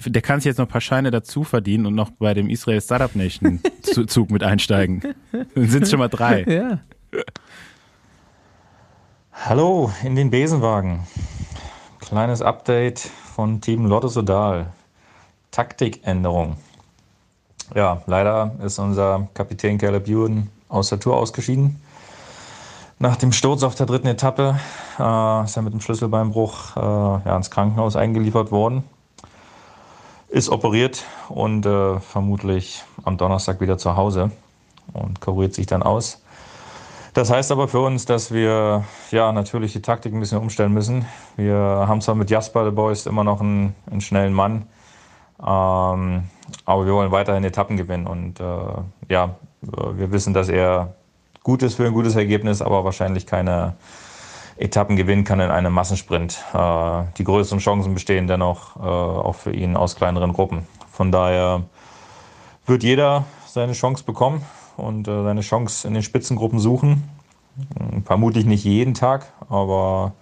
der 0.07 0.23
kann 0.23 0.41
sich 0.41 0.47
jetzt 0.47 0.59
noch 0.59 0.67
ein 0.67 0.71
paar 0.71 0.81
Scheine 0.81 1.11
dazu 1.11 1.45
verdienen 1.45 1.87
und 1.87 1.95
noch 1.95 2.11
bei 2.11 2.35
dem 2.35 2.49
Israel 2.51 2.81
Startup 2.81 3.15
Nation 3.15 3.61
Zu- 3.83 4.07
Zug 4.07 4.31
mit 4.31 4.43
einsteigen. 4.43 5.03
Dann 5.33 5.69
sind 5.69 5.85
es 5.85 5.91
schon 5.91 5.99
mal 6.01 6.09
drei. 6.09 6.45
Ja. 6.49 6.81
Hallo 9.33 9.93
in 10.03 10.17
den 10.17 10.31
Besenwagen. 10.31 11.01
Kleines 12.01 12.43
Update 12.43 13.01
von 13.35 13.61
Team 13.61 13.87
Lotto 13.87 14.09
Sodal. 14.09 14.67
Taktikänderung. 15.51 16.57
Ja, 17.75 18.03
leider 18.07 18.57
ist 18.65 18.79
unser 18.79 19.29
Kapitän 19.35 19.79
Caleb 19.79 20.09
Ewan 20.09 20.49
aus 20.69 20.89
der 20.89 21.01
Tour 21.01 21.17
ausgeschieden. 21.17 21.82
Nach 23.03 23.17
dem 23.17 23.33
Sturz 23.33 23.65
auf 23.65 23.75
der 23.75 23.87
dritten 23.87 24.07
Etappe 24.07 24.61
äh, 24.97 25.45
ist 25.45 25.57
er 25.57 25.63
mit 25.63 25.73
dem 25.73 25.81
Schlüsselbeinbruch 25.81 26.77
äh, 26.77 26.81
ja, 26.81 27.37
ins 27.37 27.51
Krankenhaus 27.51 27.97
eingeliefert 27.97 28.53
worden. 28.53 28.85
Ist 30.29 30.49
operiert 30.49 31.03
und 31.29 31.67
äh, 31.67 31.99
vermutlich 31.99 32.85
am 33.03 33.17
Donnerstag 33.19 33.61
wieder 33.61 33.77
zu 33.77 33.97
Hause 33.97 34.31
und 34.93 35.21
kuriert 35.21 35.53
sich 35.53 35.67
dann 35.67 35.83
aus. 35.83 36.23
Das 37.13 37.29
heißt 37.29 37.51
aber 37.51 37.67
für 37.67 37.81
uns, 37.81 38.05
dass 38.05 38.33
wir 38.33 38.85
ja 39.11 39.33
natürlich 39.33 39.73
die 39.73 39.83
Taktik 39.83 40.15
ein 40.15 40.21
bisschen 40.21 40.39
umstellen 40.39 40.73
müssen. 40.73 41.05
Wir 41.35 41.57
haben 41.57 42.01
zwar 42.03 42.15
mit 42.15 42.31
Jasper 42.31 42.63
de 42.63 42.73
Boys 42.73 43.07
immer 43.07 43.25
noch 43.25 43.41
einen, 43.41 43.75
einen 43.91 44.01
schnellen 44.01 44.33
Mann, 44.33 44.67
ähm, 45.41 46.29
aber 46.67 46.87
wir 46.87 46.95
wollen 46.95 47.11
weiterhin 47.11 47.43
Etappen 47.43 47.77
gewinnen. 47.77 48.07
Und 48.07 48.39
äh, 48.39 48.45
ja, 49.09 49.35
wir 49.61 50.13
wissen, 50.13 50.35
dass 50.35 50.49
er 50.49 50.95
gut 51.43 51.63
ist 51.63 51.75
für 51.75 51.87
ein 51.87 51.93
gutes 51.93 52.17
Ergebnis, 52.17 52.63
aber 52.63 52.85
wahrscheinlich 52.85 53.27
keine 53.27 53.75
Etappen 54.57 54.97
gewinnen 54.97 55.25
kann 55.25 55.41
in 55.41 55.51
einem 55.51 55.73
Massensprint. 55.73 56.43
Äh, 56.55 57.03
die 57.19 57.25
größeren 57.25 57.59
Chancen 57.59 57.95
bestehen 57.95 58.27
dennoch 58.27 58.77
äh, 58.77 58.81
auch 58.81 59.35
für 59.35 59.53
ihn 59.53 59.77
aus 59.77 59.97
kleineren 59.97 60.33
Gruppen. 60.33 60.67
Von 60.91 61.11
daher 61.11 61.63
wird 62.67 62.83
jeder 62.83 63.25
seine 63.47 63.73
Chance 63.73 64.05
bekommen 64.05 64.45
und 64.77 65.09
äh, 65.09 65.23
seine 65.23 65.41
Chance 65.41 65.89
in 65.89 65.95
den 65.95 66.03
Spitzengruppen 66.03 66.59
suchen. 66.59 67.09
Hm, 67.77 68.05
Vermutlich 68.05 68.45
nicht 68.45 68.65
jeden 68.65 68.95
Tag, 68.95 69.33
aber 69.49 70.13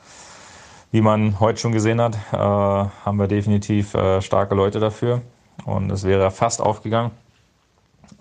wie 0.93 1.01
man 1.03 1.39
heute 1.39 1.61
schon 1.61 1.71
gesehen 1.71 2.01
hat, 2.01 2.19
haben 2.33 3.17
wir 3.17 3.29
definitiv 3.29 3.95
starke 4.19 4.57
Leute 4.57 4.81
dafür. 4.81 5.23
Und 5.65 5.89
es 5.93 6.03
wäre 6.03 6.33
fast 6.33 6.61
aufgegangen. 6.61 7.13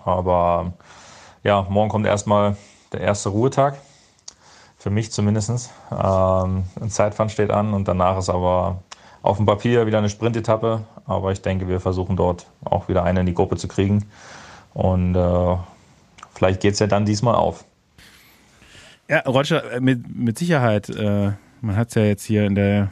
Aber 0.06 0.74
ja, 1.44 1.66
morgen 1.68 1.90
kommt 1.90 2.06
erstmal 2.06 2.58
der 2.92 3.02
erste 3.02 3.30
Ruhetag. 3.30 3.78
Für 4.78 4.90
mich 4.90 5.12
zumindest. 5.12 5.72
Ähm, 5.92 6.64
ein 6.80 6.90
Zeitfahren 6.90 7.30
steht 7.30 7.52
an 7.52 7.74
und 7.74 7.88
danach 7.88 8.18
ist 8.18 8.30
aber 8.30 8.82
auf 9.22 9.38
dem 9.38 9.46
Papier 9.46 9.86
wieder 9.86 9.98
eine 9.98 10.10
Sprintetappe. 10.10 10.86
Aber 11.06 11.32
ich 11.32 11.42
denke, 11.42 11.68
wir 11.68 11.80
versuchen 11.80 12.16
dort 12.16 12.48
auch 12.64 12.88
wieder 12.88 13.04
eine 13.04 13.22
in 13.22 13.26
die 13.26 13.34
Gruppe 13.34 13.58
zu 13.58 13.68
kriegen. 13.68 14.06
Und 14.74 15.16
äh, 15.16 15.58
vielleicht 16.34 16.62
geht 16.62 16.74
es 16.74 16.80
ja 16.80 16.88
dann 16.88 17.06
diesmal 17.06 17.36
auf. 17.36 17.66
Ja, 19.10 19.20
Roger, 19.22 19.72
äh, 19.74 19.80
mit, 19.80 20.16
mit 20.16 20.38
Sicherheit, 20.38 20.90
äh, 20.90 21.32
man 21.62 21.76
hat 21.76 21.90
es 21.90 21.96
ja 21.96 22.04
jetzt 22.04 22.24
hier 22.24 22.46
in 22.46 22.56
der, 22.56 22.92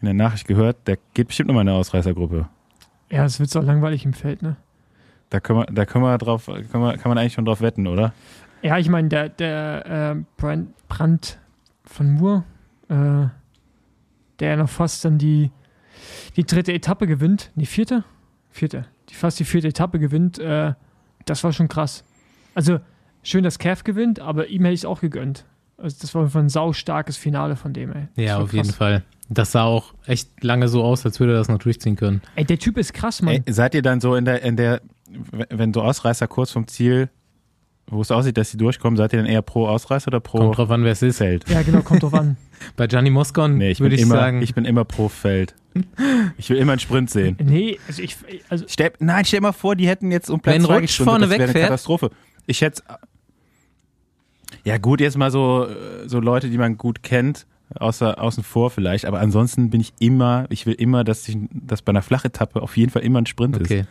in 0.00 0.06
der 0.06 0.14
Nachricht 0.14 0.46
gehört, 0.46 0.76
der 0.86 0.96
geht 1.12 1.26
bestimmt 1.28 1.48
nochmal 1.48 1.62
in 1.62 1.68
eine 1.68 1.78
Ausreißergruppe. 1.78 2.48
Ja, 3.10 3.24
es 3.24 3.40
wird 3.40 3.50
so 3.50 3.60
langweilig 3.60 4.04
im 4.04 4.14
Feld, 4.14 4.42
ne? 4.42 4.56
Da 5.30 5.40
können 5.40 5.58
wir, 5.60 5.66
da 5.66 5.84
können 5.84 6.04
wir 6.04 6.16
drauf, 6.18 6.46
können 6.46 6.84
wir, 6.84 6.96
kann 6.96 7.10
man 7.10 7.18
eigentlich 7.18 7.32
schon 7.32 7.44
drauf 7.44 7.60
wetten, 7.60 7.88
oder? 7.88 8.12
Ja, 8.64 8.78
ich 8.78 8.88
meine, 8.88 9.08
der, 9.08 9.28
der 9.28 10.14
äh, 10.16 10.24
Brand, 10.38 10.70
Brand 10.88 11.38
von 11.84 12.12
Moore, 12.12 12.44
äh, 12.88 13.28
der 14.40 14.48
ja 14.48 14.56
noch 14.56 14.70
fast 14.70 15.04
dann 15.04 15.18
die, 15.18 15.50
die 16.36 16.44
dritte 16.44 16.72
Etappe 16.72 17.06
gewinnt, 17.06 17.50
die 17.56 17.66
vierte? 17.66 18.04
Vierte. 18.50 18.86
Die 19.10 19.14
fast 19.14 19.38
die 19.38 19.44
vierte 19.44 19.68
Etappe 19.68 19.98
gewinnt, 19.98 20.38
äh, 20.38 20.72
das 21.26 21.44
war 21.44 21.52
schon 21.52 21.68
krass. 21.68 22.04
Also, 22.54 22.80
schön, 23.22 23.44
dass 23.44 23.58
Cav 23.58 23.84
gewinnt, 23.84 24.18
aber 24.18 24.46
ihm 24.46 24.62
hätte 24.62 24.72
ich 24.72 24.80
es 24.80 24.86
auch 24.86 25.02
gegönnt. 25.02 25.44
Also, 25.76 25.98
das 26.00 26.14
war 26.14 26.22
einfach 26.22 26.40
ein 26.40 26.48
saustarkes 26.48 27.18
Finale 27.18 27.56
von 27.56 27.74
dem, 27.74 27.92
ey. 27.92 28.08
Das 28.16 28.24
Ja, 28.24 28.38
auf 28.38 28.54
jeden. 28.54 28.72
Fall. 28.72 29.04
Das 29.28 29.52
sah 29.52 29.64
auch 29.64 29.92
echt 30.06 30.42
lange 30.42 30.68
so 30.68 30.82
aus, 30.82 31.04
als 31.04 31.20
würde 31.20 31.34
er 31.34 31.38
das 31.38 31.48
noch 31.48 31.58
durchziehen 31.58 31.96
können. 31.96 32.22
Ey, 32.34 32.46
der 32.46 32.58
Typ 32.58 32.78
ist 32.78 32.94
krass, 32.94 33.20
Mann. 33.20 33.42
Ey, 33.44 33.52
seid 33.52 33.74
ihr 33.74 33.82
dann 33.82 34.00
so 34.00 34.14
in 34.14 34.24
der, 34.24 34.42
in 34.42 34.56
der, 34.56 34.80
wenn 35.50 35.74
so 35.74 35.82
Ausreißer 35.82 36.28
kurz 36.28 36.50
vom 36.50 36.66
Ziel, 36.66 37.10
wo 37.86 38.00
es 38.00 38.10
aussieht, 38.10 38.36
dass 38.36 38.50
sie 38.50 38.56
durchkommen, 38.56 38.96
seid 38.96 39.12
ihr 39.12 39.18
dann 39.18 39.26
eher 39.26 39.42
pro 39.42 39.66
Ausreißer 39.66 40.08
oder 40.08 40.20
pro 40.20 40.38
Kommt 40.38 40.58
drauf 40.58 40.70
an, 40.70 40.84
wer 40.84 40.92
es 40.92 41.02
ist. 41.02 41.18
Feld? 41.18 41.48
Ja, 41.48 41.62
genau, 41.62 41.82
kommt 41.82 42.02
drauf 42.02 42.14
an. 42.14 42.36
Bei 42.76 42.86
Gianni 42.86 43.10
Moscon 43.10 43.58
Nee, 43.58 43.72
ich 43.72 43.78
bin 43.78 43.86
würde 43.86 43.96
ich 43.96 44.02
immer, 44.02 44.14
sagen, 44.14 44.42
ich 44.42 44.54
bin 44.54 44.64
immer 44.64 44.84
pro 44.84 45.08
Feld. 45.08 45.54
Ich 46.38 46.48
will 46.50 46.56
immer 46.56 46.72
einen 46.72 46.78
Sprint 46.78 47.10
sehen. 47.10 47.36
Nee, 47.42 47.78
also 47.88 48.00
ich, 48.00 48.16
also 48.48 48.64
Stell, 48.68 48.92
nein, 49.00 49.24
stell 49.24 49.40
mal 49.40 49.52
vor, 49.52 49.74
die 49.74 49.88
hätten 49.88 50.12
jetzt 50.12 50.30
um 50.30 50.40
Platz 50.40 50.54
Wenn 50.54 50.64
zwei 50.64 50.78
Rutsch 50.78 51.00
vorne 51.02 51.20
das 51.20 51.30
wäre 51.30 51.42
eine 51.42 51.48
wegfährt? 51.48 51.66
Katastrophe. 51.66 52.10
Ich 52.46 52.60
hätte 52.60 52.82
ja 54.64 54.78
gut, 54.78 55.00
jetzt 55.00 55.16
mal 55.18 55.30
so, 55.30 55.66
äh, 55.66 56.08
so 56.08 56.20
Leute, 56.20 56.48
die 56.48 56.58
man 56.58 56.78
gut 56.78 57.02
kennt, 57.02 57.46
außer 57.74 58.20
außen 58.20 58.42
vor 58.42 58.70
vielleicht, 58.70 59.04
aber 59.04 59.20
ansonsten 59.20 59.70
bin 59.70 59.80
ich 59.80 59.92
immer, 59.98 60.46
ich 60.48 60.66
will 60.66 60.74
immer, 60.74 61.04
dass, 61.04 61.28
ich, 61.28 61.36
dass 61.52 61.82
bei 61.82 61.90
einer 61.90 62.02
Flachetappe 62.02 62.62
auf 62.62 62.76
jeden 62.76 62.90
Fall 62.90 63.02
immer 63.02 63.20
ein 63.20 63.26
Sprint 63.26 63.56
ist. 63.56 63.70
okay. 63.70 63.84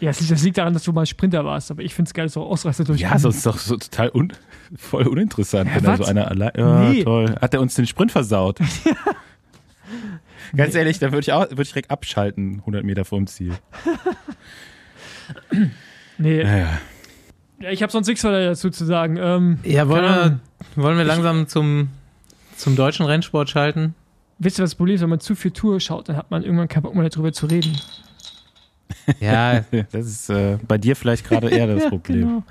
Ja, 0.00 0.10
es 0.10 0.20
liegt- 0.20 0.32
das 0.32 0.42
liegt 0.42 0.58
daran, 0.58 0.72
dass 0.74 0.82
du 0.84 0.92
mal 0.92 1.06
Sprinter 1.06 1.44
warst, 1.44 1.70
aber 1.70 1.82
ich 1.82 1.94
finde 1.94 2.08
es 2.08 2.14
geil, 2.14 2.28
so 2.28 2.42
Ausreißer 2.44 2.84
durch. 2.84 3.00
Ja, 3.00 3.18
sonst 3.18 3.36
ist 3.38 3.46
doch 3.46 3.58
so 3.58 3.76
total 3.76 4.10
un, 4.14 4.32
voll 4.76 5.06
uninteressant, 5.06 5.68
Ja, 5.70 5.76
wenn 5.76 5.84
da 5.84 5.96
so 5.96 6.04
einer 6.04 6.28
allein. 6.28 6.52
Ja, 6.56 6.80
Nee. 6.90 7.04
toll. 7.04 7.34
Hat 7.40 7.54
er 7.54 7.60
uns 7.60 7.74
den 7.74 7.86
Sprint 7.86 8.12
versaut? 8.12 8.58
Ganz 10.56 10.74
ehrlich, 10.74 10.98
da 10.98 11.06
würde 11.12 11.20
ich 11.20 11.32
auch 11.32 11.48
würde 11.50 11.62
ich 11.62 11.68
direkt 11.68 11.90
abschalten, 11.90 12.58
100 12.60 12.82
Meter 12.84 13.04
vorm 13.04 13.26
Ziel. 13.26 13.52
Nee, 16.18 16.42
Naja. 16.42 16.78
ja, 17.60 17.70
ich 17.70 17.82
habe 17.82 17.92
sonst 17.92 18.06
nichts 18.08 18.22
weiter 18.24 18.44
dazu 18.44 18.68
zu 18.70 18.84
sagen. 18.84 19.16
Ähm, 19.18 19.58
Ja, 19.62 19.88
wollen 19.88 20.02
wir, 20.04 20.40
wollen 20.82 20.98
wir 20.98 21.04
langsam 21.04 21.46
zum, 21.48 21.88
zum 22.56 22.76
deutschen 22.76 23.06
Rennsport 23.06 23.48
schalten? 23.48 23.94
Wisst 24.38 24.58
ihr, 24.58 24.62
was 24.64 24.70
das 24.70 24.74
Problem 24.76 24.96
ist? 24.96 25.02
Wenn 25.02 25.10
man 25.10 25.20
zu 25.20 25.34
viel 25.34 25.50
Tour 25.50 25.80
schaut, 25.80 26.08
dann 26.08 26.16
hat 26.16 26.30
man 26.30 26.42
irgendwann 26.42 26.68
keinen 26.68 26.82
Bock 26.82 26.94
mehr 26.94 27.08
darüber 27.08 27.32
zu 27.32 27.46
reden. 27.46 27.78
Ja, 29.20 29.64
Das 29.92 30.06
ist 30.06 30.30
äh, 30.30 30.58
bei 30.66 30.78
dir 30.78 30.96
vielleicht 30.96 31.28
gerade 31.28 31.48
eher 31.48 31.66
das 31.66 31.84
Problem. 31.88 32.20
Genau. 32.20 32.42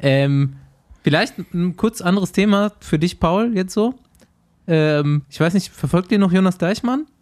Ähm, 0.00 0.54
vielleicht 1.02 1.38
ein 1.52 1.76
kurz 1.76 2.00
anderes 2.00 2.32
Thema 2.32 2.72
für 2.80 2.98
dich, 2.98 3.20
Paul, 3.20 3.52
jetzt 3.54 3.74
so. 3.74 3.94
Ähm, 4.66 5.22
ich 5.28 5.40
weiß 5.40 5.54
nicht, 5.54 5.72
verfolgt 5.72 6.12
ihr 6.12 6.18
noch 6.18 6.32
Jonas 6.32 6.58
Deichmann? 6.58 7.06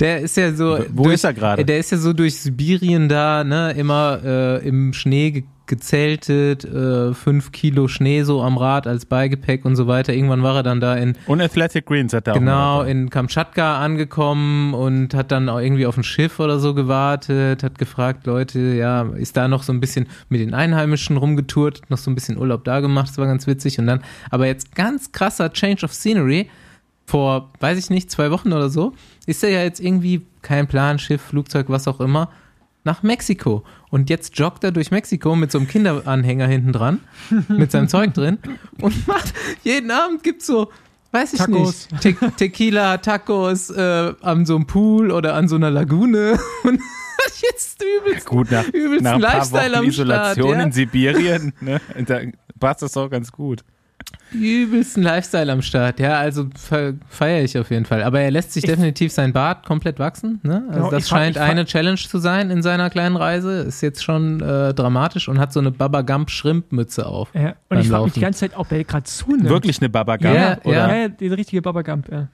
Der 0.00 0.20
ist 0.20 0.36
ja 0.36 0.52
so. 0.54 0.78
Wo 0.90 1.04
durch, 1.04 1.14
ist 1.14 1.24
er 1.24 1.34
gerade? 1.34 1.64
Der 1.64 1.78
ist 1.78 1.90
ja 1.90 1.98
so 1.98 2.12
durch 2.12 2.40
Sibirien 2.40 3.08
da, 3.08 3.44
ne, 3.44 3.72
immer 3.72 4.20
äh, 4.24 4.66
im 4.66 4.92
Schnee 4.92 5.44
gezeltet, 5.72 6.66
äh, 6.66 7.14
fünf 7.14 7.50
Kilo 7.50 7.88
Schnee 7.88 8.24
so 8.24 8.42
am 8.42 8.58
Rad 8.58 8.86
als 8.86 9.06
Beigepäck 9.06 9.64
und 9.64 9.74
so 9.74 9.86
weiter. 9.86 10.12
Irgendwann 10.12 10.42
war 10.42 10.56
er 10.56 10.62
dann 10.62 10.82
da 10.82 10.94
in 10.96 11.16
Und 11.24 11.40
Athletic 11.40 11.86
Greens 11.86 12.12
hat 12.12 12.28
er 12.28 12.34
auch 12.34 12.38
genau 12.38 12.80
dabei. 12.80 12.90
in 12.90 13.08
Kamtschatka 13.08 13.78
angekommen 13.82 14.74
und 14.74 15.14
hat 15.14 15.32
dann 15.32 15.48
auch 15.48 15.60
irgendwie 15.60 15.86
auf 15.86 15.96
ein 15.96 16.04
Schiff 16.04 16.40
oder 16.40 16.58
so 16.58 16.74
gewartet, 16.74 17.62
hat 17.62 17.78
gefragt, 17.78 18.26
Leute, 18.26 18.58
ja, 18.60 19.04
ist 19.14 19.38
da 19.38 19.48
noch 19.48 19.62
so 19.62 19.72
ein 19.72 19.80
bisschen 19.80 20.08
mit 20.28 20.42
den 20.42 20.52
Einheimischen 20.52 21.16
rumgetourt, 21.16 21.88
noch 21.88 21.96
so 21.96 22.10
ein 22.10 22.14
bisschen 22.14 22.36
Urlaub 22.36 22.64
da 22.64 22.80
gemacht, 22.80 23.08
das 23.08 23.16
war 23.16 23.26
ganz 23.26 23.46
witzig 23.46 23.78
und 23.78 23.86
dann, 23.86 24.02
aber 24.28 24.46
jetzt 24.46 24.74
ganz 24.74 25.10
krasser 25.10 25.54
Change 25.54 25.86
of 25.86 25.94
Scenery, 25.94 26.50
vor, 27.06 27.50
weiß 27.60 27.78
ich 27.78 27.88
nicht, 27.88 28.10
zwei 28.10 28.30
Wochen 28.30 28.52
oder 28.52 28.68
so, 28.68 28.92
ist 29.24 29.42
er 29.42 29.48
ja 29.48 29.62
jetzt 29.62 29.80
irgendwie 29.80 30.26
kein 30.42 30.66
Plan, 30.66 30.98
Schiff, 30.98 31.22
Flugzeug, 31.22 31.70
was 31.70 31.88
auch 31.88 32.00
immer, 32.00 32.28
nach 32.84 33.02
Mexiko. 33.02 33.64
Und 33.90 34.10
jetzt 34.10 34.38
joggt 34.38 34.64
er 34.64 34.72
durch 34.72 34.90
Mexiko 34.90 35.36
mit 35.36 35.52
so 35.52 35.58
einem 35.58 35.68
Kinderanhänger 35.68 36.46
hinten 36.46 36.72
dran, 36.72 37.00
mit 37.48 37.70
seinem 37.70 37.88
Zeug 37.88 38.14
drin 38.14 38.38
und 38.80 39.06
macht, 39.06 39.32
jeden 39.62 39.90
Abend 39.90 40.22
gibt's 40.22 40.46
so, 40.46 40.70
weiß 41.12 41.34
ich 41.34 41.38
Tacos. 41.38 41.88
nicht, 41.90 42.00
Te 42.00 42.14
Tequila, 42.36 42.98
Tacos 42.98 43.70
äh, 43.70 44.14
an 44.20 44.46
so 44.46 44.56
einem 44.56 44.66
Pool 44.66 45.10
oder 45.10 45.34
an 45.34 45.48
so 45.48 45.56
einer 45.56 45.70
Lagune 45.70 46.38
und 46.64 46.80
jetzt 47.40 47.82
übelst, 47.82 48.26
Gut, 48.26 48.50
nach, 48.50 48.66
übelst 48.68 49.04
nach 49.04 49.14
ein 49.14 49.20
paar 49.20 49.34
Lifestyle 49.34 49.72
Wochen 49.72 49.78
am 49.78 49.84
Isolation 49.84 50.44
Start, 50.44 50.58
ja. 50.58 50.62
in 50.64 50.72
Sibirien, 50.72 51.52
ne, 51.60 51.80
da 52.06 52.20
passt 52.58 52.82
das 52.82 52.92
doch 52.92 53.08
ganz 53.10 53.30
gut. 53.32 53.64
Übelsten 54.32 55.02
Lifestyle 55.02 55.52
am 55.52 55.60
Start. 55.62 56.00
Ja, 56.00 56.18
also 56.18 56.48
fe 56.56 56.94
feiere 57.08 57.42
ich 57.44 57.58
auf 57.58 57.70
jeden 57.70 57.84
Fall. 57.84 58.02
Aber 58.02 58.20
er 58.20 58.30
lässt 58.30 58.52
sich 58.52 58.64
Ich- 58.64 58.70
definitiv 58.70 59.12
sein 59.12 59.32
Bart 59.32 59.66
komplett 59.66 59.98
wachsen. 59.98 60.40
Ne? 60.42 60.62
Also 60.68 60.72
Genau, 60.78 60.90
das 60.90 61.08
scheint 61.08 61.36
fand- 61.36 61.50
eine 61.50 61.64
Challenge 61.66 61.96
zu 61.98 62.18
sein 62.18 62.50
in 62.50 62.62
seiner 62.62 62.88
kleinen 62.90 63.16
Reise. 63.16 63.60
Ist 63.62 63.80
jetzt 63.82 64.02
schon 64.02 64.40
äh, 64.40 64.72
dramatisch 64.72 65.28
und 65.28 65.38
hat 65.38 65.52
so 65.52 65.60
eine 65.60 65.70
Baba 65.70 66.00
Gump 66.02 66.30
Schrimpmütze 66.30 67.06
auf. 67.06 67.30
Ja, 67.34 67.54
und 67.68 67.78
ich 67.80 67.88
frage 67.88 68.04
mich 68.04 68.12
die 68.14 68.20
ganze 68.20 68.40
Zeit, 68.40 68.56
ob 68.56 68.72
er 68.72 68.82
gerade 68.84 69.04
zunimmt. 69.04 69.48
Wirklich 69.48 69.80
eine 69.80 69.90
Babagam 69.90 70.34
Ja, 70.34 70.58
oder 70.64 70.72
Ja, 70.88 70.96
ja, 70.96 71.08
die 71.08 71.28
richtige 71.28 71.60
Baba 71.62 71.82
Gump, 71.82 72.10
ja. 72.10 72.28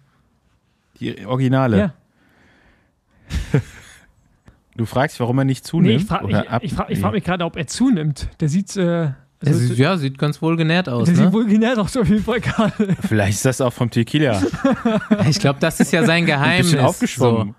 die 1.00 1.26
Originale? 1.26 1.78
ja. 1.78 1.94
Du 4.76 4.84
fragst, 4.86 5.18
warum 5.18 5.38
er 5.38 5.44
nicht 5.44 5.64
Nee, 5.64 5.68
zunimmt? 5.70 6.00
ich 6.02 6.06
frage 6.06 6.48
ab- 6.50 6.62
ich, 6.62 6.70
ich 6.70 6.76
frag, 6.76 6.90
ich 6.90 7.00
frag 7.00 7.12
mich 7.12 7.24
gerade, 7.24 7.44
ob 7.44 7.56
er 7.56 7.66
zunimmt. 7.66 8.28
Der 8.38 8.48
sieht, 8.48 8.76
äh, 8.76 9.10
also, 9.44 9.58
sieht, 9.58 9.78
ja, 9.78 9.96
sieht 9.96 10.18
ganz 10.18 10.42
wohl 10.42 10.56
genährt 10.56 10.88
aus, 10.88 11.06
der 11.06 11.16
ne? 11.16 11.24
sieht 11.24 11.32
wohl 11.32 11.46
genährt 11.46 11.78
aus, 11.78 11.96
auf 11.96 12.08
jeden 12.08 12.24
Fall 12.24 12.40
gerade. 12.40 12.96
Vielleicht 13.06 13.34
ist 13.36 13.44
das 13.44 13.60
auch 13.60 13.72
vom 13.72 13.90
Tequila. 13.90 14.42
Ich 15.28 15.38
glaube, 15.38 15.60
das 15.60 15.78
ist 15.80 15.92
ja 15.92 16.04
sein 16.04 16.22
Ein 16.22 16.26
Geheimnis. 16.26 16.72
bisschen 16.72 16.84
aufgeschwommen. 16.84 17.48
So. 17.48 17.54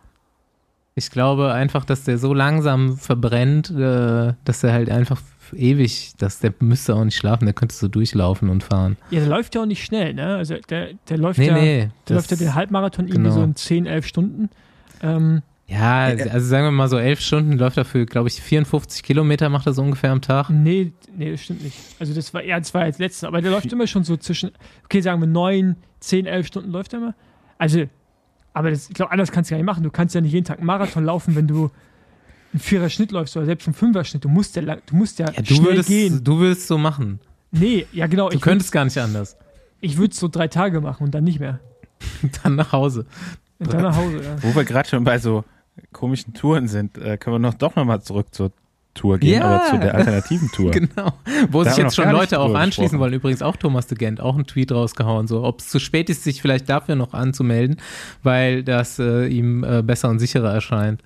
Ich 0.96 1.10
glaube 1.12 1.54
einfach, 1.54 1.86
dass 1.86 2.04
der 2.04 2.18
so 2.18 2.34
langsam 2.34 2.98
verbrennt, 2.98 3.70
äh, 3.70 4.34
dass 4.44 4.64
er 4.64 4.74
halt 4.74 4.90
einfach 4.90 5.22
ewig, 5.54 6.14
dass 6.18 6.40
der 6.40 6.54
müsste 6.60 6.96
auch 6.96 7.06
nicht 7.06 7.16
schlafen, 7.16 7.46
der 7.46 7.54
könnte 7.54 7.74
so 7.76 7.88
durchlaufen 7.88 8.50
und 8.50 8.64
fahren. 8.64 8.98
Ja, 9.10 9.22
der 9.22 9.30
läuft 9.30 9.56
ja 9.56 9.62
auch 9.62 9.66
nicht 9.66 9.84
schnell, 9.84 10.14
ne? 10.14 10.36
Also 10.36 10.56
der, 10.70 10.90
der 11.08 11.18
läuft 11.18 11.40
Nee, 11.40 11.48
ja, 11.48 11.54
nee. 11.54 11.90
der 12.08 12.16
läuft 12.18 12.32
ja 12.32 12.38
den 12.38 12.54
Halbmarathon 12.54 13.08
irgendwie 13.08 13.30
genau. 13.30 13.36
so 13.36 13.44
in 13.44 13.56
10, 13.56 13.86
11 13.86 14.06
Stunden. 14.08 14.50
Ähm, 15.02 15.42
Ja, 15.70 16.05
also 16.05 16.47
sagen 16.47 16.65
wir 16.65 16.72
mal 16.72 16.88
so 16.88 16.97
elf 16.97 17.20
Stunden 17.20 17.53
läuft 17.57 17.78
er 17.78 17.86
für, 17.86 18.05
glaube 18.05 18.28
ich, 18.28 18.41
54 18.41 19.03
Kilometer 19.03 19.49
macht 19.49 19.67
er 19.67 19.74
so 19.74 19.82
ungefähr 19.84 20.11
am 20.11 20.22
Tag. 20.22 20.49
nee, 20.49 20.91
nee, 21.15 21.32
das 21.32 21.41
stimmt 21.41 21.63
nicht. 21.63 21.78
Also 21.99 22.13
das 22.13 22.34
war, 22.34 22.43
ja, 22.43 22.57
das 22.59 22.74
war 22.74 22.86
jetzt 22.88 22.99
letztens, 22.99 23.28
aber 23.28 23.41
der 23.41 23.51
läuft 23.51 23.72
immer 23.72 23.86
schon 23.86 24.03
so 24.03 24.17
zwischen, 24.17 24.51
okay, 24.86 25.01
sagen 25.01 25.22
wir 25.22 25.28
9, 25.28 25.76
10, 25.99 26.26
11 26.26 26.47
Stunden 26.47 26.72
läuft 26.72 26.93
er 26.93 26.99
immer. 26.99 27.15
Also, 27.59 27.84
aber 28.53 28.72
das, 28.72 28.88
ich 28.89 28.95
glaube, 28.95 29.11
anders 29.11 29.32
kannst 29.32 29.51
du 29.51 29.53
gar 29.53 29.57
nicht 29.57 29.65
machen. 29.67 29.84
Du 29.84 29.91
kannst 29.91 30.15
ja 30.15 30.22
nicht 30.22 30.32
jeden 30.34 30.45
Tag 30.45 30.57
einen 30.57 30.65
Marathon 30.65 31.05
laufen, 31.05 31.36
wenn 31.36 31.47
du 31.47 31.70
einen 32.51 32.59
Vierer 32.59 32.89
Schnitt 32.89 33.11
läufst 33.11 33.38
oder 33.38 33.45
selbst 33.45 33.67
einen 33.67 33.76
Fünfer 33.76 34.03
Schnitt. 34.03 34.24
Du 34.24 34.30
musst 34.30 34.55
ja, 34.55 34.63
lang- 34.63 34.82
du 34.88 34.95
musst 34.95 35.20
ja, 35.20 35.28
Ja, 35.32 35.41
du 35.41 35.53
schnell 35.53 35.65
würdest, 35.67 35.89
gehen. 35.89 36.24
du 36.24 36.39
würdest 36.39 36.67
so 36.67 36.78
machen. 36.80 37.20
Nee, 37.51 37.86
ja 37.93 38.07
genau. 38.07 38.30
Du 38.30 38.36
ich 38.38 38.41
könntest 38.41 38.72
gar 38.72 38.86
nicht 38.86 38.97
anders. 38.97 39.38
ich 39.82 39.97
würde 39.97 40.11
es 40.13 40.20
so 40.20 40.28
drei 40.28 40.47
Tage 40.47 40.82
machen 40.82 41.03
und 41.03 41.13
dann 41.13 41.24
nicht 41.26 41.39
mehr. 41.39 41.59
Dann 42.43 42.55
nach 42.55 42.72
Hause. 42.72 43.05
Und 43.59 43.74
dann 43.74 43.82
nach 43.84 43.95
Hause, 43.97 44.22
ja. 44.24 44.36
Wo 44.41 44.55
wir 44.55 44.63
gerade 44.63 44.88
schon 44.88 45.03
bei 45.03 45.20
so 45.20 45.43
komischen 45.92 46.34
Touren 46.34 46.68
sind, 46.68 46.98
äh, 46.98 47.18
können 47.18 47.36
wir 47.36 47.40
noch 47.40 47.54
doch 47.54 47.76
nochmal 47.76 48.02
zurück 48.02 48.28
zur 48.32 48.52
Tour 48.96 49.18
gehen, 49.20 49.40
Ja. 49.40 49.46
aber 49.46 49.66
zu 49.70 49.78
der 49.80 49.96
alternativen 49.96 50.50
Tour. 50.52 50.72
Genau. 50.80 51.14
Wo 51.52 51.64
Da 51.64 51.70
sich 51.72 51.84
jetzt 51.84 51.96
schon 51.96 52.10
Leute 52.12 52.40
auch 52.40 52.54
anschließen 52.54 52.84
gesprochen. 52.84 53.00
wollen. 53.00 53.14
Übrigens 53.14 53.42
auch 53.42 53.56
Thomas 53.56 53.88
de 53.88 53.98
Gent, 53.98 54.20
auch 54.20 54.36
einen 54.36 54.46
Tweet 54.48 54.72
rausgehauen. 54.72 55.28
So, 55.28 55.44
ob 55.44 55.60
es 55.60 55.70
zu 55.70 55.80
spät 55.80 56.10
ist, 56.10 56.24
sich 56.24 56.42
vielleicht 56.42 56.70
dafür 56.70 56.96
noch 56.96 57.14
anzumelden, 57.14 57.78
weil 58.24 58.64
das 58.64 59.00
äh, 59.00 59.28
ihm 59.28 59.64
äh, 59.64 59.82
besser 59.84 60.10
und 60.10 60.20
sicherer 60.20 60.54
erscheint. 60.54 61.02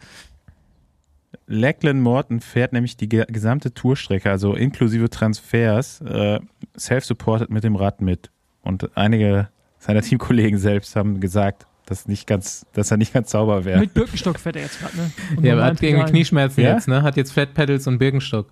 Lachlan 1.45 1.99
Morton 1.99 2.39
fährt 2.39 2.73
nämlich 2.73 2.95
die 2.95 3.09
ge 3.09 3.25
gesamte 3.27 3.73
Tourstrecke, 3.73 4.29
also 4.31 4.53
inklusive 4.55 5.09
Transfers, 5.09 6.01
äh, 6.01 6.39
self-supported 6.77 7.49
mit 7.49 7.63
dem 7.63 7.75
Rad 7.75 8.01
mit. 8.01 8.31
Und 8.61 8.95
einige 8.95 9.49
seiner 9.77 10.01
Teamkollegen 10.01 10.57
selbst 10.57 10.95
haben 10.95 11.19
gesagt, 11.19 11.67
dass, 11.85 12.07
nicht 12.07 12.27
ganz, 12.27 12.65
dass 12.73 12.91
er 12.91 12.97
nicht 12.97 13.13
ganz 13.13 13.31
sauber 13.31 13.65
wäre. 13.65 13.79
Mit 13.79 13.93
Birkenstock 13.93 14.39
fährt 14.39 14.55
er 14.55 14.63
jetzt 14.63 14.79
gerade, 14.79 14.95
ne? 14.97 15.11
Und 15.37 15.43
Ja, 15.43 15.53
aber 15.53 15.65
hat 15.65 15.79
gegen. 15.79 16.03
Knieschmerzen 16.05 16.61
Ja? 16.61 16.73
jetzt, 16.75 16.87
ne? 16.87 17.01
Hat 17.03 17.17
jetzt 17.17 17.31
Flat 17.33 17.53
Pedals 17.53 17.87
und 17.87 17.97
Birkenstock. 17.99 18.47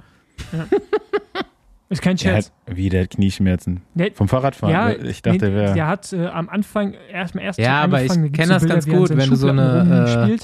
Ist 1.89 2.01
kein 2.01 2.15
Er 2.17 2.35
hat 2.37 2.45
Scherz. 2.45 2.51
wieder 2.67 3.05
Knieschmerzen. 3.05 3.81
Nee, 3.95 4.11
Vom 4.13 4.29
Fahrradfahren. 4.29 4.73
ja, 4.73 4.91
ich 4.91 5.21
dachte, 5.21 5.39
nee, 5.39 5.45
er 5.51 5.53
wäre. 5.53 5.73
der 5.73 5.87
hat 5.87 6.13
äh, 6.13 6.25
am 6.27 6.47
Anfang 6.47 6.93
erst 7.11 7.35
mal 7.35 7.41
erst 7.41 7.59
Ja, 7.59 7.81
aber 7.81 8.01
ich 8.03 8.11
angefangen, 8.11 8.31
da 8.31 8.37
gibt's 8.37 8.37
kenn 8.39 8.47
so 8.47 8.53
das 8.53 8.73
ganz 8.75 8.87
wie 8.87 8.91
in 8.91 8.97
gut, 8.97 9.09
wenn 9.09 9.29
du 9.29 9.35
so 9.35 9.47
eine, 9.49 10.27
äh. 10.31 10.37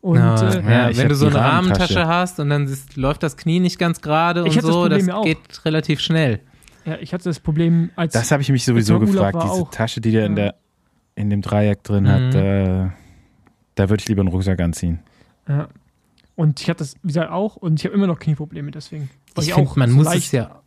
Und 0.00 0.18
Ja, 0.18 0.34
äh, 0.50 0.62
Ja, 0.62 0.90
ja, 0.90 0.96
wenn 0.96 1.08
du 1.10 1.14
so 1.14 1.26
eine 1.26 1.34
Rahmentasche. 1.36 1.96
Rahmentasche 1.96 2.06
hast 2.08 2.40
und 2.40 2.48
dann 2.48 2.64
ist, 2.64 2.96
läuft 2.96 3.22
das 3.22 3.36
Knie 3.36 3.60
nicht 3.60 3.78
ganz 3.78 4.00
gerade 4.00 4.44
und 4.44 4.56
das 4.56 4.64
so, 4.64 4.88
das, 4.88 5.00
Problem 5.00 5.08
ja 5.08 5.14
auch. 5.16 5.24
geht 5.24 5.64
relativ 5.66 6.00
schnell. 6.00 6.40
ja, 6.86 6.96
ich 7.00 7.12
hatte 7.12 7.24
das 7.24 7.40
Problem, 7.40 7.90
als 7.96 8.14
Das 8.14 8.30
habe 8.32 8.40
ich 8.42 8.48
mich 8.48 8.64
sowieso 8.64 8.98
gefragt. 8.98 9.36
Diese 9.42 9.52
auch. 9.52 9.70
Tasche, 9.70 10.00
die 10.00 10.12
der 10.12 10.24
in, 10.26 10.36
Ja. 10.36 10.44
der, 10.44 10.54
in 11.16 11.28
dem 11.30 11.42
Dreieck 11.42 11.82
drin 11.82 12.04
Mhm. 12.04 12.08
hat, 12.08 12.34
äh, 12.36 12.88
da 13.74 13.88
würde 13.90 14.00
ich 14.02 14.08
lieber 14.08 14.20
einen 14.22 14.28
Rucksack 14.30 14.60
anziehen. 14.60 15.00
ja. 15.48 15.68
und 16.36 16.60
ich 16.60 16.68
hatte 16.68 16.78
das, 16.80 16.94
wie 17.02 17.08
gesagt, 17.08 17.30
auch 17.32 17.56
und 17.56 17.80
ich 17.80 17.86
habe 17.86 17.94
immer 17.94 18.06
noch 18.06 18.18
Knieprobleme 18.18 18.70
deswegen. 18.70 19.08
Weil 19.34 19.44
Ich 19.44 19.54
finde, 19.54 19.70
man 19.76 19.90
so 19.90 19.96
muss 19.96 20.04
leicht- 20.06 20.26
es 20.26 20.32
ja, 20.32 20.60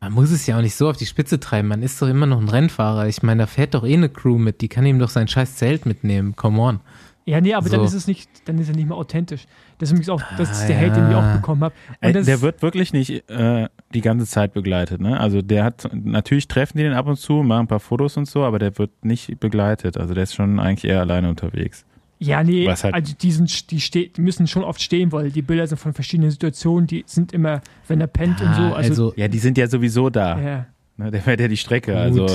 man 0.00 0.12
muss 0.12 0.30
es 0.30 0.46
ja 0.46 0.58
auch 0.58 0.62
nicht 0.62 0.74
so 0.74 0.88
auf 0.90 0.96
die 0.98 1.06
Spitze 1.06 1.40
treiben. 1.40 1.68
Man 1.68 1.82
ist 1.82 2.00
doch 2.02 2.08
immer 2.08 2.26
noch 2.26 2.38
ein 2.40 2.48
Rennfahrer. 2.50 3.06
Ich 3.08 3.22
meine, 3.22 3.42
da 3.42 3.46
fährt 3.46 3.72
doch 3.74 3.84
eh 3.86 3.94
eine 3.94 4.08
Crew 4.10 4.36
mit. 4.38 4.60
Die 4.60 4.68
kann 4.68 4.84
ihm 4.86 4.98
doch 4.98 5.08
sein 5.10 5.26
scheiß 5.28 5.56
Zelt 5.56 5.86
mitnehmen. 5.86 6.36
Come 6.36 6.60
on. 6.60 6.80
Ja, 7.24 7.40
nee, 7.40 7.54
aber 7.54 7.68
dann 7.70 7.80
So. 7.80 7.86
ist 7.86 7.92
es 7.94 8.06
nicht, 8.06 8.28
dann 8.48 8.58
ist 8.58 8.68
er 8.68 8.74
nicht 8.76 8.88
mehr 8.88 8.96
authentisch. 8.96 9.46
Das 9.78 9.88
ist 9.88 9.92
übrigens 9.92 10.08
auch, 10.10 10.22
das 10.36 10.50
ist 10.50 10.64
Ah, 10.64 10.66
der 10.68 10.78
Hate, 10.80 11.00
den 11.00 11.10
ich 11.10 11.14
auch 11.16 11.32
bekommen 11.36 11.62
habe. 11.64 11.74
Der 12.02 12.40
wird 12.42 12.60
wirklich 12.62 12.92
nicht 12.92 13.10
äh, 13.30 13.68
die 13.94 14.00
ganze 14.00 14.26
Zeit 14.26 14.52
begleitet. 14.52 15.00
Ne? 15.00 15.18
Also 15.18 15.42
der 15.42 15.64
hat, 15.64 15.88
natürlich 15.92 16.46
treffen 16.48 16.78
die 16.78 16.84
den 16.84 16.92
ab 16.92 17.06
und 17.06 17.16
zu, 17.16 17.42
machen 17.42 17.62
ein 17.62 17.66
paar 17.68 17.80
Fotos 17.80 18.16
und 18.16 18.26
so, 18.28 18.44
aber 18.44 18.58
der 18.58 18.78
wird 18.78 18.90
nicht 19.04 19.40
begleitet. 19.40 19.96
Also 19.96 20.14
der 20.14 20.22
ist 20.24 20.34
schon 20.34 20.60
eigentlich 20.60 20.90
eher 20.90 21.00
alleine 21.00 21.28
unterwegs. 21.28 21.84
Ja, 22.22 22.42
nee, 22.44 22.66
halt- 22.68 22.92
also 22.94 23.14
die, 23.20 23.32
sind, 23.32 23.70
die, 23.70 23.80
ste 23.80 24.08
die 24.08 24.20
müssen 24.20 24.46
schon 24.46 24.62
oft 24.62 24.80
stehen, 24.82 25.10
weil 25.10 25.30
die 25.30 25.40
Bilder 25.42 25.66
sind 25.66 25.78
von 25.78 25.94
verschiedenen 25.94 26.30
Situationen, 26.30 26.86
die 26.86 27.02
sind 27.06 27.32
immer, 27.32 27.62
wenn 27.88 28.00
er 28.00 28.06
pennt 28.08 28.40
und 28.42 28.54
so. 28.54 28.62
Ah, 28.62 28.72
Also, 28.74 29.12
Ja, 29.16 29.26
die 29.26 29.38
sind 29.38 29.56
ja 29.56 29.66
sowieso 29.66 30.10
da. 30.10 30.38
ja. 30.40 30.66
Ne? 30.98 31.10
Der 31.10 31.22
fährt 31.22 31.40
ja 31.40 31.48
die 31.48 31.56
Strecke. 31.56 31.92
Gut. 31.92 31.98
Also 32.00 32.26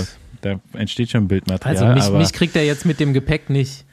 da 0.41 0.59
entsteht 0.73 1.11
schon 1.11 1.27
Bildmaterial. 1.27 1.83
Also 1.83 1.93
mich, 1.93 2.03
aber 2.03 2.17
mich 2.17 2.33
kriegt 2.33 2.55
er 2.55 2.65
jetzt 2.65 2.85
mit 2.85 2.99
dem 2.99 3.13
Gepäck 3.13 3.49
nicht. 3.51 3.85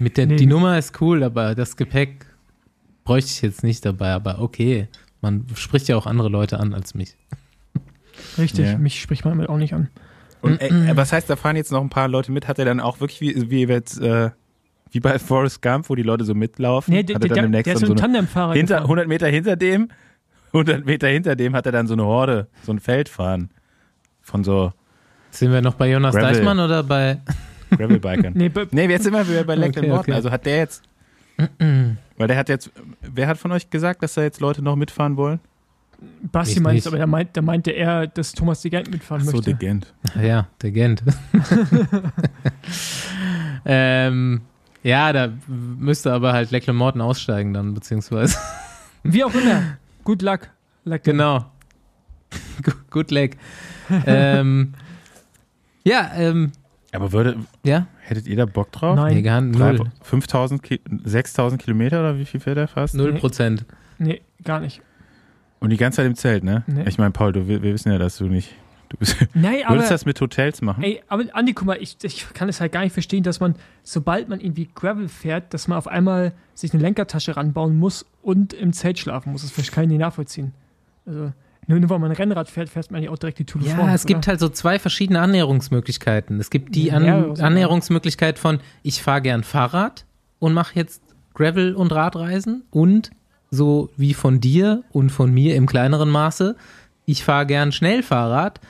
Mit 0.00 0.16
der, 0.16 0.26
Nee. 0.26 0.36
Die 0.36 0.46
Nummer 0.46 0.76
ist 0.76 1.00
cool, 1.00 1.22
aber 1.22 1.54
das 1.54 1.76
Gepäck 1.76 2.26
bräuchte 3.04 3.30
ich 3.30 3.42
jetzt 3.42 3.62
nicht 3.62 3.84
dabei. 3.86 4.10
Aber 4.10 4.40
okay, 4.40 4.88
man 5.20 5.46
spricht 5.54 5.88
ja 5.88 5.96
auch 5.96 6.06
andere 6.06 6.28
Leute 6.28 6.58
an 6.60 6.74
als 6.74 6.94
mich. 6.94 7.16
richtig, 8.38 8.66
Ja. 8.66 8.78
mich 8.78 9.00
spricht 9.00 9.24
man 9.24 9.34
damit 9.34 9.48
auch 9.48 9.56
nicht 9.58 9.74
an. 9.74 9.88
und, 10.42 10.60
ey, 10.60 10.70
was 10.96 11.12
heißt, 11.12 11.28
da 11.28 11.36
fahren 11.36 11.56
jetzt 11.56 11.72
noch 11.72 11.80
ein 11.80 11.90
paar 11.90 12.08
Leute 12.08 12.30
mit? 12.32 12.46
Hat 12.48 12.58
er 12.58 12.64
dann 12.64 12.80
auch 12.80 13.00
wirklich 13.00 13.20
wie, 13.20 13.50
wie 13.50 13.64
jetzt, 13.66 14.00
äh, 14.00 14.30
wie 14.90 15.00
bei 15.00 15.18
Forrest 15.18 15.60
Gump, 15.62 15.88
wo 15.90 15.94
die 15.94 16.02
Leute 16.02 16.24
so 16.24 16.34
mitlaufen? 16.34 16.94
Nee, 16.94 17.02
der, 17.02 17.16
hat 17.16 17.24
er 17.24 17.28
der, 17.28 17.42
dann 17.42 17.52
der, 17.52 17.62
der 17.62 17.74
ist 17.74 17.84
so 17.86 17.92
ein 17.92 17.96
Tandemfahrer. 17.96 18.54
hinter, 18.54 18.74
gefahren. 18.76 18.84
100 18.84 19.08
Meter 19.08 19.26
hinter 19.28 19.56
dem, 19.56 19.88
100 20.52 20.86
Meter 20.86 21.08
hinter 21.08 21.36
dem 21.36 21.54
hat 21.54 21.66
er 21.66 21.72
dann 21.72 21.86
so 21.86 21.94
eine 21.94 22.04
Horde, 22.04 22.48
so 22.62 22.72
ein 22.72 22.78
Feld 22.80 23.08
fahren 23.08 23.50
von 24.22 24.44
so 24.44 24.72
Sind 25.30 25.52
wir 25.52 25.60
noch 25.60 25.74
bei 25.74 25.90
Jonas 25.90 26.14
Gravel. 26.14 26.34
Deichmann 26.34 26.58
oder 26.60 26.82
bei. 26.82 27.18
Gravelbikern. 27.70 28.32
Nee, 28.36 28.50
Nee, 28.70 28.86
jetzt 28.88 29.04
sind 29.04 29.12
wir 29.12 29.28
wieder 29.28 29.44
bei 29.44 29.54
Lachlan 29.56 29.78
Okay, 29.84 29.88
Morton. 29.88 30.00
okay. 30.04 30.12
Also 30.12 30.30
hat 30.30 30.46
der 30.46 30.56
jetzt, 30.56 30.82
weil 32.18 32.28
der 32.28 32.36
hat 32.36 32.48
jetzt, 32.48 32.70
wer 33.00 33.26
hat 33.26 33.38
von 33.38 33.52
euch 33.52 33.70
gesagt, 33.70 34.02
dass 34.02 34.14
da 34.14 34.22
jetzt 34.22 34.40
Leute 34.40 34.62
noch 34.62 34.76
mitfahren 34.76 35.16
wollen? 35.16 35.40
Basti 36.30 36.60
meint 36.60 36.78
es, 36.78 36.86
aber 36.86 36.98
da, 36.98 37.06
meint, 37.06 37.36
da 37.36 37.42
meinte 37.42 37.72
er, 37.72 38.06
dass 38.06 38.32
Thomas 38.32 38.62
de 38.62 38.70
Gent 38.70 38.90
mitfahren 38.90 39.24
so, 39.24 39.32
möchte. 39.32 39.50
der 39.50 39.54
Gent. 39.54 39.94
Ja, 40.20 40.46
der 40.62 40.70
Gent. 40.70 41.02
ähm, 43.64 44.42
ja, 44.84 45.12
da 45.12 45.32
müsste 45.48 46.12
aber 46.12 46.32
halt 46.32 46.52
Leckle 46.52 46.72
Morton 46.72 47.00
aussteigen 47.00 47.52
dann, 47.52 47.74
beziehungsweise. 47.74 48.38
Wie 49.02 49.24
auch 49.24 49.34
immer. 49.34 49.78
Good 50.04 50.22
luck. 50.22 50.50
luck 50.84 51.02
Genau. 51.02 51.46
Good 52.90 53.10
leg. 53.10 53.36
ähm, 54.06 54.74
ja, 55.84 56.10
ähm, 56.14 56.52
Aber 56.92 57.12
würde, 57.12 57.36
ja, 57.64 57.86
hättet 58.08 58.26
ihr 58.26 58.36
da 58.36 58.46
Bock 58.46 58.72
drauf? 58.72 58.96
Nein. 58.96 59.14
nee, 59.14 59.22
gar 59.22 59.40
null. 59.40 59.80
5000, 60.02 60.62
Ki 60.62 60.80
6000 61.04 61.60
Kilometer 61.62 62.00
oder 62.00 62.18
wie 62.18 62.24
viel 62.24 62.40
fährt 62.40 62.58
er 62.58 62.68
fast? 62.68 62.94
Null 62.94 63.14
Prozent. 63.14 63.64
Nee, 63.98 64.20
gar 64.44 64.60
nicht. 64.60 64.80
Und 65.60 65.70
die 65.70 65.76
ganze 65.76 65.96
Zeit 65.96 66.06
im 66.06 66.14
Zelt, 66.14 66.44
ne? 66.44 66.62
Nee. 66.66 66.84
Ich 66.86 66.98
meine, 66.98 67.10
Paul, 67.10 67.32
du, 67.32 67.48
wir 67.48 67.62
wir 67.62 67.72
wissen 67.74 67.90
ja, 67.90 67.98
dass 67.98 68.16
du 68.18 68.26
nicht, 68.26 68.54
du 68.90 68.96
bist, 68.96 69.16
Nein, 69.34 69.62
aber. 69.64 69.76
würdest 69.76 69.90
das 69.90 70.04
mit 70.06 70.20
Hotels 70.20 70.62
machen? 70.62 70.84
Ey, 70.84 71.02
aber 71.08 71.24
Andi, 71.32 71.52
guck 71.52 71.66
mal, 71.66 71.78
ich, 71.80 71.96
ich 72.02 72.32
kann 72.32 72.48
es 72.48 72.60
halt 72.60 72.72
gar 72.72 72.82
nicht 72.82 72.92
verstehen, 72.92 73.24
dass 73.24 73.40
man, 73.40 73.56
sobald 73.82 74.28
man 74.28 74.40
irgendwie 74.40 74.68
Gravel 74.74 75.08
fährt, 75.08 75.52
dass 75.52 75.66
man 75.66 75.76
auf 75.76 75.88
einmal 75.88 76.32
sich 76.54 76.72
eine 76.72 76.82
Lenkertasche 76.82 77.36
ranbauen 77.36 77.76
muss 77.78 78.06
und 78.22 78.52
im 78.52 78.72
Zelt 78.72 78.98
schlafen 78.98 79.32
muss. 79.32 79.52
Das 79.52 79.70
kann 79.72 79.84
ich 79.84 79.90
nicht 79.90 79.98
nachvollziehen. 80.00 80.52
Also, 81.06 81.32
nur, 81.68 81.78
nur 81.78 81.90
weil 81.90 81.98
man 82.00 82.10
ein 82.10 82.16
Rennrad 82.16 82.48
fährt, 82.50 82.68
fährt 82.68 82.90
man 82.90 83.02
ja 83.02 83.10
auch 83.10 83.18
direkt 83.18 83.38
die 83.38 83.44
Tour 83.44 83.60
de 83.60 83.70
Ja, 83.70 83.76
France, 83.76 83.94
es 83.94 84.06
gibt 84.06 84.20
oder? 84.24 84.28
halt 84.28 84.40
so 84.40 84.48
zwei 84.48 84.78
verschiedene 84.78 85.20
Annäherungsmöglichkeiten. 85.20 86.40
Es 86.40 86.50
gibt 86.50 86.74
die 86.74 86.86
Ja, 86.86 86.96
An 86.96 87.22
sogar. 87.36 87.46
Annäherungsmöglichkeit 87.46 88.38
von, 88.38 88.58
ich 88.82 89.02
fahre 89.02 89.22
gern 89.22 89.44
Fahrrad 89.44 90.04
und 90.40 90.54
mache 90.54 90.74
jetzt 90.74 91.02
Gravel- 91.34 91.74
und 91.74 91.92
Radreisen 91.92 92.64
und 92.70 93.10
so 93.50 93.90
wie 93.96 94.14
von 94.14 94.40
dir 94.40 94.82
und 94.90 95.10
von 95.10 95.32
mir 95.32 95.54
im 95.56 95.66
kleineren 95.66 96.10
Maße, 96.10 96.56
ich 97.06 97.22
fahre 97.24 97.46
gern 97.46 97.70
Schnellfahrrad, 97.72 98.60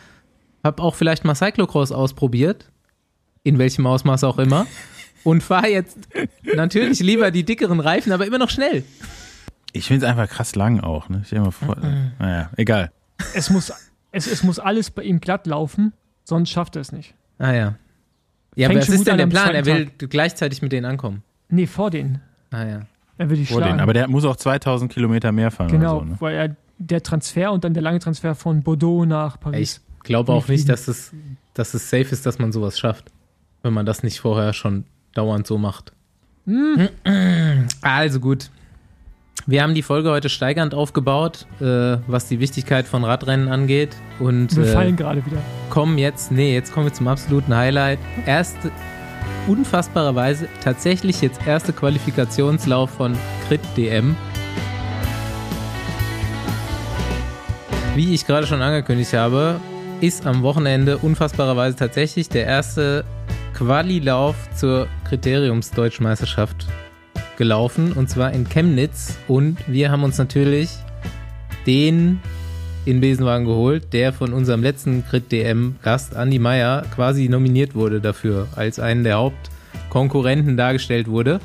habe 0.62 0.82
auch 0.82 0.94
vielleicht 0.94 1.24
mal 1.24 1.34
Cyclocross 1.34 1.92
ausprobiert, 1.92 2.70
in 3.42 3.58
welchem 3.58 3.86
Ausmaß 3.86 4.24
auch 4.24 4.38
immer, 4.38 4.66
und 5.24 5.42
fahre 5.42 5.68
jetzt 5.68 5.98
natürlich 6.54 7.00
lieber 7.00 7.30
die 7.30 7.44
dickeren 7.44 7.80
Reifen, 7.80 8.12
aber 8.12 8.26
immer 8.26 8.38
noch 8.38 8.50
schnell. 8.50 8.84
Ich 9.78 9.86
finde 9.86 10.04
es 10.06 10.10
einfach 10.10 10.28
krass 10.28 10.54
lang 10.54 10.80
auch, 10.80 11.08
ne? 11.08 11.22
Ich 11.24 11.32
mir 11.32 11.50
vor, 11.52 11.76
naja, 12.18 12.50
egal. 12.56 12.90
Es 13.34 13.50
muss, 13.50 13.72
es, 14.12 14.26
es 14.26 14.42
muss 14.42 14.58
alles 14.58 14.90
bei 14.90 15.02
ihm 15.02 15.20
glatt 15.20 15.46
laufen, 15.46 15.92
sonst 16.24 16.50
schafft 16.50 16.76
er 16.76 16.82
es 16.82 16.92
nicht. 16.92 17.14
Ah 17.38 17.52
ja. 17.52 17.74
Ja, 18.54 18.68
Fängt 18.68 18.82
aber 18.82 18.88
was 18.88 18.94
ist 18.94 19.06
denn 19.06 19.18
der 19.18 19.26
Plan? 19.26 19.54
Er 19.54 19.64
will 19.66 19.90
gleichzeitig 19.98 20.62
mit 20.62 20.72
denen 20.72 20.86
ankommen. 20.86 21.22
Nee, 21.48 21.66
vor 21.66 21.90
denen. 21.90 22.20
Ah 22.50 22.64
ja. 22.64 22.80
Er 23.18 23.30
will 23.30 23.36
die 23.36 23.46
Vor 23.46 23.58
schlagen. 23.58 23.72
denen. 23.74 23.80
Aber 23.80 23.92
der 23.92 24.08
muss 24.08 24.24
auch 24.24 24.36
2000 24.36 24.92
Kilometer 24.92 25.32
mehr 25.32 25.50
fahren 25.50 25.70
genau, 25.70 25.96
oder 25.98 26.04
so, 26.06 26.10
ne? 26.12 26.16
weil 26.20 26.34
er 26.34 26.56
der 26.78 27.02
Transfer 27.02 27.52
und 27.52 27.64
dann 27.64 27.74
der 27.74 27.82
lange 27.82 27.98
Transfer 27.98 28.34
von 28.34 28.62
Bordeaux 28.62 29.04
nach 29.04 29.36
Ich 29.36 29.40
Paris. 29.40 29.80
glaube 30.04 30.32
auch 30.32 30.46
Nicht 30.48 30.58
nicht, 30.58 30.68
dass 30.68 30.86
es, 30.88 31.12
dass 31.54 31.74
es 31.74 31.90
safe 31.90 32.06
ist, 32.10 32.26
dass 32.26 32.38
man 32.38 32.52
sowas 32.52 32.78
schafft, 32.78 33.10
wenn 33.62 33.72
man 33.72 33.86
das 33.86 34.02
nicht 34.02 34.20
vorher 34.20 34.52
schon 34.52 34.84
dauernd 35.14 35.46
so 35.46 35.58
macht. 35.58 35.92
Also 37.82 38.20
gut. 38.20 38.50
Wir 39.50 39.62
haben 39.62 39.72
die 39.72 39.80
Folge 39.80 40.10
heute 40.10 40.28
steigernd 40.28 40.74
aufgebaut, 40.74 41.46
äh, 41.58 41.96
was 42.06 42.28
die 42.28 42.38
Wichtigkeit 42.38 42.86
von 42.86 43.02
Radrennen 43.02 43.48
angeht. 43.48 43.96
Und 44.18 44.54
Wir 44.54 44.64
äh, 44.64 44.66
fallen 44.66 44.94
gerade 44.94 45.24
wieder. 45.24 45.38
kommen 45.70 45.96
jetzt, 45.96 46.30
nee, 46.30 46.52
jetzt 46.52 46.70
kommen 46.70 46.84
wir 46.84 46.92
zum 46.92 47.08
absoluten 47.08 47.56
Highlight. 47.56 47.98
Erste, 48.26 48.70
unfassbarerweise, 49.46 50.48
tatsächlich 50.62 51.22
jetzt 51.22 51.46
erste 51.46 51.72
Qualifikationslauf 51.72 52.90
von 52.90 53.16
Crit 53.48 53.62
DM. 53.74 54.16
Wie 57.94 58.12
ich 58.12 58.26
gerade 58.26 58.46
schon 58.46 58.60
angekündigt 58.60 59.14
habe, 59.14 59.62
ist 60.02 60.26
am 60.26 60.42
Wochenende 60.42 60.98
unfassbarerweise 60.98 61.74
tatsächlich 61.74 62.28
der 62.28 62.44
erste 62.44 63.02
Quali-Lauf 63.54 64.36
zur 64.54 64.88
Kriteriumsdeutschmeisterschaft 65.08 66.66
gelaufen 67.38 67.92
und 67.92 68.10
zwar 68.10 68.32
in 68.32 68.46
Chemnitz 68.48 69.16
und 69.28 69.56
wir 69.66 69.90
haben 69.90 70.04
uns 70.04 70.18
natürlich 70.18 70.70
den 71.66 72.20
in 72.84 73.00
Besenwagen 73.00 73.46
geholt, 73.46 73.92
der 73.92 74.12
von 74.12 74.32
unserem 74.32 74.62
letzten 74.62 75.06
Crit 75.06 75.30
DM 75.30 75.76
Gast 75.82 76.14
Andy 76.14 76.38
Meyer 76.38 76.84
quasi 76.94 77.28
nominiert 77.28 77.74
wurde 77.74 78.00
dafür, 78.00 78.48
als 78.56 78.78
einen 78.78 79.04
der 79.04 79.16
Hauptkonkurrenten 79.16 80.56
dargestellt 80.56 81.08
wurde. 81.08 81.40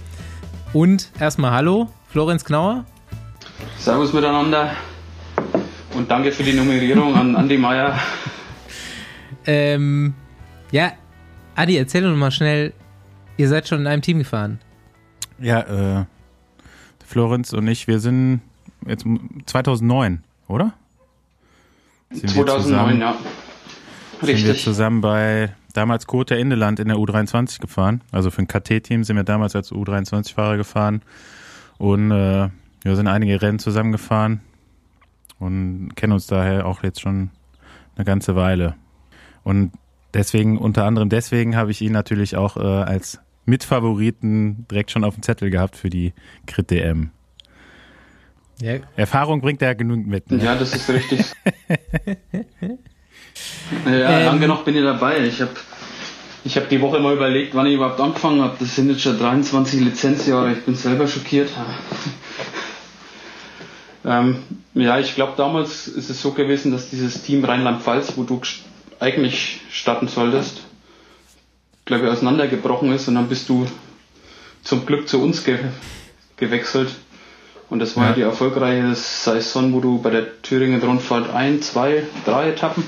Und 0.73 1.11
erstmal 1.19 1.51
Hallo, 1.51 1.89
Florenz 2.09 2.43
Knauer. 2.43 2.85
Servus 3.77 4.13
miteinander 4.13 4.71
und 5.95 6.09
danke 6.09 6.31
für 6.31 6.43
die 6.43 6.53
Nummerierung 6.53 7.15
an 7.15 7.35
Andi 7.35 7.57
Meier. 7.57 7.99
Ähm, 9.45 10.13
ja, 10.71 10.93
Adi, 11.55 11.77
erzähl 11.77 12.01
doch 12.01 12.15
mal 12.15 12.31
schnell, 12.31 12.73
ihr 13.37 13.47
seid 13.47 13.67
schon 13.67 13.81
in 13.81 13.87
einem 13.87 14.01
Team 14.01 14.19
gefahren. 14.19 14.59
Ja, 15.43 15.59
äh, 16.01 16.05
Florenz 17.05 17.53
und 17.53 17.67
ich, 17.67 17.87
wir 17.87 17.99
sind 17.99 18.41
jetzt 18.87 19.05
2009, 19.45 20.23
oder? 20.47 20.73
Sind 22.11 22.33
wir 22.35 22.45
2009, 22.45 22.61
zusammen- 22.63 23.01
ja. 23.01 23.11
Sind 24.21 24.21
wir 24.21 24.29
Richtig. 24.29 24.63
zusammen 24.63 25.01
bei 25.01 25.53
damals 25.73 26.07
Kote 26.07 26.35
Indeland 26.35 26.79
in 26.79 26.87
der 26.87 26.97
U23 26.97 27.59
gefahren. 27.59 28.01
Also 28.11 28.31
für 28.31 28.41
ein 28.41 28.47
KT-Team 28.47 29.03
sind 29.03 29.15
wir 29.17 29.23
damals 29.23 29.55
als 29.55 29.71
U23-Fahrer 29.71 30.55
gefahren 30.55 31.01
und 31.77 32.11
äh, 32.11 32.49
wir 32.83 32.95
sind 32.95 33.07
einige 33.07 33.41
Rennen 33.41 33.59
zusammengefahren 33.59 34.39
und 35.39 35.93
kennen 35.95 36.13
uns 36.13 36.25
daher 36.27 36.65
auch 36.65 36.83
jetzt 36.83 37.01
schon 37.01 37.31
eine 37.95 38.05
ganze 38.05 38.35
Weile. 38.35 38.75
Und 39.43 39.71
deswegen, 40.13 40.57
unter 40.57 40.85
anderem 40.85 41.09
deswegen, 41.09 41.55
habe 41.57 41.71
ich 41.71 41.81
ihn 41.81 41.91
natürlich 41.91 42.37
auch 42.37 42.55
äh, 42.55 42.61
als 42.61 43.19
Mitfavoriten 43.45 44.65
direkt 44.69 44.91
schon 44.91 45.03
auf 45.03 45.15
dem 45.15 45.23
Zettel 45.23 45.49
gehabt 45.49 45.75
für 45.75 45.89
die 45.89 46.13
Crit 46.45 46.71
DM. 46.71 47.11
Ja, 48.61 48.75
Erfahrung 48.95 49.41
bringt 49.41 49.61
er 49.61 49.75
genügend 49.75 50.07
mit. 50.07 50.31
Ne? 50.31 50.43
Ja, 50.43 50.55
das 50.55 50.75
ist 50.75 50.89
richtig. 50.89 51.25
ja, 53.85 54.19
Ähm. 54.19 54.25
lange 54.25 54.47
noch 54.47 54.63
bin 54.63 54.75
ich 54.75 54.83
dabei. 54.83 55.25
Ich 55.25 55.41
habe 55.41 55.51
ich 56.45 56.57
hab 56.57 56.69
die 56.69 56.81
Woche 56.81 56.99
mal 56.99 57.13
überlegt, 57.13 57.55
wann 57.55 57.65
ich 57.65 57.75
überhaupt 57.75 57.99
angefangen 57.99 58.41
habe. 58.41 58.55
Das 58.59 58.75
sind 58.75 58.89
jetzt 58.89 59.01
schon 59.01 59.17
23 59.17 59.81
Lizenzjahre. 59.81 60.53
Ich 60.53 60.65
bin 60.65 60.75
selber 60.75 61.07
schockiert. 61.07 61.49
ähm, 64.05 64.37
ja, 64.73 64.99
ich 64.99 65.15
glaube, 65.15 65.33
damals 65.37 65.87
ist 65.87 66.09
es 66.09 66.21
so 66.21 66.31
gewesen, 66.31 66.71
dass 66.71 66.89
dieses 66.89 67.23
Team 67.23 67.45
Rheinland-Pfalz, 67.45 68.13
wo 68.17 68.23
du 68.23 68.41
eigentlich 68.99 69.61
starten 69.71 70.07
solltest, 70.07 70.62
glaube 71.85 72.05
ich, 72.05 72.11
auseinandergebrochen 72.11 72.91
ist 72.93 73.07
und 73.07 73.15
dann 73.15 73.27
bist 73.27 73.49
du 73.49 73.65
zum 74.63 74.85
Glück 74.85 75.07
zu 75.07 75.21
uns 75.21 75.43
ge 75.43 75.59
gewechselt. 76.37 76.89
Und 77.69 77.79
das 77.79 77.95
war 77.95 78.03
Ja. 78.03 78.09
ja. 78.09 78.15
die 78.15 78.21
erfolgreiche 78.21 78.93
Saison, 78.95 79.73
wo 79.73 79.79
du 79.79 80.01
bei 80.01 80.09
der 80.11 80.41
Thüringen 80.41 80.81
Rundfahrt 80.81 81.33
ein, 81.33 81.61
zwei, 81.61 82.03
drei 82.25 82.49
Etappen 82.49 82.83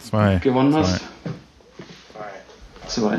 Zwei. 0.00 0.36
gewonnen 0.36 0.72
Zwei. 0.72 0.78
hast. 0.80 1.00
Zwei. 2.86 3.18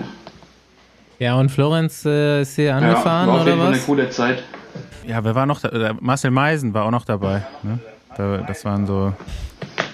ja 1.20 1.36
und 1.36 1.50
Florenz 1.50 2.06
äh, 2.06 2.42
ist 2.42 2.56
hier 2.56 2.66
Ja, 2.66 2.78
angefahren 2.78 3.28
war 3.28 3.36
auf 3.36 3.42
oder 3.42 3.50
jeden 3.52 3.60
Fall 3.62 3.68
eine 3.70 3.78
was? 3.78 3.86
coole 3.86 4.10
Zeit. 4.10 4.44
Ja, 5.06 5.24
wer 5.24 5.36
war 5.36 5.46
noch 5.46 5.60
da? 5.62 5.70
äh, 5.70 5.94
Marcel 6.00 6.32
Meisen 6.32 6.74
war 6.74 6.86
auch 6.86 6.92
noch 6.92 7.06
dabei. 7.06 7.44
Ne? 7.64 7.80
Da, 8.18 8.38
das 8.38 8.66
waren 8.66 8.86
so. 8.88 9.14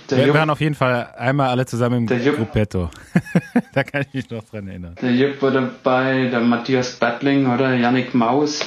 Der, 0.09 0.19
Wir 0.19 0.27
Jupp, 0.27 0.35
waren 0.35 0.49
auf 0.49 0.61
jeden 0.61 0.75
Fall 0.75 1.09
einmal 1.17 1.49
alle 1.49 1.65
zusammen 1.65 2.07
im 2.07 2.23
Jupp. 2.23 2.37
Gruppetto. 2.37 2.89
da 3.73 3.83
kann 3.83 4.01
ich 4.01 4.13
mich 4.13 4.29
noch 4.29 4.43
dran 4.43 4.67
erinnern. 4.67 4.95
der 5.01 5.11
Jupp 5.11 5.41
war 5.41 5.51
dabei, 5.51 6.27
der 6.29 6.41
Matthias 6.41 6.91
Battling 6.93 7.51
oder 7.51 7.73
Yannick 7.73 8.13
Maus. 8.13 8.59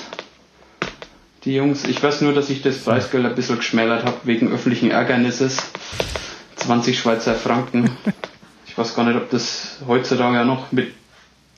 Die 1.45 1.55
Jungs. 1.55 1.85
Ich 1.85 2.03
weiß 2.03 2.23
nur, 2.23 2.33
dass 2.35 2.51
ich 2.51 2.63
das 2.63 2.79
Preisgeld 2.79 3.25
ein 3.25 3.35
bisschen 3.37 3.57
geschmälert 3.57 4.05
habe 4.05 4.17
wegen 4.25 4.53
öffentlichen 4.53 4.91
Ärgernisses. 4.91 5.59
20 6.57 6.99
Schweizer 6.99 7.35
Franken. 7.35 7.91
Ich 8.67 8.77
weiß 8.77 8.97
gar 8.97 9.05
nicht, 9.05 9.17
ob 9.17 9.31
das 9.31 9.79
heutzutage 9.87 10.37
ja 10.37 10.45
noch 10.45 10.73
mit 10.73 10.93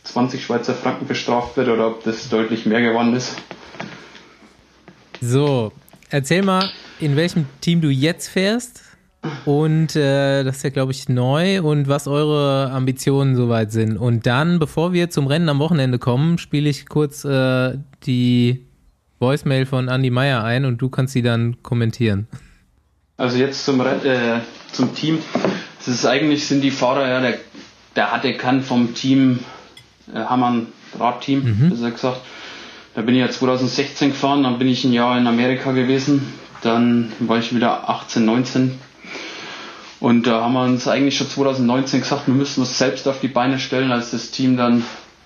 20 0.04 0.44
Schweizer 0.44 0.74
Franken 0.74 1.06
bestraft 1.06 1.56
wird 1.56 1.68
oder 1.68 1.86
ob 1.86 2.04
das 2.04 2.28
deutlich 2.28 2.66
mehr 2.66 2.82
geworden 2.82 3.14
ist. 3.14 3.36
So, 5.22 5.72
erzähl 6.10 6.42
mal, 6.42 6.70
in 6.98 7.16
welchem 7.16 7.46
Team 7.60 7.80
du 7.80 7.88
jetzt 7.88 8.28
fährst 8.28 8.89
und 9.44 9.96
äh, 9.96 10.44
das 10.44 10.58
ist 10.58 10.62
ja, 10.62 10.70
glaube 10.70 10.92
ich, 10.92 11.08
neu 11.08 11.62
und 11.62 11.88
was 11.88 12.08
eure 12.08 12.70
Ambitionen 12.70 13.36
soweit 13.36 13.70
sind. 13.70 13.96
Und 13.98 14.26
dann, 14.26 14.58
bevor 14.58 14.92
wir 14.92 15.10
zum 15.10 15.26
Rennen 15.26 15.48
am 15.48 15.58
Wochenende 15.58 15.98
kommen, 15.98 16.38
spiele 16.38 16.70
ich 16.70 16.88
kurz 16.88 17.24
äh, 17.24 17.78
die 18.06 18.66
Voicemail 19.18 19.66
von 19.66 19.88
Andy 19.88 20.10
Meyer 20.10 20.42
ein 20.42 20.64
und 20.64 20.78
du 20.78 20.88
kannst 20.88 21.12
sie 21.12 21.22
dann 21.22 21.62
kommentieren. 21.62 22.28
Also 23.18 23.36
jetzt 23.36 23.66
zum, 23.66 23.80
äh, 23.80 24.40
zum 24.72 24.94
Team. 24.94 25.18
Das 25.78 25.88
ist 25.88 26.06
eigentlich 26.06 26.46
sind 26.46 26.62
die 26.62 26.70
Fahrer 26.70 27.06
ja 27.06 27.20
der, 27.20 27.38
der 27.96 28.12
hatte 28.12 28.32
kann 28.34 28.62
vom 28.62 28.94
Team 28.94 29.40
äh, 30.14 30.18
Hammann 30.18 30.68
Radteam, 30.98 31.68
besser 31.68 31.90
gesagt. 31.90 32.20
Da 32.94 33.02
bin 33.02 33.14
ich 33.14 33.20
ja 33.20 33.30
2016 33.30 34.10
gefahren, 34.10 34.42
dann 34.42 34.58
bin 34.58 34.68
ich 34.68 34.84
ein 34.84 34.92
Jahr 34.92 35.16
in 35.16 35.26
Amerika 35.26 35.72
gewesen, 35.72 36.32
dann 36.62 37.12
war 37.20 37.38
ich 37.38 37.54
wieder 37.54 37.88
18, 37.88 38.24
19 38.24 38.78
und 40.00 40.26
da 40.26 40.40
haben 40.42 40.54
wir 40.54 40.62
uns 40.64 40.88
eigentlich 40.88 41.16
schon 41.18 41.28
2019 41.28 42.00
gesagt, 42.00 42.26
wir 42.26 42.34
müssen 42.34 42.60
uns 42.60 42.78
selbst 42.78 43.06
auf 43.06 43.20
die 43.20 43.28
Beine 43.28 43.58
stellen, 43.58 43.92
als 43.92 44.10
das 44.12 44.30
Team 44.30 44.56
dann 44.56 44.82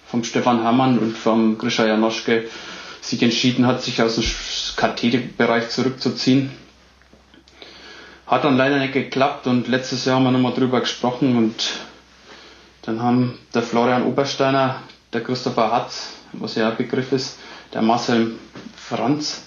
vom 0.08 0.24
Stefan 0.24 0.62
Hermann 0.62 0.98
und 0.98 1.16
vom 1.16 1.58
Grisha 1.58 1.86
Janoschke 1.86 2.48
sich 3.00 3.22
entschieden 3.22 3.66
hat, 3.66 3.82
sich 3.82 4.02
aus 4.02 4.16
dem 4.16 4.24
KT-Bereich 4.76 5.68
zurückzuziehen. 5.70 6.50
Hat 8.26 8.44
dann 8.44 8.56
leider 8.56 8.78
nicht 8.78 8.94
geklappt 8.94 9.46
und 9.46 9.68
letztes 9.68 10.06
Jahr 10.06 10.16
haben 10.16 10.24
wir 10.24 10.30
nochmal 10.32 10.54
drüber 10.54 10.80
gesprochen 10.80 11.36
und 11.36 11.54
dann 12.82 13.00
haben 13.00 13.38
der 13.54 13.62
Florian 13.62 14.02
Obersteiner, 14.04 14.80
der 15.12 15.22
Christopher 15.22 15.70
Hatz, 15.70 16.10
was 16.32 16.56
ja 16.56 16.70
ein 16.70 16.76
Begriff 16.76 17.12
ist, 17.12 17.38
der 17.72 17.82
Marcel 17.82 18.34
Franz 18.76 19.42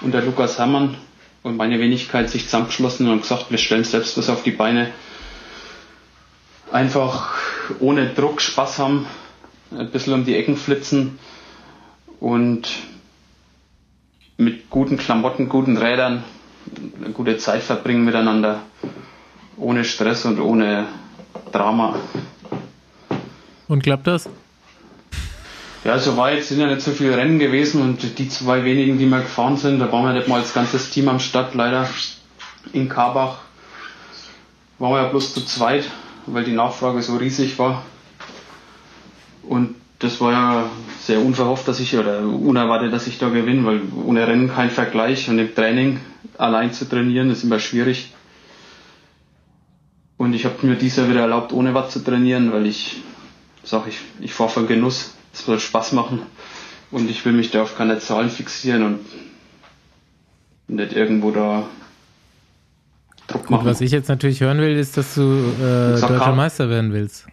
und 0.00 0.12
der 0.12 0.22
Lukas 0.22 0.58
Herrmann 0.58 0.96
und 1.42 1.56
meine 1.56 1.78
Wenigkeit 1.80 2.28
sich 2.30 2.44
zusammengeschlossen 2.44 3.08
und 3.08 3.22
gesagt, 3.22 3.50
wir 3.50 3.58
stellen 3.58 3.84
selbst 3.84 4.16
was 4.18 4.28
auf 4.28 4.42
die 4.42 4.50
Beine. 4.50 4.90
Einfach 6.70 7.34
ohne 7.80 8.08
Druck 8.14 8.40
Spaß 8.40 8.78
haben, 8.78 9.06
ein 9.70 9.90
bisschen 9.90 10.12
um 10.14 10.24
die 10.24 10.36
Ecken 10.36 10.56
flitzen 10.56 11.18
und 12.20 12.68
mit 14.36 14.70
guten 14.70 14.96
Klamotten, 14.96 15.48
guten 15.48 15.76
Rädern 15.76 16.24
eine 17.02 17.12
gute 17.12 17.36
Zeit 17.38 17.62
verbringen 17.62 18.04
miteinander. 18.04 18.62
Ohne 19.56 19.84
Stress 19.84 20.24
und 20.24 20.40
ohne 20.40 20.86
Drama. 21.52 21.96
Und 23.68 23.82
klappt 23.82 24.06
das? 24.06 24.28
Ja, 25.82 25.98
soweit 25.98 26.44
sind 26.44 26.60
ja 26.60 26.66
nicht 26.66 26.82
so 26.82 26.90
viele 26.90 27.16
Rennen 27.16 27.38
gewesen 27.38 27.80
und 27.80 28.18
die 28.18 28.28
zwei 28.28 28.64
wenigen, 28.64 28.98
die 28.98 29.06
wir 29.06 29.20
gefahren 29.20 29.56
sind, 29.56 29.78
da 29.78 29.90
waren 29.90 30.04
wir 30.04 30.12
nicht 30.12 30.28
mal 30.28 30.40
als 30.40 30.52
ganzes 30.52 30.90
Team 30.90 31.08
am 31.08 31.20
Start, 31.20 31.54
leider. 31.54 31.88
In 32.74 32.90
Karbach 32.90 33.38
waren 34.78 34.92
wir 34.92 35.02
ja 35.02 35.08
bloß 35.08 35.32
zu 35.32 35.44
zweit, 35.46 35.84
weil 36.26 36.44
die 36.44 36.52
Nachfrage 36.52 37.00
so 37.00 37.16
riesig 37.16 37.58
war. 37.58 37.82
Und 39.42 39.74
das 40.00 40.20
war 40.20 40.32
ja 40.32 40.70
sehr 41.00 41.20
unverhofft, 41.20 41.66
dass 41.66 41.80
ich, 41.80 41.96
oder 41.96 42.20
unerwartet, 42.20 42.92
dass 42.92 43.06
ich 43.06 43.18
da 43.18 43.30
gewinne, 43.30 43.64
weil 43.64 43.80
ohne 44.04 44.26
Rennen 44.26 44.52
kein 44.52 44.70
Vergleich 44.70 45.30
und 45.30 45.38
im 45.38 45.54
Training 45.54 46.00
allein 46.36 46.74
zu 46.74 46.86
trainieren 46.86 47.30
ist 47.30 47.42
immer 47.42 47.58
schwierig. 47.58 48.12
Und 50.18 50.34
ich 50.34 50.44
habe 50.44 50.66
mir 50.66 50.76
dieses 50.76 50.98
Jahr 50.98 51.08
wieder 51.08 51.20
erlaubt, 51.20 51.54
ohne 51.54 51.72
was 51.72 51.90
zu 51.90 52.00
trainieren, 52.04 52.52
weil 52.52 52.66
ich 52.66 52.96
sage, 53.64 53.88
ich, 53.88 53.98
ich 54.20 54.34
fahre 54.34 54.50
für 54.50 54.66
Genuss, 54.66 55.14
es 55.32 55.44
soll 55.44 55.60
Spaß 55.60 55.92
machen 55.92 56.22
und 56.90 57.08
ich 57.10 57.24
will 57.24 57.32
mich 57.32 57.50
da 57.50 57.62
auf 57.62 57.76
keine 57.76 57.98
Zahlen 57.98 58.30
fixieren 58.30 58.82
und 58.84 59.00
nicht 60.68 60.92
irgendwo 60.92 61.30
da 61.30 61.64
Druck 63.26 63.42
Gut, 63.42 63.50
machen. 63.50 63.66
was 63.66 63.80
ich 63.80 63.92
jetzt 63.92 64.08
natürlich 64.08 64.40
hören 64.40 64.58
will, 64.58 64.76
ist, 64.76 64.96
dass 64.96 65.14
du 65.14 65.22
äh, 65.22 65.96
Sag 65.96 66.08
deutscher. 66.10 66.32
Meister 66.34 66.68
werden 66.68 66.92
willst. 66.92 67.26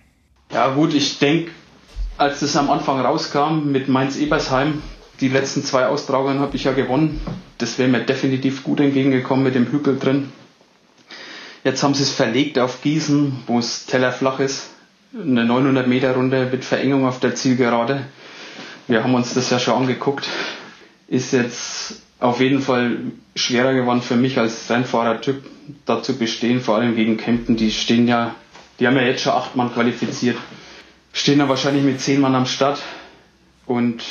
Ja 0.51 0.73
gut, 0.73 0.93
ich 0.93 1.17
denke, 1.19 1.51
als 2.17 2.39
das 2.39 2.55
am 2.55 2.69
Anfang 2.69 2.99
rauskam 3.01 3.71
mit 3.71 3.87
Mainz-Ebersheim, 3.87 4.81
Die 5.19 5.29
letzten 5.29 5.63
zwei 5.63 5.87
Austragungen 5.87 6.39
habe 6.39 6.55
ich 6.55 6.65
ja 6.65 6.73
gewonnen. 6.73 7.19
Das 7.57 7.79
wäre 7.79 7.89
mir 7.89 8.01
definitiv 8.01 8.63
gut 8.63 8.79
entgegengekommen 8.79 9.43
mit 9.43 9.55
dem 9.55 9.65
Hügel 9.71 9.97
drin. 9.97 10.31
Jetzt 11.63 11.81
haben 11.81 11.95
sie 11.95 12.03
es 12.03 12.11
verlegt 12.11 12.59
auf 12.59 12.83
Gießen, 12.83 13.43
wo 13.47 13.57
es 13.57 13.87
tellerflach 13.87 14.39
ist. 14.39 14.69
Eine 15.13 15.45
900 15.45 15.87
Meter 15.87 16.13
Runde 16.15 16.49
mit 16.51 16.65
Verengung 16.65 17.05
auf 17.05 17.19
der 17.21 17.33
Zielgerade. 17.33 18.05
Wir 18.87 19.03
haben 19.03 19.15
uns 19.15 19.33
das 19.33 19.49
ja 19.49 19.57
schon 19.57 19.75
angeguckt. 19.75 20.27
Ist 21.07 21.31
jetzt 21.31 22.01
auf 22.19 22.41
jeden 22.41 22.61
Fall 22.61 22.97
schwerer 23.35 23.73
geworden 23.73 24.01
für 24.01 24.17
mich 24.17 24.37
als 24.37 24.69
Rennfahrertyp, 24.69 25.43
da 25.85 26.03
zu 26.03 26.17
bestehen, 26.17 26.59
vor 26.59 26.75
allem 26.75 26.95
gegen 26.95 27.15
Kempten. 27.15 27.55
Die 27.55 27.71
stehen 27.71 28.07
ja, 28.07 28.35
die 28.79 28.87
haben 28.87 28.97
ja 28.97 29.03
jetzt 29.03 29.21
schon 29.21 29.31
acht 29.33 29.55
Mann 29.55 29.73
qualifiziert. 29.73 30.37
Stehen 31.13 31.39
da 31.39 31.47
wahrscheinlich 31.47 31.83
mit 31.85 32.01
zehn 32.01 32.19
Mann 32.19 32.35
am 32.35 32.45
Start 32.45 32.81
und 33.65 34.03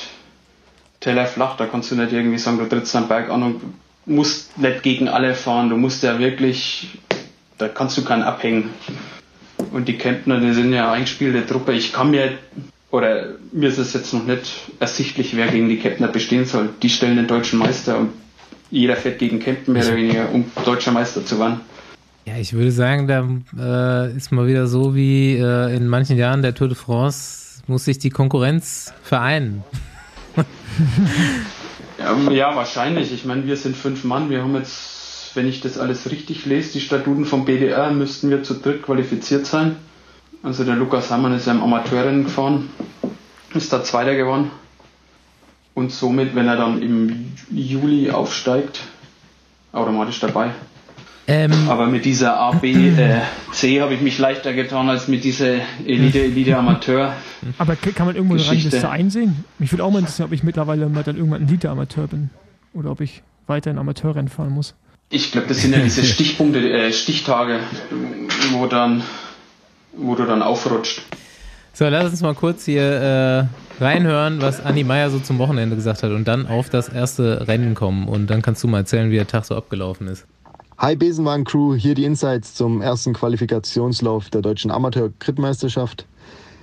Teller 1.00 1.26
flach, 1.26 1.56
da 1.56 1.66
kannst 1.66 1.90
du 1.90 1.94
nicht 1.94 2.12
irgendwie 2.12 2.38
sagen, 2.38 2.58
du 2.58 2.64
trittst 2.68 2.96
am 2.96 3.06
Berg 3.06 3.28
an 3.28 3.42
und 3.42 3.60
musst 4.06 4.56
nicht 4.58 4.82
gegen 4.82 5.08
alle 5.08 5.34
fahren. 5.34 5.68
Du 5.68 5.76
musst 5.76 6.02
ja 6.02 6.18
wirklich, 6.18 6.98
da 7.58 7.68
kannst 7.68 7.98
du 7.98 8.04
keinen 8.04 8.22
abhängen. 8.22 8.70
Und 9.72 9.88
die 9.88 9.96
Kemptner, 9.96 10.40
die 10.40 10.52
sind 10.52 10.72
ja 10.72 10.92
eingespielte 10.92 11.46
Truppe. 11.46 11.72
Ich 11.72 11.92
kann 11.92 12.10
mir, 12.10 12.32
oder 12.90 13.34
mir 13.52 13.68
ist 13.68 13.78
es 13.78 13.92
jetzt 13.92 14.12
noch 14.12 14.24
nicht 14.24 14.52
ersichtlich, 14.80 15.36
wer 15.36 15.48
gegen 15.48 15.68
die 15.68 15.78
Kemptner 15.78 16.08
bestehen 16.08 16.44
soll. 16.44 16.70
Die 16.82 16.88
stellen 16.88 17.16
den 17.16 17.26
deutschen 17.26 17.58
Meister 17.58 17.98
und 17.98 18.10
jeder 18.70 18.96
fährt 18.96 19.18
gegen 19.18 19.38
Kempten 19.38 19.72
mehr 19.72 19.86
oder 19.86 19.96
weniger, 19.96 20.32
um 20.32 20.44
deutscher 20.64 20.92
Meister 20.92 21.24
zu 21.24 21.38
werden. 21.38 21.60
Ja, 22.26 22.36
ich 22.38 22.52
würde 22.52 22.72
sagen, 22.72 23.06
da 23.06 24.08
äh, 24.08 24.16
ist 24.16 24.32
mal 24.32 24.48
wieder 24.48 24.66
so 24.66 24.96
wie 24.96 25.36
äh, 25.36 25.76
in 25.76 25.86
manchen 25.86 26.18
Jahren 26.18 26.42
der 26.42 26.54
Tour 26.54 26.66
de 26.66 26.76
France, 26.76 27.62
muss 27.68 27.84
sich 27.84 27.98
die 27.98 28.10
Konkurrenz 28.10 28.92
vereinen. 29.02 29.62
ja, 31.98 32.30
ja, 32.30 32.56
wahrscheinlich. 32.56 33.12
Ich 33.12 33.24
meine, 33.24 33.46
wir 33.46 33.56
sind 33.56 33.76
fünf 33.76 34.02
Mann. 34.02 34.28
Wir 34.28 34.42
haben 34.42 34.56
jetzt, 34.56 34.95
wenn 35.36 35.48
ich 35.48 35.60
das 35.60 35.78
alles 35.78 36.10
richtig 36.10 36.46
lese, 36.46 36.72
die 36.72 36.80
Statuten 36.80 37.24
vom 37.24 37.44
BDR, 37.44 37.90
müssten 37.90 38.30
wir 38.30 38.42
zu 38.42 38.54
dritt 38.54 38.82
qualifiziert 38.82 39.46
sein. 39.46 39.76
Also 40.42 40.64
der 40.64 40.76
Lukas 40.76 41.10
Hammann 41.10 41.34
ist 41.34 41.46
ja 41.46 41.52
im 41.52 41.62
Amateurrennen 41.62 42.24
gefahren, 42.24 42.70
ist 43.54 43.72
da 43.72 43.84
Zweiter 43.84 44.14
geworden. 44.14 44.50
Und 45.74 45.92
somit, 45.92 46.34
wenn 46.34 46.46
er 46.46 46.56
dann 46.56 46.80
im 46.80 47.32
Juli 47.50 48.10
aufsteigt, 48.10 48.80
automatisch 49.72 50.20
dabei. 50.20 50.50
Ähm, 51.28 51.52
Aber 51.68 51.86
mit 51.86 52.04
dieser 52.04 52.38
A, 52.38 52.52
B, 52.52 52.72
äh, 52.72 53.20
C 53.52 53.80
habe 53.82 53.94
ich 53.94 54.00
mich 54.00 54.16
leichter 54.18 54.52
getan 54.52 54.88
als 54.88 55.08
mit 55.08 55.24
dieser 55.24 55.56
Elite, 55.84 56.22
Elite 56.22 56.56
Amateur. 56.56 57.12
Aber 57.58 57.74
kann 57.74 58.06
man 58.06 58.14
irgendwo 58.14 58.36
eine 58.36 58.46
Rangliste 58.46 58.88
einsehen? 58.88 59.44
Mich 59.58 59.72
würde 59.72 59.82
auch 59.82 59.90
mal 59.90 59.98
interessieren, 59.98 60.26
ob 60.26 60.32
ich 60.32 60.44
mittlerweile 60.44 60.88
mal 60.88 61.02
dann 61.02 61.16
irgendwann 61.16 61.42
ein 61.42 61.48
Elite 61.48 61.68
Amateur 61.68 62.06
bin. 62.06 62.30
Oder 62.72 62.92
ob 62.92 63.00
ich 63.00 63.22
weiter 63.48 63.72
in 63.72 63.78
Amateurrennen 63.78 64.28
fahren 64.28 64.50
muss. 64.50 64.74
Ich 65.08 65.30
glaube, 65.30 65.46
das 65.46 65.58
sind 65.58 65.72
ja 65.72 65.80
diese 65.80 66.04
Stichpunkte, 66.04 66.58
äh, 66.70 66.92
Stichtage, 66.92 67.60
wo 68.52 68.66
dann, 68.66 69.02
wo 69.96 70.14
du 70.14 70.24
dann 70.24 70.42
aufrutscht. 70.42 71.02
So, 71.72 71.86
lass 71.88 72.10
uns 72.10 72.22
mal 72.22 72.34
kurz 72.34 72.64
hier 72.64 73.50
äh, 73.80 73.82
reinhören, 73.84 74.40
was 74.40 74.64
Anni 74.64 74.82
Meier 74.82 75.10
so 75.10 75.18
zum 75.18 75.38
Wochenende 75.38 75.76
gesagt 75.76 76.02
hat 76.02 76.10
und 76.10 76.26
dann 76.26 76.46
auf 76.46 76.70
das 76.70 76.88
erste 76.88 77.46
Rennen 77.46 77.74
kommen. 77.74 78.08
Und 78.08 78.28
dann 78.28 78.42
kannst 78.42 78.64
du 78.64 78.68
mal 78.68 78.78
erzählen, 78.78 79.10
wie 79.10 79.16
der 79.16 79.26
Tag 79.26 79.44
so 79.44 79.54
abgelaufen 79.54 80.08
ist. 80.08 80.26
Hi 80.78 80.96
Besenwagen-Crew, 80.96 81.74
hier 81.74 81.94
die 81.94 82.04
Insights 82.04 82.54
zum 82.54 82.82
ersten 82.82 83.12
Qualifikationslauf 83.12 84.30
der 84.30 84.42
deutschen 84.42 84.70
Amateur-Crit-Meisterschaft. 84.70 86.06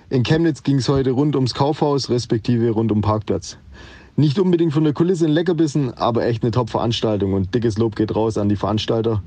In 0.10 0.24
Chemnitz 0.24 0.64
ging 0.64 0.78
es 0.78 0.90
heute 0.90 1.12
rund 1.12 1.36
ums 1.36 1.54
Kaufhaus, 1.54 2.10
respektive 2.10 2.70
rund 2.72 2.92
um 2.92 3.02
Parkplatz. 3.02 3.58
Nicht 4.16 4.38
unbedingt 4.38 4.74
von 4.74 4.84
der 4.84 4.94
Kulisse 4.94 5.26
ein 5.26 5.32
Leckerbissen, 5.32 5.94
aber 5.96 6.26
echt 6.26 6.44
eine 6.44 6.52
Top-Veranstaltung 6.52 7.34
und 7.34 7.56
dickes 7.56 7.80
Lob 7.80 7.96
geht 7.96 8.16
raus 8.16 8.38
an 8.38 8.48
die 8.48 8.56
Veranstalter. 8.56 9.24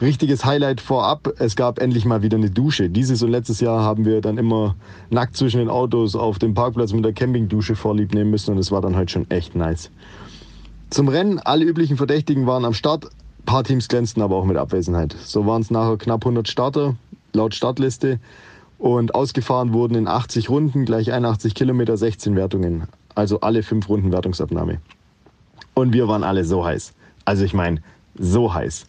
Richtiges 0.00 0.44
Highlight 0.44 0.80
vorab, 0.80 1.34
es 1.38 1.54
gab 1.54 1.78
endlich 1.78 2.06
mal 2.06 2.22
wieder 2.22 2.38
eine 2.38 2.50
Dusche. 2.50 2.88
Dieses 2.88 3.22
und 3.22 3.30
letztes 3.30 3.60
Jahr 3.60 3.82
haben 3.82 4.06
wir 4.06 4.22
dann 4.22 4.38
immer 4.38 4.74
nackt 5.10 5.36
zwischen 5.36 5.58
den 5.58 5.68
Autos 5.68 6.16
auf 6.16 6.38
dem 6.38 6.54
Parkplatz 6.54 6.92
mit 6.94 7.04
der 7.04 7.12
Campingdusche 7.12 7.76
vorlieb 7.76 8.14
nehmen 8.14 8.30
müssen 8.30 8.52
und 8.52 8.58
es 8.58 8.72
war 8.72 8.80
dann 8.80 8.96
heute 8.96 9.12
schon 9.12 9.30
echt 9.30 9.54
nice. 9.54 9.90
Zum 10.88 11.08
Rennen, 11.08 11.38
alle 11.38 11.64
üblichen 11.64 11.98
Verdächtigen 11.98 12.46
waren 12.46 12.64
am 12.64 12.74
Start, 12.74 13.04
ein 13.04 13.44
paar 13.44 13.64
Teams 13.64 13.86
glänzten 13.86 14.22
aber 14.22 14.36
auch 14.36 14.44
mit 14.44 14.56
Abwesenheit. 14.56 15.14
So 15.22 15.46
waren 15.46 15.60
es 15.60 15.70
nachher 15.70 15.98
knapp 15.98 16.24
100 16.24 16.48
Starter 16.48 16.96
laut 17.34 17.54
Startliste 17.54 18.18
und 18.78 19.14
ausgefahren 19.14 19.72
wurden 19.72 19.94
in 19.94 20.08
80 20.08 20.48
Runden 20.48 20.84
gleich 20.84 21.12
81 21.12 21.54
Kilometer 21.54 21.96
16 21.96 22.34
Wertungen. 22.34 22.88
Also 23.14 23.40
alle 23.40 23.62
fünf 23.62 23.88
Runden 23.88 24.12
Wertungsabnahme. 24.12 24.80
Und 25.74 25.92
wir 25.92 26.08
waren 26.08 26.24
alle 26.24 26.44
so 26.44 26.64
heiß. 26.64 26.94
Also 27.24 27.44
ich 27.44 27.54
meine, 27.54 27.82
so 28.18 28.52
heiß. 28.52 28.86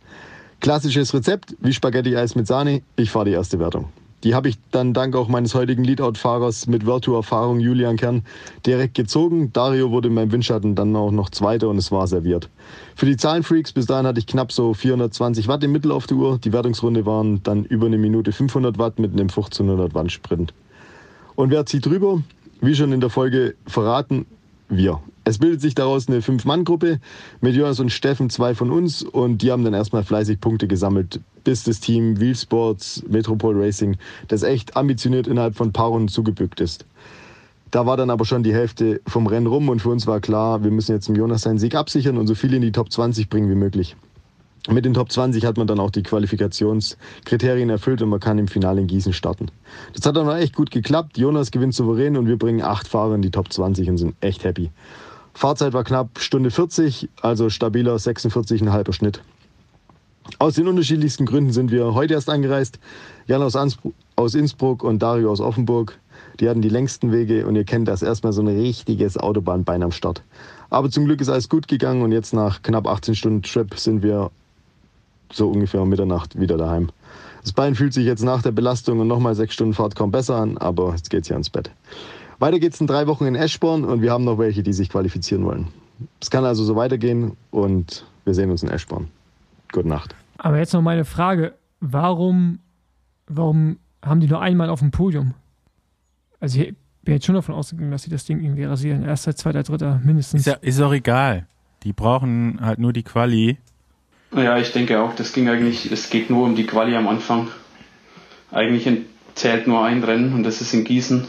Klassisches 0.59 1.13
Rezept 1.13 1.55
wie 1.59 1.73
Spaghetti-Eis 1.73 2.35
mit 2.35 2.47
Sahne. 2.47 2.81
Ich 2.95 3.11
fahre 3.11 3.25
die 3.25 3.31
erste 3.31 3.59
Wertung. 3.59 3.89
Die 4.23 4.35
habe 4.35 4.47
ich 4.47 4.57
dann 4.71 4.93
dank 4.93 5.17
auch 5.17 5.27
meines 5.27 5.53
heutigen 5.53 5.83
Leadout-Fahrers 5.83 6.67
mit 6.67 6.85
Virtu-Erfahrung 6.85 7.59
Julian 7.59 7.97
Kern 7.97 8.23
direkt 8.65 8.95
gezogen. 8.95 9.51
Dario 9.51 9.91
wurde 9.91 10.07
in 10.07 10.13
meinem 10.13 10.31
Windschatten 10.31 10.75
dann 10.75 10.95
auch 10.95 11.11
noch 11.11 11.29
Zweiter 11.29 11.67
und 11.67 11.77
es 11.77 11.91
war 11.91 12.07
serviert. 12.07 12.49
Für 12.95 13.05
die 13.05 13.17
Zahlenfreaks, 13.17 13.73
bis 13.73 13.85
dahin 13.85 14.07
hatte 14.07 14.19
ich 14.19 14.27
knapp 14.27 14.53
so 14.53 14.73
420 14.73 15.49
Watt 15.49 15.65
im 15.65 15.73
Mittel 15.73 15.91
auf 15.91 16.07
der 16.07 16.15
Uhr. 16.15 16.37
Die 16.37 16.53
Wertungsrunde 16.53 17.05
waren 17.05 17.43
dann 17.43 17.65
über 17.65 17.87
eine 17.87 17.97
Minute 17.97 18.31
500 18.31 18.77
Watt 18.77 18.97
mit 18.97 19.11
einem 19.11 19.27
1500 19.27 19.93
Watt 19.93 20.11
Sprint. 20.13 20.53
Und 21.35 21.51
wer 21.51 21.65
zieht 21.65 21.85
drüber? 21.85 22.23
Wie 22.63 22.75
schon 22.75 22.93
in 22.93 23.01
der 23.01 23.09
Folge 23.09 23.55
verraten, 23.67 24.25
wir. 24.69 25.01
Es 25.25 25.37
bildet 25.37 25.59
sich 25.59 25.75
daraus 25.75 26.07
eine 26.07 26.21
Fünf-Mann-Gruppe 26.21 27.01
mit 27.41 27.55
Jonas 27.55 27.81
und 27.81 27.89
Steffen, 27.89 28.29
zwei 28.29 28.55
von 28.55 28.71
uns. 28.71 29.03
Und 29.03 29.41
die 29.41 29.51
haben 29.51 29.65
dann 29.65 29.73
erstmal 29.73 30.05
fleißig 30.05 30.39
Punkte 30.39 30.69
gesammelt, 30.69 31.19
bis 31.43 31.65
das 31.65 31.81
Team 31.81 32.21
Wheel 32.21 32.37
Sports 32.37 33.03
Metropol 33.09 33.61
Racing, 33.61 33.97
das 34.29 34.43
echt 34.43 34.77
ambitioniert 34.77 35.27
innerhalb 35.27 35.57
von 35.57 35.67
ein 35.67 35.73
paar 35.73 35.89
Runden 35.89 36.07
zugebückt 36.07 36.61
ist. 36.61 36.85
Da 37.69 37.85
war 37.85 37.97
dann 37.97 38.09
aber 38.09 38.23
schon 38.23 38.43
die 38.43 38.53
Hälfte 38.53 39.01
vom 39.07 39.27
Rennen 39.27 39.47
rum 39.47 39.67
und 39.67 39.81
für 39.81 39.89
uns 39.89 40.07
war 40.07 40.21
klar, 40.21 40.63
wir 40.63 40.71
müssen 40.71 40.93
jetzt 40.93 41.09
dem 41.09 41.15
Jonas 41.15 41.41
seinen 41.41 41.59
Sieg 41.59 41.75
absichern 41.75 42.17
und 42.17 42.27
so 42.27 42.35
viel 42.35 42.53
in 42.53 42.61
die 42.61 42.71
Top 42.71 42.93
20 42.93 43.27
bringen 43.27 43.49
wie 43.49 43.55
möglich. 43.55 43.97
Mit 44.69 44.85
den 44.85 44.93
Top 44.93 45.11
20 45.11 45.45
hat 45.45 45.57
man 45.57 45.67
dann 45.67 45.79
auch 45.79 45.91
die 45.91 46.03
Qualifikationskriterien 46.03 47.69
erfüllt 47.69 48.01
und 48.01 48.09
man 48.09 48.21
kann 48.21 48.37
im 48.37 48.47
Finale 48.47 48.79
in 48.79 48.87
Gießen 48.87 49.11
starten. 49.11 49.47
Das 49.93 50.05
hat 50.05 50.15
dann 50.15 50.29
auch 50.29 50.37
echt 50.37 50.55
gut 50.55 50.71
geklappt. 50.71 51.17
Jonas 51.17 51.51
gewinnt 51.51 51.73
souverän 51.73 52.15
und 52.15 52.27
wir 52.27 52.37
bringen 52.37 52.61
acht 52.61 52.87
Fahrer 52.87 53.15
in 53.15 53.21
die 53.21 53.31
Top 53.31 53.51
20 53.51 53.89
und 53.89 53.97
sind 53.97 54.15
echt 54.21 54.45
happy. 54.45 54.71
Fahrzeit 55.33 55.73
war 55.73 55.83
knapp 55.83 56.19
Stunde 56.19 56.49
40, 56.49 57.09
also 57.21 57.49
stabiler 57.49 57.95
46,5 57.95 58.93
Schnitt. 58.93 59.21
Aus 60.39 60.55
den 60.55 60.67
unterschiedlichsten 60.67 61.25
Gründen 61.25 61.51
sind 61.51 61.71
wir 61.71 61.93
heute 61.93 62.13
erst 62.13 62.29
angereist. 62.29 62.79
Jan 63.27 63.41
aus, 63.41 63.57
Ansbruch, 63.57 63.91
aus 64.15 64.35
Innsbruck 64.35 64.83
und 64.83 64.99
Dario 64.99 65.29
aus 65.29 65.41
Offenburg. 65.41 65.99
Die 66.39 66.47
hatten 66.47 66.61
die 66.61 66.69
längsten 66.69 67.11
Wege 67.11 67.45
und 67.45 67.55
ihr 67.55 67.65
kennt 67.65 67.89
das 67.89 68.01
erstmal 68.01 68.31
so 68.31 68.41
ein 68.41 68.47
richtiges 68.47 69.17
Autobahnbein 69.17 69.83
am 69.83 69.91
Start. 69.91 70.23
Aber 70.69 70.89
zum 70.89 71.05
Glück 71.05 71.19
ist 71.19 71.29
alles 71.29 71.49
gut 71.49 71.67
gegangen 71.67 72.01
und 72.01 72.13
jetzt 72.13 72.33
nach 72.33 72.61
knapp 72.61 72.87
18 72.87 73.15
Stunden 73.15 73.41
Trip 73.41 73.77
sind 73.77 74.01
wir 74.01 74.31
so 75.35 75.49
ungefähr 75.49 75.81
um 75.81 75.89
Mitternacht 75.89 76.39
wieder 76.39 76.57
daheim. 76.57 76.89
Das 77.43 77.51
Bein 77.51 77.75
fühlt 77.75 77.93
sich 77.93 78.05
jetzt 78.05 78.23
nach 78.23 78.41
der 78.41 78.51
Belastung 78.51 78.99
und 78.99 79.07
nochmal 79.07 79.35
sechs 79.35 79.53
Stunden 79.53 79.73
Fahrt 79.73 79.95
kaum 79.95 80.11
besser 80.11 80.37
an, 80.37 80.57
aber 80.57 80.91
jetzt 80.91 81.09
geht's 81.09 81.27
hier 81.27 81.35
ans 81.35 81.49
Bett. 81.49 81.71
Weiter 82.39 82.59
geht's 82.59 82.79
in 82.81 82.87
drei 82.87 83.07
Wochen 83.07 83.25
in 83.25 83.35
Eschborn 83.35 83.83
und 83.83 84.01
wir 84.01 84.11
haben 84.11 84.23
noch 84.23 84.37
welche, 84.37 84.63
die 84.63 84.73
sich 84.73 84.89
qualifizieren 84.89 85.45
wollen. 85.45 85.67
Es 86.19 86.29
kann 86.29 86.45
also 86.45 86.63
so 86.63 86.75
weitergehen 86.75 87.37
und 87.51 88.05
wir 88.25 88.33
sehen 88.33 88.49
uns 88.49 88.63
in 88.63 88.69
Eschborn. 88.69 89.09
Gute 89.71 89.87
Nacht. 89.87 90.15
Aber 90.37 90.57
jetzt 90.57 90.73
noch 90.73 90.81
meine 90.81 91.05
Frage: 91.05 91.53
Warum, 91.79 92.59
warum 93.27 93.77
haben 94.01 94.19
die 94.19 94.27
nur 94.27 94.41
einmal 94.41 94.69
auf 94.69 94.79
dem 94.79 94.91
Podium? 94.91 95.33
Also, 96.39 96.59
ich 96.59 96.75
bin 97.03 97.15
jetzt 97.15 97.25
schon 97.25 97.35
davon 97.35 97.55
ausgegangen, 97.55 97.91
dass 97.91 98.03
sie 98.03 98.09
das 98.09 98.25
Ding 98.25 98.41
irgendwie 98.41 98.63
rasieren. 98.63 99.03
Erster, 99.03 99.35
zweiter, 99.35 99.63
dritter, 99.63 100.01
mindestens. 100.03 100.41
Ist, 100.41 100.47
ja, 100.47 100.53
ist 100.55 100.81
auch 100.81 100.93
egal. 100.93 101.47
Die 101.83 101.93
brauchen 101.93 102.59
halt 102.61 102.79
nur 102.79 102.93
die 102.93 103.03
Quali. 103.03 103.57
Ja, 104.35 104.57
ich 104.57 104.71
denke 104.71 104.99
auch, 105.01 105.15
das 105.15 105.33
ging 105.33 105.47
eigentlich, 105.47 105.91
es 105.91 106.09
geht 106.09 106.29
nur 106.29 106.45
um 106.45 106.55
die 106.55 106.65
Quali 106.65 106.95
am 106.95 107.07
Anfang. 107.07 107.49
Eigentlich 108.51 108.87
zählt 109.35 109.67
nur 109.67 109.83
ein 109.83 110.03
Rennen 110.03 110.33
und 110.33 110.43
das 110.43 110.61
ist 110.61 110.73
in 110.73 110.83
Gießen 110.83 111.25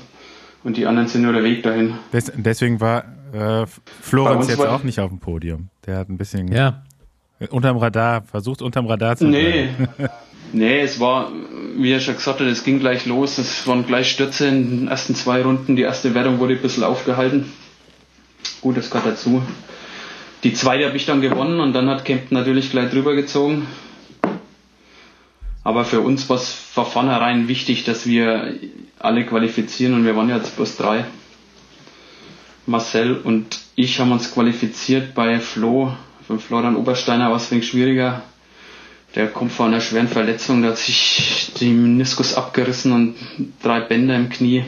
und 0.62 0.76
die 0.76 0.86
anderen 0.86 1.08
sind 1.08 1.22
nur 1.22 1.32
der 1.32 1.44
Weg 1.44 1.62
dahin. 1.62 1.94
Des, 2.12 2.32
deswegen 2.34 2.80
war 2.80 3.04
äh, 3.32 3.66
Florenz 4.00 4.48
jetzt 4.48 4.60
auch 4.60 4.82
nicht 4.82 5.00
auf 5.00 5.10
dem 5.10 5.18
Podium. 5.18 5.68
Der 5.86 5.98
hat 5.98 6.08
ein 6.08 6.16
bisschen 6.16 6.50
ja. 6.52 6.82
unterm 7.50 7.76
Radar, 7.76 8.22
versucht 8.22 8.62
unterm 8.62 8.86
Radar 8.86 9.16
zu 9.16 9.26
Nee. 9.26 9.68
nee, 10.52 10.80
es 10.80 11.00
war, 11.00 11.30
wie 11.76 11.92
er 11.92 12.00
schon 12.00 12.14
gesagt 12.14 12.40
hat, 12.40 12.46
es 12.46 12.64
ging 12.64 12.78
gleich 12.78 13.06
los. 13.06 13.38
Es 13.38 13.66
waren 13.66 13.86
gleich 13.86 14.10
Stürze 14.10 14.48
in 14.48 14.70
den 14.70 14.88
ersten 14.88 15.14
zwei 15.14 15.42
Runden. 15.42 15.76
Die 15.76 15.82
erste 15.82 16.14
Wertung 16.14 16.38
wurde 16.38 16.54
ein 16.54 16.62
bisschen 16.62 16.84
aufgehalten. 16.84 17.52
Gut, 18.60 18.76
das 18.76 18.90
gehört 18.90 19.14
dazu. 19.14 19.42
Die 20.44 20.52
zweite 20.52 20.84
habe 20.86 20.96
ich 20.98 21.06
dann 21.06 21.22
gewonnen 21.22 21.58
und 21.58 21.72
dann 21.72 21.88
hat 21.88 22.04
Kempten 22.04 22.36
natürlich 22.36 22.70
gleich 22.70 22.90
drüber 22.90 23.14
gezogen. 23.14 23.66
Aber 25.64 25.86
für 25.86 26.00
uns 26.02 26.28
war 26.28 26.36
es 26.36 26.52
von 26.52 26.84
vornherein 26.84 27.48
wichtig, 27.48 27.84
dass 27.84 28.06
wir 28.06 28.52
alle 28.98 29.24
qualifizieren 29.24 29.94
und 29.94 30.04
wir 30.04 30.14
waren 30.14 30.28
jetzt 30.28 30.54
bloß 30.56 30.76
drei. 30.76 31.06
Marcel 32.66 33.16
und 33.16 33.58
ich 33.74 33.98
haben 34.00 34.12
uns 34.12 34.32
qualifiziert 34.34 35.14
bei 35.14 35.40
Flo, 35.40 35.92
von 36.26 36.38
Florian 36.38 36.76
Obersteiner 36.76 37.30
war 37.30 37.36
es 37.36 37.50
wenig 37.50 37.66
schwieriger. 37.66 38.22
Der 39.14 39.28
kommt 39.28 39.52
von 39.52 39.68
einer 39.68 39.80
schweren 39.80 40.08
Verletzung, 40.08 40.60
der 40.60 40.72
hat 40.72 40.78
sich 40.78 41.52
den 41.60 41.82
Meniskus 41.82 42.34
abgerissen 42.34 42.92
und 42.92 43.14
drei 43.62 43.80
Bänder 43.80 44.16
im 44.16 44.28
Knie. 44.28 44.64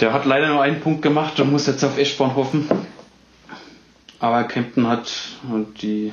Der 0.00 0.14
hat 0.14 0.24
leider 0.24 0.48
nur 0.48 0.62
einen 0.62 0.80
Punkt 0.80 1.02
gemacht 1.02 1.38
und 1.40 1.50
muss 1.52 1.66
jetzt 1.66 1.84
auf 1.84 1.98
Eschborn 1.98 2.34
hoffen. 2.36 2.66
Aber 4.20 4.44
Kempten 4.44 4.86
hat 4.86 5.10
die, 5.80 6.12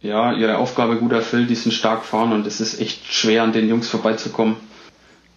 ja, 0.00 0.32
ihre 0.32 0.56
Aufgabe 0.56 0.96
gut 0.96 1.12
erfüllt, 1.12 1.50
die 1.50 1.54
sind 1.54 1.72
stark 1.72 2.04
fahren 2.04 2.32
und 2.32 2.46
es 2.46 2.60
ist 2.60 2.80
echt 2.80 3.12
schwer, 3.12 3.42
an 3.42 3.52
den 3.52 3.68
Jungs 3.68 3.88
vorbeizukommen. 3.88 4.56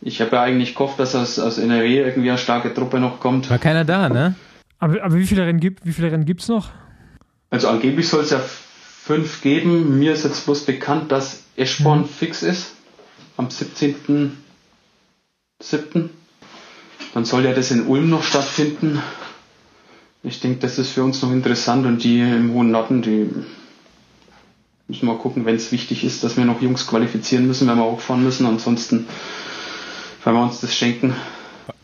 Ich 0.02 0.22
habe 0.22 0.38
ja 0.38 0.44
eigentlich 0.44 0.76
gehofft, 0.76 1.00
dass 1.00 1.14
aus, 1.14 1.40
aus 1.40 1.58
NRW 1.58 2.00
irgendwie 2.00 2.30
eine 2.30 2.38
starke 2.38 2.74
Truppe 2.74 3.00
noch 3.00 3.20
kommt. 3.20 3.50
War 3.50 3.58
keiner 3.58 3.86
da, 3.86 4.10
ne? 4.10 4.36
Aber, 4.80 5.04
aber 5.04 5.16
wie 5.16 5.26
viele 5.26 5.46
Rennen 5.46 5.60
gibt 5.60 5.86
wie 5.86 5.94
viele 5.94 6.12
Rennen 6.12 6.26
gibt's 6.26 6.48
noch? 6.48 6.70
Also 7.50 7.70
angeblich 7.70 8.08
soll 8.08 8.24
es 8.24 8.32
ja 8.32 8.40
fünf 8.40 9.42
geben. 9.42 10.00
Mir 10.00 10.14
ist 10.14 10.24
jetzt 10.24 10.46
bloß 10.46 10.66
bekannt, 10.66 11.12
dass 11.12 11.44
Eschborn 11.56 12.02
mhm. 12.02 12.06
fix 12.06 12.44
ist. 12.44 12.74
Am 13.38 13.48
17.07. 13.48 16.10
Dann 17.14 17.26
soll 17.26 17.46
ja 17.46 17.54
das 17.54 17.72
in 17.72 17.88
Ulm 17.88 18.10
noch 18.10 18.24
stattfinden. 18.24 19.02
Ich 20.24 20.40
denke, 20.40 20.60
das 20.60 20.80
ist 20.80 20.92
für 20.92 21.04
uns 21.04 21.22
noch 21.22 21.32
interessant 21.32 21.86
und 21.86 22.04
die 22.04 22.22
im 22.22 22.54
Hohen 22.54 22.72
Norden, 22.72 23.02
die 23.02 23.30
müssen 24.88 25.06
wir 25.06 25.18
gucken, 25.18 25.46
wenn 25.46 25.56
es 25.56 25.72
wichtig 25.74 26.06
ist, 26.06 26.24
dass 26.24 26.38
wir 26.38 26.46
noch 26.46 26.62
Jungs 26.62 26.88
qualifizieren 26.88 27.46
müssen, 27.46 27.68
wenn 27.68 27.78
wir 27.78 27.84
hochfahren 27.84 28.24
müssen. 28.24 28.46
Ansonsten 28.46 29.06
werden 30.24 30.38
wir 30.38 30.44
uns 30.44 30.62
das 30.62 30.74
schenken. 30.74 31.14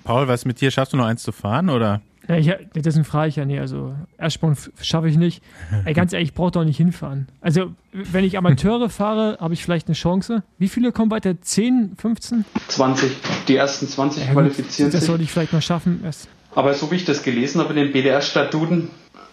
Paul, 0.05 0.27
was 0.29 0.45
mit 0.45 0.61
dir? 0.61 0.71
Schaffst 0.71 0.93
du 0.93 0.97
noch 0.97 1.05
eins 1.05 1.21
zu 1.21 1.33
fahren 1.33 1.69
oder? 1.69 2.01
Ja, 2.29 2.35
ich, 2.35 2.51
deswegen 2.75 3.05
frage 3.05 3.29
ich 3.29 3.35
ja 3.35 3.45
nicht. 3.45 3.59
Also, 3.59 3.95
Ersprung 4.17 4.55
schaffe 4.81 5.09
ich 5.09 5.17
nicht. 5.17 5.43
Ey, 5.85 5.93
ganz 5.93 6.13
ehrlich, 6.13 6.29
ich 6.29 6.35
brauche 6.35 6.51
doch 6.51 6.63
nicht 6.63 6.77
hinfahren. 6.77 7.27
Also, 7.41 7.71
wenn 7.91 8.23
ich 8.23 8.37
Amateure 8.37 8.89
fahre, 8.89 9.37
habe 9.41 9.53
ich 9.53 9.63
vielleicht 9.63 9.87
eine 9.87 9.95
Chance. 9.95 10.43
Wie 10.59 10.69
viele 10.69 10.91
kommen 10.91 11.11
weiter? 11.11 11.41
10, 11.41 11.95
15? 11.97 12.45
20. 12.67 13.11
Die 13.47 13.55
ersten 13.55 13.87
20 13.87 14.27
ja, 14.27 14.31
qualifizieren 14.31 14.65
das 14.65 14.75
sich. 14.75 14.99
Das 14.99 15.05
sollte 15.07 15.23
ich 15.23 15.31
vielleicht 15.31 15.53
mal 15.53 15.61
schaffen. 15.61 16.01
Erst. 16.05 16.29
Aber 16.55 16.73
so 16.73 16.91
wie 16.91 16.95
ich 16.95 17.05
das 17.05 17.23
gelesen 17.23 17.61
habe 17.61 17.73
in 17.73 17.77
den 17.77 17.91
BDR-Statuten, 17.91 18.89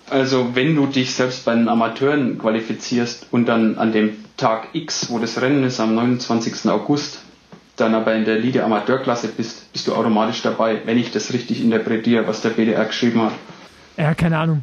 also 0.09 0.55
wenn 0.55 0.77
du 0.77 0.87
dich 0.87 1.15
selbst 1.15 1.45
bei 1.45 1.55
den 1.55 1.69
Amateuren 1.69 2.39
qualifizierst 2.39 3.27
und 3.31 3.47
dann 3.47 3.79
an 3.79 3.93
dem 3.93 4.17
Tag 4.37 4.69
X, 4.75 5.11
wo 5.11 5.19
das 5.19 5.41
Rennen 5.41 5.65
ist, 5.65 5.81
am 5.81 5.95
29. 5.95 6.71
August, 6.71 7.21
dann 7.77 7.95
aber 7.95 8.15
in 8.15 8.25
der 8.25 8.39
Liga 8.39 8.65
Amateurklasse 8.65 9.29
bist, 9.29 9.73
bist 9.73 9.87
du 9.87 9.95
automatisch 9.95 10.43
dabei, 10.43 10.83
wenn 10.85 10.99
ich 10.99 11.11
das 11.11 11.33
richtig 11.33 11.63
interpretiere, 11.63 12.27
was 12.27 12.43
der 12.43 12.51
BDR 12.51 12.85
geschrieben 12.85 13.23
hat. 13.23 13.33
Ja, 13.97 14.15
keine 14.15 14.39
Ahnung. 14.39 14.63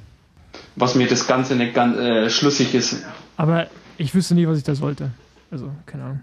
Was 0.75 0.95
mir 0.95 1.07
das 1.07 1.27
Ganze 1.27 1.55
nicht 1.55 1.73
ganz 1.73 1.97
äh, 1.97 2.29
schlüssig 2.29 2.73
ist. 2.73 3.03
Aber 3.37 3.67
ich 3.97 4.13
wüsste 4.15 4.35
nie, 4.35 4.47
was 4.47 4.57
ich 4.57 4.63
da 4.63 4.75
sollte. 4.75 5.11
Also, 5.51 5.69
keine 5.85 6.03
Ahnung. 6.03 6.21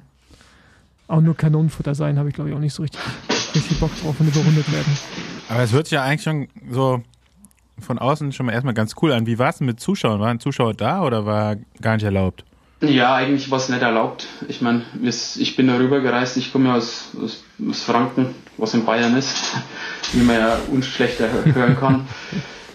Auch 1.06 1.20
nur 1.20 1.36
Kanonenfutter 1.36 1.94
sein, 1.94 2.18
habe 2.18 2.28
ich 2.28 2.34
glaube 2.34 2.50
ich 2.50 2.56
auch 2.56 2.60
nicht 2.60 2.74
so 2.74 2.82
richtig, 2.82 3.00
richtig 3.54 3.78
Bock 3.80 3.90
drauf 4.00 4.14
und 4.18 4.28
überrundet 4.28 4.72
werden. 4.72 4.96
Aber 5.50 5.62
es 5.64 5.72
hört 5.72 5.86
sich 5.86 5.94
ja 5.94 6.04
eigentlich 6.04 6.22
schon 6.22 6.48
so 6.70 7.02
von 7.80 7.98
außen 7.98 8.32
schon 8.32 8.46
mal 8.46 8.52
erstmal 8.52 8.74
ganz 8.74 8.94
cool 9.02 9.12
an. 9.12 9.26
Wie 9.26 9.38
war 9.38 9.48
es 9.48 9.58
denn 9.58 9.66
mit 9.66 9.80
Zuschauern? 9.80 10.20
Waren 10.20 10.38
Zuschauer 10.38 10.74
da 10.74 11.02
oder 11.02 11.26
war 11.26 11.56
gar 11.80 11.94
nicht 11.94 12.04
erlaubt? 12.04 12.44
Ja, 12.82 13.16
eigentlich 13.16 13.50
war 13.50 13.58
es 13.58 13.68
nicht 13.68 13.82
erlaubt. 13.82 14.28
Ich 14.46 14.60
meine, 14.62 14.84
ich 15.02 15.56
bin 15.56 15.66
darüber 15.66 16.00
gereist, 16.00 16.36
ich 16.36 16.52
komme 16.52 16.68
ja 16.68 16.76
aus, 16.76 17.08
aus, 17.20 17.42
aus, 17.68 17.82
Franken, 17.82 18.34
was 18.58 18.74
in 18.74 18.84
Bayern 18.84 19.16
ist, 19.16 19.56
wie 20.12 20.22
man 20.22 20.36
ja 20.36 20.56
unschlechter 20.70 21.28
hören 21.52 21.76
kann. 21.76 22.06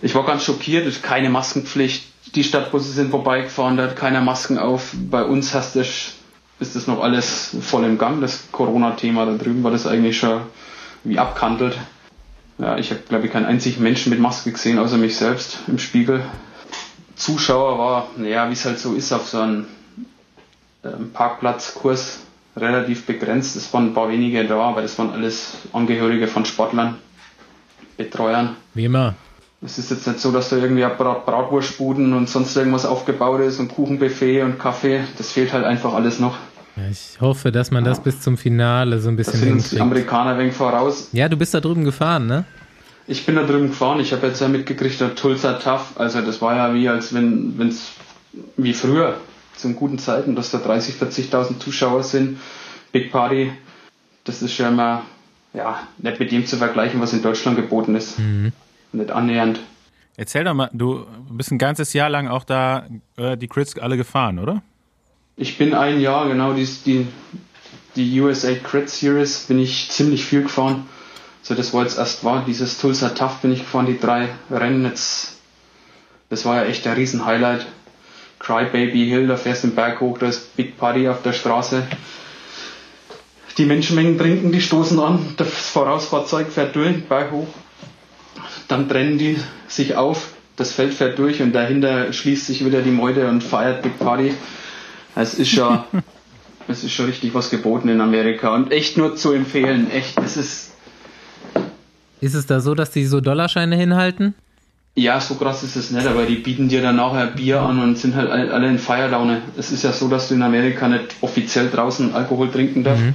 Ich 0.01 0.13
war 0.13 0.25
ganz 0.25 0.43
schockiert, 0.43 1.01
keine 1.01 1.29
Maskenpflicht. 1.29 2.03
Die 2.35 2.43
Stadtbusse 2.43 2.91
sind 2.91 3.09
vorbeigefahren, 3.09 3.77
da 3.77 3.83
hat 3.83 3.95
keiner 3.95 4.19
Masken 4.19 4.59
auf. 4.59 4.93
Bei 4.93 5.23
uns 5.23 5.53
hast 5.53 5.75
du, 5.75 5.79
ist 5.79 6.75
das 6.75 6.87
noch 6.87 7.01
alles 7.01 7.55
voll 7.61 7.85
im 7.85 7.97
Gang, 7.97 8.19
das 8.19 8.51
Corona-Thema. 8.51 9.25
Da 9.25 9.37
drüben 9.37 9.63
war 9.63 9.71
das 9.71 9.87
eigentlich 9.87 10.17
schon 10.17 10.41
wie 11.05 11.17
abkantelt. 11.17 11.77
Ja, 12.57 12.77
ich 12.77 12.91
habe, 12.91 13.01
glaube 13.07 13.25
ich, 13.25 13.31
keinen 13.31 13.45
einzigen 13.45 13.83
Menschen 13.83 14.09
mit 14.11 14.19
Maske 14.19 14.51
gesehen, 14.51 14.79
außer 14.79 14.97
mich 14.97 15.17
selbst 15.17 15.59
im 15.67 15.77
Spiegel. 15.77 16.23
Zuschauer 17.15 17.77
war, 17.77 18.07
naja, 18.17 18.47
wie 18.49 18.53
es 18.53 18.65
halt 18.65 18.79
so 18.79 18.93
ist, 18.93 19.11
auf 19.11 19.27
so 19.27 19.39
einem 19.39 19.65
ähm, 20.83 21.11
Parkplatzkurs 21.13 22.19
relativ 22.55 23.05
begrenzt. 23.05 23.55
Es 23.55 23.73
waren 23.73 23.87
ein 23.87 23.93
paar 23.93 24.09
wenige 24.09 24.45
da, 24.45 24.61
aber 24.61 24.81
das 24.81 24.97
waren 24.97 25.11
alles 25.11 25.57
Angehörige 25.73 26.27
von 26.27 26.45
Sportlern, 26.45 26.95
Betreuern. 27.97 28.55
Wie 28.73 28.85
immer. 28.85 29.15
Es 29.61 29.77
ist 29.77 29.89
jetzt 29.89 30.07
nicht 30.07 30.19
so, 30.19 30.31
dass 30.31 30.49
da 30.49 30.57
irgendwie 30.57 30.83
Brat 30.83 31.25
Bratwurstbuden 31.25 32.13
und 32.13 32.29
sonst 32.29 32.55
irgendwas 32.55 32.85
aufgebaut 32.85 33.41
ist 33.41 33.59
und 33.59 33.69
Kuchenbuffet 33.69 34.43
und 34.43 34.59
Kaffee. 34.59 35.03
Das 35.17 35.31
fehlt 35.31 35.53
halt 35.53 35.65
einfach 35.65 35.93
alles 35.93 36.19
noch. 36.19 36.35
Ja, 36.75 36.83
ich 36.89 37.21
hoffe, 37.21 37.51
dass 37.51 37.71
man 37.71 37.83
das 37.83 38.01
bis 38.03 38.21
zum 38.21 38.37
Finale 38.37 38.99
so 38.99 39.09
ein 39.09 39.15
bisschen. 39.15 39.33
Da 39.33 39.39
sind 39.39 39.53
uns 39.53 39.69
die 39.69 39.79
Amerikaner 39.79 40.31
ein 40.31 40.39
wenig 40.39 40.53
voraus. 40.53 41.09
Ja, 41.13 41.29
du 41.29 41.37
bist 41.37 41.53
da 41.53 41.61
drüben 41.61 41.85
gefahren, 41.85 42.27
ne? 42.27 42.45
Ich 43.07 43.25
bin 43.25 43.35
da 43.35 43.43
drüben 43.43 43.67
gefahren. 43.67 43.99
Ich 43.99 44.11
habe 44.11 44.27
jetzt 44.27 44.41
ja 44.41 44.47
mitgekriegt, 44.47 44.99
der 44.99 45.15
Tulsa 45.15 45.53
Tough. 45.53 45.93
Also 45.95 46.21
das 46.21 46.41
war 46.41 46.55
ja 46.55 46.73
wie 46.73 46.89
als 46.89 47.13
wenn 47.13 47.55
es 47.69 47.91
wie 48.57 48.73
früher 48.73 49.17
zu 49.55 49.71
guten 49.73 49.99
Zeiten, 49.99 50.35
dass 50.35 50.51
da 50.51 50.57
30, 50.57 50.95
40.000 50.95 51.59
Zuschauer 51.59 52.03
sind. 52.03 52.39
Big 52.91 53.11
Party, 53.11 53.51
das 54.23 54.41
ist 54.41 54.53
schon 54.53 54.67
immer 54.67 55.03
ja, 55.53 55.87
nicht 55.97 56.19
mit 56.19 56.31
dem 56.31 56.45
zu 56.45 56.57
vergleichen, 56.57 56.99
was 56.99 57.13
in 57.13 57.21
Deutschland 57.21 57.57
geboten 57.57 57.95
ist. 57.95 58.19
Mhm. 58.19 58.51
Nicht 58.91 59.11
annähernd. 59.11 59.59
Erzähl 60.17 60.43
doch 60.43 60.53
mal, 60.53 60.69
du 60.73 61.05
bist 61.29 61.51
ein 61.51 61.57
ganzes 61.57 61.93
Jahr 61.93 62.09
lang 62.09 62.27
auch 62.27 62.43
da 62.43 62.87
äh, 63.17 63.37
die 63.37 63.47
Crits 63.47 63.77
alle 63.77 63.97
gefahren, 63.97 64.39
oder? 64.39 64.61
Ich 65.37 65.57
bin 65.57 65.73
ein 65.73 65.99
Jahr, 65.99 66.27
genau, 66.29 66.53
die, 66.53 66.65
die, 66.85 67.07
die 67.97 68.21
USA 68.21 68.53
Crit 68.55 68.89
Series 68.89 69.39
bin 69.47 69.59
ich 69.59 69.89
ziemlich 69.91 70.23
viel 70.23 70.43
gefahren. 70.43 70.87
So, 71.41 71.53
das 71.55 71.73
war 71.73 71.83
jetzt 71.83 71.97
erst 71.97 72.23
war, 72.23 72.45
dieses 72.47 72.77
Tulsa 72.79 73.09
Tough 73.09 73.41
bin 73.41 73.51
ich 73.51 73.59
gefahren, 73.59 73.85
die 73.85 73.99
drei 73.99 74.29
Rennen 74.49 74.85
jetzt. 74.85 75.33
Das 76.29 76.45
war 76.45 76.55
ja 76.55 76.63
echt 76.69 76.87
ein 76.87 76.93
Riesen-Highlight. 76.93 77.65
Crybaby 78.39 79.07
Hill, 79.07 79.27
da 79.27 79.35
fährst 79.35 79.63
du 79.63 79.67
den 79.67 79.75
Berg 79.75 79.99
hoch, 79.99 80.17
da 80.17 80.27
ist 80.27 80.55
Big 80.55 80.77
Party 80.77 81.09
auf 81.09 81.21
der 81.21 81.33
Straße. 81.33 81.83
Die 83.57 83.65
Menschenmengen 83.65 84.17
trinken, 84.17 84.51
die 84.51 84.61
stoßen 84.61 84.99
an, 84.99 85.33
das 85.37 85.49
Vorausfahrzeug 85.49 86.47
fährt 86.49 86.75
durch, 86.75 87.03
Berg 87.05 87.31
hoch. 87.31 87.47
Dann 88.67 88.87
trennen 88.87 89.17
die 89.17 89.37
sich 89.67 89.95
auf, 89.95 90.29
das 90.55 90.71
Feld 90.71 90.93
fährt 90.93 91.19
durch 91.19 91.41
und 91.41 91.51
dahinter 91.53 92.11
schließt 92.13 92.47
sich 92.47 92.65
wieder 92.65 92.81
die 92.81 92.91
Meute 92.91 93.27
und 93.27 93.43
feiert 93.43 93.81
Big 93.81 93.99
Party. 93.99 94.33
Es 95.15 95.33
ist 95.33 95.49
schon, 95.49 95.79
es 96.67 96.83
ist 96.83 96.91
schon 96.91 97.05
richtig 97.05 97.33
was 97.33 97.49
geboten 97.49 97.89
in 97.89 98.01
Amerika 98.01 98.53
und 98.53 98.71
echt 98.71 98.97
nur 98.97 99.15
zu 99.15 99.31
empfehlen, 99.31 99.89
echt, 99.91 100.19
es 100.19 100.37
ist. 100.37 100.71
Ist 102.21 102.33
es 102.33 102.45
da 102.45 102.59
so, 102.59 102.75
dass 102.75 102.91
die 102.91 103.05
so 103.05 103.21
Dollarscheine 103.21 103.75
hinhalten? 103.75 104.35
Ja, 104.97 105.19
so 105.19 105.35
krass 105.35 105.61
ist 105.63 105.75
es 105.75 105.91
nicht, 105.91 106.07
aber 106.07 106.25
die 106.25 106.35
bieten 106.35 106.69
dir 106.69 106.81
dann 106.81 106.95
nachher 106.95 107.27
Bier 107.27 107.61
an 107.61 107.79
und 107.79 107.97
sind 107.97 108.15
halt 108.15 108.29
alle 108.29 108.69
in 108.69 108.79
Feierlaune. 108.79 109.41
Es 109.57 109.73
ist 109.73 109.83
ja 109.83 109.91
so, 109.91 110.07
dass 110.07 110.29
du 110.29 110.35
in 110.35 110.41
Amerika 110.41 110.87
nicht 110.87 111.15
offiziell 111.19 111.69
draußen 111.69 112.15
Alkohol 112.15 112.49
trinken 112.49 112.85
darfst. 112.85 113.03
Mhm. 113.03 113.13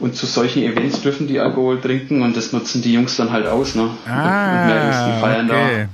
Und 0.00 0.16
zu 0.16 0.26
solchen 0.26 0.62
Events 0.62 1.00
dürfen 1.00 1.28
die 1.28 1.38
Alkohol 1.38 1.80
trinken 1.80 2.22
und 2.22 2.36
das 2.36 2.52
nutzen 2.52 2.82
die 2.82 2.92
Jungs 2.92 3.16
dann 3.16 3.30
halt 3.30 3.46
aus. 3.46 3.76
Ne? 3.76 3.90
Ah, 4.06 4.62
und 4.62 4.66
mehr 4.66 4.82
Jungs, 4.82 4.96
die 5.06 5.20
feiern 5.20 5.50
okay. 5.50 5.82
da. 5.84 5.88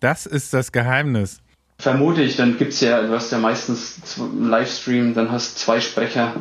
Das 0.00 0.26
ist 0.26 0.54
das 0.54 0.72
Geheimnis. 0.72 1.40
Vermute 1.78 2.22
ich, 2.22 2.36
dann 2.36 2.56
gibt 2.56 2.72
es 2.72 2.80
ja, 2.80 3.02
du 3.02 3.12
hast 3.12 3.30
ja 3.32 3.38
meistens 3.38 4.00
einen 4.18 4.48
Livestream, 4.48 5.14
dann 5.14 5.30
hast 5.30 5.58
zwei 5.58 5.80
Sprecher. 5.80 6.32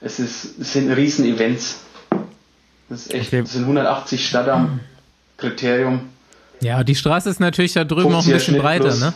Es, 0.00 0.20
ist, 0.20 0.58
es 0.60 0.72
sind 0.72 0.90
Riesen-Events. 0.90 1.80
Das 2.88 3.06
ist 3.06 3.14
echt, 3.14 3.28
okay. 3.28 3.42
das 3.42 3.52
sind 3.52 3.62
180 3.62 4.26
Stadt 4.26 4.48
am 4.48 4.80
Kriterium. 5.36 6.02
Ja, 6.60 6.84
die 6.84 6.94
Straße 6.94 7.28
ist 7.28 7.40
natürlich 7.40 7.72
da 7.72 7.84
drüben 7.84 8.14
auch 8.14 8.24
ein 8.24 8.32
bisschen 8.32 8.58
breiter, 8.58 8.94
ne? 8.94 9.12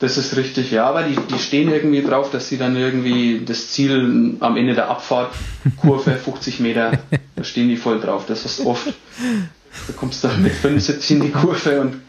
Das 0.00 0.18
ist 0.18 0.36
richtig, 0.36 0.70
ja, 0.72 0.86
aber 0.86 1.04
die, 1.04 1.16
die 1.16 1.38
stehen 1.38 1.70
irgendwie 1.70 2.02
drauf, 2.02 2.30
dass 2.30 2.48
sie 2.48 2.58
dann 2.58 2.76
irgendwie 2.76 3.42
das 3.44 3.70
Ziel 3.70 4.36
am 4.40 4.56
Ende 4.56 4.74
der 4.74 4.90
Abfahrt, 4.90 5.32
Kurve 5.76 6.12
50 6.12 6.60
Meter, 6.60 6.98
da 7.36 7.44
stehen 7.44 7.68
die 7.68 7.76
voll 7.76 8.00
drauf. 8.00 8.24
Das 8.26 8.44
ist 8.44 8.60
oft. 8.60 8.86
Da 8.88 9.92
kommst 9.96 10.24
du 10.24 10.28
mit 10.38 10.52
75 10.52 11.10
in 11.10 11.22
die 11.22 11.30
Kurve 11.30 11.80
und 11.80 12.00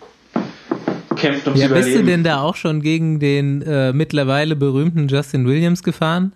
kämpft 1.15 1.47
ums 1.47 1.59
ja, 1.59 1.67
Überleben. 1.67 1.85
Bist 1.85 2.01
du 2.01 2.05
denn 2.05 2.23
da 2.23 2.41
auch 2.41 2.55
schon 2.55 2.81
gegen 2.81 3.19
den 3.19 3.61
äh, 3.61 3.93
mittlerweile 3.93 4.55
berühmten 4.55 5.07
Justin 5.07 5.47
Williams 5.47 5.83
gefahren? 5.83 6.33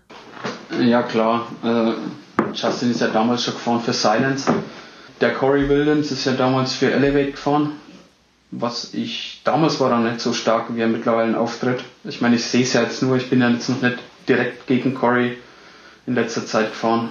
Ja, 0.81 1.01
klar. 1.03 1.47
Also, 1.61 1.95
Justin 2.53 2.91
ist 2.91 3.01
ja 3.01 3.07
damals 3.07 3.43
schon 3.43 3.53
gefahren 3.53 3.81
für 3.81 3.93
Silence. 3.93 4.51
Der 5.21 5.33
Corey 5.33 5.67
Williams 5.67 6.11
ist 6.11 6.25
ja 6.25 6.33
damals 6.33 6.73
für 6.73 6.91
Elevate 6.91 7.31
gefahren 7.31 7.71
was 8.51 8.93
ich 8.93 9.41
damals 9.43 9.79
war 9.79 9.91
er 9.91 9.99
nicht 9.99 10.21
so 10.21 10.33
stark, 10.33 10.75
wie 10.75 10.81
er 10.81 10.87
mittlerweile 10.87 11.39
auftritt. 11.39 11.83
Ich 12.03 12.21
meine, 12.21 12.35
ich 12.35 12.45
sehe 12.45 12.63
es 12.63 12.73
ja 12.73 12.81
jetzt 12.81 13.01
nur, 13.03 13.17
ich 13.17 13.29
bin 13.29 13.41
ja 13.41 13.49
jetzt 13.49 13.69
noch 13.69 13.81
nicht 13.81 13.99
direkt 14.27 14.67
gegen 14.67 14.95
Corey 14.95 15.37
in 16.07 16.15
letzter 16.15 16.45
Zeit 16.45 16.69
gefahren. 16.69 17.09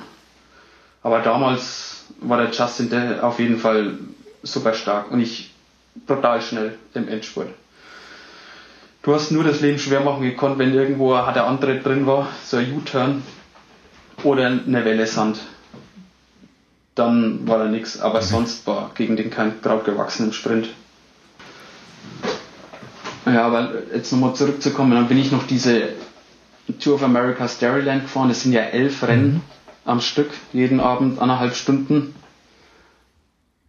Aber 1.02 1.20
damals 1.20 2.06
war 2.20 2.38
der 2.38 2.50
Justin 2.50 3.20
auf 3.20 3.38
jeden 3.38 3.58
Fall 3.58 3.98
super 4.42 4.74
stark 4.74 5.10
und 5.10 5.20
ich 5.20 5.52
brutal 6.06 6.40
schnell 6.42 6.74
im 6.94 7.08
Endspurt. 7.08 7.48
du 9.02 9.14
hast 9.14 9.30
nur 9.30 9.44
das 9.44 9.60
Leben 9.60 9.78
schwer 9.78 10.00
machen 10.00 10.22
gekonnt, 10.22 10.58
wenn 10.58 10.74
irgendwo 10.74 11.14
ein 11.14 11.24
harter 11.26 11.46
Antritt 11.46 11.84
drin 11.84 12.06
war, 12.06 12.28
so 12.44 12.56
ein 12.58 12.72
U-Turn 12.76 13.22
oder 14.22 14.46
eine 14.46 14.84
Welle 14.84 15.06
Sand. 15.06 15.40
Dann 16.94 17.46
war 17.46 17.58
da 17.58 17.64
nichts, 17.66 18.00
aber 18.00 18.22
sonst 18.22 18.66
war 18.66 18.90
gegen 18.94 19.16
den 19.16 19.30
kein 19.30 19.60
Kraut 19.62 19.84
gewachsen 19.84 20.26
im 20.26 20.32
Sprint. 20.32 20.68
Ja, 23.24 23.46
aber 23.46 23.72
jetzt 23.94 24.10
nochmal 24.12 24.34
zurückzukommen, 24.34 24.92
dann 24.92 25.06
bin 25.08 25.18
ich 25.18 25.30
noch 25.30 25.46
diese 25.46 25.90
Tour 26.80 26.94
of 26.94 27.02
America 27.02 27.48
Dairyland 27.60 28.02
gefahren. 28.02 28.28
Das 28.28 28.42
sind 28.42 28.52
ja 28.52 28.62
elf 28.62 29.02
Rennen 29.02 29.34
mhm. 29.34 29.40
am 29.84 30.00
Stück, 30.00 30.30
jeden 30.52 30.80
Abend 30.80 31.20
anderthalb 31.20 31.54
Stunden. 31.54 32.14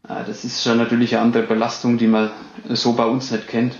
Ja, 0.10 0.24
das 0.24 0.44
ist 0.44 0.64
schon 0.64 0.78
natürlich 0.78 1.16
eine 1.16 1.24
andere 1.24 1.44
Belastung, 1.44 1.98
die 1.98 2.08
man 2.08 2.32
so 2.70 2.94
bei 2.94 3.06
uns 3.06 3.32
nicht 3.32 3.48
kennt. 3.48 3.76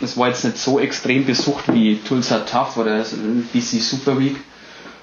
Es 0.00 0.16
war 0.16 0.28
jetzt 0.28 0.44
nicht 0.44 0.58
so 0.58 0.78
extrem 0.78 1.26
besucht 1.26 1.72
wie 1.72 1.96
Tulsa 1.98 2.40
Tough 2.40 2.76
oder 2.76 3.02
BC 3.52 3.80
Super 3.80 4.18
Week, 4.18 4.36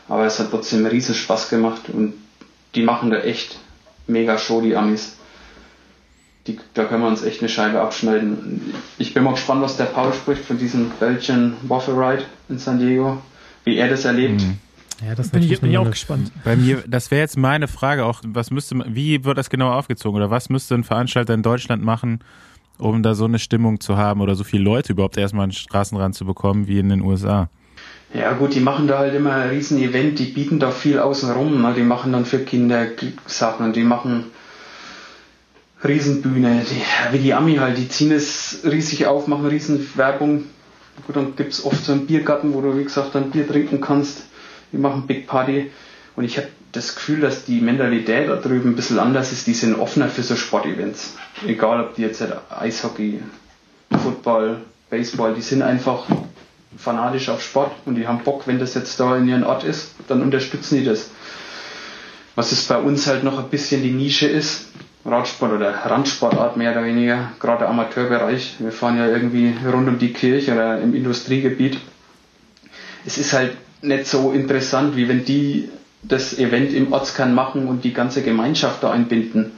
aber 0.08 0.26
es 0.26 0.40
hat 0.40 0.50
trotzdem 0.52 0.86
riesen 0.86 1.14
Spaß 1.16 1.50
gemacht 1.50 1.90
und 1.92 2.14
die 2.76 2.84
machen 2.84 3.10
da 3.12 3.18
echt 3.18 3.58
mega 4.08 4.38
Show, 4.38 4.62
die 4.62 4.76
Amis 4.76 5.18
die, 6.48 6.58
da 6.74 6.86
können 6.86 7.04
wir 7.04 7.08
uns 7.10 7.24
echt 7.24 7.42
eine 7.42 7.50
Scheibe 7.50 7.82
abschneiden. 7.82 8.74
Ich 8.98 9.14
bin 9.14 9.24
mal 9.24 9.32
gespannt, 9.34 9.62
was 9.62 9.78
der 9.78 9.86
Paul 9.86 10.14
spricht 10.14 10.46
von 10.46 10.58
diesem 10.58 10.90
Belgian 11.00 11.58
Waffle 11.64 11.96
Ride 11.96 12.24
in 12.50 12.58
San 12.58 12.80
Diego, 12.80 13.22
wie 13.66 13.78
er 13.78 13.90
das 13.90 14.06
erlebt. 14.06 14.42
Mhm. 14.42 14.58
Ja, 15.06 15.14
das 15.14 15.30
bin 15.30 15.44
ich, 15.44 15.62
bin 15.62 15.72
ich 15.72 15.78
auch 15.78 15.90
gespannt. 15.90 16.32
Bei 16.44 16.56
mir, 16.56 16.84
das 16.88 17.12
wäre 17.12 17.22
jetzt 17.22 17.38
meine 17.38 17.68
Frage 17.68 18.06
auch, 18.06 18.22
was 18.26 18.50
müsste, 18.50 18.84
wie 18.88 19.24
wird 19.24 19.38
das 19.38 19.50
genau 19.50 19.72
aufgezogen 19.72 20.18
oder 20.18 20.32
was 20.32 20.50
müsste 20.50 20.76
ein 20.76 20.84
Veranstalter 20.84 21.34
in 21.34 21.44
Deutschland 21.44 21.84
machen, 21.84 22.20
um 22.80 23.04
da 23.04 23.14
so 23.14 23.26
eine 23.26 23.40
Stimmung 23.40 23.80
zu 23.80 23.98
haben 23.98 24.22
oder 24.22 24.36
so 24.36 24.44
viele 24.44 24.64
Leute 24.64 24.94
überhaupt 24.94 25.18
erstmal 25.18 25.44
an 25.44 25.50
den 25.52 25.56
Straßenrand 25.56 26.16
zu 26.16 26.26
bekommen 26.26 26.68
wie 26.68 26.80
in 26.80 26.90
den 26.90 27.02
USA? 27.02 27.50
Ja 28.14 28.34
gut, 28.34 28.56
die 28.56 28.60
machen 28.60 28.88
da 28.88 29.00
halt 29.00 29.14
immer 29.14 29.34
ein 29.34 29.50
riesen 29.50 29.78
Event, 29.80 30.18
die 30.18 30.26
bieten 30.26 30.60
da 30.60 30.72
viel 30.72 30.98
außenrum, 30.98 31.62
ne? 31.62 31.74
die 31.76 31.84
machen 31.84 32.14
dann 32.14 32.26
für 32.26 32.40
Kinder 32.40 32.88
Sachen, 33.26 33.74
die 33.74 33.84
machen 33.84 34.26
Riesenbühne, 35.84 36.64
die, 36.64 37.14
wie 37.14 37.22
die 37.22 37.34
Ami 37.34 37.56
halt, 37.56 37.78
die 37.78 37.88
ziehen 37.90 38.12
es 38.12 38.62
riesig 38.64 39.06
auf, 39.06 39.28
machen 39.28 39.46
Riesenwerbung. 39.46 40.46
Gut, 41.06 41.16
dann 41.16 41.36
gibt 41.36 41.54
es 41.54 41.64
oft 41.64 41.84
so 41.84 41.92
einen 41.92 42.08
Biergarten, 42.08 42.54
wo 42.54 42.62
du, 42.62 42.76
wie 42.78 42.84
gesagt, 42.84 43.14
dann 43.14 43.30
Bier 43.30 43.48
trinken 43.48 43.82
kannst. 43.82 44.27
Die 44.72 44.78
machen 44.78 45.08
Big 45.08 45.28
Party. 45.28 45.72
Und 46.16 46.24
ich 46.24 46.38
habe 46.38 46.48
das 46.72 46.96
Gefühl, 46.96 47.22
dass 47.22 47.46
die 47.46 47.62
Mentalität 47.62 48.30
da 48.30 48.36
drüben 48.36 48.72
ein 48.72 48.76
bisschen 48.76 49.00
anders 49.00 49.32
ist. 49.32 49.48
Die 49.48 49.54
sind 49.54 49.76
offener 49.76 50.10
für 50.10 50.24
so 50.24 50.36
Sportevents. 50.36 51.14
Egal, 51.46 51.82
ob 51.82 51.96
die 51.96 52.02
jetzt 52.02 52.22
halt 52.22 52.34
Eishockey, 52.50 53.22
Football, 54.04 54.62
Baseball, 54.90 55.34
die 55.34 55.42
sind 55.42 55.62
einfach 55.62 56.06
fanatisch 56.78 57.30
auf 57.30 57.42
Sport 57.42 57.72
und 57.86 57.96
die 57.96 58.08
haben 58.08 58.24
Bock, 58.24 58.48
wenn 58.48 58.60
das 58.60 58.74
jetzt 58.76 59.00
da 59.00 59.18
in 59.18 59.28
ihrem 59.28 59.44
Ort 59.44 59.64
ist, 59.64 59.92
dann 60.08 60.22
unterstützen 60.22 60.78
die 60.78 60.86
das. 60.86 61.10
Was 62.36 62.52
es 62.52 62.64
bei 62.64 62.78
uns 62.78 63.08
halt 63.08 63.24
noch 63.24 63.40
ein 63.40 63.50
bisschen 63.50 63.82
die 63.82 63.92
Nische 63.92 64.28
ist, 64.28 64.68
Radsport 65.04 65.54
oder 65.54 65.72
Randsportart 65.72 66.58
mehr 66.58 66.72
oder 66.72 66.84
weniger, 66.84 67.32
gerade 67.40 67.60
der 67.60 67.70
Amateurbereich. 67.70 68.58
Wir 68.60 68.72
fahren 68.72 68.98
ja 68.98 69.08
irgendwie 69.08 69.56
rund 69.66 69.88
um 69.88 69.98
die 69.98 70.14
Kirche 70.14 70.54
oder 70.54 70.80
im 70.82 70.94
Industriegebiet. 70.94 71.80
Es 73.06 73.18
ist 73.18 73.34
halt 73.34 73.54
nicht 73.82 74.08
so 74.08 74.32
interessant, 74.32 74.96
wie 74.96 75.08
wenn 75.08 75.26
die 75.26 75.70
das 76.04 76.38
Event 76.38 76.74
im 76.74 76.94
Ortskern 76.94 77.34
machen 77.34 77.68
und 77.68 77.84
die 77.84 77.94
ganze 77.94 78.22
Gemeinschaft 78.22 78.84
da 78.84 78.92
einbinden. 78.92 79.52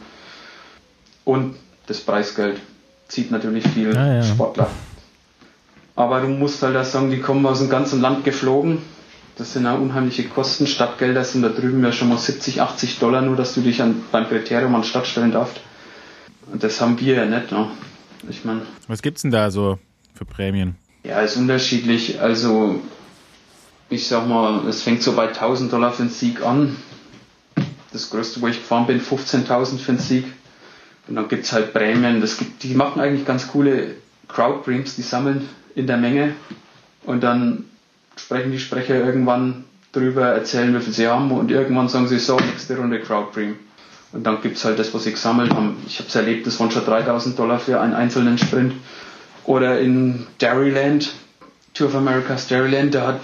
Und 1.25 1.55
das 1.87 1.99
Preisgeld 1.99 2.59
zieht 3.07 3.31
natürlich 3.31 3.67
viel 3.67 3.95
ah, 3.95 4.15
ja. 4.15 4.23
Sportler. 4.23 4.69
Aber 5.95 6.21
du 6.21 6.27
musst 6.27 6.63
halt 6.63 6.77
auch 6.77 6.85
sagen, 6.85 7.11
die 7.11 7.19
kommen 7.19 7.45
aus 7.45 7.59
dem 7.59 7.69
ganzen 7.69 8.01
Land 8.01 8.23
geflogen 8.23 8.79
das 9.39 9.53
sind 9.53 9.65
auch 9.65 9.79
unheimliche 9.79 10.25
Kosten. 10.25 10.67
Stadtgelder 10.67 11.23
sind 11.23 11.43
da 11.43 11.49
drüben 11.49 11.81
ja 11.81 11.93
schon 11.93 12.09
mal 12.09 12.17
70, 12.17 12.61
80 12.61 12.99
Dollar, 12.99 13.21
nur 13.21 13.37
dass 13.37 13.55
du 13.55 13.61
dich 13.61 13.81
an, 13.81 14.03
beim 14.11 14.27
Kriterium 14.27 14.75
an 14.75 14.83
Stadt 14.83 15.07
stellen 15.07 15.31
darfst. 15.31 15.61
Und 16.51 16.61
das 16.61 16.81
haben 16.81 16.99
wir 16.99 17.15
ja 17.15 17.25
nicht. 17.25 17.49
Ne? 17.49 17.67
Ich 18.29 18.43
mein, 18.43 18.63
Was 18.89 19.01
gibt's 19.01 19.21
denn 19.21 19.31
da 19.31 19.49
so 19.49 19.79
für 20.13 20.25
Prämien? 20.25 20.75
Ja, 21.05 21.21
ist 21.21 21.37
unterschiedlich. 21.37 22.19
Also, 22.19 22.81
ich 23.89 24.07
sag 24.07 24.27
mal, 24.27 24.67
es 24.67 24.83
fängt 24.83 25.01
so 25.01 25.13
bei 25.13 25.27
1000 25.27 25.73
Dollar 25.73 25.91
für 25.91 26.03
den 26.03 26.11
Sieg 26.11 26.43
an. 26.45 26.75
Das 27.91 28.09
größte, 28.11 28.41
wo 28.41 28.47
ich 28.47 28.57
gefahren 28.57 28.85
bin, 28.85 29.01
15.000 29.01 29.79
für 29.79 29.93
den 29.93 29.99
Sieg. 29.99 30.25
Und 31.07 31.15
dann 31.15 31.27
gibt 31.27 31.45
es 31.45 31.51
halt 31.51 31.73
Prämien. 31.73 32.21
Das 32.21 32.37
gibt, 32.37 32.61
die 32.61 32.75
machen 32.75 33.01
eigentlich 33.01 33.25
ganz 33.25 33.47
coole 33.47 33.95
Crowd 34.27 34.63
Creams, 34.63 34.95
die 34.95 35.01
sammeln 35.01 35.49
in 35.73 35.87
der 35.87 35.97
Menge. 35.97 36.35
Und 37.03 37.23
dann 37.23 37.65
sprechen 38.15 38.51
die 38.51 38.59
Sprecher 38.59 38.95
irgendwann 38.95 39.63
drüber, 39.91 40.27
erzählen, 40.27 40.75
wie 40.75 40.81
viel 40.81 40.93
sie 40.93 41.07
haben 41.07 41.31
und 41.31 41.49
irgendwann 41.49 41.89
sagen 41.89 42.07
sie 42.07 42.19
so, 42.19 42.39
nächste 42.39 42.77
Runde 42.77 42.99
Crowd 42.99 43.31
Cream. 43.33 43.55
Und 44.11 44.23
dann 44.23 44.41
gibt 44.41 44.57
es 44.57 44.65
halt 44.65 44.77
das, 44.77 44.93
was 44.93 45.03
sie 45.03 45.11
gesammelt 45.11 45.53
haben. 45.53 45.77
Ich 45.87 45.97
habe 45.99 46.09
es 46.09 46.15
erlebt, 46.15 46.45
das 46.45 46.59
waren 46.59 46.69
schon 46.69 46.85
3000 46.85 47.37
Dollar 47.37 47.59
für 47.59 47.79
einen 47.79 47.93
einzelnen 47.93 48.37
Sprint. 48.37 48.73
Oder 49.45 49.79
in 49.79 50.27
Dairyland, 50.37 51.11
Tour 51.73 51.87
of 51.87 51.95
America's 51.95 52.47
Dairyland, 52.47 52.93
da 52.93 53.07
hat 53.07 53.19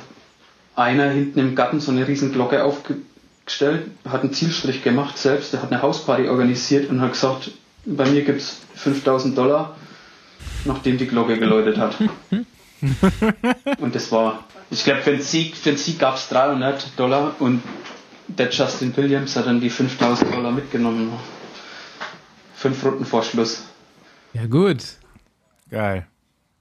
einer 0.75 1.09
hinten 1.09 1.39
im 1.39 1.55
Garten 1.55 1.79
so 1.79 1.91
eine 1.91 2.07
riesen 2.07 2.31
Glocke 2.31 2.63
aufgestellt, 2.63 3.87
hat 4.07 4.21
einen 4.21 4.33
Zielstrich 4.33 4.83
gemacht 4.83 5.17
selbst, 5.17 5.53
der 5.53 5.61
hat 5.61 5.71
eine 5.71 5.81
Hausparty 5.81 6.27
organisiert 6.27 6.89
und 6.89 7.01
hat 7.01 7.13
gesagt, 7.13 7.51
bei 7.85 8.05
mir 8.09 8.23
gibt 8.23 8.41
es 8.41 8.61
5000 8.75 9.37
Dollar, 9.37 9.75
nachdem 10.65 10.97
die 10.97 11.07
Glocke 11.07 11.37
geläutet 11.37 11.77
hat. 11.77 11.95
und 13.79 13.95
das 13.95 14.11
war 14.11 14.43
ich 14.69 14.83
glaube, 14.83 15.01
für 15.01 15.11
den 15.11 15.21
Sieg, 15.21 15.55
für 15.55 15.69
den 15.69 15.77
Sieg 15.77 15.99
gab 15.99 16.15
es 16.15 16.29
300 16.29 16.97
Dollar 16.97 17.35
und 17.39 17.61
der 18.27 18.49
Justin 18.49 18.95
Williams 18.97 19.35
hat 19.35 19.45
dann 19.45 19.61
die 19.61 19.69
5000 19.69 20.33
Dollar 20.33 20.51
mitgenommen. 20.51 21.13
Fünf 22.55 22.83
Runden 22.83 23.05
vor 23.05 23.23
Schluss. 23.23 23.63
Ja, 24.33 24.47
gut. 24.47 24.83
Geil. 25.69 26.07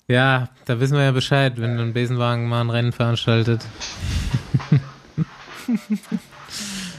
Ja, 0.06 0.48
da 0.66 0.80
wissen 0.80 0.96
wir 0.96 1.04
ja 1.04 1.12
Bescheid, 1.12 1.54
wenn 1.56 1.78
ein 1.78 1.94
Besenwagen 1.94 2.46
mal 2.46 2.60
ein 2.60 2.68
Rennen 2.70 2.92
veranstaltet. 2.92 3.64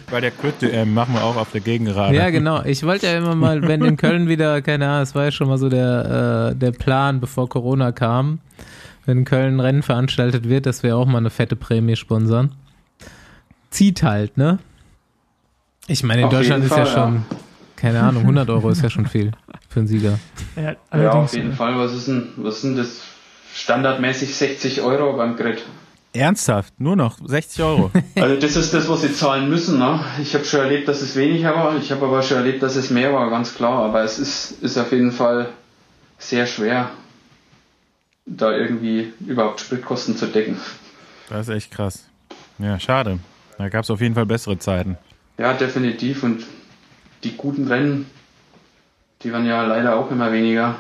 Bei 0.10 0.22
der 0.22 0.32
Kürte 0.32 0.70
ähm, 0.70 0.94
machen 0.94 1.14
wir 1.14 1.24
auch 1.24 1.36
auf 1.36 1.52
der 1.52 1.62
Gegengerade. 1.62 2.16
Ja, 2.16 2.30
genau. 2.30 2.64
Ich 2.64 2.84
wollte 2.84 3.08
ja 3.08 3.18
immer 3.18 3.36
mal, 3.36 3.62
wenn 3.68 3.84
in 3.84 3.98
Köln 3.98 4.28
wieder, 4.30 4.62
keine 4.62 4.88
Ahnung, 4.88 5.04
es 5.04 5.14
war 5.14 5.26
ja 5.26 5.32
schon 5.32 5.48
mal 5.48 5.58
so 5.58 5.70
der, 5.70 6.52
äh, 6.52 6.56
der 6.56 6.72
Plan, 6.72 7.20
bevor 7.20 7.48
Corona 7.50 7.92
kam, 7.92 8.40
wenn 9.06 9.20
in 9.20 9.26
Köln 9.26 9.56
ein 9.56 9.60
Rennen 9.60 9.84
veranstaltet 9.84 10.50
wird, 10.50 10.66
dass 10.66 10.82
wir 10.82 10.98
auch 10.98 11.06
mal 11.06 11.20
eine 11.20 11.30
fette 11.30 11.56
Prämie 11.56 11.96
sponsern. 11.96 12.54
Zieht 13.70 14.02
halt, 14.04 14.38
ne? 14.38 14.60
Ich 15.88 16.04
meine, 16.04 16.22
in 16.22 16.28
auf 16.28 16.34
Deutschland 16.34 16.64
ist 16.64 16.72
Fall, 16.72 16.86
ja 16.86 16.92
schon, 16.92 17.16
ja. 17.16 17.38
keine 17.76 18.02
Ahnung, 18.02 18.24
100 18.24 18.50
Euro 18.50 18.70
ist 18.70 18.82
ja 18.82 18.90
schon 18.90 19.06
viel 19.06 19.32
für 19.76 19.82
einen 19.82 19.88
Sieger. 19.88 20.20
Ja, 20.56 20.76
ja 20.98 21.12
auf 21.12 21.36
jeden 21.36 21.54
Fall. 21.54 21.78
Was 21.78 21.94
ist 21.94 22.08
denn, 22.08 22.30
was 22.38 22.56
ist 22.56 22.64
denn 22.64 22.78
das? 22.78 23.02
Standardmäßig 23.54 24.36
60 24.36 24.82
Euro 24.82 25.16
beim 25.16 25.38
Grid. 25.38 25.64
Ernsthaft? 26.14 26.74
Nur 26.80 26.96
noch 26.96 27.18
60 27.26 27.64
Euro? 27.64 27.92
also 28.16 28.40
das 28.40 28.56
ist 28.56 28.74
das, 28.74 28.90
was 28.90 29.02
sie 29.02 29.14
zahlen 29.14 29.50
müssen. 29.50 29.80
Ne? 29.80 30.00
Ich 30.22 30.34
habe 30.34 30.44
schon 30.44 30.62
erlebt, 30.62 30.88
dass 30.88 31.02
es 31.02 31.16
weniger 31.16 31.56
war. 31.56 31.78
Ich 31.78 31.92
habe 31.92 32.06
aber 32.06 32.22
schon 32.22 32.38
erlebt, 32.38 32.64
dass 32.64 32.76
es 32.76 32.90
mehr 32.90 33.14
war, 33.14 33.30
ganz 33.30 33.56
klar. 33.56 33.84
Aber 33.84 34.04
es 34.04 34.20
ist, 34.20 34.62
ist 34.62 34.78
auf 34.78 34.92
jeden 34.92 35.12
Fall 35.12 35.50
sehr 36.18 36.48
schwer 36.48 36.92
da 38.26 38.52
irgendwie 38.52 39.14
überhaupt 39.26 39.60
Spritkosten 39.62 40.18
zu 40.18 40.28
decken. 40.28 40.58
Das 41.30 41.48
ist 41.48 41.56
echt 41.56 41.72
krass. 41.72 42.06
Ja, 42.60 42.80
schade. 42.80 43.20
Da 43.58 43.70
gab 43.70 43.84
es 43.84 43.90
auf 43.90 44.02
jeden 44.02 44.16
Fall 44.16 44.26
bessere 44.26 44.58
Zeiten. 44.58 44.98
Ja, 45.38 45.54
definitiv. 45.54 46.24
Und 46.24 46.46
die 47.24 47.38
guten 47.38 47.68
Rennen, 47.68 48.06
die 49.26 49.34
waren 49.34 49.46
ja 49.46 49.64
leider 49.64 49.96
auch 49.96 50.12
immer 50.12 50.32
weniger. 50.32 50.76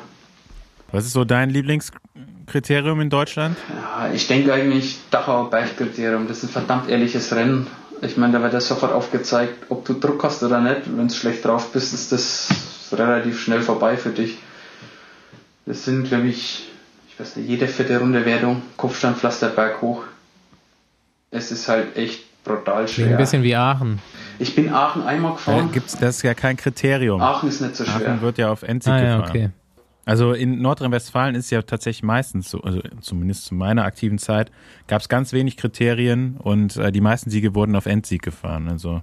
Was 0.92 1.06
ist 1.06 1.14
so 1.14 1.26
dein 1.26 1.50
Lieblingskriterium 1.50 3.02
in 3.02 3.10
Deutschland? 3.10 3.58
Ja, 3.74 4.14
ich 4.14 4.28
denke 4.28 4.54
eigentlich 4.54 5.00
Dachauer 5.10 5.50
Bergkriterium. 5.50 6.28
Das 6.28 6.38
ist 6.38 6.44
ein 6.44 6.50
verdammt 6.50 6.88
ehrliches 6.88 7.34
Rennen. 7.34 7.66
Ich 8.02 8.18
meine, 8.18 8.34
da 8.34 8.44
wird 8.44 8.54
das 8.54 8.68
sofort 8.68 8.94
aufgezeigt, 8.94 9.66
ob 9.70 9.84
du 9.86 9.94
Druck 9.94 10.24
hast 10.24 10.44
oder 10.44 10.62
nicht. 10.62 10.82
Wenn 10.86 11.08
du 11.08 11.14
schlecht 11.14 11.44
drauf 11.44 11.72
bist, 11.74 11.94
ist 11.94 12.12
das 12.12 12.50
relativ 12.92 13.42
schnell 13.42 13.62
vorbei 13.62 13.98
für 13.98 14.12
dich. 14.12 14.38
Das 15.66 15.84
sind, 15.84 16.08
glaube 16.08 16.28
ich, 16.28 16.70
ich 17.10 17.20
weiß 17.20 17.38
nicht, 17.38 17.50
jede 17.50 17.68
vierte 17.68 17.98
Runde 17.98 18.26
Wertung, 18.26 18.62
Kopfsteinpflaster 18.78 19.50
berghoch. 19.50 20.04
Es 21.32 21.52
ist 21.52 21.68
halt 21.68 21.98
echt 21.98 22.25
brutal 22.46 22.88
schwer. 22.88 23.12
Ein 23.12 23.18
bisschen 23.18 23.44
wie 23.44 23.56
Aachen. 23.56 24.00
Ich 24.40 24.56
bin 24.56 24.72
Aachen 24.72 25.04
einmal 25.04 25.34
gefahren. 25.34 25.68
Da 25.68 25.74
gibt's, 25.74 25.98
das 25.98 26.18
ist 26.18 26.22
ja 26.24 26.34
kein 26.34 26.56
Kriterium. 26.56 27.22
Aachen 27.22 27.50
ist 27.50 27.62
nicht 27.62 27.76
so 27.76 27.84
schwer. 27.84 27.96
Aachen 27.96 28.22
wird 28.22 28.38
ja 28.38 28.52
auf 28.52 28.64
Endzig 28.64 28.94
ah, 28.94 29.00
gefahren. 29.00 29.22
Ja, 29.22 29.30
okay. 29.30 29.50
Also 30.06 30.34
in 30.34 30.62
Nordrhein-Westfalen 30.62 31.36
ist 31.36 31.46
es 31.46 31.52
ja 31.52 31.64
tatsächlich 31.64 32.04
meistens 32.04 32.50
so, 32.52 32.62
also 32.62 32.80
zumindest 33.02 33.46
zu 33.46 33.56
meiner 33.56 33.84
aktiven 33.84 34.20
Zeit, 34.20 34.52
gab 34.88 35.02
es 35.02 35.10
ganz 35.10 35.34
wenig 35.34 35.58
Kriterien 35.58 36.38
und 36.38 36.78
äh, 36.78 36.92
die 36.92 37.02
meisten 37.02 37.32
Siege 37.32 37.56
wurden 37.56 37.76
auf 37.76 37.88
Endsieg 37.88 38.22
gefahren. 38.22 38.70
Also 38.70 39.02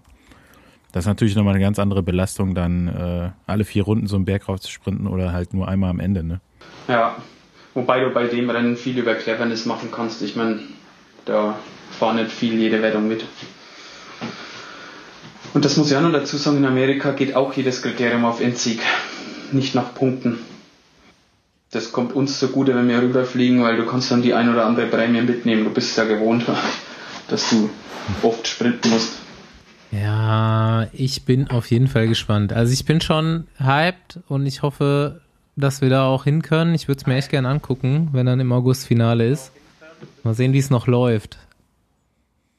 das 0.93 1.05
ist 1.05 1.09
natürlich 1.09 1.35
nochmal 1.35 1.55
eine 1.55 1.63
ganz 1.63 1.81
andere 1.81 2.05
Belastung, 2.05 2.55
dann 2.55 2.87
äh, 2.87 3.31
alle 3.47 3.65
vier 3.65 3.83
Runden 3.83 4.07
so 4.07 4.15
einen 4.15 4.27
Berg 4.27 4.49
rauf 4.49 4.61
zu 4.61 4.71
sprinten 4.71 5.09
oder 5.09 5.33
halt 5.33 5.55
nur 5.55 5.67
einmal 5.67 5.91
am 5.91 5.99
Ende. 5.99 6.23
Ne? 6.23 6.41
Ja, 6.87 7.17
Wobei 7.75 8.01
du 8.01 8.11
bei 8.11 8.27
dem 8.27 8.51
Rennen 8.51 8.77
viel 8.77 8.99
über 8.99 9.15
Cleverness 9.15 9.65
machen 9.65 9.91
kannst. 9.91 10.21
Ich 10.23 10.37
meine, 10.37 10.61
da 11.25 11.59
fahren 12.03 12.17
nicht 12.17 12.33
viel 12.33 12.59
jede 12.59 12.83
Wertung 12.83 13.07
mit. 13.07 13.25
Und 15.55 15.65
das 15.65 15.77
muss 15.77 15.89
ich 15.89 15.97
auch 15.97 16.01
noch 16.01 16.11
dazu 16.11 16.37
sagen, 16.37 16.57
in 16.57 16.65
Amerika 16.65 17.13
geht 17.13 17.37
auch 17.37 17.53
jedes 17.53 17.81
Kriterium 17.81 18.25
auf 18.25 18.41
Endsieg, 18.41 18.81
nicht 19.53 19.77
nach 19.77 19.95
Punkten. 19.95 20.41
Das 21.71 21.93
kommt 21.93 22.13
uns 22.13 22.41
zugute, 22.41 22.75
wenn 22.75 22.89
wir 22.89 23.01
rüberfliegen, 23.01 23.63
weil 23.63 23.77
du 23.77 23.87
kannst 23.87 24.11
dann 24.11 24.21
die 24.21 24.35
ein 24.35 24.53
oder 24.53 24.67
andere 24.67 24.87
Prämie 24.87 25.21
mitnehmen. 25.21 25.63
Du 25.63 25.71
bist 25.71 25.97
ja 25.97 26.03
gewohnt, 26.03 26.45
dass 27.29 27.49
du 27.51 27.71
oft 28.23 28.49
sprinten 28.49 28.91
musst. 28.91 29.13
Ja, 29.93 30.89
ich 30.93 31.25
bin 31.25 31.53
auf 31.53 31.71
jeden 31.71 31.87
Fall 31.87 32.09
gespannt. 32.09 32.53
Also 32.53 32.73
ich 32.73 32.85
bin 32.85 33.01
schon 33.01 33.47
hyped 33.59 34.19
und 34.27 34.45
ich 34.47 34.63
hoffe, 34.63 35.21
dass 35.55 35.83
wir 35.83 35.89
da 35.89 36.07
auch 36.07 36.25
hin 36.25 36.43
können. 36.43 36.75
Ich 36.75 36.89
würde 36.89 36.99
es 36.99 37.07
mir 37.07 37.15
echt 37.15 37.31
gerne 37.31 37.49
angucken, 37.49 38.09
wenn 38.11 38.27
dann 38.27 38.41
im 38.41 38.51
August 38.51 38.89
Finale 38.89 39.29
ist. 39.29 39.53
Mal 40.25 40.35
sehen, 40.35 40.53
wie 40.53 40.59
es 40.59 40.69
noch 40.69 40.89
läuft. 40.89 41.39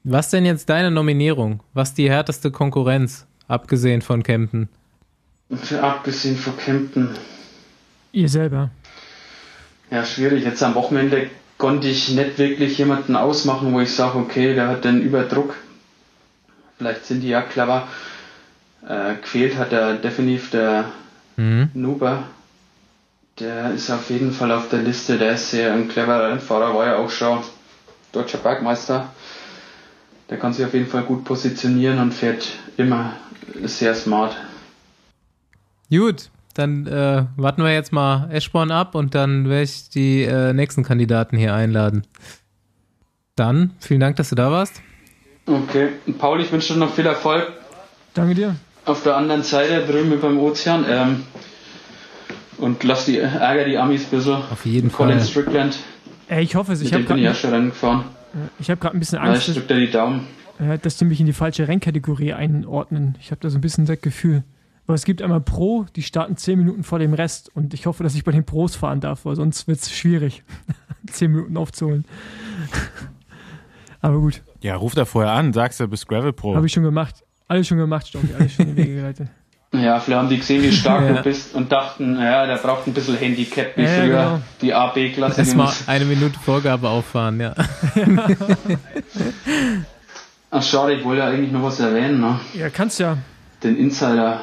Was 0.06 0.30
denn 0.30 0.46
jetzt 0.46 0.68
deine 0.70 0.92
Nominierung? 0.92 1.62
Was 1.74 1.94
die 1.94 2.10
härteste 2.10 2.52
Konkurrenz, 2.52 3.26
abgesehen 3.48 4.02
von 4.02 4.22
Kempten? 4.22 4.68
Abgesehen 5.82 6.36
von 6.36 6.58
Kempten. 6.58 7.10
Ihr 8.12 8.28
selber. 8.28 8.70
Ja, 9.90 10.04
schwierig. 10.04 10.44
Jetzt 10.44 10.62
am 10.62 10.76
Wochenende 10.76 11.30
konnte 11.58 11.88
ich 11.88 12.10
nicht 12.10 12.38
wirklich 12.38 12.78
jemanden 12.78 13.16
ausmachen, 13.16 13.72
wo 13.74 13.80
ich 13.80 13.94
sage, 13.94 14.18
okay, 14.18 14.54
der 14.54 14.68
hat 14.68 14.84
den 14.84 15.02
Überdruck. 15.02 15.56
Vielleicht 16.78 17.06
sind 17.06 17.22
die 17.22 17.30
ja 17.30 17.42
clever. 17.42 17.88
Äh, 18.86 19.16
quält 19.22 19.58
hat 19.58 19.72
er 19.72 19.96
definitiv 19.96 20.52
der 20.52 20.86
mhm. 21.38 21.70
Nuber. 21.74 22.24
Der 23.40 23.72
ist 23.72 23.90
auf 23.90 24.10
jeden 24.10 24.34
Fall 24.34 24.52
auf 24.52 24.68
der 24.68 24.80
Liste. 24.80 25.18
Der 25.18 25.34
ist 25.34 25.52
sehr 25.52 25.72
ein 25.74 25.88
cleverer 25.88 26.30
Rennfahrer, 26.30 26.76
war 26.76 26.88
ja 26.88 26.98
auch 26.98 27.10
schon 27.10 27.40
deutscher 28.12 28.40
Bergmeister. 28.40 29.10
Der 30.30 30.38
kann 30.38 30.54
sich 30.54 30.66
auf 30.66 30.74
jeden 30.74 30.88
Fall 30.88 31.04
gut 31.04 31.26
positionieren 31.26 32.00
und 32.00 32.14
fährt 32.14 32.48
immer 32.78 33.14
sehr 33.64 33.94
smart. 33.94 34.36
Gut, 35.90 36.30
dann 36.54 36.88
äh, 36.88 37.26
warten 37.36 37.64
wir 37.64 37.74
jetzt 37.74 37.92
mal 37.92 38.30
Eschborn 38.32 38.72
ab 38.72 38.96
und 38.96 39.16
dann 39.16 39.50
werde 39.50 39.64
ich 39.64 39.90
die 39.90 40.24
äh, 40.24 40.54
nächsten 40.54 40.84
Kandidaten 40.84 41.38
hier 41.38 41.54
einladen. 41.54 42.06
Dann, 43.36 43.72
vielen 43.80 44.00
Dank, 44.00 44.16
dass 44.16 44.30
du 44.30 44.36
da 44.36 44.52
warst. 44.52 44.82
Okay, 45.46 45.90
Paul, 46.18 46.42
ich 46.42 46.52
wünsche 46.52 46.74
dir 46.74 46.80
noch 46.80 46.94
viel 46.94 47.06
Erfolg. 47.06 47.52
Danke 48.14 48.36
dir. 48.36 48.56
Auf 48.86 49.04
der 49.04 49.18
anderen 49.18 49.44
Seite 49.44 49.86
drüben 49.86 50.20
beim 50.20 50.40
Ozean. 50.40 50.86
Ähm, 50.88 51.24
und 52.58 52.84
lass 52.84 53.06
die 53.06 53.18
Ärger 53.18 53.66
die 53.66 53.78
Amis 53.78 54.06
ein 54.06 54.10
bisschen. 54.10 54.36
Auf 54.36 54.66
jeden 54.66 54.92
Colin 54.92 55.18
Fall. 55.18 55.28
Strickland. 55.28 55.78
Ey, 56.28 56.44
ich 56.44 56.56
hoffe 56.56 56.74
es. 56.74 56.82
Ich 56.82 56.94
habe 56.94 57.04
gerade 57.04 57.20
ja 57.20 57.34
schon 57.34 57.70
gefahren. 57.70 58.06
Ich 58.60 58.70
habe 58.70 58.80
gerade 58.80 58.98
ein 58.98 59.00
bisschen 59.00 59.20
Angst, 59.20 59.48
ja, 59.48 59.54
ich 59.54 59.68
dass, 59.68 59.78
die 59.78 59.92
Daumen. 59.92 60.28
dass 60.82 60.98
die 60.98 61.06
mich 61.06 61.20
in 61.20 61.26
die 61.26 61.34
falsche 61.34 61.68
Rennkategorie 61.68 62.34
einordnen. 62.34 63.18
Ich 63.20 63.32
habe 63.32 63.42
da 63.42 63.50
so 63.50 63.58
ein 63.58 63.62
bisschen 63.62 63.86
das 63.86 64.02
Gefühl. 64.02 64.44
Aber 64.86 64.96
es 64.96 65.06
gibt 65.06 65.22
einmal 65.22 65.40
Pro, 65.40 65.86
die 65.96 66.04
starten 66.04 66.36
10 66.36 66.60
Minuten 66.60 66.84
vor 66.84 67.00
dem 67.00 67.14
Rest 67.14 67.50
und 67.56 67.74
ich 67.74 67.86
hoffe, 67.86 68.04
dass 68.04 68.16
ich 68.16 68.24
bei 68.24 68.32
den 68.32 68.44
Pros 68.44 68.76
fahren 68.76 69.00
darf, 69.00 69.24
weil 69.26 69.36
sonst 69.36 69.68
wird 69.68 69.80
es 69.80 69.92
schwierig, 69.92 70.44
10 71.08 71.32
Minuten 71.32 71.58
aufzuholen. 71.58 72.06
Aber 74.02 74.20
gut. 74.20 74.42
Ja, 74.62 74.76
ruf 74.76 74.96
da 74.96 75.06
vorher 75.06 75.32
an, 75.32 75.54
sagst 75.54 75.80
du, 75.80 75.88
bist 75.88 76.08
Gravel 76.08 76.34
Pro. 76.34 76.56
Habe 76.56 76.66
ich 76.66 76.74
schon 76.74 76.84
gemacht. 76.84 77.24
Alles 77.48 77.68
schon 77.68 77.78
gemacht, 77.78 78.08
Stocki, 78.08 78.34
alles 78.38 78.54
schon 78.54 78.68
in 78.68 78.76
die 78.76 78.82
Wege 78.84 78.96
geleitet. 78.96 79.30
Ja, 79.74 80.00
vielleicht 80.00 80.20
haben 80.20 80.30
die 80.30 80.38
gesehen, 80.38 80.62
wie 80.62 80.72
stark 80.72 81.04
ja. 81.08 81.14
du 81.14 81.24
bist 81.24 81.56
und 81.56 81.72
dachten, 81.72 82.20
ja, 82.22 82.46
der 82.46 82.58
braucht 82.58 82.86
ein 82.86 82.94
bisschen 82.94 83.18
Handicap 83.18 83.76
wie 83.76 83.82
ja, 83.82 83.88
früher 83.88 84.08
genau. 84.08 84.40
die 84.62 84.74
AB-Klasse. 84.74 85.42
Erstmal 85.42 85.74
eine 85.88 86.06
Minute 86.06 86.38
Vorgabe 86.40 86.90
auffahren, 86.90 87.40
ja. 87.40 87.56
Ach 90.52 90.62
schade, 90.62 90.94
ich 90.94 91.04
wollte 91.04 91.22
ja 91.22 91.28
eigentlich 91.30 91.52
noch 91.52 91.64
was 91.64 91.80
erwähnen. 91.80 92.22
Ne? 92.22 92.40
Ja, 92.54 92.70
kannst 92.70 93.00
ja. 93.00 93.18
Den 93.64 93.76
Insider. 93.76 94.42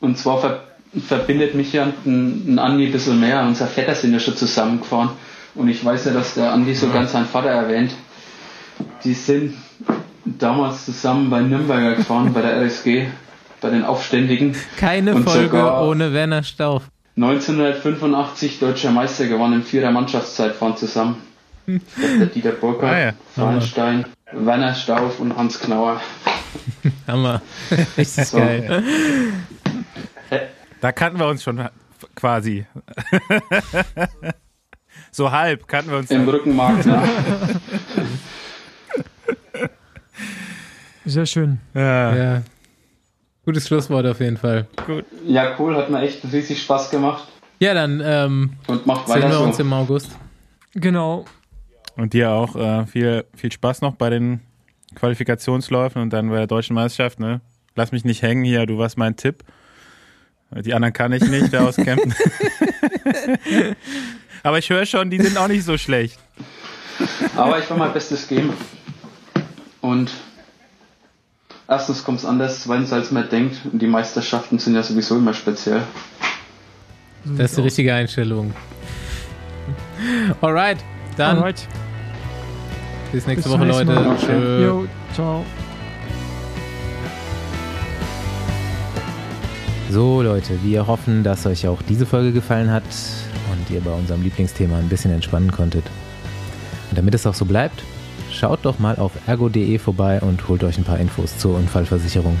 Und 0.00 0.18
zwar 0.18 0.38
ver 0.40 0.64
verbindet 1.06 1.54
mich 1.54 1.72
ja 1.72 1.84
ein, 1.84 2.54
ein 2.54 2.58
Andi 2.58 2.86
ein 2.86 2.92
bisschen 2.92 3.18
mehr. 3.18 3.42
Unser 3.42 3.68
Vetter 3.68 3.94
sind 3.94 4.12
ja 4.12 4.18
schon 4.18 4.36
zusammengefahren. 4.36 5.10
Und 5.54 5.68
ich 5.68 5.82
weiß 5.84 6.06
ja, 6.06 6.12
dass 6.12 6.34
der 6.34 6.52
Andi 6.52 6.74
so 6.74 6.90
ganz 6.90 7.12
seinen 7.12 7.26
Vater 7.26 7.48
erwähnt. 7.48 7.94
Die 9.04 9.14
sind 9.14 9.54
damals 10.24 10.84
zusammen 10.84 11.30
bei 11.30 11.40
Nürnberger 11.40 11.94
gefahren, 11.94 12.32
bei 12.34 12.42
der 12.42 12.60
RSG 12.60 13.06
bei 13.60 13.70
den 13.70 13.84
Aufständigen. 13.84 14.56
Keine 14.76 15.14
und 15.14 15.24
Folge 15.24 15.62
ohne 15.82 16.12
Werner 16.12 16.42
Stauf. 16.42 16.84
1985 17.16 18.58
deutscher 18.58 18.90
Meister 18.90 19.26
gewonnen 19.26 19.54
im 19.54 19.62
Vierer 19.62 19.90
Mannschaftszeitfahren 19.90 20.76
zusammen. 20.76 21.22
der 21.66 22.26
Dieter 22.26 22.52
Burkhardt, 22.52 22.92
ah 22.92 22.98
ja. 22.98 23.12
Feinstein, 23.34 24.06
Werner 24.32 24.74
Stauf 24.74 25.20
und 25.20 25.36
Hans 25.36 25.60
Knauer. 25.60 26.00
Hammer. 27.06 27.42
Richtig 27.96 28.24
so. 28.24 28.38
geil. 28.38 28.82
Da 30.80 30.92
kannten 30.92 31.18
wir 31.18 31.26
uns 31.26 31.42
schon 31.42 31.68
quasi. 32.14 32.66
so 35.10 35.30
halb 35.30 35.68
kannten 35.68 35.90
wir 35.90 35.98
uns. 35.98 36.10
Im 36.10 36.28
Rückenmark, 36.28 36.84
ja. 36.86 37.02
Sehr 41.04 41.26
schön. 41.26 41.58
Ja. 41.74 42.16
ja. 42.16 42.42
Gutes 43.50 43.66
Schlusswort 43.66 44.06
auf 44.06 44.20
jeden 44.20 44.36
Fall. 44.36 44.68
Gut. 44.86 45.04
Ja, 45.26 45.56
cool, 45.58 45.74
hat 45.74 45.90
mir 45.90 46.02
echt 46.02 46.20
riesig 46.32 46.62
Spaß 46.62 46.88
gemacht. 46.88 47.26
Ja, 47.58 47.74
dann 47.74 48.00
ähm, 48.04 48.52
und 48.68 48.86
macht 48.86 49.08
sehen 49.08 49.22
wir 49.22 49.32
so. 49.32 49.42
uns 49.42 49.58
im 49.58 49.72
August. 49.72 50.12
Genau. 50.74 51.24
Und 51.96 52.12
dir 52.12 52.30
auch 52.30 52.54
äh, 52.54 52.86
viel, 52.86 53.24
viel 53.34 53.50
Spaß 53.50 53.80
noch 53.80 53.96
bei 53.96 54.08
den 54.08 54.38
Qualifikationsläufen 54.94 56.00
und 56.00 56.12
dann 56.12 56.30
bei 56.30 56.36
der 56.36 56.46
deutschen 56.46 56.74
Meisterschaft. 56.74 57.18
Ne? 57.18 57.40
Lass 57.74 57.90
mich 57.90 58.04
nicht 58.04 58.22
hängen 58.22 58.44
hier, 58.44 58.66
du 58.66 58.78
warst 58.78 58.96
mein 58.96 59.16
Tipp. 59.16 59.42
Die 60.52 60.72
anderen 60.72 60.92
kann 60.92 61.10
ich 61.12 61.28
nicht, 61.28 61.52
der 61.52 61.64
aus 61.64 61.74
Campen. 61.74 62.14
Aber 64.44 64.58
ich 64.58 64.70
höre 64.70 64.86
schon, 64.86 65.10
die 65.10 65.20
sind 65.20 65.36
auch 65.36 65.48
nicht 65.48 65.64
so 65.64 65.76
schlecht. 65.76 66.20
Aber 67.34 67.58
ich 67.58 67.68
will 67.68 67.78
mein 67.78 67.92
Bestes 67.92 68.28
geben. 68.28 68.52
Und 69.80 70.12
erstens 71.70 72.04
kommt 72.04 72.18
es 72.18 72.26
anders, 72.26 72.64
zweitens 72.64 72.92
als 72.92 73.10
man 73.10 73.28
denkt. 73.30 73.56
Und 73.72 73.80
die 73.80 73.86
Meisterschaften 73.86 74.58
sind 74.58 74.74
ja 74.74 74.82
sowieso 74.82 75.16
immer 75.16 75.32
speziell. 75.32 75.82
Das 77.24 77.50
ist 77.50 77.58
die 77.58 77.62
richtige 77.62 77.94
Einstellung. 77.94 78.52
Alright, 80.40 80.78
dann. 81.16 81.38
Alright. 81.38 81.66
Bis 83.12 83.26
nächste 83.26 83.48
bis 83.48 83.58
Woche, 83.58 83.64
Leute. 83.66 84.10
Okay. 84.10 84.64
Jo, 84.64 84.86
ciao. 85.14 85.44
So, 89.90 90.22
Leute, 90.22 90.58
wir 90.62 90.86
hoffen, 90.86 91.24
dass 91.24 91.46
euch 91.46 91.66
auch 91.66 91.82
diese 91.82 92.06
Folge 92.06 92.32
gefallen 92.32 92.70
hat 92.70 92.84
und 93.50 93.70
ihr 93.74 93.80
bei 93.80 93.90
unserem 93.90 94.22
Lieblingsthema 94.22 94.78
ein 94.78 94.88
bisschen 94.88 95.12
entspannen 95.12 95.50
konntet. 95.50 95.84
Und 96.90 96.98
damit 96.98 97.14
es 97.14 97.26
auch 97.26 97.34
so 97.34 97.44
bleibt, 97.44 97.82
Schaut 98.40 98.60
doch 98.64 98.78
mal 98.78 98.96
auf 98.96 99.12
ergo.de 99.26 99.78
vorbei 99.78 100.18
und 100.22 100.48
holt 100.48 100.64
euch 100.64 100.78
ein 100.78 100.84
paar 100.84 100.98
Infos 100.98 101.36
zur 101.36 101.56
Unfallversicherung. 101.56 102.40